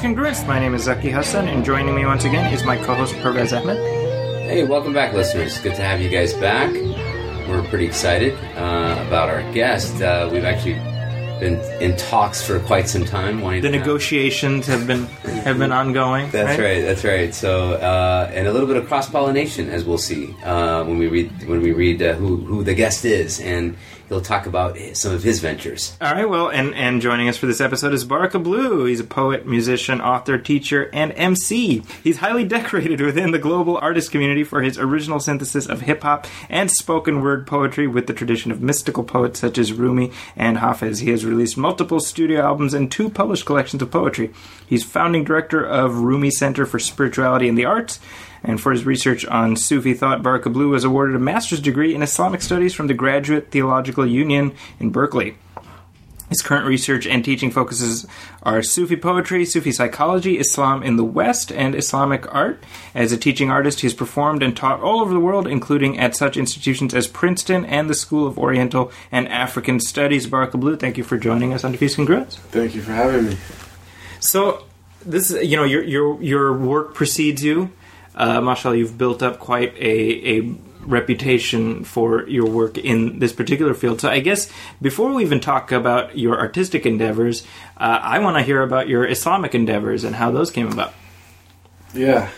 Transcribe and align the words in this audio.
To 0.00 0.08
My 0.46 0.58
name 0.58 0.74
is 0.74 0.84
Zaki 0.84 1.10
Hasan, 1.10 1.46
and 1.46 1.62
joining 1.62 1.94
me 1.94 2.06
once 2.06 2.24
again 2.24 2.50
is 2.54 2.64
my 2.64 2.78
co-host 2.78 3.14
Parvez 3.16 3.52
Ahmed. 3.52 3.76
Hey, 4.48 4.64
welcome 4.64 4.94
back, 4.94 5.12
listeners. 5.12 5.58
Good 5.58 5.74
to 5.74 5.82
have 5.82 6.00
you 6.00 6.08
guys 6.08 6.32
back. 6.32 6.72
We're 7.46 7.62
pretty 7.68 7.84
excited 7.84 8.32
uh, 8.56 9.04
about 9.06 9.28
our 9.28 9.42
guest. 9.52 10.00
Uh, 10.00 10.30
we've 10.32 10.44
actually 10.46 10.76
been 11.38 11.60
in 11.82 11.98
talks 11.98 12.42
for 12.42 12.60
quite 12.60 12.88
some 12.88 13.04
time. 13.04 13.42
Wanting 13.42 13.60
The 13.60 13.68
negotiations 13.68 14.66
have 14.68 14.86
been 14.86 15.04
have 15.44 15.58
been 15.58 15.70
ongoing. 15.70 16.30
That's 16.30 16.58
right. 16.58 16.80
That's 16.80 17.04
right. 17.04 17.34
So, 17.34 17.74
uh, 17.74 18.30
and 18.32 18.48
a 18.48 18.52
little 18.52 18.66
bit 18.66 18.78
of 18.78 18.86
cross 18.86 19.06
pollination, 19.06 19.68
as 19.68 19.84
we'll 19.84 19.98
see 19.98 20.34
uh, 20.44 20.82
when 20.84 20.96
we 20.96 21.08
read 21.08 21.46
when 21.46 21.60
we 21.60 21.72
read 21.72 22.00
uh, 22.02 22.14
who 22.14 22.38
who 22.38 22.64
the 22.64 22.74
guest 22.74 23.04
is, 23.04 23.38
and 23.38 23.76
he'll 24.10 24.20
talk 24.20 24.44
about 24.44 24.76
some 24.92 25.14
of 25.14 25.22
his 25.22 25.40
ventures. 25.40 25.96
All 26.00 26.12
right. 26.12 26.28
Well, 26.28 26.48
and 26.48 26.74
and 26.74 27.00
joining 27.00 27.28
us 27.28 27.38
for 27.38 27.46
this 27.46 27.60
episode 27.60 27.94
is 27.94 28.04
Baraka 28.04 28.38
Blue. 28.38 28.84
He's 28.84 29.00
a 29.00 29.04
poet, 29.04 29.46
musician, 29.46 30.02
author, 30.02 30.36
teacher, 30.36 30.90
and 30.92 31.12
MC. 31.12 31.82
He's 32.02 32.18
highly 32.18 32.44
decorated 32.50 33.00
within 33.00 33.30
the 33.30 33.38
global 33.38 33.78
artist 33.78 34.10
community 34.10 34.44
for 34.44 34.60
his 34.60 34.76
original 34.78 35.20
synthesis 35.20 35.66
of 35.66 35.82
hip 35.82 36.02
hop 36.02 36.26
and 36.50 36.70
spoken 36.70 37.22
word 37.22 37.46
poetry 37.46 37.86
with 37.86 38.06
the 38.06 38.12
tradition 38.12 38.50
of 38.50 38.60
mystical 38.60 39.04
poets 39.04 39.40
such 39.40 39.56
as 39.56 39.72
Rumi 39.72 40.12
and 40.36 40.58
Hafez. 40.58 41.00
He 41.00 41.10
has 41.10 41.24
released 41.24 41.56
multiple 41.56 42.00
studio 42.00 42.42
albums 42.42 42.74
and 42.74 42.90
two 42.90 43.08
published 43.08 43.46
collections 43.46 43.80
of 43.80 43.90
poetry. 43.90 44.32
He's 44.66 44.84
founding 44.84 45.24
director 45.24 45.64
of 45.64 45.98
Rumi 45.98 46.32
Center 46.32 46.66
for 46.66 46.80
Spirituality 46.80 47.48
and 47.48 47.56
the 47.56 47.64
Arts. 47.64 48.00
And 48.42 48.60
for 48.60 48.72
his 48.72 48.86
research 48.86 49.24
on 49.26 49.56
Sufi 49.56 49.94
thought, 49.94 50.22
Baraka 50.22 50.50
Blue 50.50 50.70
was 50.70 50.84
awarded 50.84 51.16
a 51.16 51.20
master's 51.20 51.60
degree 51.60 51.94
in 51.94 52.02
Islamic 52.02 52.42
Studies 52.42 52.74
from 52.74 52.86
the 52.86 52.94
Graduate 52.94 53.50
Theological 53.50 54.06
Union 54.06 54.52
in 54.78 54.90
Berkeley. 54.90 55.36
His 56.30 56.42
current 56.42 56.64
research 56.64 57.08
and 57.08 57.24
teaching 57.24 57.50
focuses 57.50 58.06
are 58.44 58.62
Sufi 58.62 58.94
poetry, 58.94 59.44
Sufi 59.44 59.72
psychology, 59.72 60.38
Islam 60.38 60.80
in 60.84 60.94
the 60.94 61.04
West, 61.04 61.50
and 61.50 61.74
Islamic 61.74 62.32
art. 62.32 62.62
As 62.94 63.10
a 63.10 63.16
teaching 63.16 63.50
artist, 63.50 63.80
he 63.80 63.88
has 63.88 63.94
performed 63.94 64.40
and 64.40 64.56
taught 64.56 64.80
all 64.80 65.00
over 65.00 65.12
the 65.12 65.18
world, 65.18 65.48
including 65.48 65.98
at 65.98 66.14
such 66.14 66.36
institutions 66.36 66.94
as 66.94 67.08
Princeton 67.08 67.64
and 67.64 67.90
the 67.90 67.94
School 67.94 68.28
of 68.28 68.38
Oriental 68.38 68.92
and 69.10 69.26
African 69.26 69.80
Studies. 69.80 70.28
Baraka 70.28 70.56
Blue, 70.56 70.76
thank 70.76 70.96
you 70.96 71.02
for 71.02 71.18
joining 71.18 71.52
us 71.52 71.64
on 71.64 71.72
Diffuse 71.72 71.96
Congruence. 71.96 72.34
Thank 72.36 72.76
you 72.76 72.82
for 72.82 72.92
having 72.92 73.26
me. 73.26 73.36
So, 74.20 74.66
this 75.04 75.32
is, 75.32 75.48
you 75.48 75.56
know, 75.56 75.64
your 75.64 75.82
your 75.82 76.22
your 76.22 76.56
work 76.56 76.94
precedes 76.94 77.42
you. 77.42 77.72
Uh, 78.20 78.72
you've 78.74 78.98
built 78.98 79.22
up 79.22 79.38
quite 79.38 79.74
a, 79.76 80.38
a 80.38 80.54
reputation 80.82 81.84
for 81.84 82.28
your 82.28 82.46
work 82.46 82.78
in 82.78 83.18
this 83.18 83.32
particular 83.32 83.74
field. 83.74 84.00
So, 84.00 84.10
I 84.10 84.20
guess 84.20 84.50
before 84.82 85.12
we 85.12 85.22
even 85.22 85.40
talk 85.40 85.72
about 85.72 86.18
your 86.18 86.38
artistic 86.38 86.86
endeavors, 86.86 87.44
uh, 87.76 87.98
I 88.02 88.18
want 88.18 88.36
to 88.36 88.42
hear 88.42 88.62
about 88.62 88.88
your 88.88 89.06
Islamic 89.06 89.54
endeavors 89.54 90.04
and 90.04 90.16
how 90.16 90.30
those 90.30 90.50
came 90.50 90.70
about. 90.70 90.92
Yeah. 91.94 92.30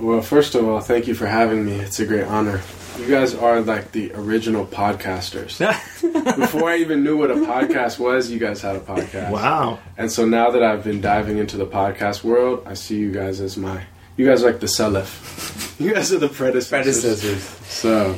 Well, 0.00 0.22
first 0.22 0.54
of 0.54 0.66
all, 0.66 0.80
thank 0.80 1.06
you 1.06 1.14
for 1.14 1.26
having 1.26 1.64
me. 1.64 1.74
It's 1.74 2.00
a 2.00 2.06
great 2.06 2.24
honor. 2.24 2.60
You 2.98 3.06
guys 3.06 3.34
are 3.34 3.60
like 3.60 3.92
the 3.92 4.12
original 4.14 4.66
podcasters. 4.66 5.58
Before 6.36 6.68
I 6.68 6.78
even 6.78 7.02
knew 7.04 7.16
what 7.16 7.30
a 7.30 7.34
podcast 7.34 7.98
was, 7.98 8.30
you 8.30 8.38
guys 8.38 8.60
had 8.60 8.76
a 8.76 8.80
podcast. 8.80 9.30
wow. 9.30 9.78
And 9.96 10.10
so 10.10 10.26
now 10.26 10.50
that 10.50 10.62
I've 10.62 10.84
been 10.84 11.00
diving 11.00 11.38
into 11.38 11.56
the 11.56 11.66
podcast 11.66 12.24
world, 12.24 12.62
I 12.66 12.74
see 12.74 12.98
you 12.98 13.12
guys 13.12 13.40
as 13.40 13.56
my. 13.56 13.84
You 14.20 14.26
guys 14.26 14.42
are 14.42 14.50
like 14.50 14.60
the 14.60 14.66
Salaf. 14.66 15.80
You 15.80 15.94
guys 15.94 16.12
are 16.12 16.18
the 16.18 16.28
predecessors. 16.28 17.42
So, 17.64 18.14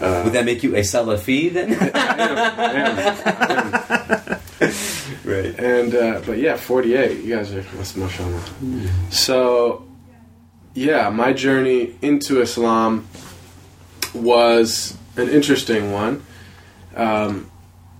Would 0.00 0.32
that 0.32 0.46
make 0.46 0.62
you 0.62 0.74
a 0.74 0.80
Salafi 0.80 1.52
then? 1.52 1.68
right. 5.22 5.58
And 5.58 5.94
uh, 5.94 6.22
but 6.24 6.38
yeah, 6.38 6.56
48. 6.56 7.22
You 7.22 7.36
guys 7.36 7.52
are 7.52 7.60
that's 7.60 7.94
mashallah. 7.94 8.40
So 9.10 9.86
yeah, 10.72 11.10
my 11.10 11.34
journey 11.34 11.94
into 12.00 12.40
Islam 12.40 13.06
was 14.14 14.96
an 15.18 15.28
interesting 15.28 15.92
one. 15.92 16.24
Um, 16.96 17.50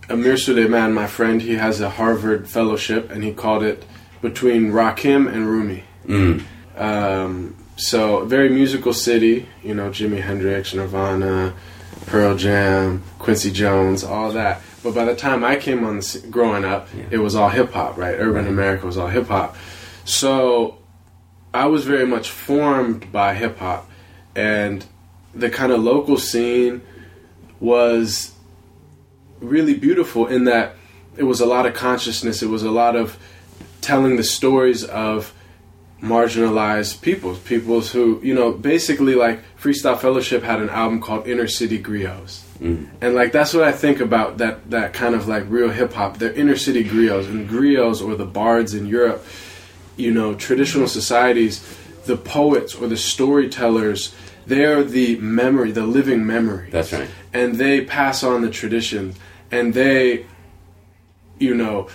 Amir 0.09 0.39
Sulaiman, 0.39 0.95
my 0.95 1.07
friend, 1.07 1.43
he 1.43 1.57
has 1.57 1.83
a 1.83 1.91
Harvard 1.91 2.49
fellowship, 2.49 3.11
and 3.11 3.23
he 3.23 3.35
called 3.35 3.63
it 3.63 3.85
between 4.23 4.73
Rakim 4.73 5.31
and 5.31 5.47
Rumi. 5.47 5.85
Mm. 6.07 6.45
Um, 6.77 7.57
so 7.77 8.25
very 8.25 8.49
musical 8.49 8.93
city, 8.93 9.49
you 9.63 9.75
know, 9.75 9.91
Jimi 9.91 10.21
Hendrix, 10.21 10.75
Nirvana, 10.75 11.55
Pearl 12.07 12.37
Jam, 12.37 13.03
Quincy 13.19 13.51
Jones, 13.51 14.05
all 14.05 14.33
that. 14.33 14.61
But 14.83 14.95
by 14.95 15.05
the 15.05 15.15
time 15.17 15.43
I 15.45 15.57
came 15.57 15.85
on, 15.85 15.99
the, 15.99 16.23
growing 16.31 16.65
up, 16.65 16.89
Yeah. 16.97 17.05
it 17.13 17.19
was 17.19 17.35
all 17.35 17.49
hip 17.49 17.73
hop, 17.73 17.97
right? 17.97 18.15
Urban 18.19 18.45
Right. 18.45 18.49
America 18.49 18.87
was 18.87 18.99
all 18.99 19.09
hip 19.09 19.29
hop. 19.29 19.57
So 20.05 20.77
I 21.53 21.67
was 21.67 21.85
very 21.85 22.07
much 22.07 22.29
formed 22.31 23.11
by 23.11 23.35
hip 23.35 23.59
hop, 23.59 23.89
and 24.37 24.85
the 25.35 25.49
kind 25.51 25.73
of 25.73 25.83
local 25.83 26.19
scene 26.19 26.83
was 27.61 28.33
really 29.41 29.75
beautiful 29.75 30.27
in 30.27 30.45
that 30.45 30.75
it 31.17 31.25
was 31.25 31.41
a 31.41 31.47
lot 31.47 31.65
of 31.67 31.75
consciousness. 31.75 32.43
It 32.43 32.49
was 32.49 32.63
a 32.63 32.71
lot 32.71 32.97
of 32.97 33.17
telling 33.81 34.17
the 34.17 34.25
stories 34.25 34.85
of 34.85 35.33
marginalized 36.03 37.01
peoples, 37.01 37.39
peoples 37.41 37.91
who, 37.91 38.21
you 38.23 38.35
know, 38.35 38.53
basically 38.53 39.15
like 39.15 39.43
Freestyle 39.59 39.99
Fellowship 39.99 40.43
had 40.43 40.61
an 40.61 40.69
album 40.69 41.01
called 41.01 41.27
Inner 41.27 41.49
City 41.49 41.83
Griots. 41.83 42.43
Mm. 42.61 42.89
And 43.01 43.15
like 43.15 43.33
that's 43.33 43.53
what 43.53 43.65
I 43.65 43.73
think 43.73 44.01
about 44.01 44.39
that 44.39 44.71
that 44.71 44.93
kind 44.93 45.15
of 45.15 45.27
like 45.27 45.45
real 45.49 45.71
hip 45.71 45.93
hop, 45.93 46.19
the 46.19 46.39
inner 46.39 46.57
city 46.57 46.85
griots 46.85 47.29
and 47.29 47.49
griots 47.49 48.05
or 48.07 48.15
the 48.15 48.27
bards 48.27 48.75
in 48.75 48.87
Europe, 48.87 49.25
you 49.97 50.13
know, 50.13 50.35
traditional 50.35 50.87
societies, 50.87 51.65
the 52.07 52.17
poets 52.17 52.75
or 52.75 52.87
the 52.87 52.97
storytellers, 52.97 54.15
they're 54.47 54.85
the 54.85 55.17
memory, 55.17 55.73
the 55.73 55.87
living 55.87 56.27
memory 56.27 56.71
That's 56.71 56.93
right. 56.93 57.09
and 57.33 57.57
they 57.57 57.85
pass 57.85 58.23
on 58.23 58.43
the 58.43 58.51
tradition 58.51 59.15
and 59.51 59.75
they 59.75 60.27
you 61.39 61.55
know 61.55 61.89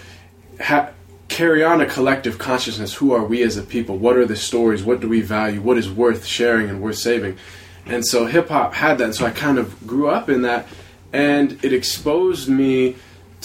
ha- 0.62 0.90
carry 1.30 1.64
on 1.64 1.80
a 1.80 1.86
collective 1.86 2.38
consciousness 2.38 2.96
who 2.96 3.14
are 3.14 3.24
we 3.24 3.44
as 3.44 3.56
a 3.56 3.64
people? 3.64 3.98
What 3.98 4.18
are 4.18 4.26
the 4.26 4.36
stories? 4.36 4.84
What 4.84 5.00
do 5.00 5.08
we 5.08 5.22
value? 5.22 5.62
What 5.62 5.78
is 5.78 5.90
worth 5.90 6.26
sharing 6.26 6.70
and 6.70 6.82
worth 6.82 6.98
saving? 6.98 7.38
And 7.86 8.06
so 8.06 8.26
hip 8.26 8.50
hop 8.50 8.74
had 8.74 8.98
that 8.98 9.06
and 9.06 9.16
so 9.16 9.26
I 9.26 9.32
kind 9.32 9.58
of 9.58 9.88
grew 9.88 10.10
up 10.10 10.30
in 10.30 10.42
that 10.42 10.68
and 11.14 11.64
it 11.64 11.72
exposed 11.74 12.50
me 12.50 12.96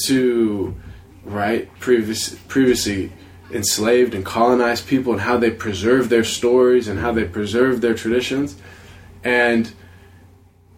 to 0.07 0.75
right 1.25 1.71
previous 1.79 2.35
previously 2.49 3.13
enslaved 3.51 4.15
and 4.15 4.25
colonized 4.25 4.87
people 4.87 5.13
and 5.13 5.23
how 5.23 5.37
they 5.39 5.51
preserve 5.51 6.09
their 6.09 6.25
stories 6.25 6.89
and 6.89 6.99
how 6.99 7.13
they 7.13 7.25
preserve 7.25 7.81
their 7.81 7.95
traditions. 7.95 8.57
And 9.23 9.73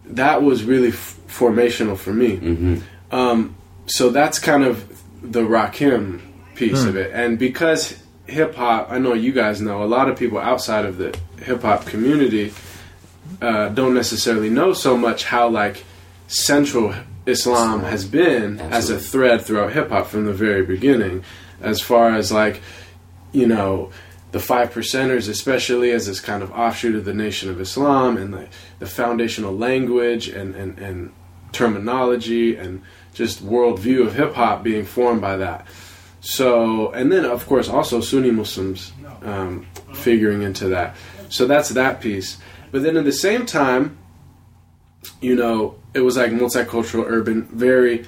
that 0.05 0.43
was 0.43 0.63
really 0.63 0.89
f- 0.89 1.19
formational 1.27 1.97
for 1.97 2.13
me. 2.13 2.81
Um, 3.11 3.55
so 3.87 4.09
that's 4.09 4.37
kind 4.39 4.63
of 4.63 5.01
the 5.21 5.41
Rakim 5.41 6.21
piece 6.57 6.83
of 6.83 6.97
it. 6.97 7.11
And 7.13 7.39
because 7.39 7.97
hip 8.25 8.55
hop, 8.55 8.91
I 8.91 8.97
know 8.97 9.13
you 9.13 9.31
guys 9.31 9.61
know, 9.61 9.83
a 9.83 9.85
lot 9.85 10.09
of 10.09 10.17
people 10.17 10.37
outside 10.37 10.85
of 10.85 10.97
the 10.97 11.17
hip 11.41 11.61
hop 11.61 11.85
community 11.85 12.53
uh, 13.41 13.69
don't 13.69 13.93
necessarily 13.93 14.49
know 14.49 14.73
so 14.73 14.97
much 14.97 15.25
how 15.25 15.47
like 15.47 15.85
central 16.27 16.93
Islam 17.25 17.81
has 17.81 18.05
been 18.05 18.59
as 18.59 18.89
a 18.89 18.99
thread 18.99 19.41
throughout 19.41 19.73
hip 19.73 19.89
hop 19.89 20.07
from 20.07 20.25
the 20.25 20.33
very 20.33 20.65
beginning, 20.65 21.23
as 21.61 21.81
far 21.81 22.15
as 22.15 22.31
like 22.31 22.61
you 23.31 23.47
know 23.47 23.91
the 24.31 24.39
five 24.39 24.73
percenters, 24.73 25.29
especially 25.29 25.91
as 25.91 26.07
this 26.07 26.19
kind 26.19 26.43
of 26.43 26.51
offshoot 26.51 26.95
of 26.95 27.05
the 27.05 27.13
Nation 27.13 27.49
of 27.49 27.61
Islam 27.61 28.17
and 28.17 28.33
the, 28.33 28.47
the 28.79 28.85
foundational 28.85 29.55
language 29.55 30.27
and, 30.27 30.53
and, 30.53 30.77
and 30.79 31.13
terminology 31.53 32.57
and 32.57 32.81
just 33.13 33.43
worldview 33.43 34.05
of 34.05 34.15
hip 34.15 34.33
hop 34.33 34.63
being 34.63 34.85
formed 34.85 35.21
by 35.21 35.37
that. 35.37 35.65
So, 36.21 36.91
and 36.91 37.11
then 37.11 37.25
of 37.25 37.45
course 37.47 37.69
also 37.69 38.01
Sunni 38.01 38.31
Muslims 38.31 38.91
um, 39.23 39.65
figuring 39.93 40.41
into 40.41 40.67
that. 40.69 40.95
So 41.29 41.45
that's 41.47 41.69
that 41.69 42.01
piece. 42.01 42.37
But 42.71 42.83
then 42.83 42.97
at 42.97 43.05
the 43.05 43.11
same 43.13 43.45
time, 43.45 43.97
you 45.21 45.35
know, 45.35 45.75
it 45.93 46.01
was 46.01 46.17
like 46.17 46.31
multicultural, 46.31 47.05
urban, 47.07 47.43
very 47.51 48.05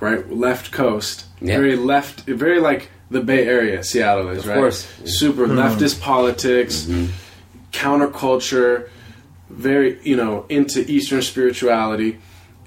right 0.00 0.30
left 0.30 0.70
coast, 0.72 1.24
Yeah. 1.40 1.56
very 1.58 1.76
left, 1.76 2.20
very 2.20 2.60
like 2.60 2.90
the 3.10 3.20
Bay 3.20 3.46
Area, 3.46 3.82
Seattle 3.82 4.28
is 4.30 4.38
Of 4.40 4.48
right. 4.48 4.56
course. 4.56 4.86
super 5.04 5.46
leftist 5.46 6.00
politics, 6.00 6.88
counterculture, 7.72 8.88
very 9.50 9.98
you 10.02 10.16
know 10.16 10.44
into 10.48 10.80
Eastern 10.90 11.22
spirituality, 11.22 12.18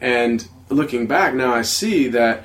and 0.01 0.47
looking 0.69 1.07
back 1.07 1.33
now, 1.33 1.53
I 1.53 1.61
see 1.63 2.07
that 2.09 2.43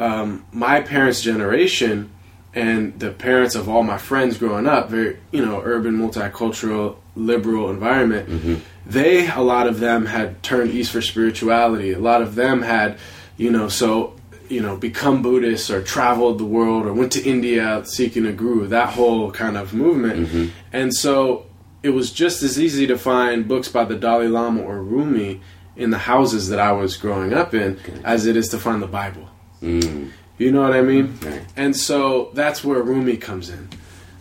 um, 0.00 0.44
my 0.50 0.80
parents' 0.80 1.20
generation 1.20 2.10
and 2.54 2.98
the 2.98 3.10
parents 3.12 3.54
of 3.54 3.68
all 3.68 3.82
my 3.84 3.98
friends 3.98 4.38
growing 4.38 4.66
up, 4.66 4.88
very 4.90 5.18
you 5.30 5.44
know 5.44 5.60
urban, 5.62 5.96
multicultural, 5.96 6.96
liberal 7.14 7.70
environment, 7.70 8.62
they 8.86 9.28
a 9.30 9.40
lot 9.40 9.66
of 9.66 9.78
them 9.78 10.06
had 10.06 10.42
turned 10.42 10.70
east 10.70 10.90
for 10.90 11.02
spirituality. 11.02 11.92
A 11.92 11.98
lot 11.98 12.22
of 12.22 12.34
them 12.34 12.62
had, 12.62 12.98
you 13.36 13.50
know, 13.50 13.68
so 13.68 14.16
you 14.48 14.60
know, 14.60 14.76
become 14.76 15.22
Buddhists 15.22 15.70
or 15.70 15.80
traveled 15.80 16.38
the 16.38 16.44
world 16.44 16.84
or 16.86 16.92
went 16.92 17.12
to 17.12 17.22
India 17.22 17.82
seeking 17.84 18.26
a 18.26 18.32
guru, 18.32 18.66
that 18.66 18.88
whole 18.94 19.30
kind 19.30 19.56
of 19.56 19.72
movement. 19.72 20.28
And 20.72 20.92
so 20.92 21.46
it 21.84 21.90
was 21.90 22.10
just 22.10 22.42
as 22.42 22.58
easy 22.58 22.86
to 22.88 22.98
find 22.98 23.46
books 23.46 23.68
by 23.68 23.84
the 23.84 23.94
Dalai 23.94 24.26
Lama 24.26 24.62
or 24.62 24.82
Rumi 24.82 25.40
in 25.76 25.90
the 25.90 25.98
houses 25.98 26.48
that 26.48 26.58
I 26.58 26.72
was 26.72 26.96
growing 26.96 27.32
up 27.32 27.54
in 27.54 27.78
as 28.02 28.26
it 28.26 28.36
is 28.36 28.48
to 28.48 28.58
find 28.58 28.82
the 28.82 28.88
Bible. 28.88 29.28
Mm. 29.62 30.10
You 30.38 30.52
know 30.52 30.62
what 30.62 30.72
I 30.72 30.82
mean? 30.82 31.18
Right. 31.22 31.44
And 31.56 31.76
so 31.76 32.30
that's 32.32 32.64
where 32.64 32.82
Rumi 32.82 33.18
comes 33.18 33.50
in. 33.50 33.68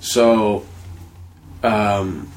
So, 0.01 0.65
um, 1.63 2.29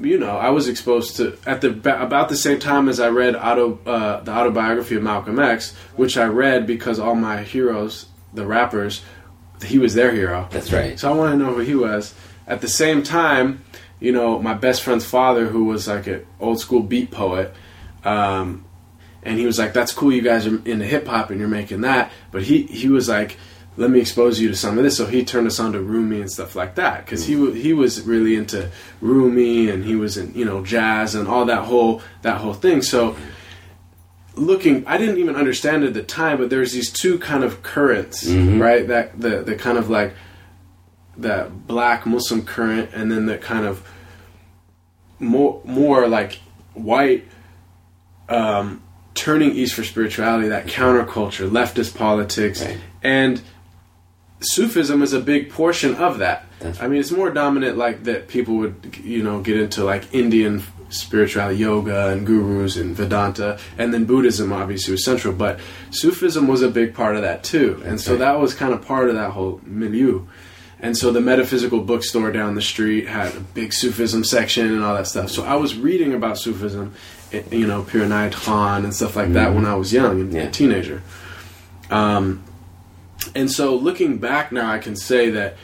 you 0.00 0.18
know, 0.18 0.36
I 0.36 0.50
was 0.50 0.68
exposed 0.68 1.16
to 1.16 1.38
at 1.46 1.60
the 1.60 1.70
about 1.70 2.28
the 2.28 2.36
same 2.36 2.58
time 2.58 2.88
as 2.88 3.00
I 3.00 3.08
read 3.08 3.36
auto 3.36 3.78
uh, 3.86 4.22
the 4.22 4.32
autobiography 4.32 4.96
of 4.96 5.02
Malcolm 5.02 5.38
X, 5.38 5.74
which 5.96 6.16
I 6.16 6.24
read 6.24 6.66
because 6.66 6.98
all 6.98 7.14
my 7.14 7.42
heroes, 7.42 8.06
the 8.32 8.44
rappers, 8.44 9.02
he 9.64 9.78
was 9.78 9.94
their 9.94 10.12
hero. 10.12 10.48
That's 10.50 10.72
right. 10.72 10.98
So 10.98 11.10
I 11.10 11.14
want 11.14 11.32
to 11.32 11.38
know 11.38 11.54
who 11.54 11.60
he 11.60 11.74
was. 11.74 12.14
At 12.46 12.60
the 12.60 12.68
same 12.68 13.02
time, 13.02 13.64
you 14.00 14.12
know, 14.12 14.38
my 14.38 14.54
best 14.54 14.82
friend's 14.82 15.04
father, 15.04 15.46
who 15.46 15.64
was 15.64 15.88
like 15.88 16.06
an 16.06 16.26
old 16.40 16.60
school 16.60 16.82
beat 16.82 17.10
poet, 17.10 17.54
um, 18.04 18.64
and 19.24 19.38
he 19.38 19.46
was 19.46 19.58
like, 19.58 19.72
"That's 19.72 19.92
cool, 19.92 20.12
you 20.12 20.22
guys 20.22 20.46
are 20.46 20.56
into 20.64 20.84
hip 20.84 21.06
hop 21.06 21.30
and 21.30 21.38
you're 21.40 21.48
making 21.48 21.80
that," 21.82 22.10
but 22.30 22.42
he 22.42 22.62
he 22.64 22.88
was 22.88 23.08
like, 23.08 23.36
"Let 23.76 23.90
me 23.90 24.00
expose 24.00 24.40
you 24.40 24.48
to 24.48 24.56
some 24.56 24.76
of 24.78 24.84
this." 24.84 24.96
So 24.96 25.06
he 25.06 25.24
turned 25.24 25.46
us 25.46 25.58
on 25.58 25.72
to 25.72 25.80
Rumi 25.80 26.20
and 26.20 26.30
stuff 26.30 26.54
like 26.54 26.74
that 26.76 27.04
because 27.04 27.24
he 27.26 27.36
wa- 27.36 27.52
he 27.52 27.72
was 27.72 28.02
really 28.02 28.36
into 28.36 28.70
Rumi 29.00 29.68
and 29.70 29.84
he 29.84 29.96
was 29.96 30.16
in 30.16 30.34
you 30.34 30.44
know 30.44 30.64
jazz 30.64 31.14
and 31.14 31.26
all 31.28 31.44
that 31.46 31.64
whole 31.64 32.02
that 32.22 32.38
whole 32.38 32.54
thing. 32.54 32.82
So 32.82 33.16
looking 34.36 34.84
i 34.88 34.98
didn't 34.98 35.18
even 35.18 35.36
understand 35.36 35.84
at 35.84 35.94
the 35.94 36.02
time 36.02 36.38
but 36.38 36.50
there's 36.50 36.72
these 36.72 36.90
two 36.90 37.20
kind 37.20 37.44
of 37.44 37.62
currents 37.62 38.26
right 38.58 38.88
that 38.88 39.20
the 39.20 39.44
the 39.44 39.54
kind 39.54 39.78
of 39.78 39.88
like 39.88 40.12
that 41.16 41.68
black 41.68 42.04
muslim 42.04 42.44
current 42.44 42.90
and 42.92 43.12
then 43.12 43.26
the 43.26 43.38
kind 43.38 43.64
of 43.64 43.88
more 45.20 45.60
more 45.64 46.08
like 46.08 46.40
white 46.72 47.28
um 48.28 48.82
turning 49.14 49.52
east 49.52 49.74
for 49.74 49.84
spirituality 49.84 50.48
that 50.48 50.66
counterculture 50.66 51.48
leftist 51.48 51.96
politics 51.96 52.62
Right. 52.62 52.78
and 53.02 53.40
sufism 54.40 55.02
is 55.02 55.12
a 55.12 55.20
big 55.20 55.50
portion 55.50 55.94
of 55.94 56.18
that 56.18 56.46
That's 56.60 56.80
i 56.80 56.88
mean 56.88 57.00
it's 57.00 57.10
more 57.10 57.30
dominant 57.30 57.78
like 57.78 58.04
that 58.04 58.28
people 58.28 58.56
would 58.56 58.96
you 59.02 59.22
know 59.22 59.40
get 59.40 59.58
into 59.58 59.84
like 59.84 60.12
indian 60.12 60.62
spirituality 60.90 61.58
yoga 61.58 62.08
and 62.08 62.26
gurus 62.26 62.76
and 62.76 62.94
vedanta 62.94 63.58
and 63.78 63.94
then 63.94 64.04
buddhism 64.04 64.52
obviously 64.52 64.92
was 64.92 65.04
central 65.04 65.32
but 65.32 65.60
sufism 65.90 66.46
was 66.46 66.62
a 66.62 66.68
big 66.68 66.94
part 66.94 67.16
of 67.16 67.22
that 67.22 67.42
too 67.42 67.82
and 67.86 68.00
so 68.00 68.12
right. 68.12 68.18
that 68.20 68.38
was 68.38 68.54
kind 68.54 68.74
of 68.74 68.84
part 68.84 69.08
of 69.08 69.14
that 69.14 69.30
whole 69.30 69.60
milieu 69.64 70.26
and 70.80 70.96
so 70.98 71.10
the 71.10 71.20
metaphysical 71.20 71.80
bookstore 71.80 72.30
down 72.30 72.54
the 72.56 72.60
street 72.60 73.08
had 73.08 73.34
a 73.34 73.40
big 73.40 73.72
Sufism 73.72 74.22
section 74.22 74.66
and 74.70 74.84
all 74.84 74.94
that 74.94 75.06
stuff. 75.06 75.30
So 75.30 75.42
I 75.42 75.54
was 75.54 75.78
reading 75.78 76.12
about 76.12 76.36
Sufism, 76.36 76.92
you 77.50 77.66
know, 77.66 77.82
Pir 77.82 78.00
Inayat 78.02 78.32
Khan 78.32 78.84
and 78.84 78.94
stuff 78.94 79.16
like 79.16 79.32
that 79.32 79.54
when 79.54 79.64
I 79.66 79.74
was 79.74 79.92
young 79.92 80.20
and 80.20 80.32
Yeah. 80.32 80.42
a 80.42 80.50
teenager. 80.50 81.02
Um, 81.90 82.42
and 83.34 83.50
so 83.50 83.74
looking 83.74 84.18
back 84.18 84.52
now, 84.52 84.70
I 84.70 84.78
can 84.78 84.96
say 84.96 85.30
that 85.30 85.56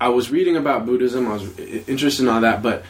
I 0.00 0.08
was 0.08 0.30
reading 0.30 0.56
about 0.56 0.86
Buddhism. 0.86 1.26
I 1.28 1.34
was 1.34 1.58
interested 1.86 2.22
in 2.22 2.28
all 2.28 2.40
that, 2.40 2.62
but 2.62 2.84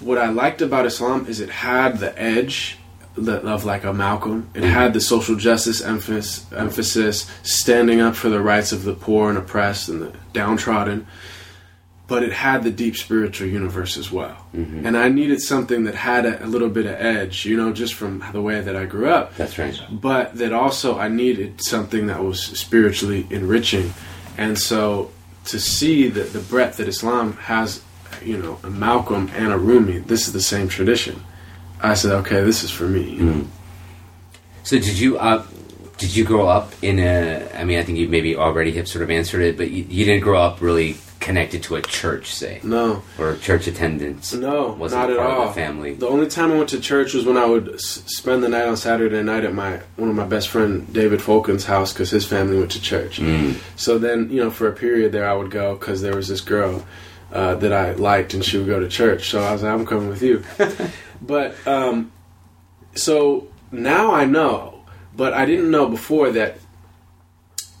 what 0.00 0.18
I 0.18 0.28
liked 0.30 0.62
about 0.62 0.86
Islam 0.86 1.26
is 1.28 1.40
it 1.40 1.48
had 1.50 1.98
the 1.98 2.16
edge 2.20 2.78
the- 3.14 3.42
of 3.42 3.64
like 3.64 3.84
a 3.84 3.92
Malcolm. 3.92 4.48
It 4.54 4.62
had 4.64 4.94
the 4.94 5.00
social 5.00 5.36
justice 5.36 5.82
emphasis, 5.82 6.46
emphasis, 6.56 7.26
standing 7.42 8.00
up 8.00 8.14
for 8.16 8.28
the 8.30 8.40
rights 8.40 8.72
of 8.72 8.84
the 8.84 8.94
poor 8.94 9.28
and 9.28 9.36
oppressed 9.38 9.88
and 9.88 10.00
the 10.02 10.12
downtrodden. 10.32 11.06
But 12.12 12.22
it 12.28 12.32
had 12.32 12.58
the 12.62 12.70
deep 12.84 12.96
spiritual 13.06 13.48
universe 13.60 13.94
as 14.02 14.08
well. 14.18 14.36
And 14.86 14.94
I 15.04 15.08
needed 15.20 15.40
something 15.52 15.80
that 15.84 15.94
had 15.94 16.22
a, 16.26 16.34
a 16.46 16.48
little 16.54 16.68
bit 16.78 16.86
of 16.92 16.94
edge, 17.16 17.36
you 17.50 17.56
know, 17.56 17.72
just 17.82 17.94
from 17.94 18.12
the 18.36 18.42
way 18.48 18.60
that 18.66 18.76
I 18.82 18.84
grew 18.94 19.08
up 19.18 19.26
That's 19.40 19.56
right. 19.58 19.74
but 19.90 20.24
that 20.40 20.52
also 20.52 20.88
I 21.06 21.08
needed 21.08 21.50
something 21.72 22.02
that 22.10 22.20
was 22.28 22.38
spiritually 22.66 23.22
enriching. 23.30 23.86
And 24.36 24.58
so 24.58 25.10
to 25.52 25.58
see 25.58 25.98
that 26.16 26.28
the 26.36 26.42
breadth 26.52 26.76
that 26.76 26.88
Islam 26.94 27.28
has, 27.50 27.82
you 28.30 28.36
know, 28.42 28.58
a 28.62 28.70
Malcolm 28.70 29.24
and 29.34 29.50
a 29.52 29.58
Rumi, 29.68 29.98
this 30.12 30.26
is 30.26 30.32
the 30.32 30.46
same 30.54 30.68
tradition. 30.68 31.16
I 31.80 31.94
said, 31.94 32.12
okay, 32.20 32.40
this 32.44 32.62
is 32.62 32.70
for 32.70 32.88
me. 32.96 33.04
You 33.18 33.24
know? 33.24 33.46
So 34.64 34.78
did 34.78 34.98
you 34.98 35.18
uh, 35.18 35.44
did 35.98 36.14
you 36.16 36.24
grow 36.24 36.46
up 36.46 36.68
in 36.82 36.98
a? 36.98 37.48
I 37.60 37.64
mean, 37.64 37.78
I 37.78 37.82
think 37.84 37.98
you 37.98 38.08
maybe 38.08 38.36
already 38.36 38.72
have 38.78 38.86
sort 38.86 39.02
of 39.02 39.10
answered 39.10 39.42
it, 39.42 39.56
but 39.56 39.70
you, 39.70 39.82
you 39.88 40.04
didn't 40.04 40.22
grow 40.22 40.40
up 40.40 40.60
really 40.60 40.96
connected 41.22 41.62
to 41.62 41.76
a 41.76 41.80
church, 41.82 42.34
say, 42.34 42.60
No, 42.62 43.02
or 43.18 43.36
church 43.36 43.66
attendance. 43.66 44.34
no, 44.34 44.72
wasn't 44.72 45.00
not 45.00 45.10
at 45.10 45.18
all. 45.18 45.46
the 45.46 45.52
family. 45.54 45.94
The 45.94 46.06
only 46.08 46.26
time 46.26 46.52
I 46.52 46.56
went 46.56 46.68
to 46.70 46.80
church 46.80 47.14
was 47.14 47.24
when 47.24 47.38
I 47.38 47.46
would 47.46 47.74
s- 47.74 48.02
spend 48.06 48.42
the 48.42 48.48
night 48.50 48.66
on 48.66 48.76
Saturday 48.76 49.22
night 49.22 49.44
at 49.44 49.54
my 49.54 49.80
one 49.96 50.10
of 50.10 50.14
my 50.16 50.26
best 50.26 50.48
friend 50.48 50.92
David 50.92 51.22
Folken's 51.22 51.64
house 51.64 51.92
because 51.92 52.10
his 52.10 52.26
family 52.26 52.58
went 52.58 52.72
to 52.72 52.82
church. 52.82 53.18
Mm. 53.18 53.56
So 53.76 53.98
then, 53.98 54.28
you 54.30 54.42
know, 54.42 54.50
for 54.50 54.68
a 54.68 54.72
period 54.72 55.12
there, 55.12 55.26
I 55.28 55.32
would 55.34 55.50
go 55.50 55.74
because 55.76 56.02
there 56.02 56.14
was 56.14 56.28
this 56.28 56.40
girl 56.42 56.84
uh, 57.32 57.54
that 57.54 57.72
I 57.72 57.92
liked, 57.92 58.34
and 58.34 58.44
she 58.44 58.58
would 58.58 58.66
go 58.66 58.80
to 58.80 58.88
church. 58.88 59.30
So 59.30 59.40
I 59.42 59.52
was 59.52 59.62
like, 59.62 59.72
I'm 59.72 59.86
coming 59.86 60.08
with 60.10 60.22
you. 60.22 60.44
but 61.22 61.54
um, 61.66 62.12
so 62.94 63.48
now 63.70 64.12
I 64.12 64.24
know, 64.26 64.84
but 65.16 65.32
I 65.32 65.46
didn't 65.46 65.70
know 65.70 65.88
before 65.88 66.30
that. 66.32 66.58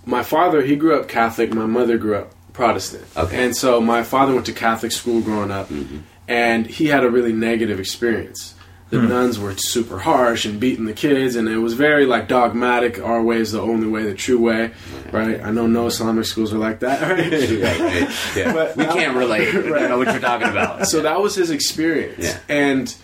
My 0.04 0.22
father, 0.24 0.62
he 0.62 0.74
grew 0.74 0.98
up 0.98 1.06
Catholic. 1.08 1.52
My 1.54 1.66
mother 1.66 1.96
grew 1.98 2.16
up 2.16 2.32
Protestant. 2.52 3.04
Okay. 3.16 3.44
And 3.44 3.56
so 3.56 3.80
my 3.80 4.02
father 4.02 4.34
went 4.34 4.46
to 4.46 4.52
Catholic 4.52 4.92
school 4.92 5.20
growing 5.20 5.50
up, 5.50 5.68
mm-hmm. 5.68 5.98
and 6.28 6.66
he 6.66 6.86
had 6.86 7.04
a 7.04 7.10
really 7.10 7.32
negative 7.32 7.80
experience. 7.80 8.54
The 8.90 9.00
hmm. 9.00 9.08
nuns 9.08 9.38
were 9.38 9.56
super 9.56 9.98
harsh 9.98 10.44
and 10.44 10.60
beating 10.60 10.84
the 10.84 10.92
kids, 10.92 11.34
and 11.34 11.48
it 11.48 11.56
was 11.56 11.72
very 11.72 12.04
like 12.04 12.28
dogmatic. 12.28 13.00
Our 13.00 13.22
way 13.22 13.38
is 13.38 13.52
the 13.52 13.62
only 13.62 13.88
way, 13.88 14.02
the 14.02 14.14
true 14.14 14.38
way, 14.38 14.72
right? 15.10 15.40
I 15.42 15.50
know 15.50 15.66
no 15.66 15.86
Islamic 15.86 16.26
schools 16.26 16.52
are 16.52 16.58
like 16.58 16.80
that, 16.80 17.00
right? 17.10 17.32
Right, 17.62 17.80
right, 17.80 18.36
yeah. 18.36 18.52
But- 18.52 18.76
we 18.76 18.84
can't 18.84 19.16
relate. 19.16 19.54
We 19.54 19.70
don't 19.70 19.88
know 19.88 19.96
what 19.96 20.08
you're 20.08 20.20
talking 20.20 20.48
about. 20.48 20.86
so 20.88 21.00
that 21.00 21.22
was 21.22 21.34
his 21.34 21.50
experience, 21.50 22.24
Yeah. 22.24 22.38
and 22.50 22.94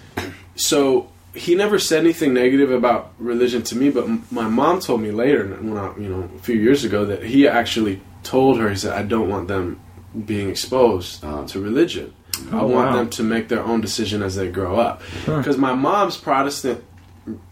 so 0.57 1.09
he 1.38 1.54
never 1.54 1.78
said 1.78 2.00
anything 2.00 2.35
negative 2.35 2.71
about 2.71 3.12
religion 3.18 3.62
to 3.64 3.76
me. 3.76 3.90
But 3.90 4.04
m- 4.04 4.25
my 4.30 4.49
mom 4.49 4.80
told 4.80 5.00
me 5.00 5.11
later, 5.11 5.47
when 5.47 5.76
I, 5.76 5.97
you 5.97 6.09
know, 6.09 6.28
a 6.37 6.38
few 6.40 6.57
years 6.57 6.85
ago, 6.85 7.04
that 7.07 7.23
he 7.23 7.49
actually 7.49 8.00
told 8.23 8.59
her, 8.59 8.68
he 8.68 8.76
said, 8.76 8.92
"I 8.92 9.02
don't 9.02 9.28
want 9.28 9.49
them 9.49 9.80
being 10.26 10.49
exposed 10.50 11.25
Oh. 11.25 11.45
to 11.47 11.61
religion. 11.61 12.12
Oh, 12.52 12.59
I 12.59 12.61
Oh, 12.61 12.66
want 12.66 12.90
wow. 12.90 12.97
them 12.97 13.09
to 13.11 13.23
make 13.23 13.49
their 13.49 13.62
own 13.64 13.80
decision 13.80 14.23
as 14.23 14.35
they 14.37 14.49
grow 14.49 14.76
up." 14.76 15.02
Because 15.26 15.57
my 15.59 15.75
mom's 15.75 16.16
Protestant. 16.16 16.83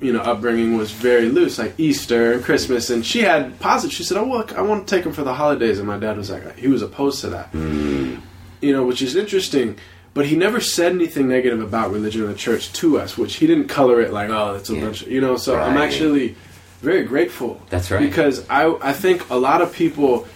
You 0.00 0.14
know, 0.14 0.20
upbringing 0.20 0.78
was 0.78 0.90
very 0.90 1.28
loose, 1.28 1.58
like 1.58 1.74
Easter 1.76 2.32
and 2.32 2.42
Christmas, 2.42 2.88
and 2.88 3.04
she 3.04 3.20
had 3.20 3.60
positive. 3.60 3.92
She 3.94 4.04
said, 4.04 4.16
"Oh, 4.16 4.24
look, 4.24 4.56
I 4.56 4.62
want 4.62 4.86
to 4.86 4.94
take 4.94 5.04
them 5.04 5.12
for 5.12 5.22
the 5.22 5.34
holidays," 5.34 5.78
and 5.78 5.86
my 5.86 5.98
dad 5.98 6.16
was 6.16 6.30
like, 6.30 6.56
he 6.56 6.66
was 6.68 6.80
opposed 6.80 7.20
to 7.20 7.28
that 7.28 7.48
hmm. 7.48 8.14
you 8.62 8.72
know, 8.72 8.84
which 8.86 9.02
is 9.02 9.14
interesting. 9.16 9.76
But 10.16 10.24
he 10.24 10.34
never 10.34 10.60
said 10.60 10.92
anything 10.92 11.28
negative 11.28 11.60
about 11.60 11.92
religion 11.92 12.22
or 12.22 12.28
the 12.28 12.34
church 12.34 12.72
to 12.80 12.98
us, 12.98 13.18
which 13.18 13.34
he 13.36 13.46
didn't 13.46 13.68
color 13.68 14.00
it 14.00 14.14
like, 14.14 14.30
oh, 14.30 14.54
it's 14.54 14.70
a 14.70 14.74
Yeah. 14.74 14.80
bunch 14.80 15.02
of, 15.02 15.10
you 15.10 15.20
know. 15.20 15.36
So 15.36 15.58
I'm 15.60 15.76
actually 15.76 16.34
very 16.80 17.04
grateful. 17.04 17.60
That's 17.68 17.90
right. 17.90 18.00
Because 18.00 18.42
I, 18.48 18.74
I 18.80 18.94
think 18.94 19.28
a 19.28 19.36
lot 19.36 19.60
of 19.60 19.74
people 19.74 20.26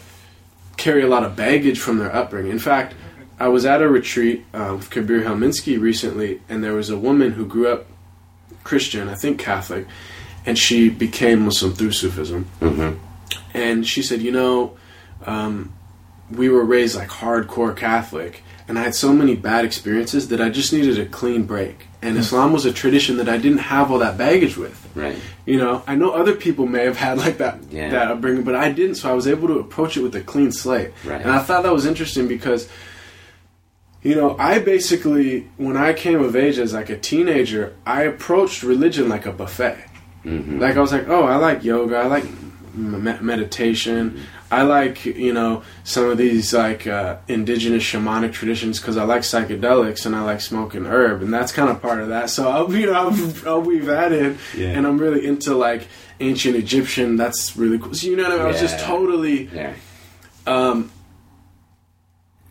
carry 0.77 1.03
a 1.03 1.07
lot 1.09 1.25
of 1.25 1.35
baggage 1.35 1.79
from 1.81 1.97
their 1.97 2.15
upbringing. 2.15 2.53
In 2.53 2.59
fact, 2.59 2.93
I 3.39 3.49
was 3.49 3.65
at 3.65 3.81
a 3.81 3.89
retreat 3.89 4.45
uh, 4.53 4.75
with 4.77 4.91
Kabir 4.91 5.23
Helminski 5.23 5.81
recently, 5.81 6.43
and 6.51 6.63
there 6.63 6.75
was 6.75 6.91
a 6.91 6.99
woman 6.99 7.33
who 7.33 7.47
grew 7.47 7.67
up 7.73 7.87
Christian, 8.65 9.09
I 9.09 9.15
think 9.15 9.39
Catholic, 9.41 9.87
and 10.45 10.59
she 10.59 10.91
became 10.91 11.41
Muslim 11.47 11.73
through 11.73 11.93
Sufism 11.93 12.45
Mhm. 12.61 12.99
and 13.55 13.87
she 13.87 14.03
said, 14.03 14.21
you 14.21 14.31
know, 14.31 14.77
um, 15.25 15.73
we 16.31 16.51
were 16.51 16.65
raised 16.65 16.97
like 16.97 17.09
hardcore 17.09 17.75
Catholic, 17.75 18.43
and 18.71 18.79
I 18.79 18.85
had 18.85 18.95
so 18.95 19.13
many 19.13 19.35
bad 19.35 19.65
experiences 19.65 20.29
that 20.29 20.41
I 20.41 20.49
just 20.49 20.73
needed 20.73 20.97
a 21.01 21.05
clean 21.05 21.43
break. 21.43 21.89
And 22.03 22.17
Islam 22.17 22.53
was 22.53 22.65
a 22.67 22.73
tradition 22.73 23.17
that 23.17 23.29
I 23.29 23.37
didn't 23.37 23.59
have 23.59 23.91
all 23.91 23.99
that 23.99 24.17
baggage 24.17 24.57
with. 24.57 24.79
Right. 24.95 25.17
You 25.45 25.59
know, 25.59 25.83
I 25.89 25.97
know 25.97 26.13
other 26.13 26.37
people 26.37 26.67
may 26.69 26.85
have 26.85 26.97
had 26.97 27.19
like 27.19 27.39
that 27.39 27.59
Yeah. 27.69 27.91
that 27.91 28.13
upbringing, 28.13 28.45
but 28.45 28.55
I 28.55 28.71
didn't. 28.71 28.95
So 28.95 29.11
I 29.11 29.13
was 29.13 29.27
able 29.27 29.49
to 29.49 29.59
approach 29.59 29.97
it 29.97 30.03
with 30.03 30.15
a 30.15 30.21
clean 30.21 30.53
slate. 30.53 30.93
Right. 31.05 31.21
And 31.21 31.33
I 31.33 31.41
thought 31.41 31.65
that 31.65 31.73
was 31.73 31.85
interesting 31.85 32.29
because, 32.29 32.69
you 34.03 34.15
know, 34.15 34.37
I 34.39 34.61
basically 34.61 35.49
when 35.57 35.77
I 35.77 35.93
came 35.93 36.21
of 36.23 36.37
age 36.37 36.57
as 36.59 36.73
like 36.73 36.91
a 36.91 36.97
teenager, 36.97 37.75
I 37.85 38.03
approached 38.05 38.63
religion 38.63 39.09
like 39.09 39.27
a 39.27 39.33
buffet. 39.33 39.85
Mm-hmm. 40.25 40.61
Like 40.61 40.77
I 40.77 40.81
was 40.81 40.93
like, 40.93 41.09
oh, 41.09 41.25
I 41.25 41.37
like 41.37 41.65
yoga, 41.65 41.97
I 41.97 42.07
like 42.07 42.25
me- 42.75 43.19
meditation, 43.21 44.11
mm-hmm. 44.11 44.23
I 44.53 44.63
like 44.63 45.05
you 45.05 45.33
know 45.33 45.63
some 45.85 46.11
of 46.11 46.19
these 46.19 46.53
like 46.53 46.87
uh, 46.87 47.19
indigenous 47.29 47.83
shamanic 47.85 48.33
traditions 48.33 48.81
because 48.81 48.97
I 48.97 49.05
like 49.05 49.23
psychedelics 49.23 50.07
and 50.07 50.17
I 50.17 50.23
like 50.23 50.41
smoking 50.41 50.87
herb, 50.87 51.23
and 51.23 51.33
that's 51.33 51.53
kind 51.53 51.71
of 51.71 51.81
part 51.81 52.01
of 52.01 52.09
that. 52.09 52.31
So 52.31 52.49
I'll 52.51 52.73
you 52.75 52.87
know 52.91 52.93
I'll, 52.95 53.49
I'll 53.49 53.63
weave 53.63 53.87
that 53.87 54.13
in, 54.13 54.39
Yeah. 54.57 54.69
and 54.71 54.87
I'm 54.87 54.99
really 54.99 55.25
into 55.27 55.55
like 55.55 55.87
ancient 56.19 56.57
Egyptian. 56.57 57.17
That's 57.17 57.57
really 57.57 57.79
cool. 57.79 57.95
So, 57.95 58.07
you 58.09 58.17
know 58.17 58.25
what 58.25 58.33
I 58.33 58.37
mean? 58.37 58.45
I 58.45 58.49
was 58.49 58.61
just 58.61 58.81
totally 58.81 59.45
Yeah. 59.55 59.75
um, 60.47 60.91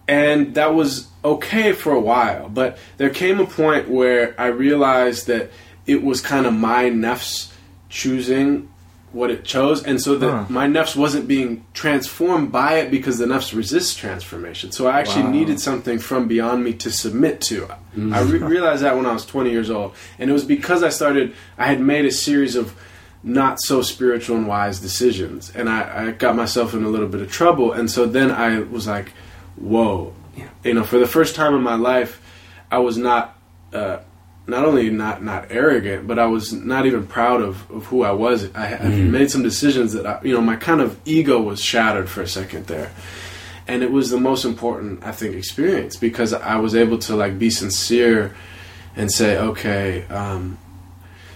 and 0.07 0.55
that 0.55 0.73
was 0.73 1.07
okay 1.23 1.73
for 1.73 1.91
a 1.93 1.99
while. 1.99 2.49
But 2.49 2.77
there 2.97 3.09
came 3.09 3.39
a 3.39 3.45
point 3.45 3.89
where 3.89 4.33
I 4.39 4.47
realized 4.47 5.27
that 5.27 5.51
it 5.85 6.01
was 6.03 6.21
kind 6.21 6.45
of 6.45 6.53
my 6.53 6.85
nefs 6.85 7.51
choosing 7.89 8.71
what 9.11 9.31
it 9.31 9.43
chose, 9.43 9.81
and 9.83 9.99
so 9.99 10.15
that 10.17 10.29
Huh. 10.29 10.45
my 10.49 10.67
nefs 10.67 10.95
wasn't 10.95 11.27
being 11.27 11.65
transformed 11.73 12.51
by 12.51 12.75
it 12.75 12.91
because 12.91 13.17
the 13.17 13.25
nefs 13.25 13.55
resists 13.55 13.95
transformation. 13.95 14.71
So 14.71 14.85
I 14.87 14.99
actually 14.99 15.23
Wow. 15.23 15.31
needed 15.31 15.59
something 15.59 15.97
from 15.99 16.27
beyond 16.27 16.63
me 16.63 16.73
to 16.73 16.91
submit 16.91 17.41
to. 17.41 17.67
I 18.11 18.21
re- 18.21 18.39
realized 18.39 18.83
that 18.83 18.95
when 18.95 19.05
I 19.05 19.13
was 19.13 19.25
20 19.25 19.49
years 19.49 19.69
old, 19.71 19.93
and 20.19 20.29
it 20.29 20.33
was 20.33 20.43
because 20.43 20.83
I 20.83 20.89
started. 20.89 21.33
I 21.57 21.65
had 21.65 21.81
made 21.81 22.05
a 22.05 22.11
series 22.11 22.55
of 22.55 22.73
not 23.23 23.59
so 23.61 23.81
spiritual 23.81 24.37
and 24.37 24.47
wise 24.47 24.79
decisions, 24.79 25.51
and 25.55 25.67
I, 25.69 26.05
I 26.07 26.11
got 26.11 26.35
myself 26.35 26.73
in 26.73 26.83
a 26.83 26.87
little 26.89 27.07
bit 27.07 27.21
of 27.21 27.29
trouble. 27.31 27.73
And 27.73 27.89
so 27.91 28.05
then 28.05 28.31
I 28.31 28.59
was 28.59 28.87
like, 28.87 29.11
"Whoa!" 29.57 30.13
You 30.63 30.73
know, 30.75 30.83
for 30.83 30.99
the 30.99 31.07
first 31.07 31.35
time 31.35 31.53
in 31.55 31.61
my 31.61 31.75
life, 31.75 32.21
I 32.71 32.77
was 32.77 32.97
not 32.97 33.35
uh, 33.73 33.97
not 34.49 34.65
only 34.65 34.89
not 34.89 35.23
not 35.23 35.47
arrogant, 35.49 36.07
but 36.07 36.17
I 36.19 36.25
was 36.25 36.51
not 36.53 36.85
even 36.85 37.05
proud 37.07 37.41
of, 37.41 37.69
of 37.71 37.85
who 37.85 38.03
I 38.03 38.11
was. 38.11 38.49
I, 38.55 38.75
I 38.75 38.87
made 38.89 39.29
some 39.31 39.43
decisions 39.43 39.93
that 39.93 40.05
I, 40.05 40.19
you 40.23 40.33
know 40.33 40.41
my 40.41 40.55
kind 40.55 40.81
of 40.81 40.99
ego 41.05 41.39
was 41.41 41.61
shattered 41.61 42.09
for 42.09 42.21
a 42.21 42.27
second 42.27 42.67
there, 42.67 42.91
and 43.67 43.83
it 43.83 43.91
was 43.91 44.09
the 44.09 44.19
most 44.19 44.45
important 44.45 45.03
I 45.03 45.11
think 45.11 45.35
experience 45.35 45.95
because 45.95 46.33
I 46.33 46.57
was 46.57 46.75
able 46.75 46.97
to 46.99 47.15
like 47.15 47.37
be 47.39 47.49
sincere 47.49 48.35
and 48.95 49.11
say, 49.11 49.37
okay. 49.37 50.05
Um, 50.07 50.57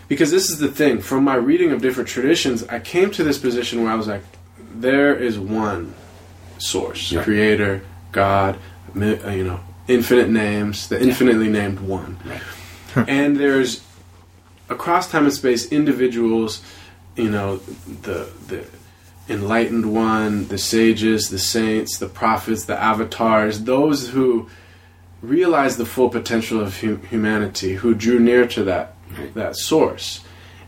because 0.10 0.32
this 0.32 0.50
is 0.51 0.60
the 0.60 0.67
thing 0.67 1.00
from 1.01 1.24
my 1.24 1.36
reading 1.36 1.72
of 1.72 1.82
different 1.82 2.08
traditions 2.10 2.62
i 2.67 2.77
came 2.77 3.10
to 3.10 3.24
this 3.24 3.39
position 3.39 3.82
where 3.82 3.91
i 3.91 3.96
was 3.96 4.08
like 4.08 4.22
there 4.75 5.15
is 5.15 5.39
one 5.39 5.93
source 6.60 7.12
Yeah. 7.12 7.24
creator 7.24 7.82
god 8.12 8.60
uh, 8.96 9.05
you 9.32 9.43
know 9.43 9.60
infinite 9.88 10.29
names 10.29 10.88
the 10.89 11.01
infinitely 11.01 11.48
named 11.48 11.79
one 11.79 12.17
and 13.08 13.38
there's 13.38 13.84
across 14.70 15.10
time 15.12 15.26
and 15.26 15.34
space 15.34 15.72
individuals 15.72 16.62
you 17.16 17.30
know 17.30 17.58
the 17.58 18.30
the 18.48 18.66
enlightened 19.30 19.92
one 19.94 20.48
the 20.48 20.58
sages 20.58 21.30
the 21.30 21.40
saints 21.40 21.98
the 21.98 22.08
prophets 22.08 22.66
the 22.66 22.78
avatars 22.78 23.64
those 23.64 24.10
who 24.10 24.50
realized 25.22 25.78
the 25.78 25.86
full 25.86 26.10
potential 26.10 26.60
of 26.60 26.78
hu- 26.82 26.98
humanity 27.10 27.76
who 27.76 27.94
drew 27.94 28.20
near 28.20 28.46
to 28.48 28.64
that 28.66 28.94
that 29.36 29.56
source. 29.56 30.22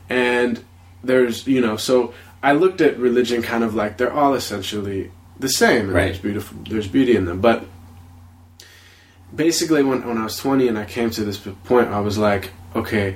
And 0.10 0.64
there's 1.04 1.46
you 1.48 1.60
know 1.62 1.76
so 1.78 2.14
i 2.42 2.52
looked 2.54 2.80
at 2.82 2.98
religion 2.98 3.42
kind 3.42 3.64
of 3.64 3.76
like 3.76 3.98
they're 3.98 4.14
all 4.14 4.34
essentially 4.34 5.12
the 5.40 5.50
same 5.50 5.86
and 5.88 5.92
Right. 5.94 6.06
there's 6.06 6.20
beautiful 6.20 6.58
there's 6.70 6.88
beauty 6.88 7.16
in 7.16 7.26
them. 7.26 7.42
But 7.42 7.66
basically 9.34 9.84
when, 9.84 10.06
when 10.08 10.18
i 10.18 10.24
was 10.24 10.38
20 10.38 10.68
and 10.68 10.78
i 10.78 10.86
came 10.86 11.10
to 11.10 11.24
this 11.24 11.38
point 11.38 11.88
i 11.90 12.00
was 12.00 12.18
like 12.18 12.52
okay 12.76 13.16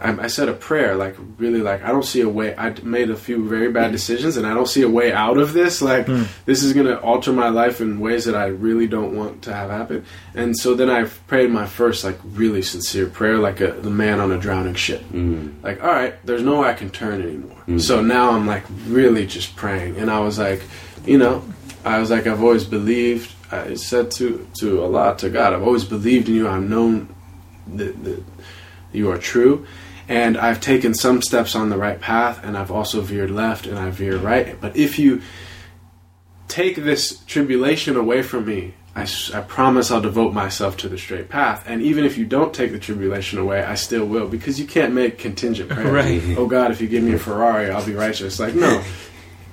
I, 0.00 0.24
I 0.24 0.26
said 0.26 0.48
a 0.48 0.52
prayer 0.52 0.94
like 0.94 1.16
really 1.38 1.60
like 1.60 1.82
i 1.82 1.88
don't 1.88 2.04
see 2.04 2.20
a 2.20 2.28
way 2.28 2.54
i 2.56 2.70
made 2.82 3.10
a 3.10 3.16
few 3.16 3.48
very 3.48 3.70
bad 3.70 3.92
decisions 3.92 4.36
and 4.36 4.46
i 4.46 4.52
don't 4.52 4.68
see 4.68 4.82
a 4.82 4.88
way 4.88 5.12
out 5.12 5.38
of 5.38 5.52
this 5.54 5.80
like 5.80 6.06
hmm. 6.06 6.24
this 6.44 6.62
is 6.62 6.74
going 6.74 6.86
to 6.86 7.00
alter 7.00 7.32
my 7.32 7.48
life 7.48 7.80
in 7.80 7.98
ways 7.98 8.26
that 8.26 8.34
i 8.34 8.46
really 8.46 8.86
don't 8.86 9.16
want 9.16 9.42
to 9.42 9.54
have 9.54 9.70
happen. 9.70 10.04
And 10.34 10.56
so 10.56 10.74
then 10.74 10.90
i 10.90 11.04
prayed 11.04 11.50
my 11.50 11.66
first 11.66 12.04
like 12.04 12.18
really 12.24 12.62
sincere 12.62 13.06
prayer 13.06 13.38
like 13.38 13.60
a 13.60 13.72
the 13.72 13.90
man 13.90 14.20
on 14.20 14.32
a 14.32 14.38
drowning 14.38 14.74
ship. 14.74 15.02
Hmm. 15.02 15.50
Like 15.62 15.82
all 15.82 15.90
right 15.90 16.14
there's 16.26 16.42
no 16.42 16.60
way 16.60 16.68
i 16.68 16.74
can 16.74 16.90
turn 16.90 17.22
anymore. 17.22 17.56
Hmm. 17.60 17.78
So 17.78 18.02
now 18.02 18.32
i'm 18.32 18.46
like 18.46 18.64
really 18.86 19.26
just 19.26 19.56
praying. 19.56 19.96
And 19.96 20.10
i 20.10 20.20
was 20.20 20.38
like 20.38 20.62
you 21.06 21.16
know 21.16 21.42
i 21.86 21.98
was 21.98 22.10
like 22.10 22.26
i've 22.26 22.42
always 22.42 22.64
believed 22.64 23.32
i 23.50 23.74
said 23.74 24.10
to 24.10 24.46
to 24.54 24.82
allah 24.82 25.16
to 25.16 25.30
god 25.30 25.52
i've 25.52 25.62
always 25.62 25.84
believed 25.84 26.28
in 26.28 26.34
you 26.34 26.48
i've 26.48 26.62
known 26.62 27.14
that, 27.66 28.02
that 28.04 28.22
you 28.92 29.10
are 29.10 29.18
true 29.18 29.66
and 30.08 30.36
i've 30.36 30.60
taken 30.60 30.94
some 30.94 31.22
steps 31.22 31.54
on 31.54 31.68
the 31.70 31.76
right 31.76 32.00
path 32.00 32.40
and 32.42 32.56
i've 32.56 32.70
also 32.70 33.00
veered 33.00 33.30
left 33.30 33.66
and 33.66 33.78
i 33.78 33.90
veered 33.90 34.20
right 34.20 34.60
but 34.60 34.76
if 34.76 34.98
you 34.98 35.20
take 36.48 36.76
this 36.76 37.24
tribulation 37.24 37.96
away 37.96 38.22
from 38.22 38.46
me 38.46 38.74
I 38.96 39.04
promise 39.46 39.90
I'll 39.90 40.00
devote 40.00 40.32
myself 40.32 40.78
to 40.78 40.88
the 40.88 40.96
straight 40.96 41.28
path. 41.28 41.64
And 41.66 41.82
even 41.82 42.06
if 42.06 42.16
you 42.16 42.24
don't 42.24 42.54
take 42.54 42.72
the 42.72 42.78
tribulation 42.78 43.38
away, 43.38 43.62
I 43.62 43.74
still 43.74 44.06
will 44.06 44.26
because 44.26 44.58
you 44.58 44.66
can't 44.66 44.94
make 44.94 45.18
contingent 45.18 45.68
prayers. 45.68 45.86
Right. 45.96 46.38
Oh 46.38 46.46
God, 46.46 46.70
if 46.70 46.80
you 46.80 46.88
give 46.88 47.04
me 47.04 47.12
a 47.12 47.18
Ferrari, 47.18 47.70
I'll 47.70 47.84
be 47.84 47.94
righteous. 47.94 48.40
Like 48.40 48.54
no, 48.54 48.82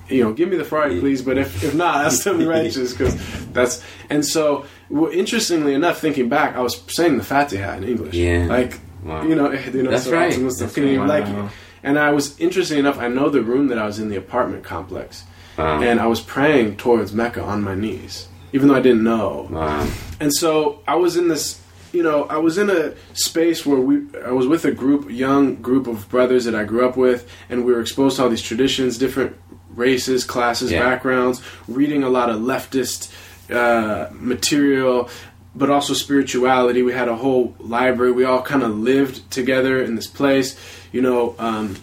you 0.09 0.23
know, 0.23 0.33
give 0.33 0.49
me 0.49 0.57
the 0.57 0.65
Ferrari, 0.65 0.99
please. 0.99 1.21
But 1.21 1.37
if, 1.37 1.63
if 1.63 1.73
not, 1.75 1.95
I'll 2.03 2.11
still 2.11 2.37
be 2.37 2.45
righteous 2.45 2.91
because 2.93 3.15
that's. 3.51 3.83
And 4.09 4.25
so, 4.25 4.65
well, 4.89 5.11
interestingly 5.11 5.73
enough, 5.73 5.99
thinking 5.99 6.29
back, 6.29 6.55
I 6.55 6.61
was 6.61 6.81
saying 6.87 7.17
the 7.17 7.23
Fatiha 7.23 7.75
in 7.77 7.83
English. 7.83 8.13
Yeah. 8.15 8.45
Like 8.47 8.79
Wow. 9.03 9.23
you 9.23 9.35
know, 9.35 9.47
eh, 9.47 9.69
you 9.73 9.83
know, 9.83 9.91
That's 9.91 10.05
so 10.05 10.13
right. 10.13 10.29
awesome 10.31 10.43
and 10.43 10.53
stuff. 10.53 10.73
That's 10.75 10.97
right. 10.97 11.07
like 11.07 11.25
Wow. 11.25 11.45
it? 11.47 11.51
And 11.83 11.99
I 11.99 12.11
was 12.11 12.39
interesting 12.39 12.79
enough. 12.79 12.97
I 12.97 13.09
know 13.09 13.27
the 13.29 13.41
room 13.41 13.67
that 13.67 13.77
I 13.77 13.85
was 13.85 13.99
in, 13.99 14.07
the 14.07 14.15
apartment 14.15 14.63
complex, 14.63 15.23
Wow. 15.57 15.81
and 15.81 15.99
I 15.99 16.07
was 16.07 16.21
praying 16.21 16.77
towards 16.77 17.11
Mecca 17.13 17.41
on 17.43 17.61
my 17.63 17.75
knees, 17.75 18.29
even 18.53 18.69
though 18.69 18.75
I 18.75 18.79
didn't 18.81 19.03
know. 19.03 19.49
Wow. 19.51 19.85
And 20.21 20.33
so 20.33 20.79
I 20.87 20.95
was 20.95 21.17
in 21.17 21.27
this, 21.27 21.59
you 21.91 22.01
know, 22.01 22.23
I 22.25 22.37
was 22.37 22.57
in 22.57 22.69
a 22.69 22.93
space 23.13 23.65
where 23.65 23.79
we, 23.81 24.03
I 24.25 24.31
was 24.31 24.47
with 24.47 24.63
a 24.63 24.71
group, 24.71 25.11
young 25.11 25.55
group 25.57 25.85
of 25.87 26.07
brothers 26.07 26.45
that 26.45 26.55
I 26.55 26.63
grew 26.63 26.87
up 26.87 26.95
with, 26.95 27.29
and 27.49 27.65
we 27.65 27.73
were 27.73 27.81
exposed 27.81 28.15
to 28.15 28.23
all 28.23 28.29
these 28.29 28.41
traditions, 28.41 28.97
different 28.97 29.35
races, 29.75 30.23
classes, 30.23 30.71
Yeah. 30.71 30.79
backgrounds, 30.79 31.41
reading 31.67 32.03
a 32.03 32.09
lot 32.09 32.29
of 32.29 32.39
leftist 32.41 33.11
uh, 33.51 34.07
material, 34.13 35.09
but 35.55 35.69
also 35.69 35.93
spirituality. 35.93 36.81
We 36.81 36.93
had 36.93 37.07
a 37.09 37.15
whole 37.15 37.53
library. 37.59 38.11
We 38.11 38.23
all 38.25 38.41
kind 38.41 38.63
of 38.63 38.77
lived 38.77 39.29
together 39.29 39.81
in 39.83 39.95
this 39.95 40.07
place. 40.07 40.57
You 40.91 41.01
know, 41.01 41.35
um, 41.37 41.75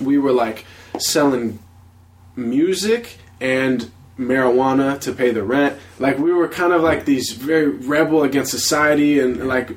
we 0.00 0.18
were 0.18 0.32
like 0.32 0.64
selling 0.98 1.58
music 2.36 3.18
and 3.40 3.90
marijuana 4.18 5.00
to 5.00 5.12
pay 5.12 5.30
the 5.30 5.42
rent. 5.42 5.78
Like 5.98 6.18
we 6.18 6.32
were 6.32 6.48
kind 6.48 6.72
of 6.72 6.82
like 6.82 7.04
these 7.04 7.32
very 7.32 7.68
rebel 7.68 8.22
against 8.22 8.50
society 8.50 9.18
and 9.18 9.46
like 9.48 9.70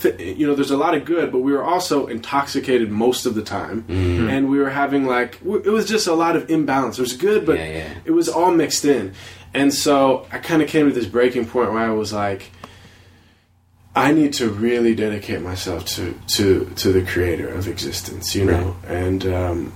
th- 0.00 0.20
you 0.38 0.46
know 0.46 0.54
there's 0.54 0.70
a 0.70 0.76
lot 0.76 0.94
of 0.94 1.04
good 1.04 1.30
but 1.32 1.38
we 1.40 1.52
were 1.52 1.64
also 1.64 2.06
intoxicated 2.06 2.90
most 2.90 3.26
of 3.26 3.34
the 3.34 3.42
time 3.42 3.84
and 3.88 4.48
we 4.50 4.58
were 4.58 4.70
having 4.70 5.06
like 5.06 5.38
w- 5.40 5.62
it 5.64 5.70
was 5.70 5.86
just 5.86 6.06
a 6.06 6.14
lot 6.14 6.36
of 6.36 6.50
imbalance. 6.50 6.98
It 6.98 7.02
was 7.02 7.12
good 7.16 7.44
but 7.46 7.56
Yeah, 7.58 7.68
yeah. 7.78 7.94
it 8.04 8.10
was 8.12 8.28
all 8.28 8.50
mixed 8.52 8.84
in. 8.84 9.12
And 9.54 9.72
so 9.72 10.26
I 10.30 10.38
kind 10.38 10.60
of 10.62 10.68
came 10.68 10.86
to 10.88 10.94
this 10.94 11.06
breaking 11.06 11.46
point 11.46 11.72
where 11.72 11.82
I 11.82 11.90
was 11.90 12.12
like 12.12 12.50
I 13.94 14.12
need 14.12 14.34
to 14.34 14.50
really 14.50 14.94
dedicate 14.94 15.40
myself 15.40 15.86
to 15.96 16.14
to 16.36 16.66
to 16.76 16.92
the 16.92 17.02
creator 17.02 17.48
of 17.48 17.66
existence, 17.66 18.34
you 18.34 18.44
know. 18.44 18.76
And 18.86 19.24
um 19.26 19.72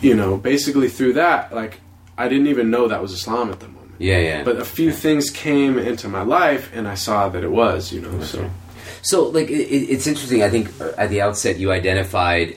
you 0.00 0.14
know, 0.14 0.36
basically 0.36 0.88
through 0.88 1.14
that, 1.14 1.54
like 1.54 1.80
I 2.18 2.28
didn't 2.28 2.48
even 2.48 2.70
know 2.70 2.88
that 2.88 3.00
was 3.00 3.12
Islam 3.12 3.50
at 3.50 3.60
the 3.60 3.66
moment. 3.68 3.75
Yeah, 3.98 4.18
yeah. 4.18 4.42
But 4.44 4.56
a 4.58 4.64
few 4.64 4.90
things 4.92 5.30
came 5.30 5.78
into 5.78 6.08
my 6.08 6.22
life, 6.22 6.70
and 6.74 6.86
I 6.86 6.94
saw 6.94 7.28
that 7.28 7.42
it 7.44 7.50
was, 7.50 7.92
you 7.92 8.00
know. 8.00 8.20
So 8.22 8.50
So, 9.02 9.24
like, 9.28 9.48
it, 9.50 9.60
it- 9.70 9.88
it's 9.90 10.06
interesting. 10.06 10.42
I 10.42 10.50
think 10.50 10.68
uh, 10.80 10.92
at 10.98 11.10
the 11.10 11.20
outset 11.22 11.58
you 11.58 11.72
identified 11.72 12.56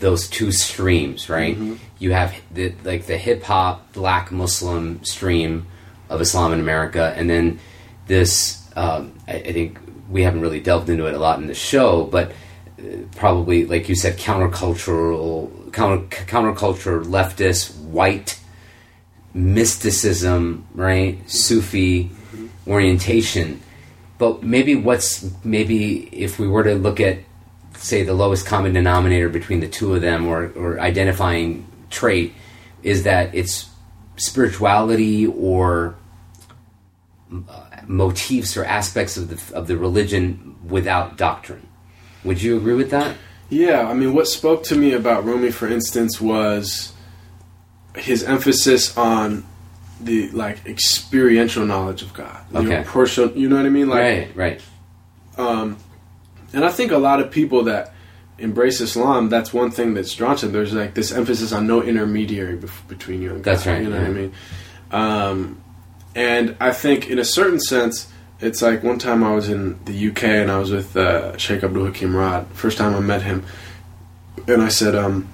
those 0.00 0.28
two 0.28 0.50
streams, 0.52 1.28
right? 1.28 1.54
Mm-hmm. 1.56 1.74
You 1.98 2.12
have 2.12 2.34
the 2.52 2.74
like 2.84 3.06
the 3.06 3.16
hip 3.16 3.42
hop 3.44 3.92
Black 3.92 4.30
Muslim 4.32 5.02
stream 5.04 5.66
of 6.08 6.20
Islam 6.20 6.52
in 6.52 6.60
America, 6.60 7.14
and 7.16 7.28
then 7.30 7.58
this. 8.06 8.60
Um, 8.76 9.12
I, 9.28 9.34
I 9.34 9.52
think 9.52 9.78
we 10.10 10.22
haven't 10.22 10.40
really 10.40 10.60
delved 10.60 10.88
into 10.90 11.06
it 11.06 11.14
a 11.14 11.18
lot 11.18 11.38
in 11.38 11.46
the 11.46 11.54
show, 11.54 12.04
but 12.04 12.32
uh, 12.78 12.82
probably, 13.16 13.64
like 13.66 13.88
you 13.88 13.94
said, 13.94 14.18
countercultural, 14.18 15.72
counter 15.72 16.04
counterculture, 16.26 17.04
leftist, 17.04 17.78
white 17.84 18.38
mysticism, 19.34 20.66
right? 20.74 21.18
Sufi 21.28 22.10
orientation. 22.66 23.60
But 24.16 24.42
maybe 24.42 24.74
what's 24.74 25.28
maybe 25.44 26.08
if 26.12 26.38
we 26.38 26.48
were 26.48 26.62
to 26.62 26.74
look 26.76 27.00
at 27.00 27.18
say 27.76 28.04
the 28.04 28.14
lowest 28.14 28.46
common 28.46 28.72
denominator 28.72 29.28
between 29.28 29.60
the 29.60 29.68
two 29.68 29.94
of 29.94 30.00
them 30.00 30.26
or, 30.26 30.52
or 30.56 30.80
identifying 30.80 31.66
trait 31.90 32.32
is 32.82 33.02
that 33.02 33.34
it's 33.34 33.68
spirituality 34.16 35.26
or 35.26 35.96
uh, 37.48 37.64
motifs 37.86 38.56
or 38.56 38.64
aspects 38.64 39.16
of 39.16 39.28
the 39.28 39.56
of 39.56 39.66
the 39.66 39.76
religion 39.76 40.56
without 40.66 41.18
doctrine. 41.18 41.66
Would 42.22 42.40
you 42.40 42.56
agree 42.56 42.74
with 42.74 42.90
that? 42.90 43.16
yeah, 43.50 43.88
I 43.88 43.94
mean, 43.94 44.14
what 44.14 44.26
spoke 44.26 44.64
to 44.64 44.76
me 44.76 44.94
about 44.94 45.24
Rumi, 45.24 45.50
for 45.50 45.68
instance, 45.68 46.20
was 46.20 46.93
his 47.96 48.22
emphasis 48.22 48.96
on 48.96 49.44
the 50.00 50.28
like 50.30 50.64
experiential 50.66 51.64
knowledge 51.64 52.02
of 52.02 52.12
God. 52.14 52.44
You 52.52 52.62
know, 52.62 52.82
personal, 52.82 53.36
you 53.36 53.48
know 53.48 53.56
what 53.56 53.66
I 53.66 53.70
mean? 53.70 53.88
Like, 53.88 54.00
right, 54.00 54.36
right. 54.36 54.62
um, 55.38 55.76
and 56.52 56.64
I 56.64 56.70
think 56.70 56.92
a 56.92 56.98
lot 56.98 57.20
of 57.20 57.30
people 57.30 57.64
that 57.64 57.94
embrace 58.38 58.80
Islam, 58.80 59.28
that's 59.28 59.52
one 59.52 59.70
thing 59.70 59.94
that's 59.94 60.14
drawn 60.14 60.36
to 60.36 60.46
them. 60.46 60.52
There's 60.52 60.72
like 60.72 60.94
this 60.94 61.12
emphasis 61.12 61.52
on 61.52 61.66
no 61.66 61.82
intermediary 61.82 62.60
between 62.88 63.22
you 63.22 63.34
and 63.34 63.44
God. 63.44 63.52
That's 63.52 63.66
right, 63.66 63.82
You 63.82 63.90
know 63.90 63.96
yeah. 63.96 64.02
what 64.02 64.10
I 64.10 64.12
mean? 64.12 64.32
Um, 64.90 65.62
and 66.14 66.56
I 66.60 66.72
think, 66.72 67.08
in 67.08 67.18
a 67.18 67.24
certain 67.24 67.60
sense, 67.60 68.10
it's 68.40 68.62
like 68.62 68.82
one 68.82 68.98
time 68.98 69.24
I 69.24 69.34
was 69.34 69.48
in 69.48 69.82
the 69.84 70.08
UK 70.10 70.24
and 70.24 70.50
I 70.50 70.58
was 70.58 70.70
with 70.70 70.96
uh, 70.96 71.36
Sheikh 71.38 71.64
Abdul 71.64 71.86
Hakim 71.86 72.10
Murad. 72.12 72.46
First 72.48 72.78
time 72.78 72.94
I 72.94 73.00
met 73.00 73.22
him, 73.22 73.44
and 74.46 74.62
I 74.62 74.68
said, 74.68 74.94
um, 74.94 75.28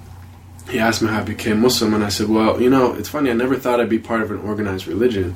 he 0.71 0.79
asked 0.79 1.01
me 1.01 1.09
how 1.09 1.19
I 1.19 1.23
became 1.23 1.59
Muslim, 1.61 1.93
and 1.93 2.03
I 2.03 2.09
said, 2.09 2.29
well, 2.29 2.61
you 2.61 2.69
know, 2.69 2.93
it's 2.93 3.09
funny. 3.09 3.29
I 3.29 3.33
never 3.33 3.55
thought 3.57 3.79
I'd 3.79 3.89
be 3.89 3.99
part 3.99 4.21
of 4.21 4.31
an 4.31 4.39
organized 4.39 4.87
religion. 4.87 5.35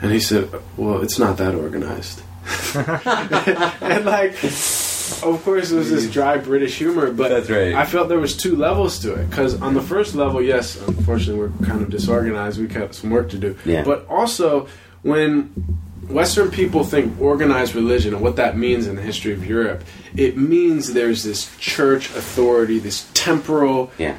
And 0.00 0.12
he 0.12 0.20
said, 0.20 0.50
well, 0.76 1.02
it's 1.02 1.18
not 1.18 1.38
that 1.38 1.54
organized. 1.54 2.22
and 2.74 4.04
like, 4.04 4.32
of 4.44 5.40
course, 5.44 5.70
it 5.70 5.76
was 5.76 5.90
this 5.90 6.10
dry 6.10 6.38
British 6.38 6.78
humor, 6.78 7.10
but 7.10 7.30
That's 7.30 7.50
right. 7.50 7.74
I 7.74 7.86
felt 7.86 8.08
there 8.08 8.18
was 8.18 8.36
two 8.36 8.56
levels 8.56 8.98
to 9.00 9.14
it. 9.14 9.30
Because 9.30 9.60
on 9.60 9.74
the 9.74 9.82
first 9.82 10.14
level, 10.14 10.42
yes, 10.42 10.76
unfortunately, 10.86 11.48
we're 11.48 11.66
kind 11.66 11.82
of 11.82 11.90
disorganized. 11.90 12.60
We 12.60 12.66
got 12.66 12.94
some 12.94 13.10
work 13.10 13.30
to 13.30 13.38
do. 13.38 13.56
Yeah. 13.64 13.82
But 13.84 14.06
also, 14.08 14.68
when 15.02 15.44
Western 16.08 16.50
people 16.50 16.84
think 16.84 17.20
organized 17.20 17.74
religion 17.74 18.14
and 18.14 18.22
what 18.22 18.36
that 18.36 18.56
means 18.56 18.86
in 18.86 18.96
the 18.96 19.02
history 19.02 19.32
of 19.32 19.44
Europe, 19.44 19.82
it 20.16 20.36
means 20.36 20.92
there's 20.92 21.24
this 21.24 21.56
church 21.58 22.10
authority, 22.10 22.78
this 22.78 23.10
temporal 23.14 23.90
Yeah. 23.98 24.18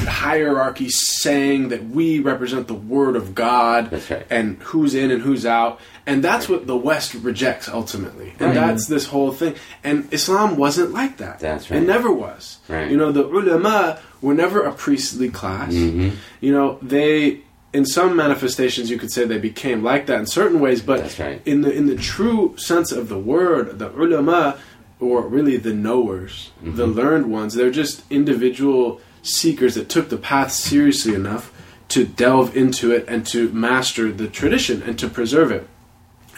Hierarchy 0.00 0.88
saying 0.88 1.68
that 1.68 1.84
we 1.88 2.18
represent 2.20 2.68
the 2.68 2.74
word 2.74 3.16
of 3.16 3.34
God 3.34 3.92
right. 3.92 4.26
and 4.30 4.56
who's 4.62 4.94
in 4.94 5.10
and 5.10 5.22
who's 5.22 5.44
out. 5.46 5.80
And 6.06 6.22
that's 6.22 6.48
what 6.48 6.66
the 6.66 6.76
West 6.76 7.14
rejects 7.14 7.68
ultimately. 7.68 8.30
And 8.38 8.48
Right. 8.48 8.54
that's 8.54 8.86
this 8.86 9.06
whole 9.06 9.32
thing. 9.32 9.54
And 9.82 10.06
Islam 10.12 10.56
wasn't 10.56 10.92
like 10.92 11.16
that. 11.18 11.40
That's 11.40 11.70
right. 11.70 11.82
It 11.82 11.86
never 11.86 12.12
was. 12.12 12.58
Right. 12.68 12.90
You 12.90 12.96
know, 12.96 13.10
the 13.12 13.24
ulama 13.26 13.98
were 14.20 14.34
never 14.34 14.62
a 14.62 14.72
priestly 14.72 15.28
class. 15.30 15.72
Mm-hmm. 15.74 16.10
You 16.40 16.52
know, 16.52 16.78
they 16.82 17.40
in 17.72 17.84
some 17.84 18.16
manifestations 18.16 18.88
you 18.90 18.98
could 18.98 19.10
say 19.10 19.24
they 19.26 19.38
became 19.38 19.82
like 19.82 20.06
that 20.06 20.18
in 20.20 20.26
certain 20.26 20.60
ways, 20.60 20.80
but 20.80 21.00
That's 21.00 21.18
right. 21.18 21.42
in 21.44 21.60
the 21.62 21.70
in 21.72 21.86
the 21.86 21.96
true 21.96 22.54
sense 22.56 22.90
of 22.92 23.08
the 23.08 23.18
word, 23.18 23.78
the 23.78 23.90
ulama 23.90 24.56
or 24.98 25.26
really 25.26 25.56
the 25.58 25.74
knowers, 25.74 26.52
Mm-hmm. 26.64 26.76
the 26.76 26.86
learned 26.86 27.26
ones, 27.30 27.52
they're 27.54 27.70
just 27.70 28.02
individual 28.10 29.00
seekers 29.26 29.74
that 29.74 29.88
took 29.88 30.08
the 30.08 30.16
path 30.16 30.52
seriously 30.52 31.14
enough 31.14 31.52
to 31.88 32.04
delve 32.04 32.56
into 32.56 32.90
it 32.92 33.04
and 33.08 33.26
to 33.26 33.48
master 33.50 34.10
the 34.12 34.28
tradition 34.28 34.82
and 34.82 34.98
to 34.98 35.08
preserve 35.08 35.50
it. 35.52 35.68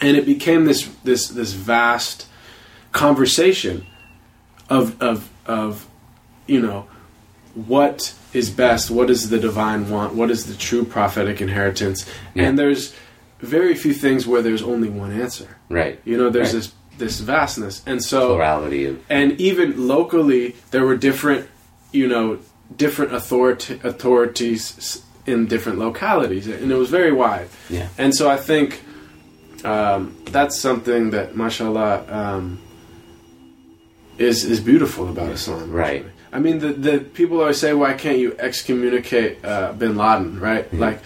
And 0.01 0.15
it 0.17 0.25
became 0.25 0.65
this 0.65 0.87
this 1.03 1.27
this 1.27 1.53
vast 1.53 2.27
conversation 2.91 3.85
of 4.69 5.01
of 5.01 5.29
of 5.45 5.87
you 6.47 6.59
know 6.61 6.87
what 7.55 8.13
is 8.33 8.49
best 8.49 8.89
what 8.91 9.07
does 9.07 9.29
the 9.29 9.39
divine 9.39 9.89
want 9.89 10.13
what 10.15 10.29
is 10.31 10.45
the 10.45 10.55
true 10.55 10.83
prophetic 10.85 11.41
inheritance 11.41 12.05
Yeah. 12.33 12.43
and 12.45 12.59
there's 12.59 12.95
very 13.39 13.75
few 13.75 13.93
things 13.93 14.27
where 14.27 14.41
there's 14.41 14.61
only 14.61 14.89
one 14.89 15.11
answer 15.11 15.57
Right. 15.69 15.99
you 16.05 16.17
know 16.17 16.29
there's 16.29 16.53
Right. 16.53 16.63
this 16.63 16.73
this 16.97 17.19
vastness 17.19 17.81
and 17.85 18.03
so 18.03 18.29
Plurality 18.35 18.85
of. 18.85 18.99
and 19.09 19.39
even 19.39 19.87
locally 19.87 20.55
there 20.71 20.85
were 20.85 20.97
different 20.97 21.47
you 21.91 22.07
know 22.07 22.39
different 22.75 23.13
authority 23.13 23.79
authorities 23.83 25.01
in 25.25 25.47
different 25.47 25.79
localities 25.79 26.47
and 26.47 26.71
it 26.71 26.75
was 26.75 26.89
very 26.89 27.11
wide 27.11 27.47
Yeah. 27.69 27.87
and 27.97 28.13
so 28.15 28.29
i 28.29 28.37
think 28.37 28.81
um, 29.65 30.15
that's 30.31 30.57
something 30.57 31.11
that 31.11 31.35
mashallah 31.35 32.05
um, 32.09 32.59
is 34.17 34.43
is 34.45 34.59
beautiful 34.59 35.09
about 35.09 35.29
islam 35.31 35.71
Right. 35.71 36.05
actually. 36.05 36.11
i 36.33 36.39
mean 36.39 36.59
the, 36.59 36.73
the 36.73 36.99
people 36.99 37.39
always 37.41 37.59
say 37.59 37.73
why 37.73 37.93
can't 37.93 38.17
you 38.17 38.35
excommunicate 38.39 39.43
uh, 39.43 39.73
bin 39.73 39.95
laden 39.97 40.39
right 40.39 40.65
Mm-hmm. 40.65 40.79
like 40.79 40.99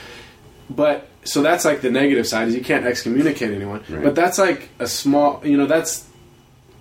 but 0.69 1.07
so 1.23 1.41
that's 1.41 1.63
like 1.65 1.81
the 1.81 1.91
negative 1.91 2.27
side 2.27 2.47
is 2.49 2.55
you 2.55 2.63
can't 2.63 2.85
excommunicate 2.85 3.51
anyone 3.51 3.81
Right. 3.89 4.03
but 4.03 4.15
that's 4.15 4.37
like 4.37 4.69
a 4.79 4.87
small 4.87 5.41
you 5.43 5.57
know 5.57 5.65
that's 5.65 6.05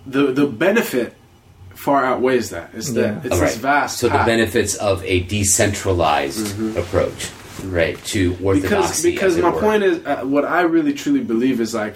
the 0.05 0.31
the 0.33 0.45
benefit 0.45 1.13
far 1.83 2.05
outweighs 2.05 2.49
that 2.51 2.69
it's 2.73 2.89
Yeah. 2.91 3.01
that 3.01 3.25
it's 3.25 3.39
this 3.39 3.39
right. 3.41 3.55
vast 3.61 3.99
So 3.99 4.07
the 4.07 4.23
benefits 4.33 4.73
of 4.75 5.03
a 5.03 5.19
decentralized 5.21 6.47
approach, 6.77 7.29
right, 7.65 7.97
to 8.05 8.31
because 8.31 8.45
orthodoxy. 8.45 9.11
because 9.11 9.33
as 9.33 9.39
it 9.39 9.43
my 9.43 9.49
were. 9.51 9.59
point 9.59 9.83
is 9.83 10.05
uh, 10.05 10.21
what 10.23 10.45
I 10.45 10.61
really 10.61 10.93
truly 10.93 11.19
believe 11.21 11.59
is 11.59 11.73
like 11.73 11.95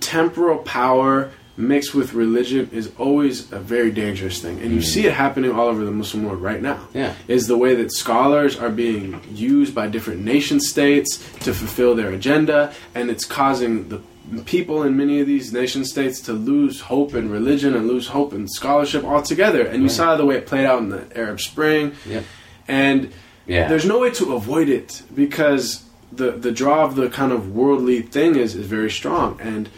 temporal 0.00 0.58
power 0.58 1.30
mixed 1.56 1.94
with 1.94 2.14
religion 2.14 2.68
is 2.72 2.90
always 2.98 3.50
a 3.52 3.60
very 3.60 3.90
dangerous 3.92 4.40
thing 4.42 4.60
and 4.60 4.72
you 4.72 4.82
see 4.82 5.06
it 5.06 5.12
happening 5.12 5.52
all 5.52 5.68
over 5.68 5.84
the 5.84 5.90
muslim 5.92 6.24
world 6.24 6.42
right 6.42 6.60
now 6.60 6.74
Mm. 6.74 6.94
Yeah. 6.94 7.12
is 7.28 7.46
the 7.46 7.56
way 7.56 7.76
that 7.76 7.92
scholars 7.92 8.58
are 8.58 8.70
being 8.70 9.20
used 9.32 9.72
by 9.72 9.86
different 9.86 10.24
nation 10.24 10.58
states 10.58 11.18
to 11.44 11.54
fulfill 11.54 11.94
their 11.94 12.10
agenda 12.10 12.72
and 12.92 13.08
it's 13.08 13.24
causing 13.24 13.88
the 13.88 14.00
people 14.46 14.82
in 14.82 14.96
many 14.96 15.20
of 15.20 15.26
these 15.26 15.52
nation 15.52 15.84
states 15.84 16.20
to 16.20 16.32
lose 16.32 16.80
hope 16.82 17.14
in 17.14 17.30
religion 17.30 17.74
and 17.74 17.86
lose 17.86 18.08
hope 18.08 18.32
in 18.32 18.48
scholarship 18.48 19.04
altogether 19.04 19.62
and 19.66 19.82
you 19.82 19.88
saw 19.88 20.16
the 20.16 20.24
way 20.24 20.36
it 20.36 20.46
played 20.46 20.64
out 20.64 20.78
in 20.80 20.88
the 20.88 21.04
arab 21.16 21.38
spring 21.40 21.92
Yep. 22.06 22.24
and 22.66 23.10
Yeah. 23.46 23.68
there's 23.68 23.84
no 23.84 23.98
way 23.98 24.10
to 24.12 24.34
avoid 24.34 24.68
it 24.68 25.02
because 25.14 25.82
the 26.10 26.30
the 26.32 26.50
draw 26.52 26.84
of 26.84 26.94
the 26.96 27.08
kind 27.10 27.32
of 27.32 27.54
worldly 27.54 28.00
thing 28.02 28.36
is 28.36 28.54
is 28.54 28.66
very 28.66 28.90
strong 28.90 29.38
and 29.42 29.68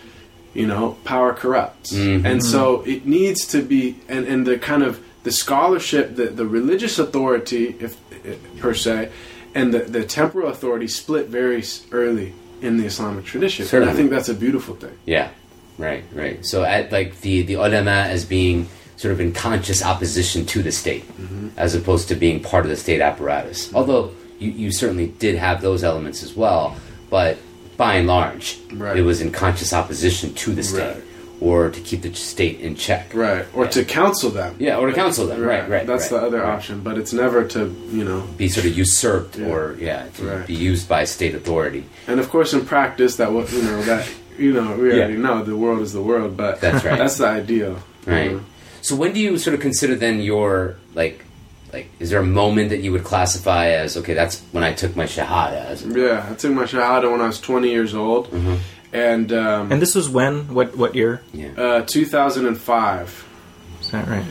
you 0.54 0.66
know 0.66 0.96
power 1.04 1.32
corrupts 1.32 1.92
Mhm. 1.92 2.24
and 2.24 2.44
so 2.44 2.82
it 2.86 3.04
needs 3.06 3.46
to 3.48 3.62
be 3.62 3.96
and 4.08 4.26
and 4.26 4.46
the 4.46 4.58
kind 4.58 4.82
of 4.84 5.00
the 5.24 5.32
scholarship 5.32 6.14
the 6.16 6.26
the 6.26 6.46
religious 6.46 6.98
authority 7.00 7.74
if 7.80 7.96
per 8.60 8.74
se 8.74 9.08
and 9.54 9.74
the 9.74 9.80
the 9.80 10.04
temporal 10.04 10.48
authority 10.48 10.86
split 10.86 11.26
very 11.28 11.62
early 11.90 12.32
in 12.62 12.76
the 12.78 12.86
Islamic 12.86 13.24
tradition 13.24 13.66
and 13.82 13.90
I 13.90 13.92
think 13.92 14.10
that's 14.10 14.28
a 14.28 14.34
beautiful 14.34 14.74
thing 14.74 14.96
Yeah, 15.06 15.28
right, 15.78 16.04
right. 16.12 16.44
So 16.44 16.64
at 16.64 16.90
like 16.92 17.20
the 17.20 17.42
the 17.42 17.54
ulama 17.54 17.90
as 18.08 18.24
being 18.24 18.68
sort 18.96 19.12
of 19.12 19.20
in 19.20 19.32
conscious 19.32 19.84
opposition 19.84 20.46
to 20.46 20.62
the 20.62 20.72
state, 20.72 21.04
Mm-hmm. 21.20 21.48
as 21.58 21.74
opposed 21.74 22.08
to 22.08 22.14
being 22.14 22.40
part 22.40 22.64
of 22.64 22.70
the 22.70 22.76
state 22.76 23.00
apparatus. 23.02 23.72
Although 23.74 24.12
you, 24.38 24.50
you 24.50 24.72
certainly 24.72 25.08
did 25.18 25.34
have 25.36 25.60
those 25.60 25.84
elements 25.84 26.22
as 26.22 26.34
well, 26.34 26.76
but 27.10 27.36
by 27.76 27.94
and 27.96 28.06
large, 28.06 28.58
Right. 28.72 28.96
it 28.96 29.02
was 29.02 29.20
in 29.20 29.32
conscious 29.32 29.72
opposition 29.74 30.32
to 30.34 30.54
the 30.54 30.62
state, 30.62 30.94
Right. 30.94 31.02
Or 31.40 31.68
to 31.70 31.80
keep 31.80 32.00
the 32.02 32.12
state 32.14 32.60
in 32.60 32.74
check. 32.76 33.10
right 33.14 33.44
or 33.54 33.66
to 33.66 33.84
counsel 33.84 34.30
them 34.30 34.54
Yeah, 34.58 34.78
or 34.78 34.86
to 34.88 34.92
counsel 34.94 35.26
them. 35.26 35.40
Right, 35.42 35.68
right. 35.68 35.86
that's 35.86 36.10
right, 36.10 36.20
the 36.20 36.26
other 36.26 36.40
right. 36.40 36.54
option 36.54 36.80
but 36.80 36.96
it's 36.98 37.12
never 37.12 37.44
to 37.48 37.60
you 37.90 38.04
know 38.04 38.20
Be 38.38 38.48
sort 38.48 38.66
of 38.66 38.76
usurped, 38.76 39.36
Yeah. 39.36 39.46
or 39.52 39.76
yeah, 39.78 40.06
to 40.16 40.22
Right. 40.24 40.46
be 40.46 40.54
used 40.54 40.88
by 40.88 41.04
state 41.04 41.34
authority. 41.34 41.84
And 42.06 42.18
of 42.20 42.30
course, 42.30 42.52
in 42.54 42.64
practice, 42.64 43.16
that 43.16 43.32
was 43.32 43.52
you 43.52 43.62
know 43.62 43.82
that 43.82 44.08
you 44.38 44.52
know 44.52 44.76
we 44.76 44.88
Yeah. 44.88 44.96
already 45.04 45.16
know 45.18 45.42
the 45.42 45.56
world 45.56 45.80
is 45.82 45.92
the 45.92 46.02
world, 46.02 46.36
but 46.36 46.60
That's 46.60 46.84
right. 46.84 46.98
that's 46.98 47.18
the 47.18 47.26
ideal, 47.28 47.76
you 48.06 48.12
Right. 48.12 48.32
know. 48.32 48.40
So 48.82 48.94
when 48.96 49.12
do 49.12 49.20
you 49.20 49.36
sort 49.38 49.54
of 49.54 49.60
consider 49.60 49.94
then 49.94 50.20
your 50.20 50.76
like 50.94 51.20
like 51.72 51.88
is 51.98 52.08
there 52.10 52.20
a 52.20 52.24
moment 52.42 52.70
that 52.70 52.80
you 52.84 52.92
would 52.92 53.02
classify 53.04 53.66
as 53.82 53.96
okay 53.96 54.14
that's 54.14 54.40
when 54.52 54.62
I 54.64 54.72
took 54.72 54.94
my 54.96 55.04
shahada 55.04 55.66
as 55.66 55.82
Yeah, 55.84 56.24
I 56.30 56.34
took 56.34 56.52
my 56.52 56.62
shahada 56.64 57.10
when 57.10 57.20
I 57.20 57.26
was 57.26 57.40
20 57.40 57.68
years 57.70 57.92
old, 57.94 58.30
Mm-hmm. 58.30 58.54
And 58.96 59.32
um, 59.32 59.70
And 59.72 59.80
this 59.82 59.94
was 59.94 60.08
when? 60.08 60.34
What 60.54 60.76
what 60.76 60.94
year? 60.94 61.20
yeah 61.32 61.52
uh, 61.56 61.82
2005. 61.82 63.24
Is 63.80 63.90
that 63.90 64.08
right? 64.08 64.24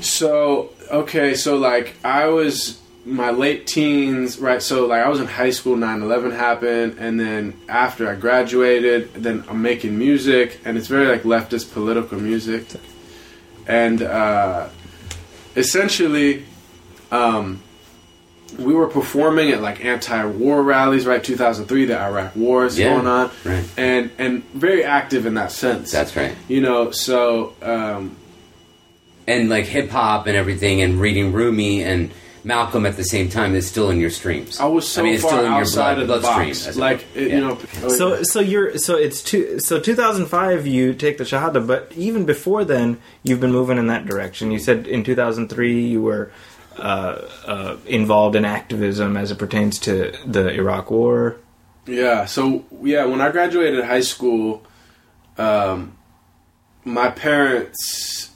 So 0.00 0.70
okay, 0.90 1.34
so 1.34 1.56
like 1.56 1.94
I 2.04 2.26
was 2.26 2.80
my 3.04 3.30
late 3.30 3.66
teens, 3.66 4.38
right? 4.38 4.62
So 4.62 4.86
like 4.86 5.02
I 5.04 5.08
was 5.08 5.20
in 5.20 5.26
high 5.26 5.50
school, 5.50 5.76
9/11 5.76 6.32
happened, 6.36 6.96
and 6.98 7.18
then 7.20 7.54
after 7.68 8.08
I 8.08 8.14
graduated, 8.14 9.12
then 9.14 9.44
I'm 9.48 9.60
making 9.62 9.98
music, 9.98 10.58
and 10.64 10.76
it's 10.78 10.88
very 10.88 11.06
like 11.06 11.22
leftist 11.24 11.72
political 11.72 12.18
music, 12.18 12.66
and 13.66 14.02
uh, 14.02 14.68
essentially, 15.56 16.44
um, 17.10 17.60
we 18.58 18.74
were 18.74 18.86
performing 18.88 19.50
at 19.50 19.60
like 19.62 19.84
anti-war 19.84 20.62
rallies, 20.62 21.06
right? 21.06 21.22
2003, 21.22 21.84
the 21.86 21.98
Iraq 22.00 22.34
War 22.36 22.64
is 22.66 22.78
Yeah, 22.78 22.94
going 22.94 23.06
on, 23.06 23.30
right. 23.44 23.64
and 23.76 24.10
and 24.18 24.44
very 24.52 24.84
active 24.84 25.26
in 25.26 25.34
that 25.34 25.52
sense. 25.52 25.90
that's 25.90 26.16
right 26.16 26.34
you 26.48 26.60
know, 26.60 26.90
so. 26.90 27.54
Um, 27.62 28.16
and 29.26 29.48
like 29.48 29.66
hip 29.66 29.88
hop 29.90 30.26
and 30.26 30.36
everything 30.36 30.82
and 30.82 31.00
reading 31.00 31.32
Rumi 31.32 31.82
and 31.84 32.10
Malcolm 32.44 32.84
at 32.86 32.96
the 32.96 33.04
same 33.04 33.28
time 33.28 33.54
is 33.54 33.68
still 33.68 33.88
in 33.88 34.00
your 34.00 34.10
streams. 34.10 34.58
I 34.58 34.64
was 34.66 34.88
so 34.88 35.04
mean, 35.04 35.14
it's 35.14 35.22
far 35.22 35.30
still 35.30 35.44
in 35.44 35.52
your 35.52 35.60
outside 35.60 35.94
blood, 35.94 36.02
of 36.02 36.08
the 36.08 36.18
bloodstream, 36.18 36.48
box. 36.48 36.66
as 36.66 36.76
Like 36.76 37.04
it, 37.14 37.28
Yeah. 37.28 37.34
you 37.36 37.40
know. 37.40 37.58
So 37.88 38.24
so 38.24 38.40
you're 38.40 38.76
so 38.78 38.96
it's 38.96 39.22
two 39.22 39.60
so 39.60 39.78
2005 39.78 40.66
you 40.66 40.92
take 40.92 41.18
the 41.18 41.24
shahada, 41.24 41.64
but 41.64 41.92
even 41.96 42.24
before 42.26 42.64
then 42.64 42.98
you've 43.22 43.38
been 43.38 43.52
moving 43.52 43.78
in 43.78 43.86
that 43.86 44.06
direction. 44.06 44.50
You 44.50 44.58
said 44.58 44.88
in 44.88 45.04
2003 45.04 45.86
you 45.86 46.02
were 46.02 46.32
uh, 46.78 47.28
uh, 47.46 47.76
involved 47.86 48.36
in 48.36 48.44
activism 48.44 49.16
as 49.16 49.30
it 49.30 49.38
pertains 49.38 49.78
to 49.80 50.12
the 50.26 50.50
Iraq 50.50 50.90
War. 50.90 51.36
yeah. 51.86 52.24
So 52.26 52.64
yeah, 52.82 53.04
when 53.06 53.20
I 53.20 53.30
graduated 53.30 53.84
high 53.84 54.00
school, 54.02 54.62
um, 55.38 55.96
my 56.84 57.10
parents 57.10 58.30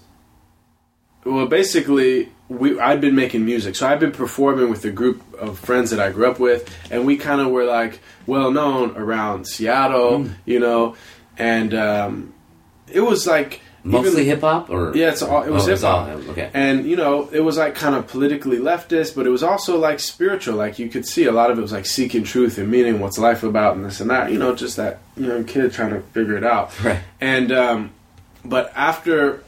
well, 1.24 1.46
basically, 1.46 2.28
we 2.48 2.78
I'd 2.78 3.00
been 3.00 3.16
making 3.16 3.44
music, 3.44 3.74
so 3.74 3.88
I'd 3.88 3.98
been 3.98 4.12
performing 4.12 4.70
with 4.70 4.84
a 4.84 4.90
group 4.92 5.20
of 5.34 5.58
friends 5.58 5.90
that 5.90 5.98
I 5.98 6.12
grew 6.12 6.30
up 6.30 6.38
with, 6.38 6.72
and 6.90 7.04
we 7.04 7.16
kind 7.16 7.40
of 7.40 7.48
were 7.48 7.64
like 7.64 7.98
well 8.26 8.52
known 8.52 8.96
around 8.96 9.46
Seattle, 9.46 10.20
Mm. 10.20 10.34
you 10.44 10.60
know, 10.60 10.94
and 11.36 11.74
um, 11.74 12.34
it 12.86 13.00
was 13.00 13.26
like 13.26 13.60
Mostly 13.86 14.24
hip 14.24 14.40
hop, 14.40 14.68
or 14.68 14.96
Yeah, 14.96 15.10
it's 15.10 15.22
all, 15.22 15.42
it 15.44 15.50
was 15.50 15.66
Oh, 15.68 15.70
hip 15.70 15.80
hop. 15.80 16.08
okay. 16.30 16.50
And 16.52 16.86
you 16.86 16.96
know, 16.96 17.28
it 17.32 17.40
was 17.40 17.56
like 17.56 17.74
kind 17.74 17.94
of 17.94 18.06
politically 18.08 18.58
leftist, 18.58 19.14
but 19.14 19.26
it 19.26 19.30
was 19.30 19.42
also 19.42 19.78
like 19.78 20.00
spiritual. 20.00 20.56
Like 20.56 20.78
you 20.78 20.88
could 20.88 21.06
see 21.06 21.24
a 21.24 21.32
lot 21.32 21.50
of 21.50 21.58
it 21.58 21.62
was 21.62 21.72
like 21.72 21.86
seeking 21.86 22.24
truth 22.24 22.58
and 22.58 22.68
meaning, 22.70 22.98
what's 23.00 23.18
life 23.18 23.42
about, 23.42 23.76
and 23.76 23.84
this 23.84 24.00
and 24.00 24.10
that. 24.10 24.32
You 24.32 24.38
know, 24.38 24.54
just 24.54 24.76
that 24.76 24.98
young 25.16 25.44
kid 25.44 25.72
trying 25.72 25.90
to 25.90 26.00
figure 26.12 26.36
it 26.36 26.44
out. 26.44 26.72
Right. 26.84 27.00
And 27.20 27.52
um, 27.52 27.90
but 28.44 28.72
after 28.74 29.42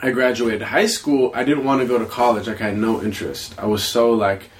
I 0.00 0.10
graduated 0.12 0.62
high 0.62 0.86
school, 0.86 1.32
I 1.34 1.42
didn't 1.44 1.64
want 1.64 1.80
to 1.82 1.86
go 1.88 1.98
to 1.98 2.06
college. 2.06 2.46
Like 2.46 2.60
I 2.60 2.66
had 2.68 2.78
no 2.78 3.02
interest. 3.02 3.54
I 3.58 3.66
was 3.66 3.82
so 3.84 4.12
like. 4.12 4.50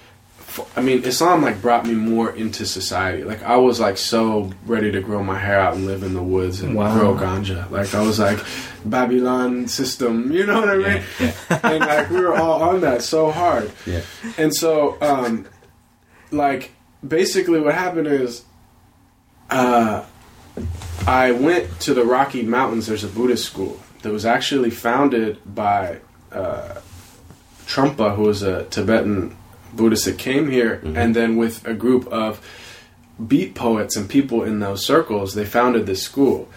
I 0.76 0.80
mean, 0.82 1.04
Islam 1.04 1.42
like 1.42 1.60
brought 1.62 1.86
me 1.86 1.94
more 1.94 2.30
into 2.30 2.66
society. 2.66 3.24
Like 3.24 3.42
I 3.42 3.56
was 3.56 3.80
like 3.80 3.96
so 3.98 4.50
ready 4.66 4.90
to 4.92 5.00
grow 5.00 5.22
my 5.22 5.38
hair 5.38 5.58
out 5.60 5.74
and 5.74 5.86
live 5.86 6.02
in 6.02 6.14
the 6.14 6.22
woods 6.22 6.60
and 6.60 6.74
Wow. 6.74 6.94
grow 6.94 7.14
ganja. 7.14 7.70
Like 7.70 7.94
I 7.94 8.02
was 8.02 8.18
like 8.18 8.38
Babylon 8.84 9.68
system, 9.68 10.30
you 10.36 10.44
know 10.46 10.60
what 10.60 10.68
I 10.70 10.76
mean? 10.76 11.02
and 11.62 11.80
like 11.80 12.10
we 12.10 12.20
were 12.20 12.34
all 12.34 12.62
on 12.62 12.80
that 12.82 13.02
so 13.02 13.30
hard. 13.30 13.70
Yeah. 13.86 14.02
And 14.36 14.54
so, 14.54 14.96
um, 15.00 15.46
like 16.30 16.72
basically, 17.06 17.60
what 17.60 17.74
happened 17.74 18.06
is, 18.08 18.44
uh, 19.50 20.04
I 21.06 21.30
went 21.32 21.80
to 21.80 21.94
the 21.94 22.04
Rocky 22.04 22.42
Mountains. 22.42 22.86
There's 22.86 23.04
a 23.04 23.08
Buddhist 23.08 23.44
school 23.46 23.80
that 24.02 24.12
was 24.12 24.26
actually 24.26 24.70
founded 24.70 25.38
by 25.54 26.00
uh, 26.32 26.80
Trungpa, 27.66 28.14
who 28.14 28.22
was 28.24 28.42
a 28.42 28.64
Tibetan 28.64 29.36
Buddhist 29.72 30.04
that 30.06 30.18
came 30.18 30.50
here, 30.50 30.80
and 30.94 31.14
then 31.14 31.36
with 31.36 31.66
a 31.66 31.74
group 31.74 32.06
of 32.08 32.40
beat 33.26 33.54
poets 33.54 33.96
and 33.96 34.08
people 34.08 34.42
in 34.44 34.60
those 34.60 34.84
circles, 34.84 35.34
they 35.34 35.44
founded 35.44 35.86
this 35.86 36.02
school. 36.02 36.48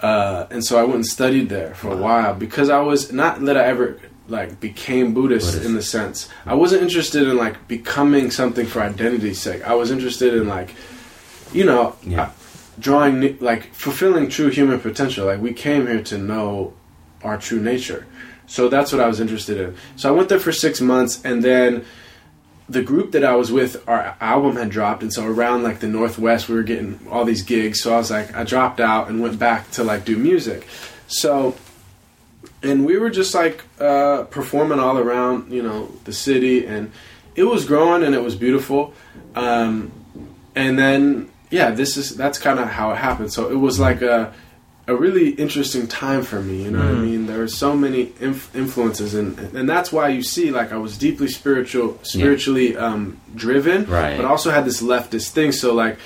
Uh, 0.00 0.46
and 0.50 0.64
so 0.64 0.78
I 0.78 0.82
went 0.84 0.96
and 0.96 1.06
studied 1.06 1.48
there 1.48 1.74
for 1.74 1.90
a 1.92 1.96
while 1.96 2.34
because 2.34 2.68
I 2.68 2.80
was 2.80 3.12
not 3.12 3.40
that 3.46 3.56
I 3.56 3.64
ever 3.64 3.98
like 4.28 4.60
became 4.60 5.14
Buddhist, 5.14 5.48
Buddhist. 5.52 5.66
in 5.66 5.74
the 5.74 5.82
sense 5.82 6.28
I 6.46 6.54
wasn't 6.54 6.82
interested 6.82 7.28
in 7.28 7.36
like 7.36 7.68
becoming 7.68 8.30
something 8.30 8.66
for 8.66 8.80
identity's 8.80 9.38
sake. 9.40 9.62
I 9.66 9.74
was 9.74 9.90
interested 9.90 10.34
in 10.34 10.46
like, 10.48 10.74
you 11.52 11.64
know, 11.64 11.94
Yeah. 12.02 12.30
drawing 12.78 13.38
like 13.40 13.72
fulfilling 13.74 14.28
true 14.28 14.48
human 14.48 14.78
potential. 14.80 15.26
Like 15.26 15.40
we 15.40 15.52
came 15.52 15.86
here 15.86 16.02
to 16.04 16.18
know 16.18 16.72
our 17.22 17.36
true 17.38 17.60
nature. 17.60 18.06
So 18.46 18.68
that's 18.68 18.92
what 18.92 19.00
I 19.00 19.06
was 19.06 19.20
interested 19.20 19.58
in. 19.58 19.74
So 19.96 20.08
I 20.08 20.12
went 20.12 20.28
there 20.28 20.38
for 20.40 20.52
six 20.52 20.80
months, 20.80 21.22
and 21.24 21.42
then 21.42 21.84
the 22.68 22.82
group 22.82 23.12
that 23.12 23.24
I 23.24 23.34
was 23.34 23.52
with, 23.52 23.86
our 23.86 24.16
album 24.20 24.56
had 24.56 24.70
dropped, 24.70 25.02
and 25.02 25.12
so 25.12 25.26
around 25.26 25.62
like 25.62 25.80
the 25.80 25.86
Northwest, 25.86 26.48
we 26.48 26.54
were 26.54 26.62
getting 26.62 26.98
all 27.10 27.24
these 27.24 27.42
gigs. 27.42 27.82
So 27.82 27.94
I 27.94 27.98
was 27.98 28.10
like, 28.10 28.34
I 28.34 28.44
dropped 28.44 28.80
out 28.80 29.08
and 29.08 29.20
went 29.20 29.38
back 29.38 29.70
to 29.72 29.84
like 29.84 30.04
do 30.04 30.16
music. 30.16 30.66
So, 31.06 31.56
and 32.62 32.86
we 32.86 32.96
were 32.96 33.10
just 33.10 33.34
like 33.34 33.62
uh, 33.78 34.24
performing 34.24 34.80
all 34.80 34.98
around, 34.98 35.52
you 35.52 35.62
know, 35.62 35.90
the 36.04 36.12
city, 36.12 36.66
and 36.66 36.90
it 37.36 37.44
was 37.44 37.66
growing 37.66 38.02
and 38.02 38.14
it 38.14 38.22
was 38.22 38.34
beautiful. 38.34 38.94
Um, 39.34 39.92
and 40.54 40.78
then, 40.78 41.30
yeah, 41.50 41.70
this 41.70 41.96
is 41.96 42.16
that's 42.16 42.38
kind 42.38 42.58
of 42.58 42.68
how 42.68 42.92
it 42.92 42.96
happened. 42.96 43.32
So 43.32 43.50
it 43.50 43.56
was 43.56 43.78
like 43.78 44.00
a 44.00 44.32
a 44.86 44.94
really 44.94 45.30
interesting 45.30 45.86
time 45.86 46.22
for 46.22 46.40
me. 46.42 46.64
You 46.64 46.70
know 46.70 46.78
what 46.80 46.88
I 46.88 46.98
mean? 46.98 47.26
There 47.26 47.38
were 47.38 47.48
so 47.48 47.74
many 47.74 48.12
inf- 48.20 48.54
influences, 48.54 49.14
and 49.14 49.38
and 49.54 49.68
that's 49.68 49.90
why 49.92 50.08
you 50.08 50.22
see 50.22 50.50
like 50.50 50.72
I 50.72 50.76
was 50.76 50.98
deeply 50.98 51.28
spiritual, 51.28 51.98
spiritually 52.02 52.76
um, 52.76 53.18
driven, 53.34 53.86
Right. 53.86 54.16
But 54.16 54.26
also 54.26 54.50
had 54.50 54.64
this 54.66 54.82
leftist 54.82 55.30
thing. 55.30 55.52
So 55.52 55.74
like, 55.74 55.98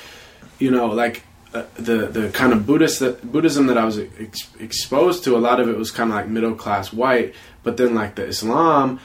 you 0.59 0.71
know, 0.71 0.87
like. 0.87 1.23
Uh, 1.55 1.65
the 1.77 2.07
the 2.09 2.29
kind 2.29 2.53
of 2.53 2.67
Buddhist 2.67 3.01
that, 3.01 3.33
Buddhism 3.33 3.69
that 3.69 3.79
I 3.79 3.85
was 3.87 3.99
ex- 3.99 4.51
exposed 4.61 5.25
to, 5.25 5.35
a 5.35 5.39
lot 5.41 5.61
of 5.61 5.69
it 5.71 5.79
was 5.79 5.91
kind 5.91 6.11
of 6.11 6.17
like 6.17 6.29
middle 6.29 6.55
class 6.55 6.93
white, 6.93 7.35
but 7.63 7.79
then 7.79 7.95
like 7.95 8.17
the 8.17 8.27
Islam. 8.27 9.01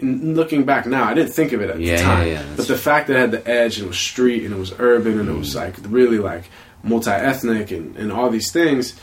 Looking 0.00 0.64
back 0.64 0.86
now, 0.86 1.02
I 1.04 1.14
didn't 1.14 1.32
think 1.32 1.50
of 1.52 1.60
it 1.62 1.70
at 1.70 1.80
Yeah, 1.80 1.96
the 1.96 2.02
time, 2.02 2.26
yeah, 2.28 2.44
but 2.56 2.68
the 2.68 2.76
fact 2.78 3.08
that 3.08 3.16
it 3.16 3.20
had 3.20 3.30
the 3.32 3.48
edge 3.50 3.78
and 3.78 3.86
it 3.86 3.88
was 3.88 3.98
street 3.98 4.44
and 4.44 4.54
it 4.54 4.58
was 4.58 4.72
urban 4.78 5.18
and 5.18 5.28
it 5.28 5.32
was 5.36 5.56
like 5.56 5.74
really 5.88 6.18
like 6.18 6.44
multi-ethnic 6.84 7.70
and, 7.70 7.96
and 7.96 8.12
all 8.12 8.30
these 8.30 8.52
things 8.52 8.94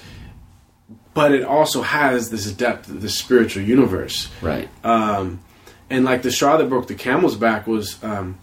but 1.14 1.34
it 1.34 1.44
also 1.44 1.82
has 1.82 2.30
this 2.30 2.50
depth 2.54 2.88
the 2.88 3.10
spiritual 3.10 3.64
universe. 3.64 4.30
Right. 4.42 4.70
um, 4.84 5.42
and 5.90 6.06
like 6.06 6.22
the 6.22 6.32
straw 6.32 6.56
that 6.58 6.70
broke 6.70 6.88
the 6.88 6.96
camel's 6.96 7.36
back 7.36 7.68
was 7.68 8.02
um, 8.04 8.40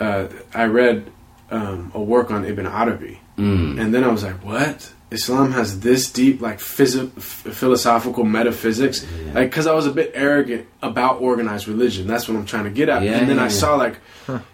uh, 0.00 0.28
i 0.54 0.64
read 0.64 1.10
um, 1.50 1.92
a 1.94 2.00
work 2.00 2.30
on 2.30 2.44
ibn 2.44 2.66
arabi. 2.66 3.20
Mm. 3.36 3.80
and 3.80 3.92
then 3.94 4.04
i 4.04 4.08
was 4.08 4.22
like 4.22 4.44
what? 4.44 4.92
Islam 5.10 5.52
has 5.52 5.78
this 5.80 6.10
deep 6.10 6.40
like 6.40 6.58
phys- 6.58 7.16
f- 7.16 7.54
philosophical 7.54 8.24
metaphysics? 8.24 9.06
Like 9.32 9.50
because 9.50 9.66
i 9.66 9.74
was 9.74 9.86
a 9.86 9.92
bit 9.92 10.10
arrogant 10.14 10.66
about 10.82 11.20
organized 11.20 11.68
religion. 11.68 12.06
That's 12.06 12.26
what 12.28 12.36
i'm 12.36 12.46
trying 12.46 12.64
to 12.64 12.70
get 12.70 12.88
at. 12.88 13.02
Yeah, 13.02 13.18
and 13.18 13.28
then 13.28 13.36
yeah, 13.36 13.42
i 13.42 13.46
yeah. 13.46 13.50
saw 13.50 13.76
like 13.76 13.98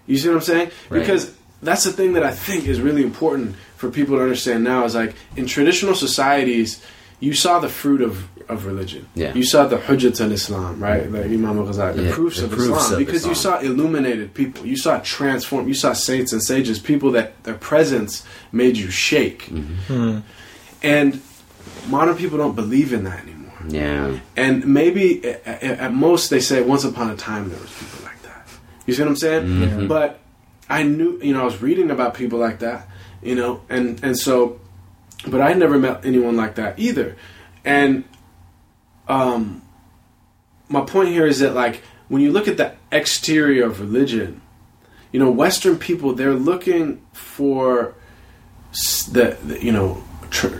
you 0.07 0.19
see 0.19 0.29
what 0.29 0.35
i'm 0.37 0.41
saying? 0.43 0.71
Right. 0.91 1.01
because 1.01 1.35
that's 1.63 1.85
the 1.85 1.93
thing 1.93 2.15
that 2.15 2.25
i 2.25 2.31
think 2.33 2.67
is 2.67 2.81
really 2.81 3.03
important 3.03 3.55
for 3.81 3.89
people 3.91 4.15
to 4.19 4.23
understand 4.23 4.63
now 4.63 4.85
is 4.85 4.95
like 4.95 5.13
in 5.37 5.47
traditional 5.47 5.95
societies 5.95 6.71
you 7.27 7.35
saw 7.35 7.55
the 7.67 7.69
fruit 7.69 8.01
of, 8.09 8.13
of 8.49 8.65
religion. 8.65 9.03
Yeah. 9.15 9.35
You 9.35 9.43
saw 9.53 9.67
the 9.67 9.77
hujjat 9.87 10.21
al 10.25 10.33
Islam, 10.33 10.73
right? 10.83 11.05
Like 11.15 11.27
Imam 11.27 11.59
al 11.61 11.67
Ghazali, 11.67 11.97
the 11.97 12.03
Yeah, 12.05 12.15
proofs 12.15 12.39
the 12.39 12.45
of 12.47 12.51
proofs 12.53 12.83
Islam. 12.85 12.93
of 12.93 12.99
because 13.07 13.27
you 13.27 13.35
saw 13.35 13.59
illuminated 13.61 14.33
people. 14.41 14.65
You 14.73 14.77
saw 14.85 15.01
transformed, 15.17 15.69
You 15.69 15.75
saw 15.85 15.93
saints 15.93 16.33
and 16.35 16.43
sages, 16.43 16.79
people 16.79 17.11
that 17.13 17.29
their 17.45 17.59
presence 17.71 18.13
made 18.53 18.75
you 18.83 18.91
shake. 18.91 19.41
Mm-hmm. 19.47 20.21
And 20.83 21.21
modern 21.89 22.17
people 22.17 22.39
don't 22.39 22.57
believe 22.57 22.93
in 22.93 23.05
that 23.05 23.21
anymore. 23.27 23.53
Yeah. 23.69 24.19
And 24.37 24.55
maybe 24.67 25.23
at, 25.25 25.47
at 25.47 25.79
at 25.87 25.93
most 25.95 26.31
they 26.31 26.41
say 26.41 26.63
once 26.63 26.85
upon 26.85 27.11
a 27.11 27.17
time 27.17 27.51
there 27.51 27.61
was 27.61 27.73
people 27.83 28.01
like 28.09 28.21
that. 28.29 28.47
You 28.87 28.95
see 28.95 29.03
what 29.03 29.09
I'm 29.09 29.17
saying? 29.17 29.43
Mhm. 29.47 29.89
But 29.89 30.21
I 30.71 30.85
knew, 30.85 31.19
you 31.23 31.33
know, 31.35 31.43
I 31.43 31.45
was 31.45 31.61
reading 31.61 31.91
about 31.91 32.15
people 32.15 32.39
like 32.39 32.61
that, 32.61 32.89
you 33.23 33.35
know, 33.35 33.61
and 33.69 34.03
and 34.05 34.19
so, 34.19 34.61
but 35.27 35.41
I 35.41 35.53
never 35.55 35.79
met 35.79 36.05
anyone 36.05 36.37
like 36.37 36.55
that 36.57 36.79
either. 36.79 37.17
And 37.65 38.05
um, 39.09 39.63
my 40.69 40.81
point 40.83 41.09
here 41.11 41.27
is 41.27 41.41
that 41.41 41.55
like 41.55 41.83
when 42.09 42.23
you 42.23 42.33
look 42.33 42.49
at 42.49 42.57
the 42.57 42.75
exterior 42.93 43.65
of 43.67 43.81
religion, 43.81 44.41
you 45.13 45.19
know, 45.21 45.31
Western 45.31 45.77
people 45.79 46.15
they're 46.15 46.35
looking 46.35 47.05
for 47.13 47.95
the, 49.13 49.37
the 49.45 49.63
you 49.65 49.73
know 49.73 50.03
tr- 50.31 50.57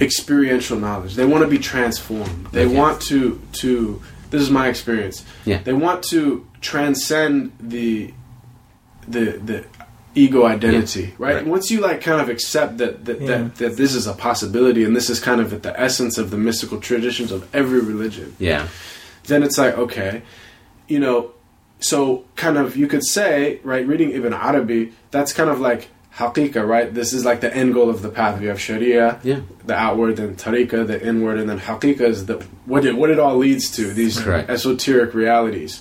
experiential 0.00 0.78
knowledge. 0.78 1.14
They 1.16 1.26
want 1.26 1.42
to 1.44 1.48
be 1.50 1.58
transformed. 1.58 2.46
They 2.52 2.64
Okay. 2.66 2.74
want 2.76 3.02
to 3.02 3.40
to. 3.54 4.00
This 4.30 4.42
is 4.42 4.50
my 4.50 4.68
experience. 4.68 5.24
Yeah. 5.46 5.62
They 5.62 5.72
want 5.72 6.04
to 6.04 6.46
transcend 6.60 7.52
the 7.58 8.12
the 9.08 9.38
the 9.38 9.64
ego 10.22 10.40
identity, 10.56 11.02
Yeah. 11.02 11.26
right? 11.26 11.34
Right. 11.36 11.46
Once 11.46 11.70
you 11.72 11.78
like 11.88 12.00
kind 12.00 12.20
of 12.20 12.28
accept 12.34 12.72
that 12.78 13.04
that, 13.06 13.20
Yeah. 13.20 13.26
that 13.28 13.56
that 13.60 13.72
this 13.76 13.92
is 13.94 14.06
a 14.06 14.12
possibility 14.28 14.82
and 14.86 14.94
this 14.98 15.08
is 15.14 15.18
kind 15.20 15.40
of 15.40 15.52
at 15.52 15.62
the 15.62 15.74
essence 15.88 16.14
of 16.22 16.26
the 16.32 16.38
mystical 16.48 16.78
traditions 16.88 17.30
of 17.36 17.40
every 17.60 17.80
religion, 17.92 18.28
Yeah. 18.38 18.62
then 19.30 19.42
it's 19.42 19.58
like 19.58 19.74
okay, 19.84 20.22
you 20.94 20.98
know, 21.04 21.18
so 21.80 22.24
kind 22.36 22.56
of 22.62 22.76
you 22.76 22.86
could 22.92 23.04
say 23.04 23.60
right, 23.64 23.84
reading 23.92 24.10
Ibn 24.18 24.32
Arabi, 24.32 24.92
that's 25.10 25.32
kind 25.32 25.50
of 25.50 25.60
like 25.60 25.82
haqiqah, 26.20 26.66
right? 26.66 26.88
This 27.00 27.12
is 27.12 27.24
like 27.24 27.40
the 27.46 27.52
end 27.54 27.70
goal 27.74 27.88
of 27.88 28.02
the 28.02 28.08
path. 28.08 28.42
You 28.42 28.48
have 28.48 28.60
Sharia, 28.60 29.20
Yeah. 29.22 29.40
the 29.70 29.74
outward, 29.86 30.16
then 30.16 30.34
tariqah, 30.34 30.84
the 30.92 30.98
inward, 31.10 31.38
and 31.38 31.48
then 31.50 31.60
haqiqah 31.60 32.00
is 32.14 32.26
the 32.26 32.36
what 32.66 32.84
it 32.84 32.96
what 33.00 33.10
it 33.10 33.18
all 33.20 33.36
leads 33.36 33.70
to 33.78 33.82
these 34.00 34.18
Correct. 34.18 34.50
esoteric 34.50 35.14
realities. 35.14 35.80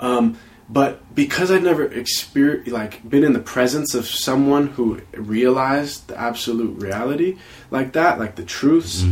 Um, 0.00 0.36
but 0.68 1.14
because 1.14 1.50
I've 1.50 1.62
never 1.62 1.84
experienced, 1.84 2.70
like, 2.70 3.08
been 3.08 3.24
in 3.24 3.32
the 3.32 3.40
presence 3.40 3.94
of 3.94 4.06
someone 4.06 4.68
who 4.68 5.00
realized 5.12 6.08
the 6.08 6.18
absolute 6.18 6.80
reality 6.80 7.36
like 7.70 7.92
that, 7.92 8.18
like 8.18 8.36
the 8.36 8.44
truths, 8.44 9.04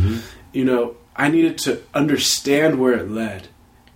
you 0.51 0.65
know, 0.65 0.95
I 1.15 1.29
needed 1.29 1.57
to 1.59 1.81
understand 1.93 2.79
where 2.79 2.93
it 2.93 3.09
led 3.09 3.47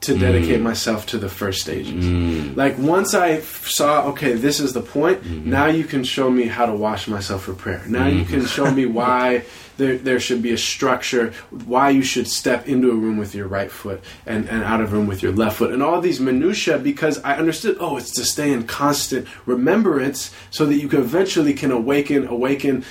to 0.02 0.18
dedicate 0.18 0.62
myself 0.62 1.08
to 1.08 1.18
the 1.18 1.28
first 1.28 1.62
stages. 1.62 2.06
Mm. 2.06 2.56
Like 2.56 2.78
once 2.78 3.16
I 3.16 3.40
saw, 3.42 4.08
okay, 4.10 4.34
this 4.34 4.60
is 4.60 4.74
the 4.74 4.82
point. 4.82 5.24
Mm-hmm. 5.24 5.50
Now 5.50 5.66
you 5.66 5.84
can 5.84 6.04
show 6.04 6.30
me 6.30 6.46
how 6.46 6.68
to 6.68 6.74
wash 6.74 7.08
myself 7.08 7.44
for 7.44 7.54
prayer. 7.54 7.84
Now 7.88 8.08
you 8.08 8.24
can 8.24 8.46
show 8.46 8.70
me 8.70 8.86
why 9.00 9.44
there 9.78 9.98
there 9.98 10.20
should 10.20 10.42
be 10.42 10.52
a 10.52 10.58
structure, 10.58 11.34
why 11.50 11.90
you 11.90 12.02
should 12.02 12.28
step 12.28 12.68
into 12.68 12.92
a 12.92 12.96
room 12.96 13.18
with 13.18 13.34
your 13.36 13.48
right 13.48 13.72
foot 13.72 14.04
and 14.26 14.50
and 14.50 14.64
out 14.64 14.82
of 14.82 14.92
room 14.94 15.08
with 15.08 15.22
your 15.24 15.32
left 15.32 15.58
foot, 15.58 15.72
and 15.72 15.82
all 15.84 16.02
these 16.02 16.20
minutia. 16.20 16.78
Because 16.78 17.22
I 17.24 17.36
understood, 17.38 17.78
oh, 17.80 17.98
it's 17.98 18.12
to 18.16 18.26
stay 18.26 18.52
in 18.52 18.66
constant 18.68 19.28
remembrance, 19.46 20.34
so 20.52 20.66
that 20.66 20.76
you 20.76 20.88
can 20.88 21.00
eventually 21.02 21.54
can 21.54 21.72
awaken 21.72 22.28
awaken 22.28 22.84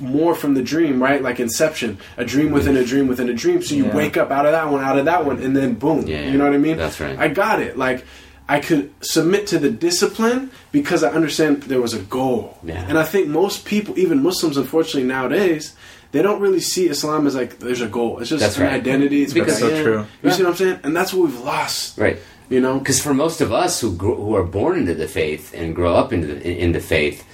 more 0.00 0.34
from 0.34 0.54
the 0.54 0.62
dream, 0.62 1.02
right? 1.02 1.22
Like 1.22 1.38
Inception, 1.40 1.98
a 2.16 2.24
dream 2.24 2.50
within 2.50 2.76
a 2.76 2.84
dream 2.84 3.06
within 3.06 3.28
a 3.28 3.34
dream. 3.34 3.62
So 3.62 3.74
you 3.74 3.84
Yeah. 3.86 3.94
wake 3.96 4.16
up 4.16 4.30
out 4.30 4.46
of 4.46 4.52
that 4.52 4.70
one, 4.70 4.82
out 4.82 4.98
of 4.98 5.04
that 5.04 5.24
one, 5.26 5.40
and 5.42 5.54
then 5.56 5.74
boom. 5.74 6.06
Yeah, 6.06 6.28
you 6.30 6.38
know 6.38 6.44
what 6.44 6.54
I 6.54 6.58
mean? 6.58 6.76
that's 6.76 7.00
right. 7.00 7.18
I 7.18 7.28
got 7.28 7.60
it. 7.60 7.76
Like 7.78 8.04
I 8.48 8.60
could 8.60 8.90
submit 9.00 9.46
to 9.48 9.58
the 9.58 9.70
discipline 9.70 10.50
because 10.72 11.02
I 11.02 11.10
understand 11.10 11.62
there 11.64 11.80
was 11.80 11.94
a 11.94 12.00
goal. 12.00 12.58
Yeah. 12.62 12.84
And 12.88 12.98
I 12.98 13.02
think 13.04 13.28
most 13.28 13.64
people, 13.64 13.98
even 13.98 14.22
Muslims, 14.22 14.56
unfortunately 14.56 15.04
nowadays, 15.08 15.74
they 16.14 16.22
don't 16.22 16.40
really 16.40 16.60
see 16.60 16.88
Islam 16.88 17.26
as 17.26 17.34
like 17.34 17.58
there's 17.58 17.80
a 17.80 17.88
goal. 17.88 18.20
It's 18.20 18.30
just 18.30 18.40
That's 18.40 18.56
an 18.56 18.62
right. 18.64 18.74
identity. 18.74 19.22
It's 19.24 19.32
Because- 19.34 19.60
because 19.60 19.78
so 19.78 19.82
true. 19.82 20.06
You 20.22 20.30
see 20.30 20.42
what 20.44 20.50
I'm 20.50 20.56
saying? 20.56 20.78
And 20.84 20.96
that's 20.96 21.12
what 21.12 21.22
we've 21.28 21.40
lost. 21.40 21.98
Right. 21.98 22.18
You 22.48 22.60
know? 22.60 22.78
Because 22.78 23.00
for 23.02 23.12
most 23.12 23.40
of 23.40 23.52
us 23.52 23.80
who 23.80 23.88
grow, 24.02 24.14
who 24.14 24.36
are 24.36 24.44
born 24.44 24.78
into 24.78 24.94
the 24.94 25.08
faith 25.08 25.52
and 25.58 25.74
grow 25.74 25.92
up 26.00 26.12
into 26.12 26.28
the, 26.28 26.38
in 26.64 26.70
the 26.72 26.78
faith, 26.80 27.24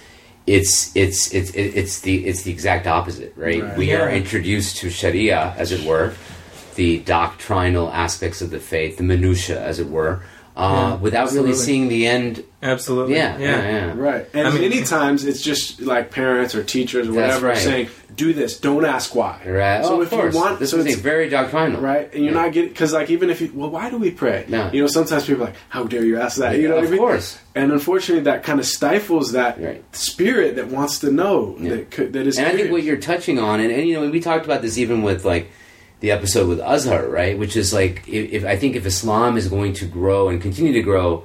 it's 0.47 0.90
it's 0.97 1.21
it's 1.35 1.51
it's 1.51 2.01
the 2.01 2.14
it's 2.27 2.43
the 2.47 2.51
exact 2.51 2.87
opposite, 2.87 3.33
right? 3.37 3.62
Right. 3.62 3.77
We 3.77 3.93
are 3.93 4.09
introduced 4.11 4.79
to 4.79 4.88
Sharia, 4.88 5.55
as 5.59 5.71
it 5.73 5.83
were, 5.87 6.14
the 6.77 7.01
doctrinal 7.01 7.90
aspects 7.93 8.40
of 8.40 8.49
the 8.51 8.61
faith, 8.61 8.97
the 8.97 9.03
minutia, 9.14 9.62
as 9.62 9.79
it 9.79 9.88
were, 9.88 10.23
uh, 10.57 10.97
without 11.01 11.31
really 11.33 11.53
seeing 11.55 11.88
the 11.88 12.07
end. 12.07 12.43
Absolutely. 12.62 13.14
Yeah, 13.14 13.38
yeah, 13.38 13.68
yeah. 13.68 13.94
Right. 13.96 14.29
And 14.35 14.46
I 14.46 14.51
mean- 14.51 14.61
many 14.61 14.83
times 14.83 15.25
it's 15.25 15.40
just 15.40 15.81
like 15.81 16.11
parents 16.11 16.55
or 16.55 16.62
teachers 16.62 17.09
or 17.09 17.14
whatever 17.14 17.46
right. 17.49 17.57
saying, 17.57 17.88
do 18.14 18.35
this, 18.35 18.61
don't 18.61 18.85
ask 18.85 19.14
why. 19.14 19.40
Right. 19.46 19.83
So 19.83 19.94
oh, 19.96 20.03
if 20.03 20.12
of 20.12 20.18
course. 20.18 20.35
you 20.35 20.40
want, 20.40 20.59
this 20.59 20.73
so 20.73 20.77
is 20.79 20.85
a 20.85 20.88
it's, 20.90 20.99
very 21.01 21.31
doctrinal. 21.31 21.81
right, 21.81 22.12
and 22.12 22.23
you're 22.23 22.35
Yeah. 22.35 22.42
not 22.42 22.53
getting 22.53 22.68
because 22.68 22.92
like 22.92 23.09
even 23.09 23.31
if 23.31 23.40
you 23.40 23.51
well, 23.55 23.70
why 23.70 23.88
do 23.88 23.96
we 23.96 24.11
pray? 24.11 24.44
No. 24.49 24.70
You 24.70 24.83
know, 24.83 24.88
sometimes 24.88 25.25
people 25.27 25.44
are 25.44 25.46
like, 25.46 25.57
how 25.70 25.85
dare 25.85 26.05
you 26.05 26.20
ask 26.20 26.37
that? 26.37 26.59
You 26.59 26.68
know, 26.68 26.77
of 26.77 26.83
what 26.83 26.88
I 26.88 26.90
mean? 26.90 27.01
course. 27.01 27.38
And 27.55 27.73
unfortunately, 27.73 28.25
that 28.25 28.42
kind 28.42 28.61
of 28.61 28.66
stifles 28.66 29.33
that 29.33 29.59
Right. 29.59 29.83
spirit 29.96 30.57
that 30.57 30.68
wants 30.68 30.99
to 30.99 31.11
know 31.11 31.57
Yeah. 31.59 31.70
that 31.70 31.90
could, 31.90 32.12
that 32.12 32.27
is. 32.27 32.37
And 32.37 32.46
I 32.46 32.53
think 32.53 32.70
what 32.70 32.83
you're 32.83 32.99
touching 32.99 33.38
on, 33.38 33.61
and, 33.61 33.73
and 33.73 33.88
you 33.88 33.94
know, 33.99 34.11
we 34.11 34.20
talked 34.20 34.44
about 34.44 34.61
this 34.61 34.77
even 34.77 35.01
with 35.03 35.25
like 35.25 35.51
the 36.01 36.11
episode 36.11 36.46
with 36.46 36.61
Azhar, 36.61 37.09
right? 37.09 37.38
Which 37.38 37.57
is 37.57 37.73
like, 37.73 38.07
if, 38.07 38.33
if 38.33 38.44
I 38.44 38.57
think 38.57 38.77
if 38.77 38.85
Islam 38.85 39.38
is 39.38 39.49
going 39.49 39.73
to 39.75 39.87
grow 39.87 40.29
and 40.29 40.42
continue 40.42 40.75
to 40.75 40.83
grow, 40.83 41.25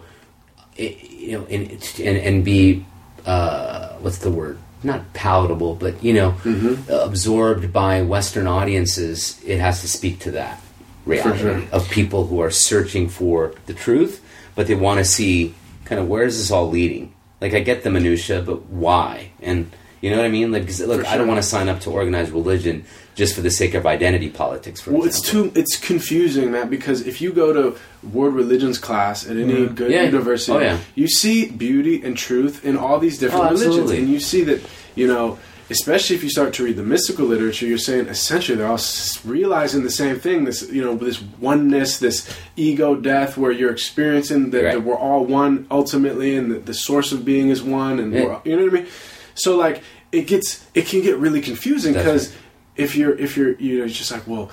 i 0.80 0.98
you 1.26 1.38
know, 1.40 1.46
and 1.46 1.72
and, 2.00 2.18
and 2.18 2.46
be 2.46 2.86
uh, 3.26 3.90
what's 4.04 4.20
the 4.20 4.32
word? 4.32 4.58
Not 4.84 5.02
palatable, 5.14 5.76
but 5.76 6.04
you 6.04 6.14
know, 6.14 6.32
Mm-hmm. 6.44 6.92
absorbed 6.92 7.74
by 7.74 8.02
Western 8.04 8.48
audiences, 8.48 9.42
it 9.46 9.60
has 9.60 9.82
to 9.82 9.88
speak 9.88 10.20
to 10.20 10.32
that 10.32 10.62
reality 11.06 11.40
sure. 11.40 11.62
of 11.72 11.90
people 11.90 12.28
who 12.28 12.40
are 12.42 12.52
searching 12.52 13.10
for 13.10 13.54
the 13.66 13.74
truth, 13.74 14.24
but 14.56 14.68
they 14.68 14.76
want 14.76 15.00
to 15.00 15.06
see 15.06 15.54
kind 15.86 16.00
of 16.02 16.08
where 16.08 16.24
is 16.24 16.38
this 16.38 16.52
all 16.52 16.70
leading. 16.70 17.14
Like 17.42 17.54
I 17.54 17.60
get 17.60 17.84
the 17.84 17.90
minutia, 17.92 18.42
but 18.42 18.66
why? 18.68 19.32
And 19.42 19.72
you 20.06 20.12
know 20.12 20.18
what 20.18 20.26
I 20.26 20.30
mean? 20.30 20.52
Like, 20.52 20.64
look, 20.80 21.02
For 21.02 21.08
I 21.08 21.18
don't 21.18 21.28
want 21.28 21.42
to 21.42 21.48
sign 21.48 21.68
up 21.68 21.80
to 21.82 21.90
organized 21.90 22.32
religion 22.32 22.86
just 23.16 23.34
for 23.34 23.42
the 23.42 23.50
sake 23.50 23.74
of 23.74 23.88
identity 23.88 24.30
politics. 24.30 24.80
For 24.82 24.92
Well, 24.92 25.04
it's 25.06 25.20
too 25.20 25.52
it's 25.56 25.78
confusing 25.78 26.52
that 26.52 26.70
because 26.70 27.08
if 27.08 27.22
you 27.22 27.34
go 27.34 27.52
to 27.54 27.76
world 28.14 28.36
religions 28.36 28.78
class 28.78 29.26
at 29.26 29.36
any 29.38 29.54
mm-hmm. 29.54 29.74
good 29.74 29.92
Yeah. 29.92 30.04
university, 30.04 30.52
Oh, 30.52 30.60
yeah. 30.60 30.78
you 30.94 31.08
see 31.08 31.50
beauty 31.50 32.04
and 32.04 32.16
truth 32.16 32.64
in 32.64 32.78
all 32.78 33.00
these 33.00 33.18
different 33.18 33.46
Oh, 33.46 33.50
religions, 33.52 33.90
and 33.90 34.08
you 34.10 34.20
see 34.20 34.44
that 34.44 34.62
you 34.96 35.08
know. 35.08 35.40
Especially 35.68 36.16
if 36.16 36.24
you 36.24 36.30
start 36.30 36.54
to 36.54 36.64
read 36.64 36.76
the 36.76 36.84
mystical 36.84 37.26
literature, 37.26 37.66
you're 37.66 37.80
saying 37.80 38.06
essentially 38.08 38.56
they're 38.56 38.68
all 38.68 38.80
realizing 39.26 39.82
the 39.82 39.90
same 39.90 40.20
thing. 40.20 40.46
This, 40.46 40.62
you 40.72 40.84
know, 40.86 40.94
this 40.94 41.20
oneness, 41.40 41.98
this 41.98 42.30
ego 42.56 42.94
death, 42.94 43.36
where 43.36 43.52
you're 43.52 43.72
experiencing 43.72 44.52
that, 44.52 44.64
Right. 44.64 44.74
that 44.74 44.84
we're 44.84 44.96
all 44.96 45.26
one 45.26 45.66
ultimately, 45.72 46.36
and 46.36 46.52
that 46.52 46.68
the 46.68 46.76
source 46.76 47.12
of 47.12 47.26
being 47.26 47.50
is 47.50 47.64
one, 47.64 47.98
and 47.98 48.14
you 48.14 48.20
know 48.20 48.64
what 48.64 48.74
I 48.74 48.76
mean. 48.76 48.86
So 49.34 49.58
like 49.58 49.82
it 50.16 50.28
gets, 50.28 50.66
it 50.74 50.86
can 50.88 51.02
get 51.02 51.18
really 51.18 51.42
confusing 51.42 51.94
because 51.94 52.34
if 52.76 52.96
you're 52.96 53.18
if 53.18 53.38
you're 53.38 53.54
you 53.60 53.80
know 53.80 53.88
just 53.88 54.12
like 54.12 54.26
well 54.28 54.50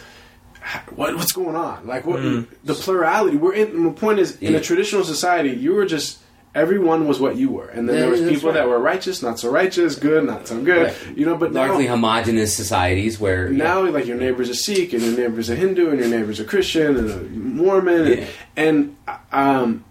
what 0.94 1.14
what's 1.16 1.32
going 1.32 1.56
on 1.56 1.86
like 1.86 2.06
what 2.06 2.20
the 2.22 2.74
plurality 2.74 3.36
we're 3.36 3.52
in 3.54 3.84
the 3.84 3.90
point 3.92 4.18
is 4.18 4.36
in 4.40 4.54
a 4.54 4.60
traditional 4.60 5.02
society 5.04 5.50
you 5.50 5.72
were 5.74 5.84
just 5.84 6.18
everyone 6.54 7.08
was 7.08 7.18
what 7.18 7.34
you 7.36 7.50
were 7.50 7.68
and 7.68 7.88
then 7.88 7.94
Yeah, 7.96 8.02
there 8.02 8.10
was 8.10 8.20
people 8.20 8.50
right. 8.50 8.54
that 8.58 8.68
were 8.68 8.78
righteous 8.78 9.22
not 9.22 9.40
so 9.40 9.50
righteous 9.50 9.96
good 9.96 10.22
not 10.24 10.46
so 10.46 10.62
good 10.62 10.82
Right. 10.88 11.16
you 11.18 11.26
know 11.26 11.36
but 11.36 11.52
largely 11.52 11.86
now, 11.86 11.92
homogenous 11.92 12.54
societies 12.54 13.18
where 13.18 13.48
now 13.48 13.82
like 13.88 14.06
your 14.06 14.18
neighbor's 14.18 14.50
a 14.50 14.54
Sikh 14.54 14.92
and 14.92 15.02
your 15.02 15.16
neighbor's 15.16 15.50
a 15.50 15.56
Hindu 15.56 15.90
and 15.90 15.98
your 15.98 16.08
neighbor's 16.08 16.38
a 16.40 16.44
Christian 16.44 16.96
and 16.96 17.10
a 17.10 17.16
Mormon 17.30 18.06
Yeah. 18.06 18.24
and, 18.56 18.96
and 19.10 19.18
um 19.32 19.84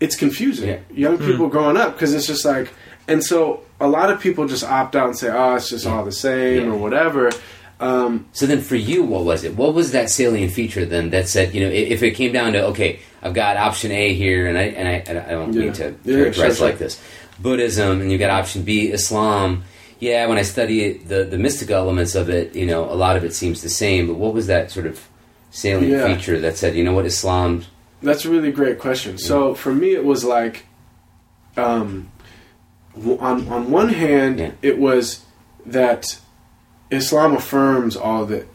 it's 0.00 0.16
confusing 0.16 0.68
Yeah. 0.68 0.78
young 0.90 1.18
people 1.18 1.48
growing 1.48 1.76
up 1.76 1.92
because 1.94 2.14
it's 2.14 2.26
just 2.26 2.44
like 2.44 2.72
and 3.08 3.22
so 3.22 3.60
a 3.80 3.88
lot 3.88 4.10
of 4.10 4.20
people 4.20 4.46
just 4.48 4.64
opt 4.64 4.96
out 4.96 5.06
and 5.08 5.16
say 5.18 5.28
oh 5.30 5.54
it's 5.56 5.68
just 5.70 5.86
all 5.86 6.04
the 6.04 6.12
same 6.12 6.64
Yeah. 6.66 6.72
or 6.72 6.76
whatever 6.76 7.30
um, 7.78 8.24
So 8.32 8.46
then, 8.46 8.62
for 8.62 8.74
you, 8.76 9.02
what 9.04 9.24
was 9.26 9.44
it? 9.44 9.54
What 9.54 9.74
was 9.74 9.92
that 9.92 10.08
salient 10.08 10.50
feature 10.52 10.86
then 10.86 11.10
that 11.10 11.28
said, 11.28 11.54
you 11.54 11.60
know, 11.62 11.68
if 11.70 12.02
it 12.02 12.12
came 12.12 12.32
down 12.32 12.54
to 12.54 12.64
okay, 12.68 13.00
I've 13.22 13.34
got 13.34 13.58
option 13.58 13.92
A 13.92 14.14
here, 14.14 14.46
and 14.46 14.56
I 14.56 14.62
and 14.62 14.88
I, 14.88 14.92
and 15.06 15.18
I 15.18 15.28
don't 15.32 15.52
Yeah. 15.52 15.60
mean 15.60 15.72
to 15.74 15.94
Yeah, 16.04 16.16
characterize 16.16 16.56
sure, 16.56 16.68
like 16.68 16.78
this, 16.78 16.98
Buddhism, 17.38 18.00
and 18.00 18.10
you've 18.10 18.18
got 18.18 18.30
option 18.30 18.62
B, 18.62 18.90
Islam. 18.90 19.64
Yeah, 20.00 20.26
when 20.26 20.38
I 20.38 20.42
study 20.42 20.94
the 21.12 21.24
the 21.24 21.36
mystical 21.36 21.76
elements 21.76 22.14
of 22.14 22.30
it, 22.30 22.56
you 22.56 22.64
know, 22.64 22.82
a 22.90 22.96
lot 23.04 23.14
of 23.18 23.24
it 23.24 23.34
seems 23.34 23.60
the 23.60 23.68
same. 23.68 24.06
But 24.06 24.14
what 24.16 24.32
was 24.32 24.46
that 24.46 24.70
sort 24.70 24.86
of 24.86 24.96
salient 25.50 25.92
Yeah. 25.92 26.06
feature 26.16 26.40
that 26.40 26.56
said, 26.56 26.76
you 26.76 26.82
know, 26.86 26.94
what 26.94 27.04
Islam? 27.04 27.50
That's 28.02 28.24
a 28.24 28.30
really 28.30 28.52
great 28.52 28.78
question. 28.78 29.18
So 29.18 29.52
for 29.54 29.74
me, 29.74 29.88
it 29.92 30.04
was 30.12 30.24
like, 30.24 30.64
um, 31.58 32.08
on 33.04 33.48
on 33.48 33.70
one 33.70 33.90
hand, 33.90 34.38
Yeah. 34.38 34.50
it 34.62 34.78
was 34.78 35.20
that 35.64 36.18
Islam 36.90 37.34
affirms 37.34 37.96
all 37.96 38.24
that 38.26 38.46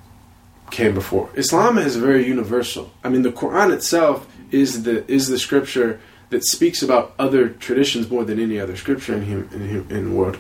came 0.72 0.94
before. 0.94 1.30
Islam 1.36 1.78
is 1.78 1.96
very 1.98 2.26
universal. 2.26 2.92
I 3.04 3.10
mean, 3.10 3.24
the 3.24 3.32
Quran 3.32 3.72
itself 3.74 4.26
is 4.52 4.84
the 4.84 5.10
is 5.12 5.28
the 5.28 5.38
scripture 5.40 6.00
that 6.30 6.46
speaks 6.46 6.82
about 6.82 7.14
other 7.20 7.50
traditions 7.50 8.10
more 8.10 8.24
than 8.24 8.40
any 8.40 8.58
other 8.60 8.76
scripture 8.78 9.14
in 9.16 9.24
in, 9.54 9.86
in 9.90 10.16
world 10.16 10.38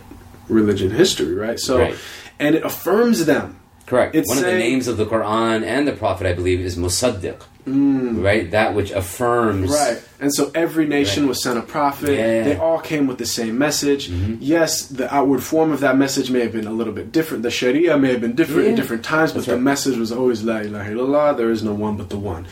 religion 0.48 0.92
history. 0.92 1.34
Right. 1.34 1.60
So, 1.60 1.80
Right. 1.80 1.96
and 2.40 2.56
it 2.56 2.64
affirms 2.64 3.26
them. 3.26 3.58
Correct. 3.86 4.16
It's 4.16 4.28
One 4.30 4.38
of 4.38 4.44
the 4.46 4.50
saying- 4.52 4.60
names 4.72 4.88
of 4.88 4.98
the 4.98 5.06
Quran 5.06 5.64
and 5.64 5.88
the 5.88 5.92
Prophet, 5.94 6.26
I 6.28 6.34
believe, 6.34 6.60
is 6.62 6.76
Musaddiq. 6.78 7.36
Right, 7.68 8.50
that 8.52 8.74
which 8.74 8.90
affirms. 8.92 9.70
Mm. 9.70 9.74
Right. 9.76 10.02
And 10.20 10.34
so 10.34 10.50
every 10.56 10.88
nation 10.88 11.24
Right. 11.24 11.30
was 11.30 11.44
sent 11.44 11.60
a 11.60 11.62
prophet. 11.62 12.10
Yeah. 12.10 12.18
Mm-hmm. 12.26 12.50
They 12.50 12.56
all 12.58 12.80
came 12.80 13.06
with 13.06 13.18
the 13.20 13.26
same 13.26 13.58
message. 13.60 14.10
Yes, 14.40 14.86
the 14.88 15.14
outward 15.14 15.44
form 15.44 15.72
of 15.72 15.80
that 15.82 15.96
message 15.98 16.32
may 16.32 16.40
have 16.42 16.52
been 16.54 16.66
a 16.66 16.72
little 16.72 16.94
bit 16.94 17.12
different. 17.12 17.44
The 17.44 17.52
Sharia 17.52 17.98
may 18.00 18.12
have 18.12 18.22
been 18.22 18.34
different 18.34 18.64
in 18.66 18.70
Yeah. 18.72 18.76
different 18.78 19.04
times, 19.04 19.32
but 19.32 19.40
That's 19.40 19.48
the 19.48 19.54
right. 19.54 19.62
message 19.62 19.98
was 19.98 20.12
always 20.12 20.44
La 20.44 20.58
ilaha 20.58 20.92
illallah, 20.92 21.38
there 21.38 21.52
is 21.52 21.62
no 21.64 21.74
one 21.74 21.98
but 21.98 22.10
the 22.10 22.18
one. 22.18 22.46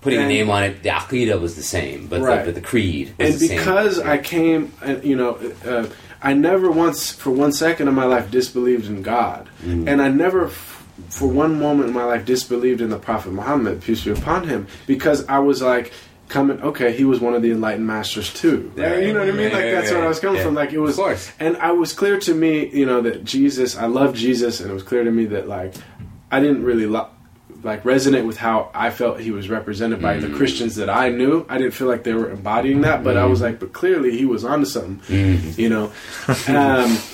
Putting 0.00 0.20
And- 0.20 0.30
a 0.30 0.34
name 0.34 0.48
on 0.48 0.62
it, 0.62 0.82
the 0.82 0.88
Aqidah 0.88 1.38
was 1.38 1.56
the 1.56 1.62
same, 1.62 2.06
but, 2.08 2.22
Right. 2.22 2.38
the, 2.46 2.52
but 2.52 2.54
the 2.54 2.66
creed 2.66 3.12
was 3.18 3.28
And 3.32 3.38
the 3.40 3.46
same. 3.48 3.58
because 3.58 3.98
I 3.98 4.16
came, 4.16 4.72
uh, 4.86 4.94
you 5.02 5.16
know, 5.16 5.36
uh, 5.68 5.84
I 6.22 6.34
never 6.34 6.70
once, 6.70 7.10
for 7.12 7.30
one 7.30 7.52
second 7.52 7.88
in 7.88 7.94
my 7.94 8.04
life, 8.04 8.30
disbelieved 8.30 8.86
in 8.86 9.02
God. 9.02 9.48
Mm-hmm. 9.62 9.88
And 9.88 10.02
I 10.02 10.08
never, 10.08 10.46
f- 10.46 10.86
for 11.08 11.26
one 11.28 11.58
moment 11.58 11.88
in 11.88 11.94
my 11.94 12.04
life, 12.04 12.24
disbelieved 12.26 12.80
in 12.80 12.90
the 12.90 12.98
Prophet 12.98 13.32
Muhammad, 13.32 13.82
peace 13.82 14.04
be 14.04 14.10
upon 14.10 14.46
him, 14.46 14.66
because 14.86 15.26
I 15.28 15.38
was 15.38 15.62
like, 15.62 15.92
coming, 16.28 16.60
okay, 16.62 16.96
he 16.96 17.04
was 17.04 17.18
one 17.20 17.34
of 17.34 17.42
the 17.42 17.50
enlightened 17.50 17.86
masters 17.86 18.32
too. 18.32 18.70
Right. 18.76 19.02
You 19.02 19.12
know 19.12 19.18
what 19.20 19.28
I 19.28 19.32
mean? 19.32 19.46
Right, 19.46 19.52
Like, 19.52 19.64
right, 19.64 19.72
that's 19.72 19.90
where 19.90 19.98
right. 19.98 20.04
I 20.04 20.08
was 20.08 20.20
coming 20.20 20.36
Yeah. 20.36 20.44
from. 20.44 20.54
Like, 20.54 20.72
it 20.72 20.78
was, 20.78 20.96
Of 20.96 21.04
course. 21.04 21.32
and 21.40 21.56
I 21.56 21.72
was 21.72 21.92
clear 21.92 22.20
to 22.20 22.34
me, 22.34 22.68
you 22.68 22.86
know, 22.86 23.00
that 23.00 23.24
Jesus, 23.24 23.76
I 23.76 23.86
love 23.86 24.14
Jesus, 24.14 24.60
and 24.60 24.70
it 24.70 24.74
was 24.74 24.84
clear 24.84 25.02
to 25.02 25.10
me 25.10 25.24
that, 25.26 25.48
like, 25.48 25.74
I 26.30 26.38
didn't 26.38 26.62
really 26.62 26.86
lo- 26.86 27.08
like 27.62 27.82
resonate 27.84 28.26
with 28.26 28.36
how 28.38 28.70
I 28.74 28.90
felt 28.90 29.20
he 29.20 29.30
was 29.30 29.48
represented 29.50 30.00
by 30.00 30.16
Mm. 30.16 30.22
the 30.22 30.28
Christians 30.36 30.76
that 30.76 30.88
I 30.90 31.08
knew. 31.10 31.44
I 31.48 31.58
didn't 31.58 31.74
feel 31.74 31.88
like 31.88 32.04
they 32.04 32.14
were 32.14 32.30
embodying 32.30 32.80
that, 32.82 33.02
but 33.04 33.16
I 33.16 33.22
Mm. 33.22 33.30
was 33.30 33.40
like, 33.40 33.58
but 33.60 33.72
clearly 33.72 34.16
he 34.16 34.24
was 34.24 34.44
onto 34.44 34.66
something, 34.66 35.00
Mm-hmm. 35.08 35.60
you 35.60 35.68
know. 35.68 35.92
Um, 36.48 36.98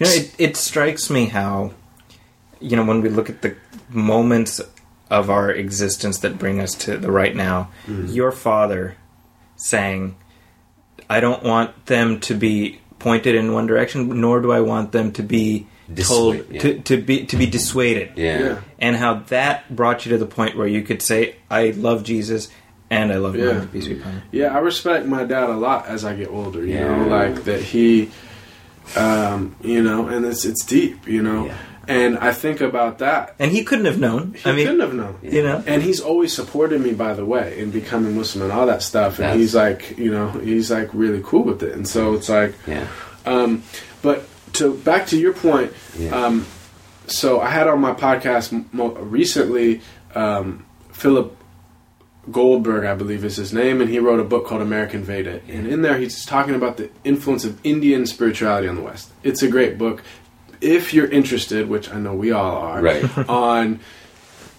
You 0.00 0.06
know, 0.06 0.12
it, 0.12 0.34
it 0.38 0.56
strikes 0.56 1.08
me 1.08 1.26
how, 1.26 1.70
you 2.60 2.76
know, 2.76 2.84
when 2.84 3.00
we 3.00 3.08
look 3.08 3.30
at 3.30 3.42
the 3.42 3.54
moments 3.90 4.60
of 5.08 5.30
our 5.30 5.52
existence 5.52 6.18
that 6.18 6.36
bring 6.36 6.58
us 6.60 6.74
to 6.74 6.98
the 6.98 7.12
right 7.12 7.34
now, 7.36 7.68
your 7.86 8.32
father 8.32 8.96
saying, 9.56 10.16
I 11.08 11.20
don't 11.20 11.44
want 11.44 11.86
them 11.86 12.18
to 12.20 12.34
be 12.34 12.80
pointed 12.98 13.36
in 13.36 13.52
one 13.52 13.66
direction, 13.68 14.20
nor 14.20 14.40
do 14.40 14.50
I 14.50 14.60
want 14.60 14.90
them 14.90 15.12
to 15.12 15.22
be 15.22 15.68
told 15.96 16.44
yeah. 16.50 16.60
to, 16.60 16.78
to 16.82 16.96
be 17.02 17.26
to 17.26 17.36
be 17.36 17.46
dissuaded. 17.46 18.12
yeah. 18.16 18.38
Yeah. 18.40 18.60
And 18.78 18.96
how 18.96 19.14
that 19.28 19.74
brought 19.74 20.04
you 20.06 20.10
to 20.12 20.18
the 20.18 20.26
point 20.26 20.56
where 20.56 20.66
you 20.66 20.82
could 20.82 21.02
say, 21.02 21.36
I 21.50 21.70
love 21.70 22.04
Jesus 22.04 22.50
and 22.90 23.12
I 23.12 23.16
love 23.16 23.34
Yeah. 23.36 23.44
Muhammad, 23.46 23.72
peace 23.72 23.88
be 23.88 23.98
upon 24.00 24.22
yeah, 24.32 24.54
I 24.54 24.58
respect 24.58 25.06
my 25.06 25.24
dad 25.24 25.48
a 25.50 25.56
lot 25.56 25.86
as 25.86 26.04
I 26.04 26.14
get 26.14 26.28
older. 26.28 26.64
You 26.64 26.74
Yeah. 26.74 26.96
know, 26.96 27.08
like 27.08 27.44
that 27.44 27.60
he, 27.60 28.10
um, 28.96 29.56
you 29.62 29.82
know, 29.82 30.08
and 30.08 30.24
it's 30.24 30.44
it's 30.44 30.64
deep, 30.64 31.06
you 31.08 31.22
know. 31.22 31.46
Yeah. 31.46 31.56
And 31.86 32.16
I 32.18 32.32
think 32.32 32.62
about 32.62 32.98
that. 33.00 33.34
And 33.38 33.52
he 33.52 33.62
couldn't 33.62 33.84
have 33.84 34.00
known. 34.00 34.34
He 34.42 34.48
I 34.48 34.54
mean, 34.54 34.64
couldn't 34.66 34.80
have 34.80 34.94
known. 34.94 35.18
you 35.22 35.42
know. 35.42 35.62
And 35.66 35.82
he's 35.82 36.00
always 36.00 36.32
supported 36.32 36.80
me, 36.80 36.94
by 36.94 37.12
the 37.12 37.26
way, 37.26 37.58
in 37.58 37.70
becoming 37.70 38.16
Muslim 38.16 38.44
and 38.44 38.52
all 38.52 38.64
that 38.66 38.82
stuff. 38.82 39.18
And 39.18 39.24
That's- 39.24 39.38
he's 39.38 39.54
like, 39.54 39.98
you 39.98 40.10
know, 40.10 40.30
he's 40.30 40.70
like 40.70 40.88
really 40.94 41.20
cool 41.22 41.42
with 41.44 41.62
it. 41.62 41.72
And 41.74 41.86
so 41.86 42.14
it's 42.14 42.30
like, 42.30 42.54
Yeah. 42.66 42.86
um, 43.26 43.62
but 44.00 44.26
to 44.54 44.74
back 44.74 45.06
to 45.08 45.18
your 45.18 45.32
point. 45.32 45.72
Yeah. 45.98 46.10
Um, 46.10 46.46
so 47.06 47.40
I 47.40 47.50
had 47.50 47.68
on 47.68 47.80
my 47.80 47.92
podcast 47.92 48.66
mo- 48.72 48.94
recently 48.94 49.80
um, 50.14 50.64
Philip 50.92 51.36
Goldberg, 52.30 52.84
I 52.86 52.94
believe 52.94 53.24
is 53.24 53.36
his 53.36 53.52
name, 53.52 53.80
and 53.82 53.90
he 53.90 53.98
wrote 53.98 54.18
a 54.20 54.24
book 54.24 54.46
called 54.46 54.62
American 54.62 55.04
Veda. 55.04 55.42
And 55.48 55.66
in 55.66 55.82
there, 55.82 55.98
he's 55.98 56.24
talking 56.24 56.54
about 56.54 56.78
the 56.78 56.88
influence 57.04 57.44
of 57.44 57.60
Indian 57.64 58.06
spirituality 58.06 58.66
on 58.68 58.76
the 58.76 58.82
West. 58.82 59.10
It's 59.22 59.42
a 59.42 59.48
great 59.48 59.76
book. 59.76 60.02
If 60.62 60.94
you're 60.94 61.06
interested, 61.08 61.68
which 61.68 61.90
I 61.92 61.98
know 61.98 62.14
we 62.14 62.32
all 62.32 62.56
are, 62.56 62.80
Right. 62.80 63.18
on 63.28 63.80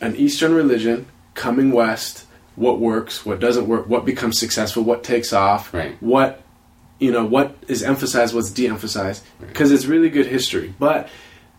an 0.02 0.16
Eastern 0.16 0.54
religion 0.54 1.08
coming 1.34 1.72
West, 1.72 2.26
what 2.56 2.80
works, 2.80 3.26
what 3.26 3.40
doesn't 3.40 3.68
work, 3.68 3.88
what 3.90 4.06
becomes 4.06 4.38
successful, 4.40 4.84
what 4.84 5.04
takes 5.04 5.34
off, 5.34 5.74
Right. 5.74 5.96
what 6.02 6.44
you 7.06 7.12
know, 7.12 7.26
what 7.36 7.56
is 7.68 7.84
emphasized, 7.84 8.34
what's 8.34 8.50
de-emphasized, 8.50 9.22
because 9.40 9.70
it's 9.72 9.86
really 9.86 10.10
good 10.10 10.26
history. 10.26 10.74
But 10.80 11.08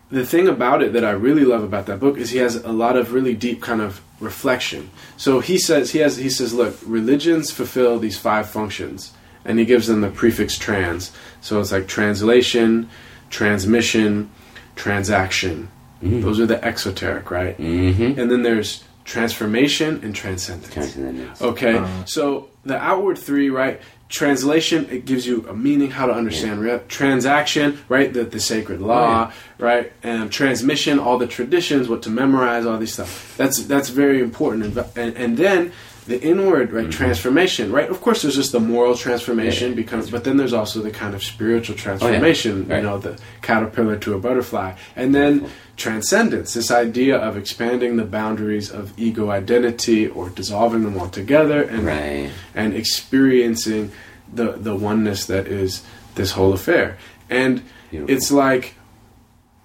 the 0.09 0.25
thing 0.25 0.47
about 0.47 0.83
it 0.83 0.91
that 0.93 1.05
I 1.05 1.11
really 1.11 1.45
love 1.45 1.63
about 1.63 1.85
that 1.85 1.99
book 1.99 2.17
is 2.17 2.31
he 2.31 2.39
has 2.39 2.55
a 2.55 2.71
lot 2.83 2.95
of 2.97 3.13
really 3.13 3.33
deep 3.33 3.61
kind 3.61 3.81
of 3.81 4.01
reflection. 4.19 4.89
So 5.15 5.39
he 5.39 5.57
says 5.57 5.91
he 5.91 5.99
has 5.99 6.17
he 6.17 6.29
says, 6.29 6.53
look, 6.53 6.75
religions 6.85 7.51
fulfill 7.51 7.97
these 7.99 8.17
five 8.17 8.49
functions, 8.49 9.13
and 9.45 9.57
he 9.57 9.65
gives 9.65 9.87
them 9.87 10.01
the 10.01 10.09
prefix 10.09 10.57
trans. 10.57 11.11
So 11.39 11.61
it's 11.61 11.71
like 11.71 11.87
translation, 11.87 12.89
transmission, 13.29 14.29
transaction. 14.75 15.69
Those 16.01 16.39
are 16.39 16.45
the 16.45 16.63
exoteric, 16.63 17.31
right? 17.31 17.57
Mm-hmm. 17.57 18.19
And 18.19 18.29
then 18.29 18.43
there's 18.43 18.83
transformation 19.03 20.01
and 20.03 20.13
transcendence. 20.13 20.73
Transcendence. 20.73 21.41
Okay, 21.41 21.83
so 22.05 22.49
the 22.65 22.77
outward 22.77 23.17
three, 23.17 23.49
right? 23.49 23.81
Translation, 24.09 24.87
it 24.89 25.05
gives 25.05 25.27
you 25.27 25.45
a 25.49 25.53
meaning, 25.53 25.91
how 25.91 26.05
to 26.05 26.13
understand. 26.13 26.61
Re- 26.61 26.79
Transaction, 26.87 27.79
right? 27.89 28.13
The, 28.13 28.23
the 28.23 28.39
sacred 28.39 28.79
law, 28.79 29.31
oh, 29.31 29.33
right? 29.57 29.91
And 30.01 30.31
transmission, 30.31 30.97
all 30.97 31.17
the 31.17 31.27
traditions, 31.27 31.89
what 31.89 32.03
to 32.03 32.09
memorize, 32.09 32.65
all 32.65 32.77
these 32.77 32.93
stuff. 32.93 33.35
That's 33.35 33.65
that's 33.65 33.89
very 33.89 34.21
important. 34.21 34.77
And, 34.77 34.87
and, 34.95 35.17
and 35.17 35.37
then 35.37 35.73
the 36.07 36.21
inward, 36.21 36.71
right? 36.71 36.89
Transformation, 36.89 37.71
right? 37.71 37.89
Of 37.89 38.01
course, 38.01 38.21
there's 38.21 38.35
just 38.35 38.51
the 38.53 38.59
moral 38.59 38.95
transformation, 38.95 39.69
Yeah. 39.71 39.75
because, 39.75 40.09
but 40.09 40.23
then 40.23 40.37
there's 40.37 40.53
also 40.53 40.81
the 40.81 40.91
kind 40.91 41.13
of 41.13 41.21
spiritual 41.23 41.75
transformation. 41.75 42.67
Right. 42.67 42.77
You 42.77 42.83
know, 42.83 42.97
the 42.97 43.19
caterpillar 43.41 43.97
to 43.97 44.13
a 44.15 44.19
butterfly, 44.19 44.73
and 44.95 45.13
then 45.13 45.49
transcendence. 45.75 46.53
This 46.53 46.71
idea 46.71 47.17
of 47.17 47.37
expanding 47.37 47.97
the 47.97 48.05
boundaries 48.05 48.71
of 48.71 48.93
ego 48.97 49.29
identity 49.29 50.07
or 50.07 50.29
dissolving 50.29 50.83
them 50.83 50.97
altogether, 50.97 51.61
and 51.61 51.85
Right. 51.85 52.31
and 52.55 52.73
experiencing 52.73 53.91
the 54.33 54.53
the 54.53 54.75
oneness 54.75 55.25
that 55.25 55.45
is 55.47 55.83
this 56.15 56.31
whole 56.31 56.53
affair. 56.53 56.97
And 57.29 57.61
Beautiful. 57.91 58.15
it's 58.15 58.31
like, 58.31 58.75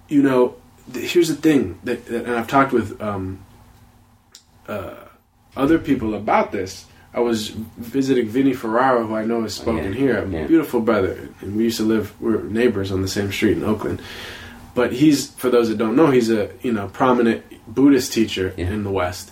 you 0.08 0.22
know, 0.22 0.56
th- 0.92 1.12
here's 1.12 1.28
the 1.28 1.34
thing 1.36 1.78
that, 1.84 2.04
that 2.06 2.24
and 2.26 2.34
I've 2.36 2.48
talked 2.48 2.72
with 2.72 3.00
um, 3.00 3.38
uh, 4.68 4.94
other 5.56 5.78
people 5.78 6.14
about 6.14 6.52
this. 6.52 6.86
I 7.14 7.20
was 7.20 7.48
visiting 7.76 8.28
Vinny 8.28 8.54
Ferraro, 8.54 9.06
who 9.06 9.14
I 9.14 9.24
know 9.24 9.42
has 9.42 9.54
spoken 9.54 9.92
yeah. 9.92 9.98
here, 9.98 10.18
a 10.24 10.28
Yeah. 10.28 10.46
beautiful 10.46 10.80
brother, 10.80 11.28
and 11.42 11.56
we 11.56 11.64
used 11.64 11.76
to 11.76 11.82
live. 11.84 12.14
We 12.20 12.32
are 12.34 12.42
neighbors 12.42 12.90
on 12.90 13.02
the 13.02 13.08
same 13.08 13.30
street 13.30 13.58
in 13.58 13.64
Oakland. 13.64 14.00
But 14.74 14.92
he's, 14.94 15.30
for 15.32 15.50
those 15.50 15.68
that 15.68 15.76
don't 15.76 15.94
know, 15.96 16.10
he's 16.10 16.30
a 16.30 16.48
you 16.62 16.72
know 16.72 16.88
prominent 16.88 17.44
Buddhist 17.68 18.12
teacher 18.14 18.54
Yeah. 18.56 18.70
in 18.70 18.82
the 18.84 18.90
West, 18.90 19.30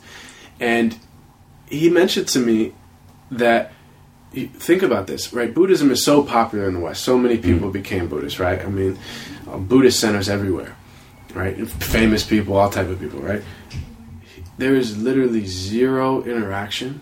and 0.60 0.96
he 1.66 1.88
mentioned 1.88 2.28
to 2.28 2.38
me 2.38 2.74
that 3.30 3.72
think 4.58 4.82
about 4.82 5.06
this, 5.06 5.32
right? 5.32 5.52
Buddhism 5.54 5.90
is 5.90 6.04
so 6.04 6.22
popular 6.22 6.68
in 6.68 6.74
the 6.74 6.80
West. 6.80 7.02
So 7.02 7.16
many 7.18 7.38
people 7.38 7.70
became 7.70 8.08
Buddhists, 8.08 8.38
right? 8.38 8.60
I 8.62 8.68
mean, 8.68 8.98
uh, 9.50 9.56
Buddhist 9.56 9.98
centers 9.98 10.28
everywhere, 10.28 10.76
right? 11.34 11.56
Famous 11.66 12.22
people, 12.24 12.56
all 12.56 12.68
type 12.70 12.88
of 12.88 13.00
people, 13.00 13.20
right? 13.20 13.42
There 14.60 14.76
is 14.76 14.98
literally 14.98 15.46
zero 15.46 16.22
interaction, 16.22 17.00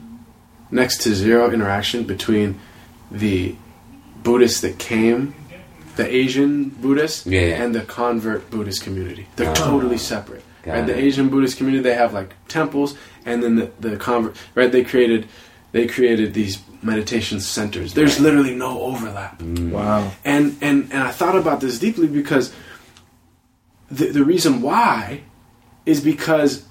next 0.70 0.98
to 1.02 1.12
zero 1.14 1.50
interaction 1.50 2.04
between 2.04 2.60
the 3.10 3.56
Buddhists 4.22 4.60
that 4.60 4.78
came, 4.78 5.34
the 5.96 6.06
Asian 6.22 6.68
Buddhists, 6.68 7.26
Yeah, 7.26 7.40
yeah. 7.40 7.62
and 7.64 7.74
the 7.74 7.80
convert 7.80 8.48
Buddhist 8.50 8.82
community. 8.84 9.26
They're 9.34 9.50
Ah. 9.50 9.54
totally 9.54 9.98
separate. 9.98 10.44
Got 10.62 10.72
Right? 10.72 10.86
The. 10.86 10.96
Asian 10.96 11.28
Buddhist 11.30 11.56
community, 11.56 11.82
they 11.82 11.94
have 11.96 12.12
like 12.14 12.30
temples, 12.46 12.94
and 13.26 13.42
then 13.42 13.56
the 13.56 13.70
the 13.80 13.96
convert. 13.96 14.36
Right? 14.54 14.70
They 14.70 14.84
created 14.84 15.26
they 15.72 15.86
created 15.88 16.34
these 16.34 16.58
meditation 16.80 17.40
centers. 17.40 17.92
There's 17.94 18.20
literally 18.20 18.54
no 18.54 18.80
overlap. 18.82 19.42
Wow. 19.42 20.12
And 20.24 20.56
and 20.60 20.76
and 20.92 21.02
I 21.02 21.10
thought 21.10 21.34
about 21.36 21.60
this 21.60 21.80
deeply 21.80 22.06
because 22.06 22.52
the 23.90 24.06
the 24.18 24.24
reason 24.24 24.62
why 24.62 25.22
is 25.86 26.00
because 26.00 26.62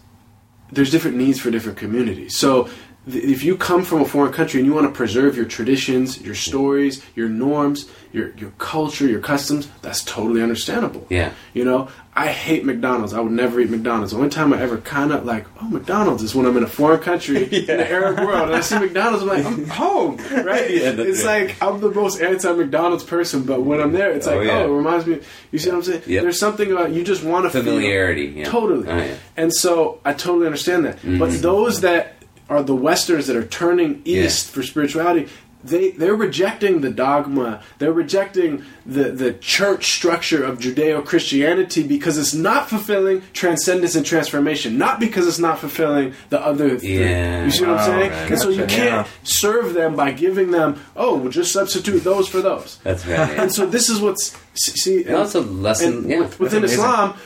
there's 0.71 0.91
different 0.91 1.17
needs 1.17 1.39
for 1.39 1.51
different 1.51 1.77
communities. 1.77 2.37
So 2.37 2.69
if 3.07 3.43
you 3.43 3.55
come 3.57 3.83
from 3.83 4.01
a 4.01 4.05
foreign 4.05 4.33
country 4.33 4.59
and 4.59 4.67
you 4.67 4.73
want 4.73 4.87
to 4.87 4.93
preserve 4.93 5.35
your 5.37 5.45
traditions, 5.45 6.21
your 6.21 6.35
stories, 6.35 7.03
your 7.15 7.29
norms, 7.29 7.89
your 8.11 8.31
your 8.37 8.51
culture, 8.57 9.07
your 9.07 9.19
customs, 9.21 9.67
that's 9.81 10.03
totally 10.03 10.41
understandable. 10.41 11.05
Yeah. 11.09 11.31
You 11.53 11.65
know, 11.65 11.89
I 12.15 12.27
hate 12.27 12.65
McDonald's. 12.65 13.13
I 13.13 13.19
would 13.19 13.31
never 13.31 13.59
eat 13.59 13.69
McDonald's. 13.69 14.11
The 14.11 14.17
only 14.17 14.29
time 14.29 14.51
I 14.51 14.59
ever 14.61 14.77
kind 14.77 15.11
of 15.11 15.23
like, 15.25 15.45
oh, 15.61 15.67
McDonald's 15.69 16.23
is 16.23 16.33
when 16.33 16.45
I'm 16.47 16.57
in 16.57 16.63
a 16.63 16.67
foreign 16.67 16.99
country 16.99 17.43
in 17.51 17.65
the 17.67 17.89
Arab 17.91 18.19
world 18.19 18.47
and 18.47 18.55
I 18.55 18.61
see 18.61 18.79
McDonald's. 18.79 19.21
I'm 19.23 19.29
like, 19.29 19.45
I'm 19.45 19.67
home, 19.69 20.17
right? 20.31 20.69
Yeah, 20.69 20.95
it's 20.97 21.23
right. 21.23 21.47
like 21.47 21.61
I'm 21.61 21.79
the 21.79 21.91
most 21.91 22.19
anti-McDonald's 22.21 23.03
person, 23.03 23.43
but 23.43 23.61
when 23.61 23.79
I'm 23.79 23.91
there, 23.93 24.11
it's 24.11 24.27
Oh, 24.27 24.37
like, 24.37 24.47
yeah. 24.47 24.59
oh, 24.59 24.73
it 24.73 24.77
reminds 24.77 25.05
me. 25.05 25.19
You 25.51 25.59
see 25.59 25.69
what 25.69 25.77
I'm 25.77 25.83
saying? 25.83 26.03
Yep. 26.07 26.23
There's 26.23 26.39
something 26.39 26.71
about 26.71 26.91
you 26.91 27.03
just 27.03 27.23
want 27.23 27.45
to 27.45 27.49
Familiarity, 27.51 28.29
Feel, 28.31 28.37
yeah. 28.39 28.49
Totally. 28.49 28.87
Oh, 28.89 28.97
yeah. 28.97 29.15
And 29.37 29.53
so 29.53 29.99
I 30.03 30.13
totally 30.13 30.45
understand 30.47 30.85
that. 30.85 30.97
Mm-hmm. 30.97 31.19
But 31.19 31.41
those 31.41 31.81
that 31.81 32.15
are 32.49 32.63
the 32.63 32.75
Westerns 32.75 33.27
that 33.27 33.35
are 33.35 33.45
turning 33.45 34.01
east 34.05 34.49
for 34.51 34.63
spirituality, 34.63 35.27
they 35.63 35.89
they're 35.91 36.15
rejecting 36.15 36.81
the 36.81 36.91
dogma. 36.91 37.61
They're 37.79 37.91
rejecting 37.91 38.63
the 38.85 39.05
the 39.11 39.33
church 39.33 39.91
structure 39.91 40.43
of 40.43 40.59
Judeo 40.59 41.03
Christianity 41.03 41.81
because 41.85 42.17
it's 42.17 42.33
not 42.33 42.69
fulfilling 42.69 43.23
transcendence 43.33 43.95
and 43.95 44.05
transformation. 44.05 44.77
Not 44.77 44.99
because 44.99 45.27
it's 45.27 45.39
not 45.39 45.57
fulfilling 45.59 46.13
the 46.29 46.39
other. 46.39 46.77
three. 46.77 46.99
Yeah. 46.99 47.45
You 47.45 47.51
see 47.51 47.65
what 47.65 47.71
I'm 47.71 47.79
Oh, 47.79 47.85
saying? 47.85 48.11
right. 48.11 48.31
And 48.31 48.39
so 48.39 48.49
you 48.49 48.65
can't 48.67 49.07
yeah. 49.07 49.07
serve 49.23 49.73
them 49.73 49.95
by 49.95 50.11
giving 50.11 50.51
them. 50.51 50.79
Oh, 50.95 51.17
we'll 51.17 51.31
just 51.31 51.51
substitute 51.51 52.03
those 52.03 52.29
for 52.29 52.39
those. 52.41 52.77
That's 52.83 53.05
right. 53.07 53.37
And 53.37 53.51
so 53.51 53.65
this 53.65 53.89
is 53.89 53.99
what's 53.99 54.37
see. 54.53 55.03
And 55.05 55.15
also 55.15 55.41
lesson, 55.43 56.07
yeah. 56.07 56.19
with- 56.19 56.39
within 56.39 56.59
amazing. 56.59 56.79
Islam, 56.79 57.17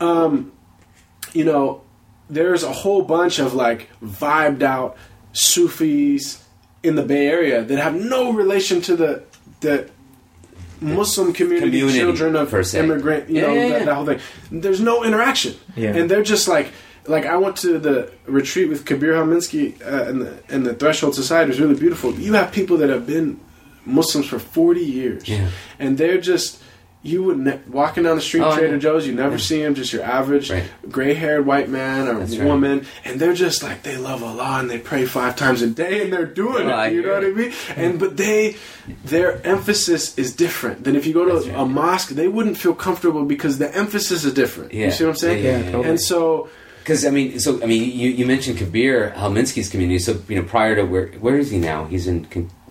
um, 0.00 0.52
you 1.32 1.44
know, 1.44 1.80
there's 2.30 2.62
a 2.62 2.72
whole 2.72 3.02
bunch 3.02 3.38
of 3.38 3.54
like 3.54 3.88
vibed 4.02 4.62
out 4.62 4.96
Sufis 5.32 6.42
in 6.82 6.96
the 6.96 7.02
Bay 7.02 7.26
Area 7.28 7.62
that 7.62 7.78
have 7.78 7.94
no 7.94 8.32
relation 8.32 8.80
to 8.82 8.96
the 8.96 9.22
the 9.60 9.88
Muslim 10.80 11.32
community, 11.32 11.70
Community, 11.70 11.98
children 12.00 12.36
of 12.36 12.50
per 12.50 12.62
immigrant, 12.74 13.30
you 13.30 13.36
Yeah, 13.36 13.40
know, 13.42 13.54
yeah, 13.54 13.68
that, 13.68 13.78
yeah. 13.80 13.84
that 13.86 13.94
whole 13.94 14.04
thing. 14.06 14.20
There's 14.50 14.80
no 14.80 15.04
interaction, 15.04 15.54
Yeah. 15.76 15.96
and 15.96 16.10
they're 16.10 16.22
just 16.24 16.48
like. 16.48 16.68
Like 17.06 17.26
I 17.26 17.36
went 17.36 17.56
to 17.58 17.78
the 17.78 18.10
retreat 18.24 18.70
with 18.70 18.86
Kabir 18.86 19.12
Helminski 19.12 19.78
uh, 19.82 20.04
and 20.08 20.22
the 20.22 20.42
and 20.48 20.64
the 20.64 20.72
Threshold 20.72 21.14
Society 21.14 21.48
It 21.50 21.52
was 21.52 21.60
really 21.60 21.78
beautiful. 21.78 22.14
You 22.14 22.32
have 22.32 22.50
people 22.50 22.78
that 22.78 22.88
have 22.88 23.06
been 23.06 23.38
Muslims 23.84 24.26
for 24.26 24.38
forty 24.38 24.80
years, 24.80 25.28
Yeah. 25.28 25.50
and 25.78 25.98
they're 25.98 26.16
just 26.18 26.62
you 27.04 27.22
would 27.22 27.38
ne- 27.38 27.60
walking 27.70 28.02
down 28.02 28.16
the 28.16 28.22
street, 28.22 28.40
Oh, 28.40 28.54
Trader 28.56 28.72
yeah. 28.74 28.78
Joe's, 28.80 29.06
you 29.06 29.14
never 29.14 29.38
see 29.38 29.62
them, 29.62 29.74
just 29.74 29.92
your 29.92 30.02
average 30.02 30.50
Right. 30.50 30.64
gray-haired 30.90 31.44
white 31.44 31.68
man 31.68 32.08
or 32.08 32.18
That's 32.20 32.36
right. 32.36 32.46
woman, 32.48 32.86
and 33.04 33.20
they're 33.20 33.34
just 33.34 33.62
like 33.62 33.82
they 33.82 33.96
love 33.98 34.22
Allah 34.22 34.58
and 34.60 34.70
they 34.70 34.78
pray 34.78 35.04
five 35.04 35.36
times 35.36 35.60
a 35.60 35.66
day, 35.68 36.02
and 36.02 36.10
they're 36.12 36.24
doing 36.24 36.66
Oh, 36.70 36.74
I 36.74 36.86
it. 36.86 36.94
You 36.94 37.02
know 37.02 37.12
what 37.14 37.24
I 37.24 37.28
mean? 37.30 37.52
And 37.76 37.98
but 38.00 38.16
they, 38.16 38.56
their 39.04 39.44
emphasis 39.46 40.16
is 40.18 40.34
different 40.34 40.84
than 40.84 40.96
if 40.96 41.06
you 41.06 41.12
go 41.12 41.24
to 41.26 41.36
a 41.54 41.58
right. 41.64 41.68
mosque. 41.70 42.08
They 42.10 42.26
wouldn't 42.28 42.56
feel 42.56 42.74
comfortable 42.74 43.24
because 43.26 43.58
the 43.58 43.72
emphasis 43.76 44.24
is 44.24 44.32
different. 44.32 44.72
Yeah. 44.72 44.86
You 44.86 44.90
see 44.90 45.04
what 45.04 45.10
I'm 45.10 45.16
saying? 45.16 45.44
Yeah, 45.44 45.50
yeah, 45.50 45.58
yeah, 45.64 45.70
totally. 45.72 45.88
And 45.90 46.00
so 46.00 46.48
Because 46.82 47.04
I 47.06 47.10
mean, 47.10 47.38
so 47.38 47.62
I 47.62 47.66
mean, 47.66 47.82
you, 47.98 48.10
you 48.10 48.26
mentioned 48.26 48.58
Kabir 48.58 49.12
Helminski's 49.16 49.68
community. 49.68 49.98
So 49.98 50.20
you 50.28 50.36
know, 50.36 50.42
prior 50.42 50.74
to 50.76 50.84
where 50.84 51.08
where 51.20 51.36
is 51.38 51.50
he 51.50 51.58
now? 51.58 51.84
He's 51.86 52.06
in 52.06 52.24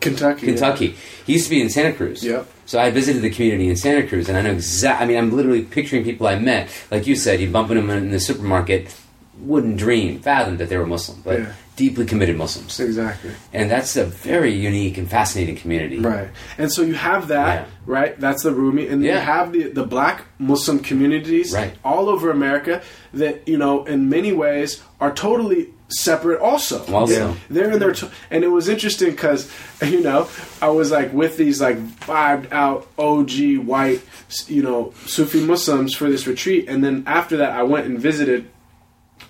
Kentucky, 0.04 0.46
Kentucky. 0.48 0.96
He 1.26 1.34
used 1.34 1.46
to 1.46 1.50
be 1.50 1.62
in 1.62 1.70
Santa 1.70 1.94
Cruz. 1.94 2.24
Yep. 2.24 2.48
So 2.66 2.80
I 2.80 2.92
visited 2.92 3.22
the 3.22 3.30
community 3.30 3.68
in 3.70 3.76
Santa 3.76 4.08
Cruz, 4.08 4.30
and 4.30 4.38
I 4.38 4.42
know 4.42 4.52
exactly. 4.52 5.04
I 5.04 5.08
mean, 5.08 5.18
I'm 5.18 5.36
literally 5.36 5.64
picturing 5.64 6.04
people 6.04 6.28
I 6.28 6.38
met. 6.38 6.70
Like 6.92 7.08
you 7.08 7.16
said, 7.16 7.40
you 7.42 7.50
bump 7.50 7.70
into 7.72 7.82
them 7.82 7.90
in 7.90 8.12
the 8.12 8.20
supermarket. 8.20 8.96
Wouldn't 9.40 9.78
dream, 9.78 10.20
fathom 10.20 10.58
that 10.58 10.70
they 10.70 10.78
were 10.78 10.86
Muslim, 10.86 11.20
but 11.24 11.40
Yeah. 11.40 11.46
deeply 11.76 12.06
committed 12.06 12.38
Muslims, 12.38 12.80
exactly. 12.80 13.32
and 13.52 13.70
that's 13.70 13.96
a 13.98 14.06
very 14.06 14.54
unique 14.54 14.96
and 15.00 15.10
fascinating 15.10 15.56
community. 15.56 15.98
Right. 16.00 16.28
And 16.60 16.72
so 16.72 16.84
you 16.84 16.94
have 16.94 17.28
that, 17.30 17.62
Yeah. 17.62 17.66
right? 17.88 18.20
That's 18.20 18.44
the 18.44 18.52
Rumi. 18.52 18.88
And 18.88 19.04
Yeah. 19.04 19.16
you 19.16 19.20
have 19.22 19.52
the, 19.52 19.64
the 19.70 19.84
black 19.86 20.26
Muslim 20.38 20.80
communities 20.80 21.52
Right. 21.52 21.74
all 21.84 22.10
over 22.10 22.30
America 22.30 22.82
that, 23.16 23.42
you 23.48 23.58
know, 23.58 23.84
in 23.86 24.08
many 24.08 24.32
ways 24.32 24.82
are 25.02 25.12
totally 25.12 25.70
separate 25.94 26.40
also. 26.40 26.86
Also. 26.94 27.14
Yeah. 27.30 27.36
They're 27.50 27.72
in 27.72 27.80
their, 27.80 27.94
t- 27.94 28.10
and 28.32 28.44
it 28.44 28.48
was 28.50 28.70
interesting 28.70 29.12
because, 29.12 29.52
you 29.82 30.02
know, 30.02 30.28
I 30.62 30.70
was 30.70 30.92
like 30.92 31.14
with 31.14 31.38
these 31.38 31.62
like 31.62 31.78
vibed 32.00 32.52
out 32.52 32.88
OG 32.98 33.66
white, 33.66 34.02
you 34.48 34.64
know, 34.64 34.94
Sufi 35.06 35.42
Muslims 35.42 35.94
for 35.96 36.10
this 36.10 36.28
retreat, 36.28 36.68
and 36.70 36.84
then 36.84 37.04
after 37.08 37.38
that, 37.38 37.52
I 37.52 37.64
went 37.64 37.86
and 37.86 38.00
visited 38.00 38.50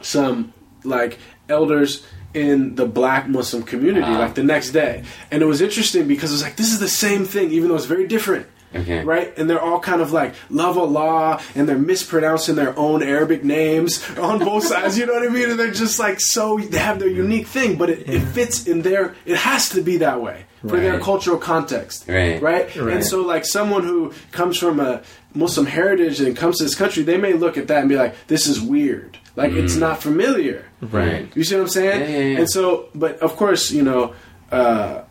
some 0.01 0.53
like 0.83 1.17
elders 1.49 2.05
in 2.33 2.75
the 2.75 2.85
black 2.85 3.27
Muslim 3.27 3.63
community 3.63 4.05
Ah. 4.07 4.17
like 4.19 4.33
the 4.33 4.43
next 4.43 4.71
day, 4.71 5.03
and 5.29 5.43
it 5.43 5.45
was 5.45 5.61
interesting 5.61 6.07
because 6.07 6.31
it 6.31 6.33
was 6.33 6.41
like 6.43 6.55
this 6.55 6.71
is 6.73 6.79
the 6.79 6.87
same 6.87 7.25
thing, 7.25 7.51
even 7.51 7.69
though 7.69 7.75
it's 7.75 7.85
very 7.85 8.07
different. 8.07 8.47
Okay. 8.75 9.03
Right, 9.03 9.37
and 9.37 9.49
they're 9.49 9.61
all 9.61 9.79
kind 9.79 10.01
of 10.01 10.11
like 10.11 10.33
love 10.49 10.77
Allah, 10.77 11.39
and 11.55 11.67
they're 11.69 11.77
mispronouncing 11.77 12.55
their 12.55 12.77
own 12.77 13.03
Arabic 13.03 13.43
names 13.43 14.03
on 14.17 14.39
both 14.39 14.65
sides. 14.65 14.97
You 14.97 15.05
know 15.05 15.13
what 15.13 15.23
I 15.23 15.29
mean? 15.29 15.49
And 15.51 15.59
they're 15.59 15.71
just 15.71 15.99
like 15.99 16.19
so 16.19 16.57
they 16.57 16.77
have 16.79 16.99
their 16.99 17.09
unique 17.09 17.47
thing, 17.47 17.77
but 17.77 17.89
it, 17.89 18.09
it 18.09 18.21
fits 18.21 18.67
in 18.67 18.81
their. 18.81 19.15
It 19.25 19.37
has 19.37 19.69
to 19.69 19.81
be 19.81 19.97
that 19.97 20.21
way 20.21 20.45
for 20.61 20.79
their 20.79 20.99
cultural 20.99 21.37
context. 21.37 22.05
Right. 22.07 22.41
right, 22.41 22.73
Right. 22.75 22.95
and 22.95 23.05
so 23.05 23.21
like 23.21 23.45
someone 23.45 23.83
who 23.83 24.13
comes 24.31 24.57
from 24.57 24.79
a 24.79 25.01
Muslim 25.35 25.65
heritage 25.65 26.21
and 26.21 26.37
comes 26.37 26.57
to 26.59 26.63
this 26.63 26.75
country, 26.75 27.03
they 27.03 27.17
may 27.17 27.33
look 27.33 27.57
at 27.57 27.67
that 27.67 27.79
and 27.81 27.89
be 27.89 27.95
like, 27.97 28.15
"This 28.27 28.47
is 28.47 28.61
weird. 28.61 29.17
Like 29.35 29.51
it's 29.51 29.75
not 29.75 30.01
familiar." 30.01 30.65
Right. 30.81 31.29
You 31.35 31.43
see 31.43 31.55
what 31.55 31.63
I'm 31.63 31.67
saying? 31.69 32.01
Yeah, 32.01 32.07
yeah, 32.07 32.17
yeah. 32.33 32.37
And 32.39 32.49
so, 32.49 32.87
but 32.95 33.19
of 33.19 33.35
course, 33.35 33.71
you 33.71 33.81
know, 33.83 34.13
uh, 34.51 35.01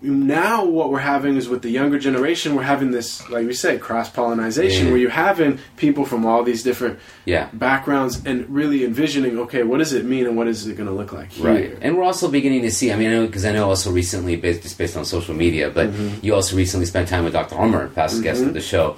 now 0.00 0.64
what 0.64 0.90
we're 0.90 0.98
having 1.00 1.36
is 1.36 1.48
with 1.48 1.62
the 1.62 1.70
younger 1.70 1.98
generation, 1.98 2.54
we're 2.54 2.62
having 2.62 2.92
this, 2.92 3.28
like 3.30 3.46
we 3.46 3.52
say, 3.52 3.78
cross 3.78 4.08
pollination, 4.08 4.86
Yeah. 4.86 4.90
where 4.92 4.96
you're 5.00 5.10
having 5.10 5.58
people 5.76 6.04
from 6.04 6.24
all 6.24 6.44
these 6.44 6.62
different 6.62 6.98
Yeah. 7.24 7.48
backgrounds 7.52 8.22
and 8.24 8.46
really 8.48 8.84
envisioning, 8.84 9.38
okay, 9.40 9.64
what 9.64 9.78
does 9.78 9.92
it 9.92 10.04
mean 10.04 10.26
and 10.26 10.36
what 10.36 10.46
is 10.46 10.66
it 10.66 10.76
going 10.76 10.88
to 10.88 10.94
look 10.94 11.12
like 11.12 11.32
here? 11.32 11.46
Right, 11.46 11.76
and 11.80 11.96
we're 11.96 12.04
also 12.04 12.28
beginning 12.28 12.62
to 12.62 12.70
see. 12.70 12.92
I 12.92 12.96
mean, 12.96 13.26
because 13.26 13.44
I 13.44 13.52
know 13.52 13.68
also 13.68 13.90
recently, 13.90 14.36
based 14.36 14.62
just 14.62 14.78
based 14.78 14.96
on 14.96 15.04
social 15.04 15.34
media, 15.34 15.70
but 15.70 15.88
Mm-hmm. 15.88 16.24
you 16.24 16.34
also 16.34 16.56
recently 16.56 16.86
spent 16.86 17.08
time 17.08 17.24
with 17.24 17.32
Dr. 17.32 17.56
Omar, 17.56 17.88
past 17.88 18.22
guest 18.22 18.42
of 18.42 18.54
the 18.54 18.60
show. 18.60 18.96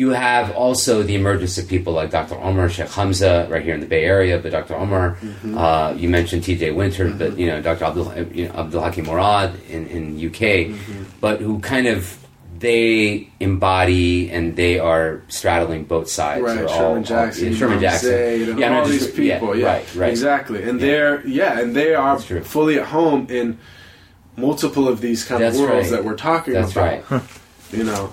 You 0.00 0.10
have 0.10 0.46
also 0.64 1.02
the 1.02 1.14
emergence 1.14 1.58
of 1.58 1.68
people 1.68 1.92
like 1.92 2.10
Dr. 2.10 2.36
Omar, 2.36 2.68
Sheikh 2.70 2.88
Hamza, 2.88 3.46
right 3.50 3.62
here 3.62 3.74
in 3.74 3.80
the 3.80 3.86
Bay 3.94 4.04
Area. 4.04 4.38
But 4.38 4.52
Dr. 4.52 4.74
Omar, 4.74 5.16
Mm-hmm. 5.20 5.58
uh, 5.58 5.92
you 5.92 6.08
mentioned 6.08 6.44
T.J. 6.44 6.70
Winter, 6.72 7.10
but 7.10 7.38
you 7.38 7.46
know 7.48 7.60
Dr. 7.60 7.84
Abdul, 7.84 8.06
you 8.32 8.48
know, 8.48 8.54
Abdul 8.54 8.80
Hakim 8.82 9.04
Murad 9.06 9.50
in 9.68 9.86
in 9.96 10.02
UK, 10.28 10.40
Mm-hmm. 10.72 11.02
but 11.20 11.40
who 11.40 11.58
kind 11.60 11.86
of 11.86 12.18
they 12.58 13.28
embody 13.40 14.30
and 14.30 14.54
they 14.56 14.78
are 14.78 15.20
straddling 15.28 15.82
both 15.84 16.08
sides. 16.08 16.42
Right, 16.42 16.54
They're 16.58 16.68
Sherman 16.68 16.84
all- 16.84 16.96
all- 16.98 17.02
Jackson, 17.02 17.50
yeah, 17.52 17.58
Sherman 17.58 17.78
Imam 17.78 17.90
Jackson, 17.90 18.08
Zaid, 18.10 18.48
and 18.50 18.58
no, 18.60 18.72
all 18.78 18.86
just- 18.86 19.00
these 19.00 19.10
people. 19.20 19.56
Yeah, 19.56 19.66
right, 19.66 19.94
right, 19.96 20.10
exactly. 20.10 20.62
And 20.62 20.80
Yeah. 20.80 20.86
they're 20.86 21.26
yeah, 21.26 21.58
and 21.60 21.74
they 21.74 21.94
are 21.94 22.18
fully 22.18 22.78
at 22.78 22.86
home 22.86 23.26
in 23.28 23.58
multiple 24.36 24.86
of 24.88 25.00
these 25.00 25.24
kind 25.24 25.42
That's 25.42 25.56
of 25.56 25.62
worlds 25.62 25.90
right. 25.90 25.96
that 25.96 26.04
we're 26.04 26.16
talking 26.16 26.54
That's 26.54 26.72
about. 26.72 27.10
right. 27.10 27.22
You 27.72 27.84
know, 27.84 28.12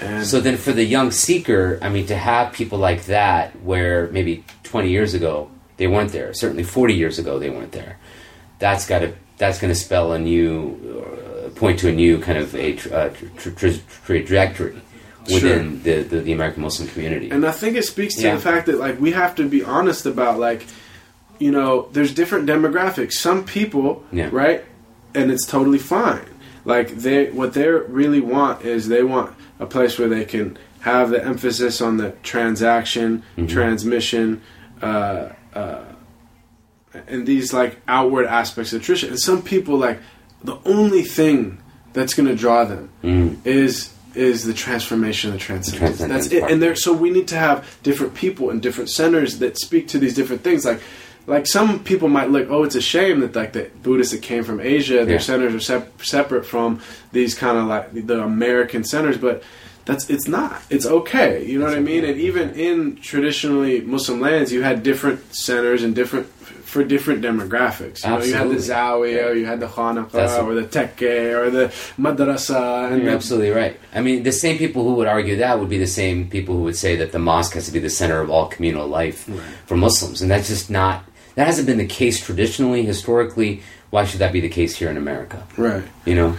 and 0.00 0.26
So 0.26 0.40
then, 0.40 0.56
for 0.56 0.72
the 0.72 0.84
young 0.84 1.10
seeker, 1.10 1.78
I 1.82 1.88
mean, 1.88 2.06
to 2.06 2.16
have 2.16 2.52
people 2.52 2.78
like 2.78 3.04
that, 3.06 3.60
where 3.62 4.08
maybe 4.12 4.44
20 4.64 4.88
years 4.90 5.14
ago 5.14 5.50
they 5.76 5.86
weren't 5.86 6.12
there, 6.12 6.32
certainly 6.34 6.62
40 6.64 6.94
years 6.94 7.18
ago 7.18 7.38
they 7.38 7.50
weren't 7.50 7.72
there, 7.72 7.98
that's 8.58 8.86
got 8.86 9.00
to 9.00 9.12
that's 9.38 9.60
going 9.60 9.72
to 9.72 9.78
spell 9.78 10.12
a 10.12 10.18
new 10.18 10.74
uh, 11.46 11.48
point 11.50 11.78
to 11.80 11.88
a 11.88 11.92
new 11.92 12.18
kind 12.20 12.38
of 12.38 12.54
a 12.56 12.72
uh, 12.92 13.08
tr- 13.36 13.50
tr- 13.50 13.80
trajectory 14.04 14.74
within 15.32 15.80
the, 15.82 16.02
the 16.02 16.20
the 16.20 16.32
American 16.32 16.62
Muslim 16.62 16.88
community. 16.88 17.30
And 17.30 17.46
I 17.46 17.52
think 17.52 17.76
it 17.76 17.84
speaks 17.84 18.16
to 18.16 18.22
Yeah. 18.22 18.34
the 18.34 18.40
fact 18.40 18.66
that 18.66 18.78
like 18.78 18.98
we 19.00 19.12
have 19.12 19.34
to 19.36 19.48
be 19.48 19.62
honest 19.62 20.06
about 20.06 20.38
like, 20.40 20.66
you 21.38 21.50
know, 21.52 21.88
there's 21.92 22.12
different 22.14 22.48
demographics. 22.48 23.12
Some 23.12 23.44
people, 23.44 24.02
Yeah. 24.10 24.28
right, 24.32 24.64
and 25.14 25.30
it's 25.30 25.46
totally 25.46 25.78
fine. 25.78 26.24
Like 26.64 26.88
they, 26.96 27.30
what 27.30 27.52
they 27.54 27.68
really 27.68 28.20
want 28.20 28.64
is 28.64 28.88
they 28.88 29.02
want 29.04 29.37
a 29.58 29.66
place 29.66 29.98
where 29.98 30.08
they 30.08 30.24
can 30.24 30.56
have 30.80 31.10
the 31.10 31.24
emphasis 31.24 31.80
on 31.80 31.96
the 31.96 32.10
transaction, 32.22 33.22
Mm-hmm. 33.36 33.46
transmission, 33.46 34.40
uh, 34.82 35.30
uh, 35.54 35.84
and 37.06 37.26
these 37.26 37.52
like 37.52 37.76
outward 37.86 38.26
aspects 38.26 38.72
of 38.72 38.82
tradition. 38.82 39.10
And 39.10 39.20
some 39.20 39.42
people 39.42 39.76
like 39.76 40.00
the 40.42 40.58
only 40.64 41.02
thing 41.02 41.60
that's 41.92 42.14
going 42.14 42.28
to 42.28 42.34
draw 42.36 42.64
them 42.64 42.90
Mm. 43.02 43.36
is 43.44 43.92
is 44.14 44.44
the 44.44 44.54
transformation, 44.54 45.30
the 45.32 45.38
transcendence. 45.38 45.98
That's 45.98 46.26
it. 46.28 46.40
part. 46.40 46.50
And 46.52 46.62
there, 46.62 46.74
so 46.74 46.92
we 46.92 47.10
need 47.10 47.28
to 47.28 47.36
have 47.36 47.78
different 47.84 48.14
people 48.14 48.50
in 48.50 48.58
different 48.58 48.90
centers 48.90 49.38
that 49.38 49.58
speak 49.58 49.86
to 49.88 49.98
these 49.98 50.14
different 50.14 50.42
things. 50.42 50.64
Like, 50.64 50.80
like 51.26 51.46
some 51.46 51.82
people 51.84 52.08
might 52.08 52.30
look, 52.30 52.48
oh, 52.50 52.62
it's 52.64 52.74
a 52.74 52.80
shame 52.80 53.20
that 53.20 53.34
like 53.36 53.52
the 53.52 53.70
Buddhists 53.82 54.12
that 54.12 54.22
came 54.22 54.44
from 54.44 54.60
Asia, 54.60 55.04
their 55.04 55.14
Yeah. 55.14 55.18
centers 55.18 55.54
are 55.54 55.60
sep- 55.60 56.02
separate 56.04 56.46
from 56.46 56.80
these 57.12 57.34
kind 57.34 57.58
of 57.58 57.66
like 57.66 57.92
the 58.06 58.22
American 58.22 58.84
centers, 58.84 59.16
but. 59.18 59.42
That's 59.88 60.10
it's 60.10 60.28
not. 60.28 60.60
It's 60.68 60.84
okay. 60.84 61.42
You 61.46 61.58
know 61.58 61.64
what 61.64 61.74
I 61.74 61.80
mean? 61.80 62.04
And 62.04 62.20
even 62.20 62.50
in 62.50 62.96
traditionally 62.96 63.80
Muslim 63.80 64.20
lands, 64.20 64.52
you 64.52 64.62
had 64.62 64.82
different 64.82 65.34
centers 65.34 65.82
and 65.82 65.94
different 65.94 66.26
for 66.26 66.84
different 66.84 67.22
demographics. 67.22 68.04
You 68.04 68.10
know, 68.10 68.22
you 68.22 68.34
had 68.34 68.50
the 68.50 68.56
zawiya, 68.56 69.30
or 69.30 69.32
you 69.32 69.46
had 69.46 69.60
the 69.60 69.66
khanaqa, 69.66 70.44
or 70.44 70.54
the 70.54 70.64
tekke, 70.64 71.34
or 71.34 71.48
the 71.48 71.68
madrasa, 71.98 72.92
and 72.92 72.96
You're 72.98 73.06
the- 73.06 73.16
absolutely 73.16 73.50
right. 73.50 73.80
I 73.94 74.02
mean, 74.02 74.24
the 74.24 74.32
same 74.32 74.58
people 74.58 74.84
who 74.84 74.92
would 74.96 75.06
argue 75.06 75.36
that 75.36 75.58
would 75.58 75.70
be 75.70 75.78
the 75.78 75.86
same 75.86 76.28
people 76.28 76.54
who 76.54 76.64
would 76.64 76.76
say 76.76 76.94
that 76.96 77.12
the 77.12 77.18
mosque 77.18 77.54
has 77.54 77.64
to 77.64 77.72
be 77.72 77.78
the 77.78 77.88
center 77.88 78.20
of 78.20 78.28
all 78.28 78.48
communal 78.48 78.86
life 78.86 79.26
for 79.64 79.78
Muslims, 79.78 80.20
and 80.20 80.30
that's 80.30 80.48
just 80.48 80.68
not. 80.68 81.02
That 81.36 81.46
hasn't 81.46 81.66
been 81.66 81.78
the 81.78 81.86
case 81.86 82.20
traditionally, 82.20 82.84
historically. 82.84 83.62
Why 83.88 84.04
should 84.04 84.20
that 84.20 84.34
be 84.34 84.40
the 84.40 84.50
case 84.50 84.76
here 84.76 84.90
in 84.90 84.98
America? 84.98 85.46
right. 85.56 85.84
You 86.04 86.14
know. 86.14 86.36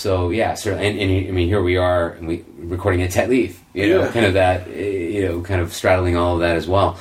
So 0.00 0.30
yeah, 0.30 0.54
certainly, 0.54 0.86
and, 0.88 0.98
and 0.98 1.28
I 1.28 1.30
mean, 1.30 1.46
here 1.48 1.62
we 1.62 1.76
are, 1.76 2.10
and 2.12 2.26
we 2.26 2.42
recording 2.56 3.02
at 3.02 3.10
Ta'leef. 3.10 3.56
You 3.74 3.88
know, 3.90 4.00
Yeah. 4.04 4.12
kind 4.12 4.24
of 4.26 4.32
that. 4.34 4.66
eh, 4.68 5.08
You 5.16 5.28
know, 5.28 5.40
kind 5.42 5.60
of 5.60 5.74
straddling 5.74 6.16
all 6.16 6.34
of 6.36 6.40
that 6.40 6.56
as 6.56 6.66
well. 6.66 6.98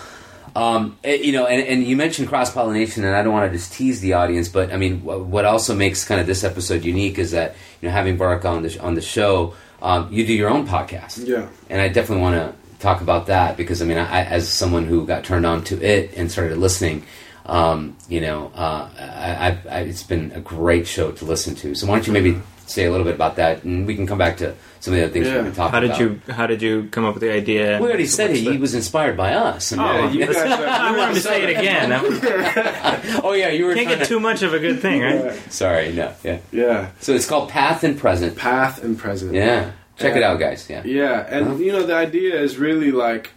Um, 0.55 0.97
eh, 1.05 1.13
you 1.15 1.31
know, 1.31 1.45
and, 1.45 1.65
and 1.65 1.83
you 1.85 1.95
mentioned 1.95 2.27
cross 2.27 2.51
pollination, 2.51 3.05
and 3.05 3.15
I 3.15 3.23
don't 3.23 3.31
want 3.31 3.49
to 3.49 3.57
just 3.57 3.71
tease 3.71 4.01
the 4.01 4.13
audience, 4.13 4.49
but 4.49 4.73
I 4.73 4.77
mean, 4.77 4.99
wh- 4.99 5.23
what 5.29 5.45
also 5.45 5.73
makes 5.73 6.03
kind 6.03 6.19
of 6.19 6.27
this 6.27 6.43
episode 6.43 6.83
unique 6.83 7.17
is 7.19 7.31
that 7.31 7.55
you 7.81 7.87
know 7.87 7.93
having 7.93 8.17
Baraka 8.17 8.49
on 8.49 8.63
the 8.63 8.69
sh- 8.69 8.77
on 8.79 8.95
the 8.95 9.01
show, 9.01 9.53
um, 9.81 10.09
you 10.11 10.25
do 10.27 10.33
your 10.33 10.49
own 10.49 10.67
podcast, 10.67 11.25
Yeah. 11.25 11.45
and 11.69 11.79
I 11.81 11.87
definitely 11.87 12.23
want 12.23 12.35
to 12.35 12.53
talk 12.79 12.99
about 13.01 13.27
that 13.27 13.55
because 13.55 13.81
I 13.81 13.85
mean, 13.85 13.97
I, 13.97 14.23
as 14.25 14.49
someone 14.49 14.83
who 14.85 15.05
got 15.05 15.23
turned 15.23 15.45
on 15.45 15.63
to 15.65 15.81
it 15.81 16.11
and 16.17 16.29
started 16.29 16.57
listening, 16.57 17.03
um, 17.45 17.95
you 18.09 18.19
know, 18.19 18.51
uh, 18.55 18.89
I, 18.99 19.57
I, 19.71 19.79
it's 19.87 20.03
been 20.03 20.33
a 20.35 20.41
great 20.41 20.85
show 20.87 21.11
to 21.11 21.23
listen 21.25 21.55
to. 21.55 21.75
So 21.75 21.87
why 21.87 21.95
don't 21.95 22.07
you 22.07 22.13
maybe 22.13 22.35
say 22.69 22.85
a 22.85 22.91
little 22.91 23.05
bit 23.05 23.15
about 23.15 23.35
that, 23.37 23.63
and 23.63 23.85
we 23.87 23.95
can 23.95 24.05
come 24.07 24.17
back 24.17 24.37
to 24.37 24.53
some 24.79 24.93
of 24.93 24.99
the 24.99 25.03
other 25.05 25.11
things 25.13 25.27
Yeah. 25.27 25.35
we've 25.35 25.43
been 25.45 25.53
talking 25.55 25.71
How 25.73 25.79
did 25.79 25.89
about. 25.89 25.99
you 26.01 26.21
How 26.33 26.47
did 26.47 26.61
you 26.61 26.87
come 26.91 27.03
up 27.03 27.13
with 27.15 27.21
the 27.21 27.31
idea? 27.33 27.79
We 27.81 27.87
already 27.87 28.05
said 28.05 28.29
What's 28.29 28.41
it. 28.41 28.45
the- 28.45 28.51
He 28.53 28.57
was 28.57 28.73
inspired 28.75 29.17
by 29.17 29.33
us. 29.33 29.73
I 29.73 29.75
mean, 29.75 29.85
Oh, 30.05 30.07
you 30.09 30.25
guys 30.25 30.35
I 30.37 30.95
wanted 30.97 31.15
to 31.15 31.19
say 31.21 31.43
it 31.43 31.57
again. 31.57 31.91
Oh 33.23 33.33
yeah, 33.33 33.49
you 33.49 33.65
were 33.65 33.73
can't 33.75 33.87
get 33.89 33.99
to- 33.99 34.05
too 34.05 34.19
much 34.19 34.41
of 34.43 34.53
a 34.53 34.59
good 34.59 34.79
thing, 34.81 35.01
right? 35.01 35.33
Sorry, 35.51 35.91
no, 35.91 36.13
yeah. 36.23 36.37
Yeah. 36.51 36.89
So 37.01 37.13
it's 37.13 37.25
called 37.27 37.49
Path 37.49 37.83
and 37.83 37.97
Present. 37.97 38.37
Path 38.37 38.83
and 38.83 38.97
present. 38.97 39.33
Yeah, 39.33 39.71
check 39.97 40.15
it 40.15 40.23
out, 40.23 40.39
guys. 40.39 40.67
Yeah, 40.69 40.83
Yeah, 40.85 41.25
and 41.29 41.47
Huh? 41.47 41.55
you 41.55 41.71
know 41.73 41.83
the 41.85 41.95
idea 41.95 42.39
is 42.39 42.57
really 42.57 42.91
like, 42.91 43.31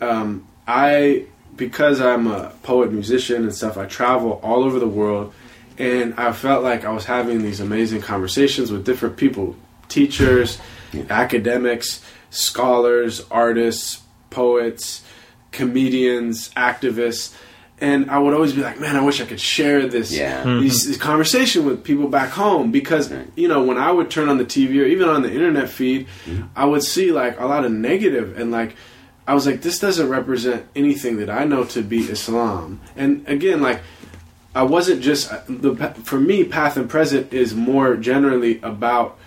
um, 0.00 0.46
I 0.66 1.24
because 1.56 2.00
I'm 2.00 2.26
a 2.28 2.50
poet 2.62 2.90
musician 2.92 3.42
and 3.42 3.54
stuff. 3.54 3.76
I 3.76 3.84
travel 3.84 4.40
all 4.42 4.64
over 4.64 4.78
the 4.78 4.88
world, 4.88 5.34
and 5.78 6.14
I 6.14 6.32
felt 6.32 6.62
like 6.62 6.84
I 6.84 6.90
was 6.92 7.04
having 7.04 7.42
these 7.42 7.60
amazing 7.60 8.02
conversations 8.02 8.70
with 8.70 8.84
different 8.84 9.16
people, 9.16 9.56
teachers, 9.88 10.58
academics, 11.10 12.04
scholars, 12.30 13.24
artists, 13.30 14.02
poets, 14.30 15.02
comedians, 15.50 16.50
activists. 16.50 17.34
And 17.80 18.10
I 18.12 18.18
would 18.18 18.32
always 18.32 18.52
be 18.52 18.62
like, 18.62 18.78
man, 18.78 18.96
I 18.96 19.00
wish 19.04 19.20
I 19.20 19.24
could 19.24 19.40
share 19.40 19.86
this, 19.88 20.12
Yeah. 20.12 20.42
Hmm. 20.44 20.60
these, 20.60 20.86
this 20.86 20.96
conversation 20.96 21.64
with 21.64 21.82
people 21.82 22.06
back 22.08 22.30
home 22.30 22.70
because 22.70 23.10
Right. 23.10 23.26
you 23.34 23.48
know 23.48 23.62
when 23.64 23.76
I 23.76 23.90
would 23.90 24.08
turn 24.08 24.28
on 24.28 24.38
the 24.38 24.44
TV 24.44 24.80
or 24.80 24.84
even 24.86 25.08
on 25.08 25.22
the 25.22 25.32
internet 25.32 25.68
feed, 25.68 26.06
mm-hmm. 26.24 26.44
I 26.54 26.64
would 26.64 26.84
see 26.84 27.10
like 27.10 27.40
a 27.40 27.46
lot 27.46 27.64
of 27.64 27.72
negative 27.72 28.38
and 28.38 28.50
like 28.52 28.76
I 29.26 29.34
was 29.34 29.46
like, 29.46 29.62
this 29.62 29.78
doesn't 29.78 30.08
represent 30.08 30.64
anything 30.74 31.18
that 31.18 31.30
I 31.30 31.44
know 31.44 31.64
to 31.64 31.82
be 31.82 32.00
Islam. 32.00 32.80
And 32.96 33.24
again, 33.28 33.60
like 33.62 33.80
I 34.54 34.62
wasn't 34.64 35.00
just 35.02 35.32
uh, 35.32 35.40
the 35.48 35.74
for 36.04 36.20
me, 36.20 36.44
path 36.44 36.76
and 36.76 36.88
present 36.88 37.32
is 37.32 37.54
more 37.54 37.96
generally 37.96 38.60
about 38.62 39.18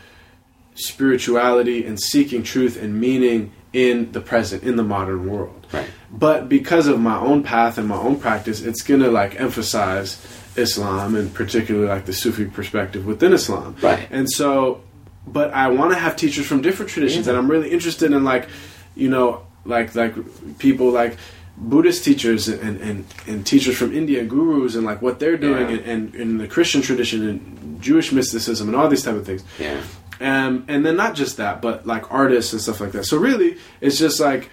spirituality 0.76 1.86
and 1.86 2.00
seeking 2.00 2.44
truth 2.44 2.82
and 2.82 3.00
meaning 3.00 3.52
in 3.74 4.12
the 4.12 4.22
present 4.22 4.64
in 4.64 4.76
the 4.76 4.84
modern 4.84 5.30
world 5.30 5.66
Right. 5.74 5.88
but 6.12 6.48
because 6.48 6.88
of 6.88 7.00
my 7.00 7.18
own 7.18 7.44
path 7.44 7.78
and 7.78 7.88
my 7.88 7.98
own 7.98 8.20
practice 8.20 8.62
it's 8.62 8.82
gonna 8.82 9.10
like 9.10 9.40
emphasize 9.40 10.22
islam 10.56 11.16
and 11.16 11.34
particularly 11.34 11.88
like 11.88 12.06
the 12.06 12.14
sufi 12.14 12.46
perspective 12.46 13.06
within 13.06 13.34
islam 13.34 13.76
Right. 13.82 14.08
and 14.12 14.30
so 14.30 14.82
but 15.28 15.54
i 15.54 15.68
want 15.70 15.92
to 15.92 15.98
have 15.98 16.16
teachers 16.16 16.46
from 16.46 16.62
different 16.62 16.90
traditions 16.92 17.26
Yeah. 17.28 17.34
and 17.34 17.40
i'm 17.40 17.50
really 17.52 17.70
interested 17.72 18.12
in 18.14 18.24
like 18.24 18.48
you 18.96 19.10
know 19.10 19.46
like 19.66 19.94
like 19.96 20.14
people 20.58 20.92
like 20.92 21.18
Buddhist 21.58 22.04
teachers 22.04 22.48
and, 22.50 22.82
and, 22.82 23.06
and 23.28 23.46
teachers 23.46 23.78
from 23.78 23.94
India, 23.94 24.26
gurus, 24.26 24.76
and 24.76 24.86
like 24.86 25.02
what 25.02 25.20
they're 25.20 25.38
doing, 25.38 25.70
Yeah. 25.70 25.76
and, 25.78 25.86
and 25.86 26.16
in 26.16 26.38
the 26.38 26.48
Christian 26.48 26.82
tradition 26.82 27.28
and 27.28 27.82
Jewish 27.82 28.12
mysticism 28.12 28.68
and 28.68 28.76
all 28.76 28.90
these 28.90 29.04
type 29.04 29.16
of 29.16 29.26
things. 29.26 29.44
Yeah. 29.60 29.82
Um, 30.20 30.66
and 30.68 30.86
then 30.86 30.96
not 30.98 31.16
just 31.16 31.38
that, 31.38 31.62
but 31.62 31.86
like 31.86 32.12
artists 32.12 32.52
and 32.54 32.62
stuff 32.62 32.80
like 32.82 32.92
that. 32.94 33.06
So 33.06 33.18
really, 33.18 33.58
it's 33.82 33.98
just 33.98 34.20
like 34.20 34.50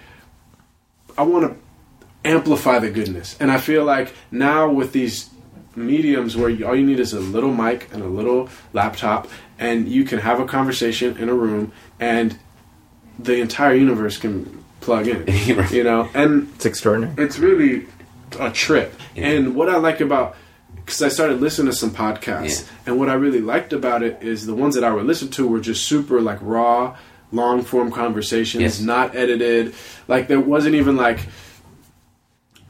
I 1.17 1.23
want 1.23 1.51
to 1.53 2.29
amplify 2.29 2.79
the 2.79 2.89
goodness, 2.89 3.35
and 3.39 3.51
I 3.51 3.57
feel 3.57 3.83
like 3.83 4.13
now 4.31 4.69
with 4.69 4.93
these 4.93 5.29
mediums 5.75 6.37
where 6.37 6.49
you, 6.49 6.65
all 6.67 6.75
you 6.75 6.85
need 6.85 6.99
is 6.99 7.13
a 7.13 7.19
little 7.19 7.53
mic 7.53 7.89
and 7.93 8.01
a 8.01 8.07
little 8.07 8.47
laptop, 8.73 9.27
and 9.59 9.87
you 9.89 10.03
can 10.05 10.19
have 10.19 10.39
a 10.39 10.45
conversation 10.45 11.17
in 11.17 11.27
a 11.29 11.33
room, 11.33 11.71
and 11.99 12.37
the 13.19 13.39
entire 13.41 13.73
universe 13.75 14.17
can 14.17 14.62
plug 14.83 15.07
in. 15.07 15.25
Right. 15.57 15.71
You 15.71 15.83
know, 15.83 16.09
and 16.13 16.49
It's 16.55 16.65
extraordinary. 16.65 17.13
it's 17.23 17.39
really 17.39 17.87
a 18.39 18.51
trip. 18.51 18.93
Yeah. 19.15 19.27
And 19.29 19.55
what 19.55 19.69
I 19.69 19.77
like 19.77 20.01
about 20.01 20.35
because 20.75 21.01
I 21.01 21.07
started 21.07 21.39
listening 21.39 21.71
to 21.71 21.77
some 21.77 21.91
podcasts, 21.91 22.61
Yeah. 22.67 22.67
and 22.87 22.99
what 22.99 23.07
I 23.07 23.13
really 23.13 23.39
liked 23.39 23.71
about 23.71 24.03
it 24.03 24.17
is 24.21 24.45
the 24.45 24.53
ones 24.55 24.75
that 24.75 24.83
I 24.83 24.91
would 24.91 25.05
listen 25.05 25.29
to 25.31 25.47
were 25.47 25.61
just 25.61 25.85
super 25.87 26.19
like 26.19 26.39
raw, 26.41 26.97
long 27.31 27.61
form 27.63 27.89
conversations, 27.91 28.61
Yes. 28.61 28.81
not 28.81 29.15
edited. 29.15 29.73
Like 30.09 30.27
there 30.27 30.41
wasn't 30.41 30.75
even 30.75 30.97
like 30.97 31.19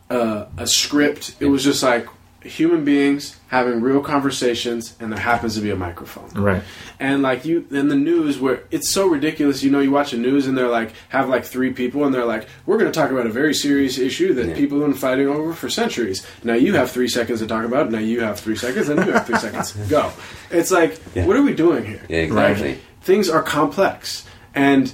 uh, 0.09 0.45
a 0.57 0.68
script. 0.68 1.36
It 1.39 1.47
was 1.47 1.64
just 1.64 1.82
like 1.82 2.05
human 2.43 2.83
beings 2.85 3.37
having 3.47 3.81
real 3.81 4.01
conversations, 4.01 4.95
and 4.99 5.11
there 5.11 5.19
happens 5.19 5.55
to 5.55 5.61
be 5.61 5.69
a 5.69 5.75
microphone 5.75 6.29
Right. 6.35 6.61
and 6.99 7.21
like 7.21 7.45
you 7.45 7.65
in 7.71 7.87
the 7.89 7.95
news 7.95 8.39
where 8.39 8.63
it's 8.71 8.89
so 8.91 9.07
ridiculous 9.07 9.63
you 9.63 9.71
know 9.71 9.79
you 9.79 9.91
watch 9.91 10.11
the 10.11 10.17
news 10.17 10.47
and 10.47 10.57
they're 10.57 10.67
like 10.67 10.91
have 11.09 11.29
like 11.29 11.45
three 11.45 11.71
people 11.71 12.03
and 12.05 12.13
they're 12.13 12.25
like 12.25 12.47
we're 12.65 12.77
going 12.77 12.91
to 12.91 12.97
talk 12.99 13.11
about 13.11 13.25
a 13.25 13.29
very 13.29 13.53
serious 13.53 13.97
issue 13.97 14.33
that 14.33 14.47
Yeah. 14.47 14.55
people 14.55 14.79
have 14.79 14.89
been 14.89 14.97
fighting 14.97 15.27
over 15.27 15.53
for 15.53 15.69
centuries 15.69 16.25
now 16.43 16.53
you 16.53 16.73
have 16.75 16.91
three 16.91 17.07
seconds 17.07 17.39
to 17.39 17.47
talk 17.47 17.63
about 17.65 17.87
it 17.87 17.91
now 17.91 17.99
you 17.99 18.21
have 18.21 18.39
three 18.39 18.55
seconds 18.55 18.89
and 18.89 19.05
you 19.05 19.11
have 19.11 19.25
three 19.25 19.37
seconds 19.37 19.71
go 19.89 20.11
it's 20.51 20.71
like 20.71 20.99
Yeah. 21.15 21.25
what 21.25 21.35
are 21.37 21.43
we 21.43 21.53
doing 21.53 21.85
here 21.85 22.01
Yeah, 22.09 22.17
exactly. 22.17 22.69
Like, 22.69 22.79
things 23.01 23.29
are 23.29 23.43
complex 23.43 24.25
and 24.55 24.91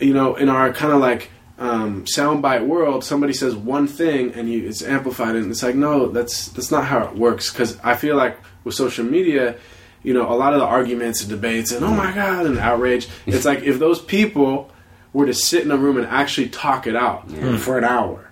you 0.00 0.14
know 0.14 0.34
in 0.36 0.48
our 0.48 0.72
kind 0.72 0.92
of 0.92 1.00
like 1.00 1.30
um, 1.58 2.04
soundbite 2.04 2.66
world, 2.66 3.04
somebody 3.04 3.32
says 3.32 3.54
one 3.56 3.86
thing 3.88 4.32
and 4.34 4.48
you, 4.48 4.66
it's 4.68 4.82
amplified, 4.82 5.34
and 5.36 5.50
it's 5.50 5.62
like, 5.62 5.74
no, 5.74 6.08
that's 6.08 6.48
that's 6.48 6.70
not 6.70 6.84
how 6.84 7.06
it 7.08 7.14
works. 7.16 7.50
Because 7.52 7.78
I 7.82 7.96
feel 7.96 8.16
like 8.16 8.38
with 8.64 8.74
social 8.74 9.04
media, 9.04 9.56
you 10.02 10.14
know, 10.14 10.30
a 10.32 10.36
lot 10.36 10.52
of 10.54 10.60
the 10.60 10.66
arguments 10.66 11.20
and 11.22 11.30
debates 11.30 11.72
and 11.72 11.84
oh 11.84 11.90
my 11.92 12.12
god 12.14 12.46
and 12.46 12.58
outrage, 12.58 13.08
it's 13.26 13.44
like 13.44 13.62
if 13.62 13.78
those 13.78 14.00
people 14.00 14.70
were 15.12 15.26
to 15.26 15.34
sit 15.34 15.64
in 15.64 15.70
a 15.72 15.76
room 15.76 15.96
and 15.96 16.06
actually 16.06 16.48
talk 16.48 16.86
it 16.86 16.94
out 16.94 17.28
for 17.58 17.76
an 17.78 17.84
hour. 17.84 18.24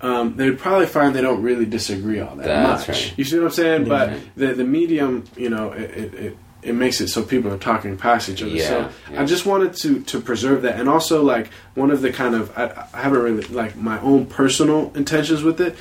Um, 0.00 0.36
they'd 0.36 0.58
probably 0.58 0.86
find 0.86 1.14
they 1.14 1.22
don't 1.22 1.42
really 1.42 1.64
disagree 1.64 2.20
all 2.20 2.36
that 2.36 2.46
That's 2.46 2.86
much. 2.86 2.96
right. 2.96 3.14
You 3.18 3.24
see 3.24 3.38
what 3.38 3.46
I'm 3.46 3.50
saying? 3.52 3.88
But 3.88 4.10
Yeah. 4.10 4.18
the 4.36 4.46
the 4.54 4.64
medium, 4.64 5.24
you 5.36 5.48
know, 5.48 5.72
it, 5.72 5.90
it, 5.90 6.14
it, 6.14 6.36
it 6.66 6.74
makes 6.74 7.00
it 7.00 7.08
so 7.08 7.22
people 7.22 7.52
are 7.52 7.58
talking 7.58 7.96
past 7.96 8.28
each 8.28 8.42
other. 8.42 8.50
Yeah, 8.50 8.68
so 8.68 8.90
yeah. 9.12 9.22
I 9.22 9.24
just 9.24 9.46
wanted 9.46 9.74
to 9.82 10.00
to 10.00 10.20
preserve 10.20 10.62
that, 10.62 10.78
and 10.80 10.88
also 10.88 11.22
like 11.22 11.50
one 11.74 11.90
of 11.90 12.00
the 12.02 12.12
kind 12.12 12.34
of 12.34 12.56
I, 12.58 12.86
I 12.92 13.02
haven't 13.02 13.20
really 13.22 13.42
like 13.44 13.76
my 13.76 14.00
own 14.00 14.26
personal 14.26 14.92
intentions 14.94 15.42
with 15.42 15.60
it 15.60 15.76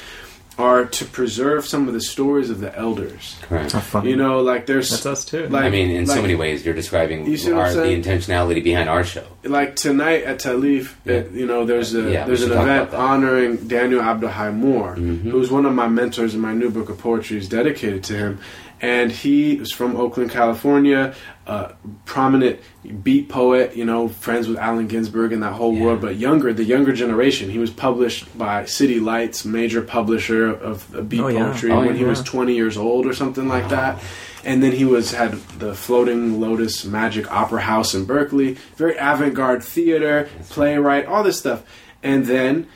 are 0.58 0.86
to 0.86 1.04
preserve 1.04 1.66
some 1.68 1.86
of 1.90 1.94
the 1.94 2.00
stories 2.00 2.50
of 2.50 2.62
the 2.62 2.74
elders. 2.78 3.36
Correct. 3.42 3.74
How. 3.74 4.04
You 4.04 4.16
know, 4.16 4.40
like 4.40 4.66
there's 4.68 4.90
That's 4.90 5.06
us 5.06 5.26
too. 5.26 5.50
Like- 5.50 5.66
I 5.66 5.70
mean, 5.70 5.92
in 5.92 6.08
so 6.08 6.22
many 6.22 6.34
ways, 6.36 6.64
you're 6.64 6.74
describing 6.74 7.28
You 7.28 7.36
see 7.36 7.52
what 7.52 7.60
our, 7.60 7.68
I'm 7.68 7.76
the 7.76 8.02
intentionality 8.02 8.64
behind 8.64 8.88
our 8.88 9.04
show. 9.04 9.26
like 9.44 9.76
tonight 9.76 10.24
at 10.24 10.40
Ta'leef, 10.40 10.94
Yeah. 11.04 11.14
it, 11.16 11.32
you 11.34 11.46
know, 11.46 11.66
there's 11.66 11.94
a 11.94 12.10
Yeah, 12.10 12.26
there's 12.26 12.44
an 12.44 12.54
event 12.54 12.94
honoring 12.94 13.68
Daniel 13.68 14.00
Abdal-Hayy 14.02 14.54
Moore, 14.56 14.96
Mhm. 14.96 15.24
who's 15.24 15.52
one 15.52 15.66
of 15.66 15.74
my 15.74 15.90
mentors, 15.90 16.32
and 16.34 16.42
my 16.42 16.54
new 16.54 16.70
book 16.70 16.88
of 16.88 17.00
poetry 17.00 17.38
is 17.38 17.50
dedicated 17.50 18.06
to 18.06 18.14
him. 18.14 18.40
And 18.82 19.12
he 19.12 19.56
was 19.56 19.72
from 19.72 19.96
Oakland, 19.96 20.32
California, 20.32 21.16
a 21.48 21.74
prominent 22.06 22.60
beat 23.04 23.30
poet, 23.30 23.76
you 23.76 23.86
know, 23.86 24.10
friends 24.10 24.48
with 24.48 24.58
Allen 24.58 24.88
Ginsberg 24.88 25.32
and 25.32 25.42
that 25.44 25.54
whole 25.54 25.74
Yeah. 25.74 25.84
world, 25.84 26.02
but 26.02 26.18
younger, 26.18 26.52
the 26.54 26.64
younger 26.66 26.92
generation. 26.92 27.50
He 27.50 27.58
was 27.58 27.70
published 27.70 28.38
by 28.38 28.66
City 28.66 29.00
Lights, 29.00 29.46
major 29.46 29.82
publisher 29.82 30.48
of 30.48 30.94
of 30.94 31.08
beat 31.10 31.22
Oh, 31.22 31.28
yeah. 31.30 31.46
poetry, 31.46 31.72
Oh, 31.72 31.80
when 31.86 31.96
he 31.96 32.04
was 32.04 32.22
20 32.22 32.54
years 32.54 32.76
old 32.78 33.06
or 33.06 33.14
something 33.14 33.48
like 33.48 33.70
that. 33.70 34.00
And 34.44 34.62
then 34.62 34.74
he 34.74 34.86
was 34.86 35.12
had 35.14 35.34
the 35.58 35.74
Floating 35.74 36.40
Lotus 36.40 36.86
Magic 36.86 37.32
Opera 37.32 37.62
House 37.62 37.96
in 37.96 38.06
Berkeley, 38.06 38.58
very 38.76 38.96
avant-garde 38.98 39.64
theater, 39.64 40.28
playwright, 40.50 41.06
all 41.08 41.24
this 41.24 41.40
stuff. 41.40 41.64
And 42.04 42.26
then, 42.28 42.68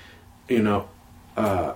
you 0.47 0.63
know, 0.63 0.85
uh, 1.37 1.73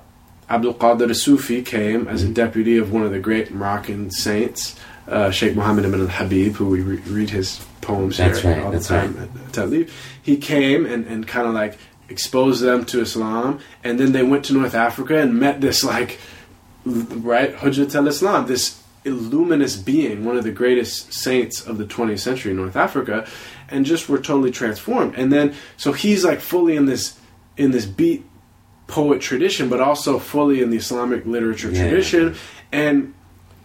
Abdul 0.53 0.75
Qadir 0.75 1.15
Sufi 1.15 1.61
came 1.63 2.07
as 2.07 2.21
a 2.21 2.25
Mm-hmm. 2.25 2.33
deputy 2.33 2.77
of 2.77 2.91
one 2.91 3.03
of 3.03 3.11
the 3.11 3.19
great 3.19 3.51
Moroccan 3.51 4.11
saints, 4.11 4.75
uh, 5.07 5.31
Sheikh 5.31 5.55
Mohammed 5.55 5.85
ibn 5.85 6.01
al-Habib, 6.01 6.53
who 6.55 6.67
we 6.69 6.81
re- 6.81 6.97
read 7.07 7.29
his 7.31 7.65
poems 7.81 8.17
That's 8.17 8.39
here 8.39 8.53
right, 8.53 8.63
all 8.63 8.71
the 8.71 8.79
time 8.79 9.17
at 9.19 9.29
Ta'leef. 9.53 9.89
He 10.21 10.37
came 10.37 10.85
and, 10.85 11.05
and 11.07 11.27
kind 11.27 11.47
of 11.47 11.53
like 11.53 11.77
exposed 12.07 12.61
them 12.61 12.85
to 12.85 13.01
Islam, 13.01 13.59
and 13.83 13.99
then 13.99 14.11
they 14.11 14.23
went 14.23 14.45
to 14.45 14.53
North 14.53 14.75
Africa 14.75 15.17
and 15.17 15.39
met 15.39 15.59
this 15.61 15.83
like 15.83 16.19
right 16.85 17.55
Hujjat 17.55 17.95
al-Islam, 17.95 18.45
this 18.47 18.79
luminous 19.05 19.75
being, 19.75 20.23
one 20.23 20.37
of 20.37 20.43
the 20.43 20.51
greatest 20.51 21.13
saints 21.13 21.65
of 21.65 21.77
the 21.77 21.85
20th 21.85 22.19
century 22.19 22.51
in 22.51 22.57
North 22.57 22.75
Africa, 22.75 23.27
and 23.69 23.85
just 23.85 24.07
were 24.07 24.17
totally 24.17 24.51
transformed. 24.51 25.15
And 25.15 25.31
then 25.31 25.53
so 25.77 25.91
he's 25.93 26.23
like 26.23 26.39
fully 26.39 26.75
in 26.75 26.85
this 26.85 27.17
in 27.57 27.71
this 27.71 27.85
beat 27.85 28.23
poet 28.87 29.21
tradition, 29.21 29.69
but 29.69 29.79
also 29.79 30.19
fully 30.19 30.61
in 30.61 30.69
the 30.69 30.77
Islamic 30.77 31.25
literature 31.25 31.69
Yeah. 31.71 31.87
tradition, 31.89 32.35
and 32.71 33.13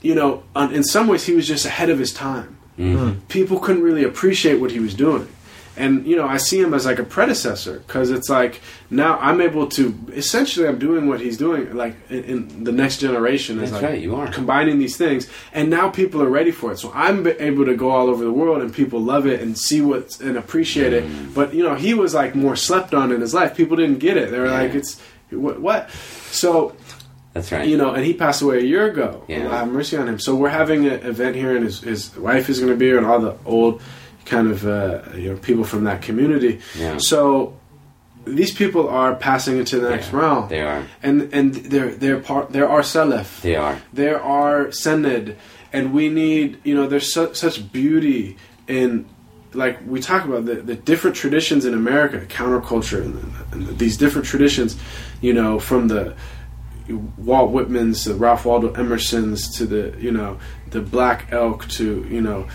you 0.01 0.14
know, 0.14 0.43
in 0.57 0.85
some 0.85 1.09
ways 1.09 1.25
he 1.27 1.35
was 1.35 1.47
just 1.49 1.66
ahead 1.66 1.91
of 1.91 1.99
his 1.99 2.12
time. 2.12 2.57
Mhm. 2.79 3.16
People 3.29 3.59
couldn't 3.59 3.83
really 3.83 4.05
appreciate 4.05 4.61
what 4.61 4.71
he 4.71 4.79
was 4.79 4.95
doing. 4.95 5.27
And 5.79 6.07
you 6.07 6.16
know, 6.16 6.26
I 6.26 6.37
see 6.39 6.61
him 6.61 6.74
as 6.74 6.85
like 6.85 6.99
a 6.99 7.05
predecessor 7.05 7.79
because 7.87 8.11
it's 8.11 8.29
like 8.29 8.61
now 8.91 9.16
I'm 9.20 9.41
able 9.41 9.66
to 9.68 9.95
essentially 10.12 10.66
I'm 10.66 10.79
doing 10.79 11.09
what 11.09 11.20
he's 11.20 11.37
doing 11.39 11.74
like 11.74 11.95
in, 12.11 12.24
in 12.24 12.64
the 12.64 12.72
next 12.72 12.99
generation 12.99 13.61
is 13.61 13.70
That's 13.70 13.83
like 13.83 13.93
right, 13.93 14.03
you 14.03 14.16
are. 14.16 14.26
combining 14.33 14.79
these 14.79 14.97
things, 14.97 15.29
and 15.53 15.70
now 15.70 15.89
people 15.89 16.20
are 16.22 16.29
ready 16.29 16.51
for 16.51 16.72
it. 16.72 16.79
So 16.79 16.91
I'm 16.95 17.26
able 17.26 17.64
to 17.66 17.76
go 17.76 17.91
all 17.91 18.09
over 18.11 18.24
the 18.24 18.33
world, 18.33 18.61
and 18.62 18.74
people 18.74 19.01
love 19.01 19.26
it 19.26 19.41
and 19.41 19.57
see 19.57 19.81
what 19.81 20.20
and 20.20 20.37
appreciate 20.37 20.93
Mm. 20.93 20.97
it. 21.29 21.35
But 21.35 21.55
you 21.55 21.62
know, 21.62 21.74
he 21.76 21.95
was 21.95 22.12
like 22.14 22.35
more 22.35 22.57
slept 22.57 22.93
on 22.95 23.12
in 23.12 23.20
his 23.20 23.33
life. 23.33 23.57
People 23.57 23.76
didn't 23.76 23.99
get 24.01 24.16
it. 24.16 24.31
They 24.33 24.39
were 24.39 24.47
Yeah. 24.47 24.62
like, 24.62 24.74
"It's 24.74 25.01
what?" 25.31 25.61
what? 25.61 25.91
So 26.31 26.74
That's 27.35 27.53
right. 27.53 27.66
you 27.68 27.76
know, 27.76 27.93
and 27.93 28.05
he 28.05 28.14
passed 28.14 28.43
away 28.43 28.59
a 28.59 28.62
year 28.64 28.87
ago. 28.87 29.22
Yeah. 29.29 29.49
Have 29.59 29.68
mercy 29.70 29.97
on 29.97 30.09
him. 30.09 30.18
So 30.18 30.35
we're 30.35 30.49
having 30.49 30.87
an 30.87 31.01
event 31.07 31.37
here, 31.37 31.55
and 31.55 31.64
his, 31.64 31.81
his 31.81 32.16
wife 32.16 32.49
is 32.49 32.59
going 32.59 32.72
to 32.72 32.76
be 32.76 32.87
here, 32.87 32.97
and 32.99 33.07
all 33.07 33.20
the 33.20 33.35
old 33.45 33.81
kind 34.29 34.49
of 34.51 34.66
uh, 34.66 35.03
you 35.14 35.31
know 35.33 35.37
people 35.39 35.64
from 35.64 35.85
that 35.85 36.03
community. 36.03 36.61
Yeah. 36.79 36.99
So 36.99 37.55
these 38.24 38.53
people 38.53 38.89
are 38.89 39.14
passing 39.14 39.57
into 39.59 39.81
the 39.81 39.89
next 39.91 40.12
Yeah, 40.12 40.18
realm, 40.20 40.49
They 40.49 40.61
are. 40.62 40.83
and 41.03 41.16
and 41.33 41.55
they're 41.72 41.93
they're 42.03 42.20
part. 42.20 42.53
There 42.53 42.68
are 42.68 42.83
salaf 42.83 43.41
They 43.43 43.57
are. 43.57 43.76
there 43.93 44.20
are 44.22 44.66
sened 44.70 45.35
and 45.72 45.93
we 45.93 46.09
need 46.09 46.59
you 46.64 46.74
know 46.74 46.87
there's 46.87 47.12
su- 47.14 47.35
such 47.35 47.57
beauty 47.72 48.37
in 48.66 49.05
like 49.55 49.79
we 49.87 49.99
talk 50.01 50.24
about 50.26 50.45
the, 50.45 50.57
the 50.57 50.74
different 50.74 51.16
traditions 51.16 51.64
in 51.64 51.72
america 51.74 52.18
counterculture 52.26 53.01
and, 53.07 53.14
and 53.53 53.79
these 53.79 53.97
different 53.97 54.26
traditions 54.26 54.76
you 55.22 55.33
know 55.33 55.59
from 55.59 55.89
the 55.89 56.14
walt 57.16 57.53
whitmans 57.53 58.05
the 58.05 58.14
ralph 58.14 58.45
waldo 58.47 58.68
emersons 58.74 59.55
to 59.57 59.64
the 59.66 59.95
you 59.99 60.11
know 60.11 60.39
the 60.70 60.81
black 60.81 61.26
elk 61.33 61.66
to 61.68 62.07
you 62.11 62.20
know 62.20 62.47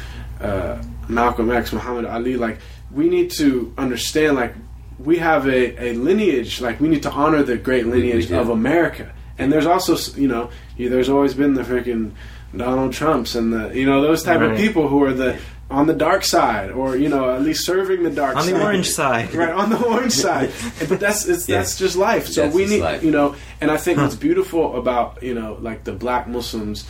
uh, 0.42 0.82
malcolm 1.10 1.52
x 1.52 1.72
muhammad 1.74 2.06
ali 2.06 2.36
like 2.38 2.58
we 2.92 3.10
need 3.10 3.30
to 3.32 3.74
understand 3.78 4.36
like 4.36 4.54
we 5.00 5.18
have 5.18 5.48
a, 5.48 5.84
a 5.90 5.94
lineage 5.94 6.62
like 6.62 6.80
we 6.80 6.88
need 6.88 7.04
to 7.04 7.12
honor 7.12 7.44
the 7.44 7.58
great 7.58 7.86
lineage 7.88 8.32
of 8.32 8.50
america 8.50 9.12
and 9.38 9.52
there's 9.52 9.66
also 9.66 9.96
you 10.20 10.28
know 10.28 10.50
there's 10.78 11.10
always 11.10 11.34
been 11.34 11.54
the 11.56 11.64
freaking 11.64 12.12
donald 12.56 12.94
trumps 12.94 13.36
and 13.36 13.52
the 13.52 13.76
you 13.78 13.86
know 13.86 14.02
those 14.02 14.24
type 14.24 14.42
of 14.42 14.56
people 14.56 14.88
who 14.88 15.04
are 15.04 15.14
the 15.14 15.38
on 15.72 15.88
the 15.88 15.94
dark 15.94 16.24
side 16.24 16.70
or 16.70 16.96
you 16.96 17.10
know 17.10 17.34
at 17.34 17.42
least 17.42 17.66
serving 17.66 18.04
the 18.04 18.12
dark 18.12 18.36
side. 18.38 18.54
On 18.54 18.60
the 18.60 18.64
orange 18.64 18.90
side. 18.92 19.34
right 19.42 19.50
on 19.50 19.72
the 19.72 19.84
orange 19.84 20.12
side 20.12 20.52
but 20.88 21.00
that's 21.00 21.26
it's, 21.28 21.50
Yeah. 21.50 21.58
that's 21.58 21.80
just 21.80 21.96
life 21.96 22.28
so 22.28 22.44
That's 22.44 22.56
we 22.56 22.66
need 22.66 22.82
life. 22.82 23.02
you 23.04 23.10
know 23.10 23.36
and 23.60 23.72
i 23.72 23.78
think 23.78 23.98
what's 23.98 24.16
beautiful 24.16 24.78
about 24.78 25.24
you 25.24 25.34
know 25.34 25.58
like 25.62 25.84
the 25.84 25.94
black 25.94 26.28
muslims 26.28 26.88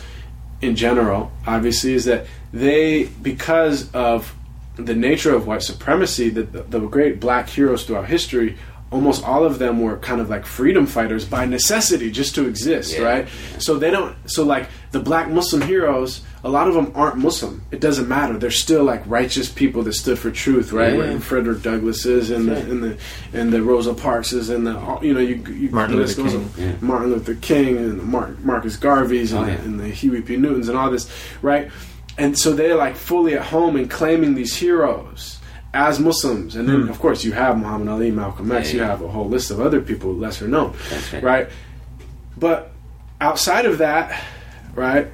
in 0.60 0.76
general 0.76 1.32
obviously 1.46 1.94
is 1.94 2.04
that 2.04 2.26
they 2.54 3.04
because 3.22 3.90
of 3.92 4.34
the 4.76 4.94
nature 4.94 5.34
of 5.34 5.46
white 5.46 5.62
supremacy 5.62 6.30
that 6.30 6.52
the, 6.52 6.62
the 6.62 6.80
great 6.86 7.20
black 7.20 7.48
heroes 7.48 7.84
throughout 7.84 8.06
history 8.06 8.56
almost 8.90 9.24
all 9.24 9.44
of 9.44 9.58
them 9.58 9.80
were 9.80 9.96
kind 9.96 10.20
of 10.20 10.30
like 10.30 10.46
freedom 10.46 10.86
fighters 10.86 11.24
by 11.24 11.44
necessity 11.44 12.12
just 12.12 12.32
to 12.36 12.46
exist, 12.46 12.96
Yeah. 12.96 13.02
right? 13.04 13.28
So 13.58 13.76
they 13.76 13.90
don't. 13.90 14.14
So 14.30 14.44
like 14.44 14.68
the 14.92 15.00
black 15.00 15.28
Muslim 15.28 15.62
heroes, 15.62 16.22
a 16.44 16.48
lot 16.48 16.68
of 16.68 16.74
them 16.74 16.92
aren't 16.94 17.16
Muslim. 17.16 17.62
It 17.72 17.80
doesn't 17.80 18.08
matter. 18.08 18.38
They're 18.38 18.52
still 18.52 18.84
like 18.84 19.02
righteous 19.06 19.48
people 19.48 19.82
that 19.82 19.94
stood 19.94 20.16
for 20.16 20.30
truth, 20.30 20.70
right? 20.70 20.94
Yeah. 20.96 21.04
Like 21.12 21.22
Frederick 21.22 21.58
Douglasses 21.58 22.30
and 22.30 22.46
the 22.48 22.56
and 22.56 22.82
the 22.84 22.98
and 23.32 23.52
the 23.52 23.62
Rosa 23.64 23.94
Parkses 23.94 24.48
and 24.48 24.64
the 24.64 24.74
you 25.02 25.12
know 25.12 25.20
you, 25.20 25.36
you 25.52 25.70
Martin 25.70 25.96
the 25.96 26.02
Luther 26.02 26.22
goes 26.22 26.32
King. 26.54 26.68
on. 26.74 26.78
Martin 26.80 27.10
Luther 27.10 27.34
King 27.34 27.76
and 27.78 27.98
the 27.98 28.04
Mar- 28.04 28.36
Marcus 28.44 28.76
Garveys 28.76 29.32
and, 29.36 29.44
Oh, 29.44 29.46
yeah. 29.48 29.56
the, 29.56 29.62
and 29.64 29.80
the 29.80 29.88
Huey 29.88 30.22
P. 30.22 30.36
Newtons 30.36 30.68
and 30.68 30.78
all 30.78 30.90
this, 30.92 31.10
right? 31.42 31.68
And 32.16 32.38
so 32.38 32.52
they're 32.52 32.76
like 32.76 32.94
fully 32.96 33.34
at 33.34 33.42
home 33.46 33.76
and 33.76 33.90
claiming 33.90 34.34
these 34.34 34.54
heroes 34.56 35.38
as 35.72 35.98
Muslims. 35.98 36.54
And 36.54 36.68
then, 36.68 36.88
of 36.88 36.98
course, 37.00 37.24
you 37.24 37.32
have 37.32 37.58
Muhammad 37.58 37.88
Ali, 37.88 38.10
Malcolm 38.12 38.52
X, 38.52 38.68
Yeah, 38.72 38.74
you 38.74 38.82
have 38.88 39.02
a 39.02 39.08
whole 39.08 39.28
list 39.28 39.50
of 39.50 39.60
other 39.60 39.80
people 39.80 40.14
lesser 40.14 40.46
known, 40.46 40.74
That's 40.90 41.12
right. 41.12 41.22
right? 41.22 41.48
But 42.36 42.70
outside 43.20 43.66
of 43.66 43.78
that, 43.78 44.22
right, 44.74 45.08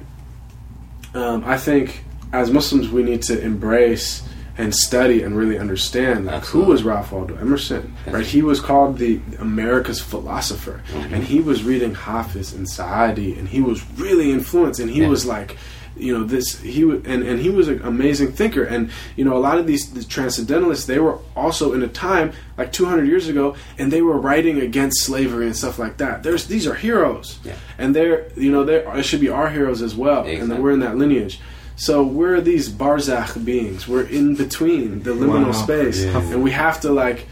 um, 1.13 1.43
I 1.45 1.57
think 1.57 2.03
as 2.31 2.51
Muslims 2.51 2.89
we 2.89 3.03
need 3.03 3.23
to 3.23 3.39
embrace 3.41 4.23
and 4.57 4.73
study 4.75 5.23
and 5.23 5.35
really 5.35 5.57
understand 5.57 6.25
like 6.25 6.43
who 6.45 6.61
was 6.61 6.83
Ralph 6.83 7.11
Waldo 7.11 7.35
Emerson, 7.37 7.95
right? 8.05 8.25
He 8.25 8.41
was 8.41 8.59
called 8.59 8.97
the 8.97 9.19
America's 9.39 9.99
philosopher, 9.99 10.81
Mm-hmm. 10.93 11.13
and 11.15 11.23
he 11.23 11.39
was 11.41 11.63
reading 11.63 11.95
Hafiz 11.95 12.53
and 12.53 12.69
Saadi, 12.69 13.33
and 13.37 13.47
he 13.47 13.61
was 13.61 13.81
really 13.97 14.31
influenced, 14.31 14.79
and 14.79 14.89
he 14.91 15.01
Yeah. 15.01 15.07
was 15.07 15.25
like. 15.25 15.57
You 16.01 16.17
know 16.17 16.23
this. 16.25 16.59
He 16.61 16.83
wa- 16.83 16.95
and 17.05 17.23
and 17.23 17.39
he 17.39 17.49
was 17.49 17.67
an 17.67 17.81
amazing 17.83 18.31
thinker. 18.33 18.63
And 18.63 18.89
you 19.15 19.23
know 19.23 19.37
a 19.37 19.39
lot 19.47 19.57
of 19.59 19.67
these 19.67 19.93
the 19.93 20.03
transcendentalists. 20.03 20.85
They 20.87 20.99
were 20.99 21.19
also 21.35 21.73
in 21.73 21.83
a 21.83 21.87
time 21.87 22.31
like 22.57 22.71
200 22.71 23.05
years 23.07 23.27
ago, 23.27 23.55
and 23.77 23.91
they 23.91 24.01
were 24.01 24.17
writing 24.17 24.59
against 24.59 25.01
slavery 25.03 25.45
and 25.45 25.55
stuff 25.55 25.77
like 25.79 25.97
that. 25.97 26.23
There's 26.23 26.45
these 26.47 26.65
are 26.67 26.73
heroes, 26.75 27.39
Yeah. 27.43 27.53
and 27.77 27.95
they're 27.95 28.27
you 28.35 28.51
know 28.51 28.63
they 28.63 28.77
it 28.99 29.05
should 29.05 29.21
be 29.21 29.29
our 29.29 29.49
heroes 29.49 29.81
as 29.81 29.95
well, 29.95 30.21
exactly. 30.21 30.33
and 30.33 30.43
Exactly. 30.43 30.63
we're 30.63 30.71
in 30.71 30.79
that 30.81 30.97
lineage. 30.97 31.39
So 31.77 32.03
we're 32.03 32.41
these 32.41 32.69
barzakh 32.69 33.43
beings. 33.43 33.87
We're 33.87 34.03
in 34.19 34.35
between 34.35 35.03
the 35.03 35.11
liminal 35.11 35.45
Wow. 35.47 35.51
space, 35.65 36.03
Yeah. 36.03 36.19
and 36.31 36.43
we 36.43 36.51
have 36.51 36.79
to 36.81 36.91
like, 36.91 37.27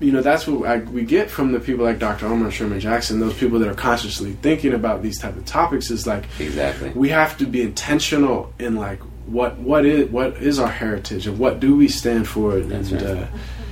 you 0.00 0.12
know, 0.12 0.20
that's 0.20 0.46
what 0.46 0.68
I, 0.68 0.78
we 0.78 1.02
get 1.04 1.30
from 1.30 1.52
the 1.52 1.60
people 1.60 1.84
like 1.84 1.98
Dr. 1.98 2.26
Omar 2.26 2.50
Sherman 2.50 2.80
Jackson. 2.80 3.18
Those 3.20 3.36
people 3.38 3.58
that 3.60 3.68
are 3.68 3.74
consciously 3.74 4.32
thinking 4.42 4.74
about 4.74 5.02
these 5.02 5.18
type 5.18 5.36
of 5.36 5.44
topics 5.46 5.90
is 5.90 6.06
like 6.06 6.24
Exactly. 6.38 6.90
we 6.90 7.08
have 7.08 7.38
to 7.38 7.46
be 7.46 7.62
intentional 7.62 8.52
in 8.58 8.76
like 8.76 8.98
what 9.26 9.56
what 9.58 9.84
is 9.84 10.08
what 10.10 10.36
is 10.36 10.58
our 10.58 10.68
heritage 10.70 11.26
and 11.26 11.38
what 11.38 11.58
do 11.60 11.74
we 11.76 11.88
stand 11.88 12.28
for 12.28 12.56
and 12.58 12.70
right. 12.92 13.02
uh, 13.02 13.26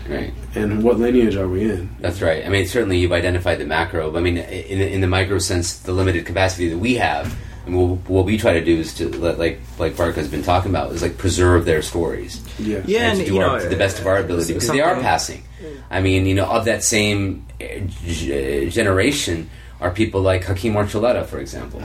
Right. 0.08 0.34
and 0.54 0.82
what 0.84 0.98
lineage 0.98 1.34
are 1.36 1.48
we 1.48 1.70
in? 1.70 1.88
That's 2.00 2.20
right. 2.20 2.44
I 2.44 2.50
mean, 2.50 2.66
certainly 2.66 2.98
you've 2.98 3.12
identified 3.12 3.58
the 3.58 3.64
macro. 3.64 4.10
But 4.10 4.18
I 4.18 4.20
mean, 4.20 4.36
in, 4.36 4.80
in 4.80 5.00
the 5.00 5.06
micro 5.06 5.38
sense, 5.38 5.78
the 5.78 5.92
limited 5.92 6.26
capacity 6.26 6.68
that 6.68 6.76
we 6.78 6.96
have, 6.96 7.34
and 7.64 7.74
what, 7.74 8.06
what 8.10 8.26
we 8.26 8.36
try 8.36 8.52
to 8.52 8.62
do 8.62 8.76
is 8.80 8.92
to 8.96 9.08
let, 9.08 9.38
like 9.38 9.60
like 9.78 9.96
Baraka 9.96 10.20
has 10.20 10.28
been 10.28 10.42
talking 10.42 10.70
about, 10.70 10.92
is 10.92 11.00
like 11.00 11.16
preserve 11.16 11.64
their 11.64 11.80
stories. 11.80 12.42
Yeah, 12.58 12.82
Yeah, 12.84 12.98
and, 13.10 13.10
and 13.12 13.20
to 13.20 13.26
do 13.26 13.34
you 13.36 13.40
our, 13.40 13.56
know, 13.56 13.62
to 13.62 13.68
the 13.70 13.76
best 13.76 13.98
of 13.98 14.06
our 14.06 14.18
ability 14.18 14.52
because 14.52 14.68
they 14.68 14.80
are 14.82 15.00
passing. 15.00 15.42
I 15.90 16.00
mean, 16.00 16.26
you 16.26 16.34
know, 16.34 16.46
of 16.46 16.64
that 16.64 16.82
same 16.82 17.46
uh, 17.60 17.64
g- 18.06 18.68
generation 18.70 19.48
are 19.80 19.90
people 19.90 20.22
like 20.22 20.44
Hakim 20.44 20.76
Archuletta, 20.76 21.24
for 21.24 21.38
example. 21.38 21.82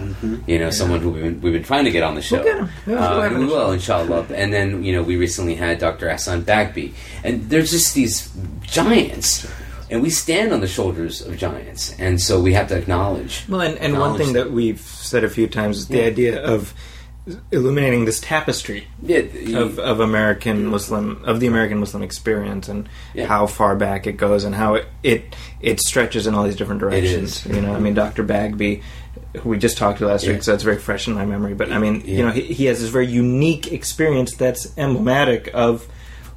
You 0.47 0.59
know, 0.59 0.69
someone 0.69 1.01
who 1.01 1.09
we've 1.09 1.23
been, 1.23 1.41
we've 1.41 1.53
been 1.53 1.63
trying 1.63 1.83
to 1.85 1.91
get 1.91 2.03
on 2.03 2.15
the 2.15 2.21
show. 2.21 2.37
Mm-hmm. 2.43 2.91
We'll 2.91 2.97
get 2.99 3.31
him. 3.31 3.31
Yeah, 3.31 3.35
Uh, 3.35 3.39
we 3.39 3.45
will, 3.45 3.71
inshallah. 3.71 4.25
And 4.33 4.53
then, 4.53 4.83
you 4.83 4.93
know, 4.93 5.03
we 5.03 5.17
recently 5.17 5.55
had 5.55 5.79
Dr. 5.79 6.07
Ihsan 6.07 6.45
Bagby. 6.45 6.93
And 7.23 7.49
there's 7.49 7.71
just 7.71 7.95
these 7.95 8.31
giants. 8.61 9.47
And 9.89 10.01
we 10.03 10.09
stand 10.11 10.53
on 10.53 10.61
the 10.61 10.67
shoulders 10.67 11.21
of 11.21 11.35
giants. 11.37 11.95
And 11.99 12.21
so 12.21 12.39
we 12.39 12.53
have 12.53 12.67
to 12.69 12.77
acknowledge. 12.77 13.43
Well, 13.49 13.61
and, 13.61 13.77
and 13.79 13.99
one 13.99 14.17
thing 14.17 14.33
them. 14.33 14.45
that 14.47 14.51
we've 14.53 14.79
said 14.79 15.23
a 15.23 15.29
few 15.29 15.47
times 15.47 15.79
is 15.79 15.87
the 15.87 16.03
idea 16.05 16.41
of 16.41 16.73
illuminating 17.51 18.05
this 18.05 18.19
tapestry 18.19 18.87
Yeah, 19.01 19.19
of, 19.57 19.79
of 19.79 19.99
American 19.99 20.65
Muslim 20.65 21.21
of 21.25 21.39
the 21.39 21.47
American 21.47 21.79
Muslim 21.79 22.03
experience 22.03 22.67
and 22.67 22.87
Yeah. 23.13 23.25
how 23.27 23.47
far 23.47 23.75
back 23.75 24.07
it 24.07 24.13
goes 24.13 24.43
and 24.43 24.55
how 24.55 24.75
it, 24.75 24.87
it 25.03 25.35
it 25.61 25.79
stretches 25.79 26.27
in 26.27 26.35
all 26.35 26.43
these 26.43 26.55
different 26.55 26.79
directions. 26.81 27.45
You 27.45 27.61
know, 27.61 27.73
I 27.73 27.79
mean, 27.79 27.93
Dr. 27.93 28.23
Bagby, 28.23 28.81
who 29.41 29.49
we 29.49 29.57
just 29.57 29.77
talked 29.77 29.99
to 29.99 30.07
last 30.07 30.25
Yeah. 30.25 30.33
week, 30.33 30.43
so 30.43 30.53
it's 30.53 30.63
very 30.63 30.77
fresh 30.77 31.07
in 31.07 31.13
my 31.13 31.25
memory. 31.25 31.53
But 31.53 31.71
I 31.71 31.77
mean, 31.77 32.01
you 32.05 32.25
know, 32.25 32.31
he, 32.31 32.41
he 32.41 32.65
has 32.65 32.79
this 32.81 32.89
very 32.89 33.07
unique 33.07 33.71
experience 33.71 34.33
that's 34.35 34.75
emblematic 34.77 35.49
of 35.53 35.87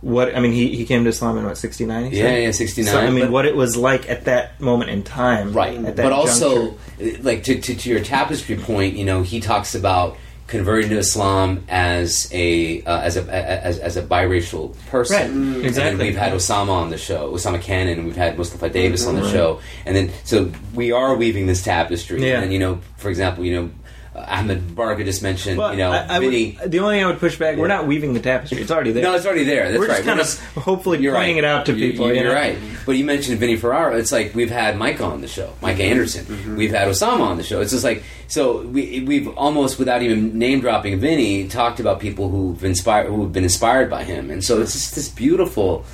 what 0.00 0.34
I 0.34 0.40
mean. 0.40 0.50
He, 0.52 0.74
he 0.76 0.84
came 0.84 1.04
to 1.04 1.10
Islam 1.10 1.38
in 1.38 1.44
what 1.44 1.56
sixty 1.56 1.86
nine. 1.86 2.10
Yeah, 2.10 2.36
yeah, 2.36 2.50
69, 2.50 2.92
So, 2.92 2.98
I 3.00 3.08
mean, 3.10 3.26
but- 3.26 3.30
what 3.30 3.46
it 3.46 3.54
was 3.54 3.76
like 3.76 4.10
at 4.10 4.24
that 4.24 4.60
moment 4.60 4.90
in 4.90 5.04
time, 5.04 5.52
right 5.52 5.80
but 5.94 6.10
also 6.12 6.76
juncture. 6.98 7.22
like 7.22 7.44
to, 7.44 7.60
to, 7.60 7.74
to 7.76 7.88
your 7.88 8.00
tapestry 8.00 8.56
point 8.56 8.96
you 8.96 9.04
know 9.04 9.22
he 9.22 9.38
talks 9.40 9.74
about 9.76 10.16
converting 10.52 10.90
to 10.90 10.98
islam 10.98 11.48
as 11.68 12.28
a 12.32 12.82
uh, 12.82 13.00
as 13.08 13.16
a 13.16 13.22
as, 13.68 13.78
as 13.78 13.96
a 13.96 14.02
biracial 14.02 14.64
person 14.94 15.16
Right, 15.16 15.30
mm, 15.30 15.56
and 15.56 15.64
exactly. 15.66 16.04
we've 16.06 16.16
had 16.24 16.32
osama 16.32 16.68
on 16.84 16.90
the 16.90 16.98
show 16.98 17.32
Usama 17.32 17.60
Canon 17.60 17.94
and 17.98 18.04
we've 18.06 18.16
had 18.24 18.36
mustafa 18.38 18.68
davis 18.68 19.06
on 19.06 19.14
the 19.16 19.22
Right. 19.22 19.32
show 19.32 19.60
and 19.86 19.96
then 19.96 20.10
so 20.24 20.52
we 20.74 20.92
are 20.92 21.16
weaving 21.16 21.46
this 21.46 21.62
tapestry 21.64 22.18
Yeah. 22.28 22.42
and 22.42 22.52
you 22.52 22.58
know 22.64 22.74
for 22.98 23.08
example 23.08 23.44
you 23.46 23.54
know 23.56 23.70
ahmed 24.14 24.76
baraka 24.76 25.04
just 25.04 25.22
mentioned 25.22 25.56
you 25.56 25.76
know 25.76 25.90
I, 25.90 26.16
I 26.16 26.18
would- 26.18 26.32
the 26.32 26.78
only 26.80 26.96
thing 26.96 27.04
I 27.04 27.06
would 27.06 27.18
push 27.18 27.38
back, 27.38 27.56
we're 27.56 27.66
not 27.66 27.86
weaving 27.86 28.12
the 28.12 28.20
tapestry; 28.20 28.60
it's 28.60 28.70
already 28.70 28.92
there. 28.92 29.02
no, 29.02 29.14
it's 29.14 29.24
already 29.24 29.44
there. 29.44 29.70
That's 29.70 29.78
We're 29.78 29.88
right. 29.88 30.04
just 30.04 30.38
kind 30.40 30.56
of 30.56 30.64
hopefully 30.64 30.98
You're 31.00 31.14
pointing 31.14 31.36
right. 31.36 31.44
it 31.44 31.46
out 31.46 31.66
to 31.66 31.74
You- 31.74 31.90
people. 31.90 32.08
You, 32.08 32.14
you 32.14 32.20
are 32.20 32.24
know? 32.24 32.34
right. 32.34 32.58
But 32.84 32.92
you 32.92 33.04
mentioned 33.04 33.38
Vinny 33.38 33.56
Ferraro. 33.56 33.96
It's 33.96 34.12
like 34.12 34.34
we've 34.34 34.50
had 34.50 34.76
Micah 34.76 35.04
on 35.04 35.20
the 35.20 35.28
show, 35.28 35.52
Mike 35.60 35.76
mm-hmm. 35.76 35.82
Anderson. 35.82 36.24
Mm-hmm. 36.26 36.56
We've 36.56 36.70
had 36.70 36.88
Osama 36.88 37.20
on 37.20 37.36
the 37.36 37.42
show. 37.42 37.60
It's 37.60 37.70
just 37.70 37.84
like 37.84 38.02
so 38.28 38.62
we 38.62 39.00
we've 39.00 39.28
almost 39.36 39.78
without 39.78 40.02
even 40.02 40.38
name 40.38 40.60
dropping 40.60 40.98
Vinny 41.00 41.48
talked 41.48 41.80
about 41.80 42.00
people 42.00 42.28
who've 42.28 42.62
inspired 42.64 43.06
who've 43.08 43.32
been 43.32 43.44
inspired 43.44 43.88
by 43.88 44.04
him, 44.04 44.30
and 44.30 44.44
so 44.44 44.60
it's 44.60 44.72
just 44.72 44.94
this 44.94 45.08
beautiful. 45.08 45.84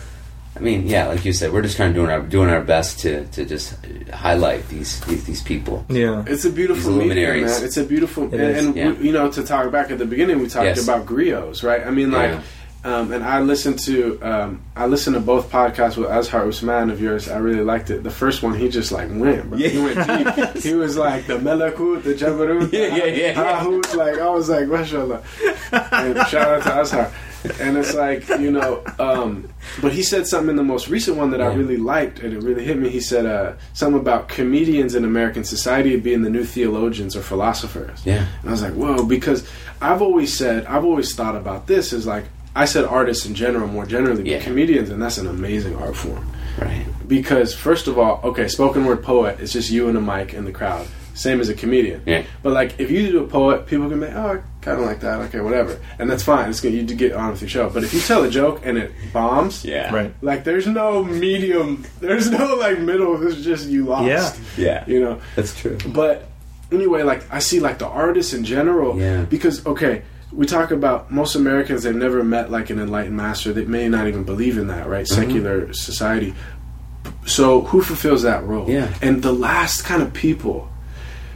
I 0.58 0.60
mean, 0.60 0.86
yeah, 0.86 1.06
like 1.06 1.24
you 1.24 1.32
said, 1.32 1.52
we're 1.52 1.62
just 1.62 1.76
kind 1.76 1.88
of 1.90 1.94
doing 1.94 2.10
our 2.10 2.20
doing 2.20 2.50
our 2.50 2.60
best 2.62 2.98
to, 3.00 3.24
to 3.26 3.44
just 3.44 3.74
highlight 4.12 4.68
these 4.68 5.00
these, 5.06 5.24
these 5.24 5.42
people. 5.42 5.84
Yeah, 5.88 6.24
It's 6.26 6.44
a 6.44 6.50
beautiful 6.50 6.92
These 6.98 7.08
medium, 7.08 7.30
luminaries. 7.30 7.56
man. 7.58 7.64
It's 7.64 7.76
a 7.76 7.84
beautiful, 7.84 8.24
It 8.34 8.40
and, 8.40 8.56
and 8.68 8.76
yeah. 8.76 8.90
we, 8.92 9.06
you 9.06 9.12
know, 9.12 9.30
to 9.30 9.42
talk 9.44 9.70
back 9.70 9.90
at 9.90 9.98
the 9.98 10.06
beginning, 10.06 10.40
we 10.40 10.48
talked 10.48 10.66
Yes. 10.66 10.82
about 10.82 11.06
griots, 11.06 11.62
right? 11.62 11.86
I 11.86 11.90
mean, 11.90 12.10
like, 12.10 12.38
um, 12.84 13.12
and 13.12 13.24
I 13.24 13.40
listened 13.40 13.78
to, 13.80 14.18
um, 14.22 14.62
I 14.76 14.86
listened 14.86 15.14
to 15.14 15.20
both 15.20 15.50
podcasts 15.50 15.96
with 15.96 16.08
Azhar 16.08 16.46
Usman 16.48 16.90
of 16.90 17.00
yours. 17.00 17.28
I 17.28 17.38
really 17.38 17.62
liked 17.64 17.90
it. 17.90 18.02
The 18.04 18.10
first 18.10 18.42
one, 18.42 18.54
he 18.54 18.68
just 18.68 18.92
like 18.92 19.08
went, 19.10 19.50
bro. 19.50 19.58
He 19.58 19.78
went 19.78 19.98
deep. 20.06 20.62
he 20.62 20.74
was 20.74 20.96
like 20.96 21.26
the 21.26 21.38
Melakut, 21.38 22.02
the 22.04 22.14
Jabarut, 22.14 22.72
Yeah, 22.78 22.96
yeah, 22.96 23.04
yeah, 23.04 23.14
yeah. 23.32 23.34
Hahut. 23.62 23.94
Like 23.96 24.18
I 24.18 24.30
was 24.30 24.48
like, 24.48 24.68
mashallah. 24.68 25.22
And 25.72 26.16
shout 26.28 26.48
out 26.48 26.62
to 26.64 26.80
Azhar. 26.80 27.10
And 27.60 27.76
it's 27.76 27.94
like 27.94 28.28
you 28.28 28.50
know, 28.50 28.82
um, 28.98 29.48
but 29.80 29.92
he 29.92 30.02
said 30.02 30.26
something 30.26 30.50
in 30.50 30.56
the 30.56 30.62
most 30.62 30.88
recent 30.88 31.16
one 31.16 31.30
that 31.30 31.40
I 31.40 31.54
really 31.54 31.76
liked, 31.76 32.20
and 32.20 32.34
it 32.34 32.42
really 32.42 32.64
hit 32.64 32.76
me. 32.78 32.88
He 32.88 33.00
said 33.00 33.26
uh, 33.26 33.54
something 33.74 34.00
about 34.00 34.28
comedians 34.28 34.94
in 34.94 35.04
American 35.04 35.44
society 35.44 35.96
being 35.96 36.22
the 36.22 36.30
new 36.30 36.44
theologians 36.44 37.16
or 37.16 37.22
philosophers. 37.22 38.04
Yeah. 38.04 38.26
And 38.40 38.48
I 38.48 38.52
was 38.52 38.62
like, 38.62 38.74
whoa, 38.74 39.04
because 39.04 39.48
I've 39.80 40.02
always 40.02 40.36
said, 40.36 40.66
I've 40.66 40.84
always 40.84 41.14
thought 41.14 41.36
about 41.36 41.66
this 41.66 41.92
as 41.92 42.06
like, 42.06 42.24
I 42.56 42.64
said 42.64 42.84
artists 42.84 43.24
in 43.26 43.34
general, 43.34 43.68
more 43.68 43.86
generally, 43.86 44.24
but 44.24 44.42
comedians, 44.42 44.90
and 44.90 45.00
that's 45.00 45.18
an 45.18 45.26
amazing 45.28 45.76
art 45.76 45.94
form. 45.94 46.28
Right. 46.58 46.84
Because, 47.06 47.54
first 47.54 47.86
of 47.86 47.98
all, 47.98 48.20
okay, 48.24 48.48
spoken 48.48 48.84
word 48.84 49.04
poet, 49.04 49.38
it's 49.40 49.52
just 49.52 49.70
you 49.70 49.88
and 49.88 49.96
a 49.96 50.00
mic 50.00 50.34
in 50.34 50.44
the 50.44 50.50
crowd. 50.50 50.88
Same 51.14 51.40
as 51.40 51.48
a 51.48 51.54
comedian. 51.54 52.02
Yeah. 52.04 52.24
But, 52.42 52.52
like, 52.52 52.80
if 52.80 52.90
you 52.90 53.10
do 53.10 53.24
a 53.24 53.28
poet, 53.28 53.66
people 53.66 53.88
can 53.88 54.00
be, 54.00 54.06
oh, 54.06 54.42
kind 54.68 54.80
of 54.80 54.86
like 54.86 55.00
that, 55.00 55.20
okay, 55.26 55.40
whatever. 55.40 55.80
And 55.98 56.08
that's 56.10 56.22
fine. 56.22 56.48
It's 56.50 56.60
good. 56.60 56.72
You 56.72 56.82
get 56.84 57.12
on 57.12 57.30
with 57.32 57.40
your 57.40 57.48
show. 57.50 57.70
But 57.70 57.84
if 57.84 57.92
you 57.94 58.00
tell 58.00 58.22
a 58.24 58.30
joke 58.30 58.60
and 58.64 58.78
it 58.78 58.92
bombs, 59.12 59.64
Yeah. 59.64 59.94
right. 59.94 60.14
like, 60.22 60.44
there's 60.44 60.66
no 60.66 61.04
medium, 61.04 61.84
there's 62.00 62.30
no, 62.30 62.54
like, 62.56 62.78
middle. 62.80 63.26
It's 63.26 63.42
just 63.42 63.68
you 63.68 63.84
lost. 63.86 64.06
Yeah. 64.06 64.32
Yeah. 64.56 64.84
You 64.86 65.00
know? 65.00 65.20
That's 65.36 65.58
true. 65.58 65.78
But 65.86 66.28
anyway, 66.70 67.02
like 67.02 67.22
I 67.32 67.38
see 67.38 67.60
like 67.60 67.78
the 67.78 67.86
artists 67.88 68.32
in 68.34 68.44
general. 68.44 68.98
Yeah. 68.98 69.22
Because 69.24 69.64
okay, 69.66 70.02
we 70.32 70.44
talk 70.46 70.70
about 70.70 71.10
most 71.10 71.34
Americans 71.34 71.82
they've 71.84 71.94
never 71.96 72.22
met 72.22 72.50
like 72.50 72.68
an 72.70 72.78
enlightened 72.78 73.16
master. 73.16 73.52
They 73.52 73.64
may 73.64 73.88
not 73.88 74.06
even 74.08 74.24
believe 74.24 74.58
in 74.58 74.66
that, 74.68 74.86
right? 74.86 75.06
Mm-hmm. 75.06 75.22
Secular 75.22 75.72
society. 75.72 76.34
So 77.26 77.62
who 77.62 77.82
fulfills 77.82 78.22
that 78.22 78.44
role? 78.44 78.68
Yeah. 78.68 78.92
And 79.00 79.22
the 79.22 79.32
last 79.32 79.82
kind 79.84 80.02
of 80.02 80.12
people 80.12 80.68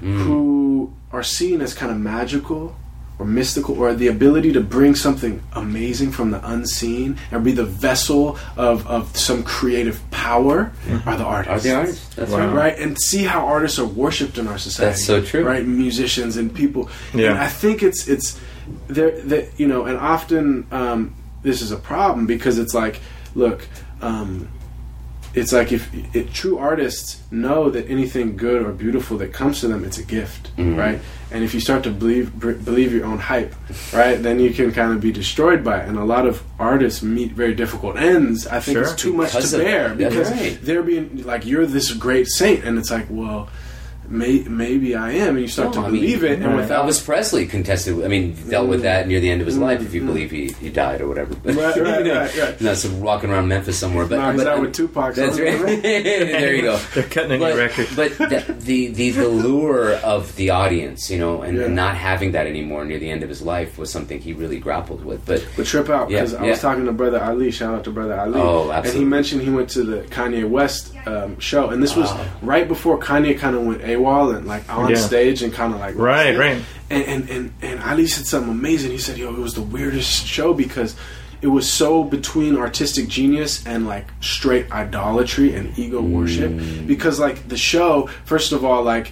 Mm. 0.02 0.24
who 0.24 0.92
are 1.12 1.22
seen 1.22 1.60
as 1.60 1.74
kind 1.74 1.92
of 1.92 1.96
magical 1.96 2.74
or 3.22 3.24
mystical 3.24 3.78
or 3.78 3.94
the 3.94 4.08
ability 4.08 4.52
to 4.52 4.60
bring 4.60 4.94
something 4.96 5.40
amazing 5.52 6.10
from 6.10 6.30
the 6.32 6.50
unseen 6.50 7.16
and 7.30 7.44
be 7.44 7.52
the 7.52 7.64
vessel 7.64 8.36
of, 8.56 8.84
of 8.88 9.16
some 9.16 9.42
creative 9.44 10.00
power 10.10 10.72
are 11.06 11.16
the 11.16 11.24
artists 11.24 11.54
Are 11.66 11.68
the 11.68 11.74
artists? 11.76 12.14
That's 12.16 12.30
Wow. 12.32 12.38
right. 12.48 12.54
right? 12.54 12.78
And 12.78 12.98
see 13.00 13.22
how 13.24 13.46
artists 13.46 13.78
are 13.78 13.84
worshipped 13.86 14.38
in 14.38 14.48
our 14.48 14.58
society. 14.58 14.90
That's 14.90 15.04
so 15.04 15.22
true. 15.22 15.44
right? 15.44 15.64
Musicians 15.64 16.36
and 16.36 16.52
people. 16.52 16.90
Yeah. 17.14 17.30
And 17.30 17.38
I 17.38 17.46
think 17.48 17.82
it's 17.82 18.08
it's 18.08 18.38
there 18.88 19.12
that 19.22 19.58
you 19.60 19.68
know, 19.68 19.84
and 19.84 19.96
often 19.98 20.66
um, 20.72 21.14
this 21.42 21.62
is 21.62 21.70
a 21.70 21.76
problem 21.76 22.26
because 22.26 22.58
it's 22.58 22.74
like, 22.74 23.00
look, 23.36 23.66
um, 24.00 24.48
it's 25.34 25.52
like 25.52 25.70
if 25.72 25.88
it, 26.14 26.32
true 26.34 26.58
artists 26.58 27.22
know 27.30 27.70
that 27.70 27.88
anything 27.88 28.36
good 28.36 28.62
or 28.66 28.72
beautiful 28.72 29.16
that 29.18 29.32
comes 29.32 29.60
to 29.60 29.68
them, 29.68 29.84
it's 29.84 29.98
a 29.98 30.02
gift, 30.04 30.54
Mhm. 30.56 30.76
right? 30.76 30.98
And 31.32 31.42
if 31.42 31.54
you 31.54 31.60
start 31.60 31.82
to 31.84 31.90
believe 31.90 32.38
b- 32.38 32.52
believe 32.52 32.92
your 32.92 33.06
own 33.06 33.18
hype, 33.18 33.54
right, 33.92 34.22
then 34.22 34.38
you 34.38 34.52
can 34.52 34.70
kind 34.72 34.92
of 34.92 35.00
be 35.00 35.10
destroyed 35.12 35.64
by 35.64 35.80
it. 35.80 35.88
And 35.88 35.98
a 35.98 36.04
lot 36.04 36.26
of 36.26 36.42
artists 36.58 37.02
meet 37.02 37.32
very 37.32 37.54
difficult 37.54 37.96
ends. 37.96 38.46
I 38.46 38.60
think 38.60 38.76
Sure. 38.76 38.82
it's 38.84 38.94
too 38.94 39.12
much 39.12 39.32
Because 39.32 39.50
to 39.52 39.58
bear 39.58 39.94
because 39.94 40.30
right. 40.30 40.58
they're 40.62 40.82
being 40.82 41.24
like 41.24 41.46
you're 41.46 41.66
this 41.66 41.92
great 41.94 42.28
saint, 42.28 42.64
and 42.64 42.78
it's 42.78 42.90
like, 42.90 43.06
well, 43.08 43.48
may, 44.08 44.40
maybe 44.40 44.94
I 44.94 45.12
am, 45.12 45.30
and 45.36 45.40
you 45.40 45.48
start 45.48 45.74
No, 45.74 45.82
to 45.82 45.86
I 45.86 45.90
mean, 45.90 46.00
believe 46.02 46.24
it, 46.24 46.32
and 46.40 46.46
right. 46.46 46.56
without 46.56 46.86
Elvis 46.86 47.04
Presley 47.04 47.46
contested. 47.46 48.04
I 48.04 48.08
mean, 48.08 48.34
dealt 48.48 48.68
with 48.68 48.82
that 48.82 49.08
near 49.08 49.20
the 49.20 49.30
end 49.30 49.40
of 49.40 49.46
his 49.46 49.56
life. 49.58 49.80
If 49.80 49.94
you 49.94 50.02
Mm. 50.02 50.06
believe 50.06 50.30
he, 50.30 50.48
he 50.60 50.68
died 50.70 51.00
or 51.00 51.08
whatever. 51.08 51.34
Right, 51.44 51.56
right, 51.56 51.76
You 52.06 52.12
know, 52.12 52.20
right, 52.20 52.36
right. 52.38 52.60
Not 52.60 52.76
some 52.76 53.00
walking 53.00 53.30
around 53.30 53.48
Memphis 53.48 53.78
somewhere, 53.78 54.04
but, 54.06 54.16
knocks 54.16 54.36
but 54.38 54.46
out 54.46 54.60
with 54.60 54.74
Tupac. 54.74 55.14
that's 55.14 55.36
so- 55.36 55.42
right. 55.42 55.82
there 55.82 56.54
you 56.54 56.62
go. 56.62 56.76
They're 56.94 57.04
cutting 57.04 57.32
a 57.32 57.38
new 57.38 57.56
record. 57.56 57.88
but 57.96 58.16
the, 58.18 58.54
the, 58.60 58.88
the 58.88 59.10
the 59.10 59.28
lure 59.28 59.94
of 59.96 60.34
the 60.36 60.50
audience, 60.50 61.10
you 61.10 61.18
know, 61.18 61.42
and, 61.42 61.56
Yeah. 61.56 61.64
and 61.64 61.76
not 61.76 61.96
having 61.96 62.32
that 62.32 62.46
anymore 62.46 62.84
near 62.84 62.98
the 62.98 63.10
end 63.10 63.22
of 63.22 63.28
his 63.28 63.42
life 63.42 63.78
was 63.78 63.90
something 63.90 64.20
he 64.20 64.32
really 64.32 64.58
grappled 64.58 65.04
with. 65.04 65.24
But 65.24 65.46
But 65.56 65.66
trip 65.66 65.88
out 65.88 66.08
because 66.08 66.32
Yeah, 66.32 66.42
I 66.42 66.50
was 66.50 66.60
talking 66.60 66.84
to 66.86 66.92
brother 66.92 67.22
Ali. 67.22 67.50
Shout 67.50 67.74
out 67.74 67.84
to 67.84 67.90
brother 67.90 68.18
Ali. 68.18 68.38
Oh, 68.40 68.70
absolutely. 68.70 68.90
And 68.90 68.98
he 68.98 69.04
mentioned 69.04 69.42
he 69.42 69.50
went 69.50 69.70
to 69.70 69.82
the 69.84 70.02
Kanye 70.08 70.48
West 70.48 70.92
um, 71.06 71.38
show, 71.38 71.68
and 71.70 71.82
this 71.82 71.96
was 71.96 72.10
Wow. 72.10 72.26
right 72.42 72.68
before 72.68 72.98
Kanye 72.98 73.38
kind 73.38 73.54
of 73.56 73.62
went 73.62 73.80
AWOL 73.94 74.36
and 74.36 74.46
like 74.46 74.68
on 74.72 74.90
Yeah. 74.90 74.96
stage 74.96 75.42
and 75.42 75.52
kind 75.52 75.72
of 75.74 75.80
like 75.80 75.96
Right, 75.96 76.36
right. 76.36 76.58
And, 76.90 77.04
and 77.04 77.30
and 77.30 77.52
and 77.62 77.80
Ali 77.82 78.06
said 78.06 78.26
something 78.26 78.50
amazing. 78.50 78.90
He 78.90 78.98
said, 78.98 79.16
"Yo, 79.18 79.28
it 79.32 79.38
was 79.38 79.54
the 79.54 79.62
weirdest 79.62 80.26
show 80.26 80.52
because." 80.54 80.94
It 81.40 81.48
was 81.50 81.68
so 81.68 82.04
between 82.04 82.56
artistic 82.56 83.08
genius 83.08 83.66
and 83.66 83.84
like 83.84 84.06
straight 84.20 84.70
idolatry 84.70 85.56
and 85.56 85.76
ego 85.76 86.00
worship 86.00 86.52
because 86.86 87.18
like 87.18 87.48
the 87.48 87.56
show 87.56 88.08
first 88.24 88.52
of 88.52 88.64
all 88.64 88.84
like 88.84 89.10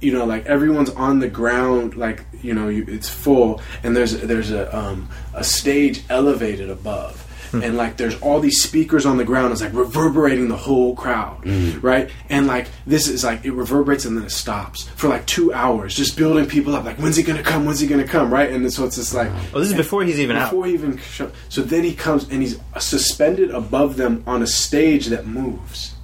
you 0.00 0.10
know 0.10 0.24
like 0.24 0.46
everyone's 0.46 0.88
on 0.88 1.18
the 1.18 1.28
ground 1.28 1.94
like 1.94 2.24
you 2.40 2.54
know 2.54 2.68
you, 2.68 2.86
it's 2.88 3.10
full 3.10 3.60
and 3.82 3.94
there's 3.94 4.18
there's 4.22 4.50
a 4.52 4.74
um 4.74 5.06
a 5.34 5.44
stage 5.44 6.02
elevated 6.08 6.70
above 6.70 7.25
Hmm. 7.50 7.62
and 7.62 7.76
like 7.76 7.96
there's 7.96 8.20
all 8.20 8.40
these 8.40 8.62
speakers 8.62 9.06
on 9.06 9.16
the 9.16 9.24
ground. 9.24 9.52
It's 9.52 9.62
like 9.62 9.72
reverberating 9.72 10.48
the 10.48 10.56
whole 10.56 10.94
crowd 10.94 11.44
hmm. 11.44 11.80
right? 11.80 12.10
And 12.28 12.46
like 12.46 12.68
this 12.86 13.08
is 13.08 13.24
like 13.24 13.44
it 13.44 13.52
reverberates 13.52 14.04
and 14.04 14.16
then 14.16 14.24
it 14.24 14.30
stops 14.30 14.88
for 14.96 15.08
like 15.08 15.26
two 15.26 15.52
hours 15.52 15.94
just 15.94 16.16
building 16.16 16.46
people 16.46 16.74
up 16.74 16.84
like 16.84 16.98
when's 16.98 17.16
he 17.16 17.22
gonna 17.22 17.42
come? 17.42 17.64
When's 17.64 17.80
he 17.80 17.86
gonna 17.86 18.06
come? 18.06 18.32
Right? 18.32 18.50
And 18.50 18.72
so 18.72 18.84
it's 18.84 18.96
just 18.96 19.14
like 19.14 19.30
Oh, 19.52 19.60
this 19.60 19.70
is 19.70 19.76
before 19.76 20.04
he's 20.04 20.20
even 20.20 20.36
out. 20.36 20.50
before 20.50 20.66
he 20.66 20.74
even 20.74 20.98
show, 20.98 21.30
so 21.48 21.62
then 21.62 21.84
he 21.84 21.94
comes 21.94 22.28
and 22.30 22.42
he's 22.42 22.58
suspended 22.78 23.50
above 23.50 23.96
them 23.96 24.22
on 24.26 24.42
a 24.42 24.46
stage 24.46 25.06
that 25.06 25.26
moves 25.26 25.95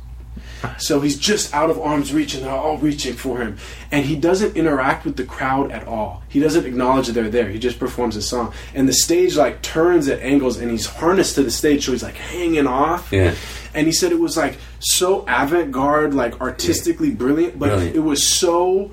so 0.79 1.01
he's 1.01 1.19
just 1.19 1.53
out 1.55 1.71
of 1.71 1.79
arm's 1.81 2.13
reach 2.13 2.35
and 2.35 2.45
they're 2.45 2.53
all 2.53 2.79
reaching 2.79 3.15
for 3.15 3.39
him. 3.39 3.57
And 3.91 4.05
he 4.05 4.17
doesn't 4.17 4.57
interact 4.57 5.05
with 5.05 5.17
the 5.17 5.25
crowd 5.25 5.71
at 5.73 5.87
all. 5.87 6.23
He 6.29 6.41
doesn't 6.41 6.65
acknowledge 6.67 7.07
that 7.09 7.13
they're 7.13 7.29
there. 7.31 7.49
He 7.49 7.59
just 7.59 7.79
performs 7.79 8.15
his 8.15 8.29
song. 8.29 8.53
And 8.75 8.89
the 8.89 8.93
stage 8.93 9.37
like 9.37 9.63
turns 9.63 10.09
at 10.09 10.21
angles 10.21 10.59
and 10.59 10.71
he's 10.71 10.87
harnessed 10.87 11.35
to 11.37 11.43
the 11.43 11.51
stage. 11.51 11.85
So 11.87 11.93
he's 11.93 12.03
like 12.03 12.15
hanging 12.17 12.67
off. 12.67 13.13
Yeah. 13.13 13.35
and 13.75 13.87
he 13.87 13.93
said 13.93 14.13
it 14.13 14.21
was 14.21 14.37
like 14.37 14.59
so 14.81 15.25
avant-garde 15.29 16.13
like 16.15 16.41
artistically 16.41 17.11
brilliant 17.11 17.59
but 17.59 17.69
Brilliant. 17.71 17.97
it 17.97 18.01
was 18.01 18.27
so 18.27 18.91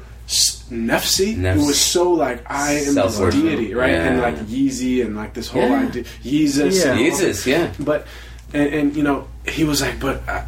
nefsi. 0.69 1.37
It 1.43 1.57
was 1.57 1.79
so 1.79 2.11
like 2.11 2.49
i 2.49 2.73
am 2.73 2.77
this 2.85 2.93
Self-worship. 2.93 3.41
deity 3.41 3.73
right? 3.73 3.91
And 3.93 4.21
like 4.21 4.35
yeezy 4.45 5.03
and 5.05 5.15
like 5.15 5.33
this 5.33 5.47
whole 5.47 5.61
Yeah. 5.67 5.79
idea. 5.87 6.03
Yeezus 6.23 6.85
Yeah. 6.85 6.95
Jesus, 6.95 7.45
yeah. 7.47 7.73
but 7.79 8.05
and, 8.53 8.73
and 8.73 8.95
you 8.95 9.03
know 9.03 9.27
he 9.47 9.63
was 9.63 9.81
like 9.81 9.99
but 9.99 10.21
uh, 10.27 10.43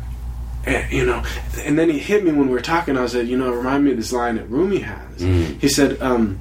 eh, 0.66 0.88
you 0.92 1.06
know 1.06 1.24
and 1.66 1.78
then 1.78 1.90
he 1.90 1.98
hit 2.00 2.24
me 2.24 2.32
when 2.32 2.48
we 2.48 2.54
were 2.54 2.62
talking 2.62 2.98
i 2.98 3.06
said 3.06 3.28
you 3.28 3.38
know 3.38 3.52
remind 3.52 3.84
me 3.86 3.92
of 3.92 3.98
this 3.98 4.12
line 4.14 4.36
that 4.36 4.48
rumi 4.50 4.80
has 4.80 5.22
Mm. 5.22 5.60
he 5.60 5.68
said 5.70 6.02
um 6.02 6.40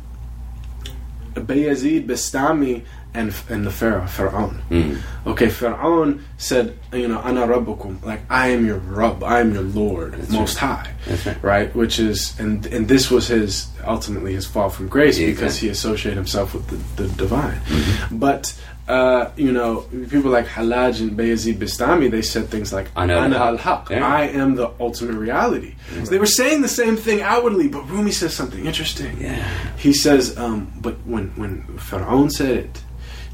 Bayezid 1.35 2.07
Bastami 2.07 2.83
and 3.15 3.35
and 3.49 3.67
the 3.67 3.71
Pharaoh 3.71 4.07
Pharaoh 4.07 4.55
Mm. 4.71 5.01
okay 5.27 5.49
Pharaoh 5.49 6.19
said 6.39 6.77
you 6.93 7.09
know 7.09 7.19
ana 7.21 7.47
rabbukum 7.47 8.05
like 8.05 8.21
I 8.31 8.49
am 8.49 8.67
your 8.67 8.79
Rabb 8.79 9.23
I 9.25 9.41
am 9.41 9.53
your 9.55 9.63
Lord 9.63 10.29
most 10.31 10.59
high 10.59 10.93
That's 11.07 11.27
right. 11.27 11.43
right 11.43 11.75
which 11.75 11.99
is 11.99 12.39
and 12.39 12.67
and 12.67 12.87
this 12.89 13.11
was 13.11 13.29
his 13.29 13.69
ultimately 13.87 14.35
his 14.35 14.47
fall 14.47 14.71
from 14.71 14.89
grace 14.89 15.19
Yeah, 15.19 15.27
because 15.29 15.55
exactly. 15.63 15.69
he 15.69 15.73
associated 15.73 16.17
himself 16.17 16.55
with 16.55 16.67
the, 16.69 17.03
the 17.03 17.09
divine 17.15 17.61
Mm-hmm. 17.61 18.19
but 18.19 18.55
uh, 18.89 19.31
you 19.37 19.53
know 19.53 19.83
people 20.11 20.31
like 20.31 20.47
Hallaj 20.47 21.01
and 21.01 21.13
Bayezid 21.19 21.57
Bistami 21.59 22.11
they 22.11 22.23
said 22.23 22.49
things 22.49 22.73
like 22.73 22.89
Ana 22.97 23.17
ana 23.17 23.37
al-haq." 23.37 23.91
al-haq 23.91 23.91
Yeah. 23.91 24.07
I 24.07 24.23
am 24.43 24.55
the 24.57 24.71
ultimate 24.81 25.17
reality 25.17 25.75
so 26.05 26.11
they 26.11 26.19
were 26.19 26.27
saying 26.27 26.63
the 26.63 26.69
same 26.69 26.97
thing 26.97 27.21
outwardly 27.23 27.69
but 27.69 27.83
Rumi 27.89 28.11
says 28.13 28.35
something 28.35 28.67
interesting 28.67 29.21
Yeah. 29.21 29.47
he 29.77 29.93
says 29.93 30.37
um, 30.39 30.73
but 30.81 30.95
when 31.07 31.29
when 31.37 31.63
Pharaoh 31.79 32.29
said 32.29 32.57
it 32.57 32.83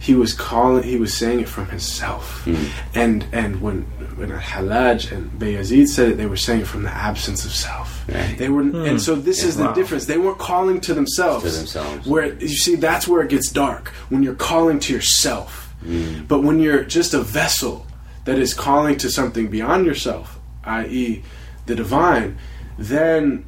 he 0.01 0.15
was 0.15 0.33
calling 0.33 0.83
he 0.83 0.97
was 0.97 1.13
saying 1.15 1.41
it 1.41 1.49
from 1.49 1.67
himself 1.67 2.43
Mm. 2.45 2.69
and 2.95 3.27
and 3.33 3.61
when 3.61 3.83
when 4.17 4.31
Al 4.33 4.39
Hallaj 4.39 5.13
and 5.13 5.31
Bayazid 5.39 5.89
said 5.89 6.09
it 6.11 6.17
they 6.17 6.27
were 6.27 6.37
saying 6.37 6.61
it 6.63 6.67
from 6.67 6.83
the 6.85 6.91
absence 6.95 7.45
of 7.45 7.53
self 7.53 8.05
Right. 8.09 8.37
they 8.39 8.49
were 8.49 8.61
and 8.63 9.01
so 9.01 9.15
this 9.15 9.43
Yeah. 9.43 9.49
is 9.49 9.57
the 9.57 9.65
Wow. 9.65 9.73
difference 9.73 10.05
they 10.07 10.19
weren't 10.19 10.39
calling 10.39 10.81
to 10.83 10.95
themselves 10.95 11.45
To 11.45 11.51
themselves. 11.51 12.07
where 12.07 12.35
you 12.35 12.49
see 12.65 12.77
that's 12.77 13.07
where 13.09 13.23
it 13.23 13.31
gets 13.31 13.51
dark 13.51 13.89
when 14.11 14.23
you're 14.23 14.35
calling 14.53 14.79
to 14.81 14.93
yourself 14.93 15.75
Mm. 15.87 16.27
but 16.29 16.43
when 16.43 16.59
you're 16.61 16.85
just 16.85 17.13
a 17.15 17.21
vessel 17.23 17.87
that 18.27 18.39
is 18.39 18.55
calling 18.55 18.97
to 18.97 19.09
something 19.11 19.49
beyond 19.49 19.87
yourself 19.87 20.39
i.e. 20.65 21.23
the 21.67 21.75
divine 21.75 22.37
then 22.79 23.45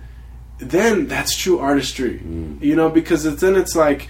then 0.58 1.06
that's 1.06 1.36
true 1.36 1.58
artistry 1.58 2.20
Mm. 2.26 2.60
you 2.62 2.74
know 2.74 2.88
because 2.90 3.24
it's, 3.26 3.40
then 3.40 3.54
it's 3.56 3.76
like 3.76 4.08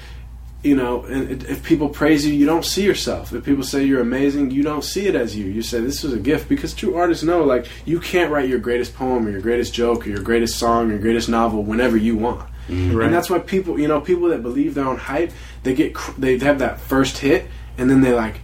you 0.62 0.74
know 0.74 1.04
and 1.04 1.44
if 1.44 1.62
people 1.62 1.88
praise 1.88 2.26
you 2.26 2.34
you 2.34 2.44
don't 2.46 2.64
see 2.64 2.84
yourself. 2.84 3.32
If 3.32 3.44
people 3.44 3.62
say 3.62 3.84
you're 3.84 4.00
amazing 4.00 4.50
you 4.50 4.62
don't 4.62 4.82
see 4.82 5.06
it 5.06 5.14
as 5.14 5.36
you. 5.36 5.46
You 5.46 5.62
say 5.62 5.80
this 5.80 6.02
was 6.02 6.12
a 6.12 6.18
gift 6.18 6.48
because 6.48 6.74
true 6.74 6.96
artists 6.96 7.22
know 7.22 7.44
like 7.44 7.66
you 7.84 8.00
can't 8.00 8.30
write 8.32 8.48
your 8.48 8.58
greatest 8.58 8.94
poem 8.94 9.26
or 9.26 9.30
your 9.30 9.40
greatest 9.40 9.72
joke 9.72 10.06
or 10.06 10.10
your 10.10 10.22
greatest 10.22 10.58
song 10.58 10.88
or 10.88 10.92
your 10.94 11.00
greatest 11.00 11.28
novel 11.28 11.62
whenever 11.62 11.96
you 11.96 12.16
want. 12.16 12.40
Mm-hmm. 12.68 12.96
Right. 12.96 13.06
and 13.06 13.14
that's 13.14 13.30
why 13.30 13.38
people 13.38 13.78
you 13.78 13.88
know 13.88 14.00
people 14.00 14.28
that 14.28 14.42
believe 14.42 14.74
their 14.74 14.84
own 14.84 14.98
hype 14.98 15.32
they 15.62 15.74
get 15.74 15.94
cr- 15.94 16.20
they 16.20 16.36
have 16.38 16.58
that 16.58 16.78
first 16.80 17.16
hit 17.16 17.46
and 17.78 17.88
then 17.88 18.02
they're 18.02 18.14
like 18.14 18.40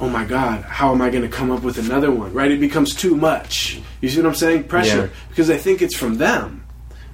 oh 0.00 0.08
my 0.08 0.24
god 0.24 0.62
how 0.64 0.90
am 0.92 1.00
i 1.00 1.10
going 1.10 1.22
to 1.22 1.28
come 1.28 1.50
up 1.52 1.62
with 1.62 1.78
another 1.78 2.10
one? 2.10 2.32
Right? 2.32 2.50
It 2.50 2.58
becomes 2.60 2.92
too 2.94 3.14
much. 3.14 3.80
You 4.00 4.08
see 4.08 4.16
what 4.20 4.26
i'm 4.26 4.34
saying? 4.34 4.64
Pressure. 4.64 5.06
Yeah. 5.06 5.08
because 5.28 5.46
they 5.46 5.58
think 5.58 5.80
it's 5.82 5.96
from 5.96 6.16
them. 6.16 6.64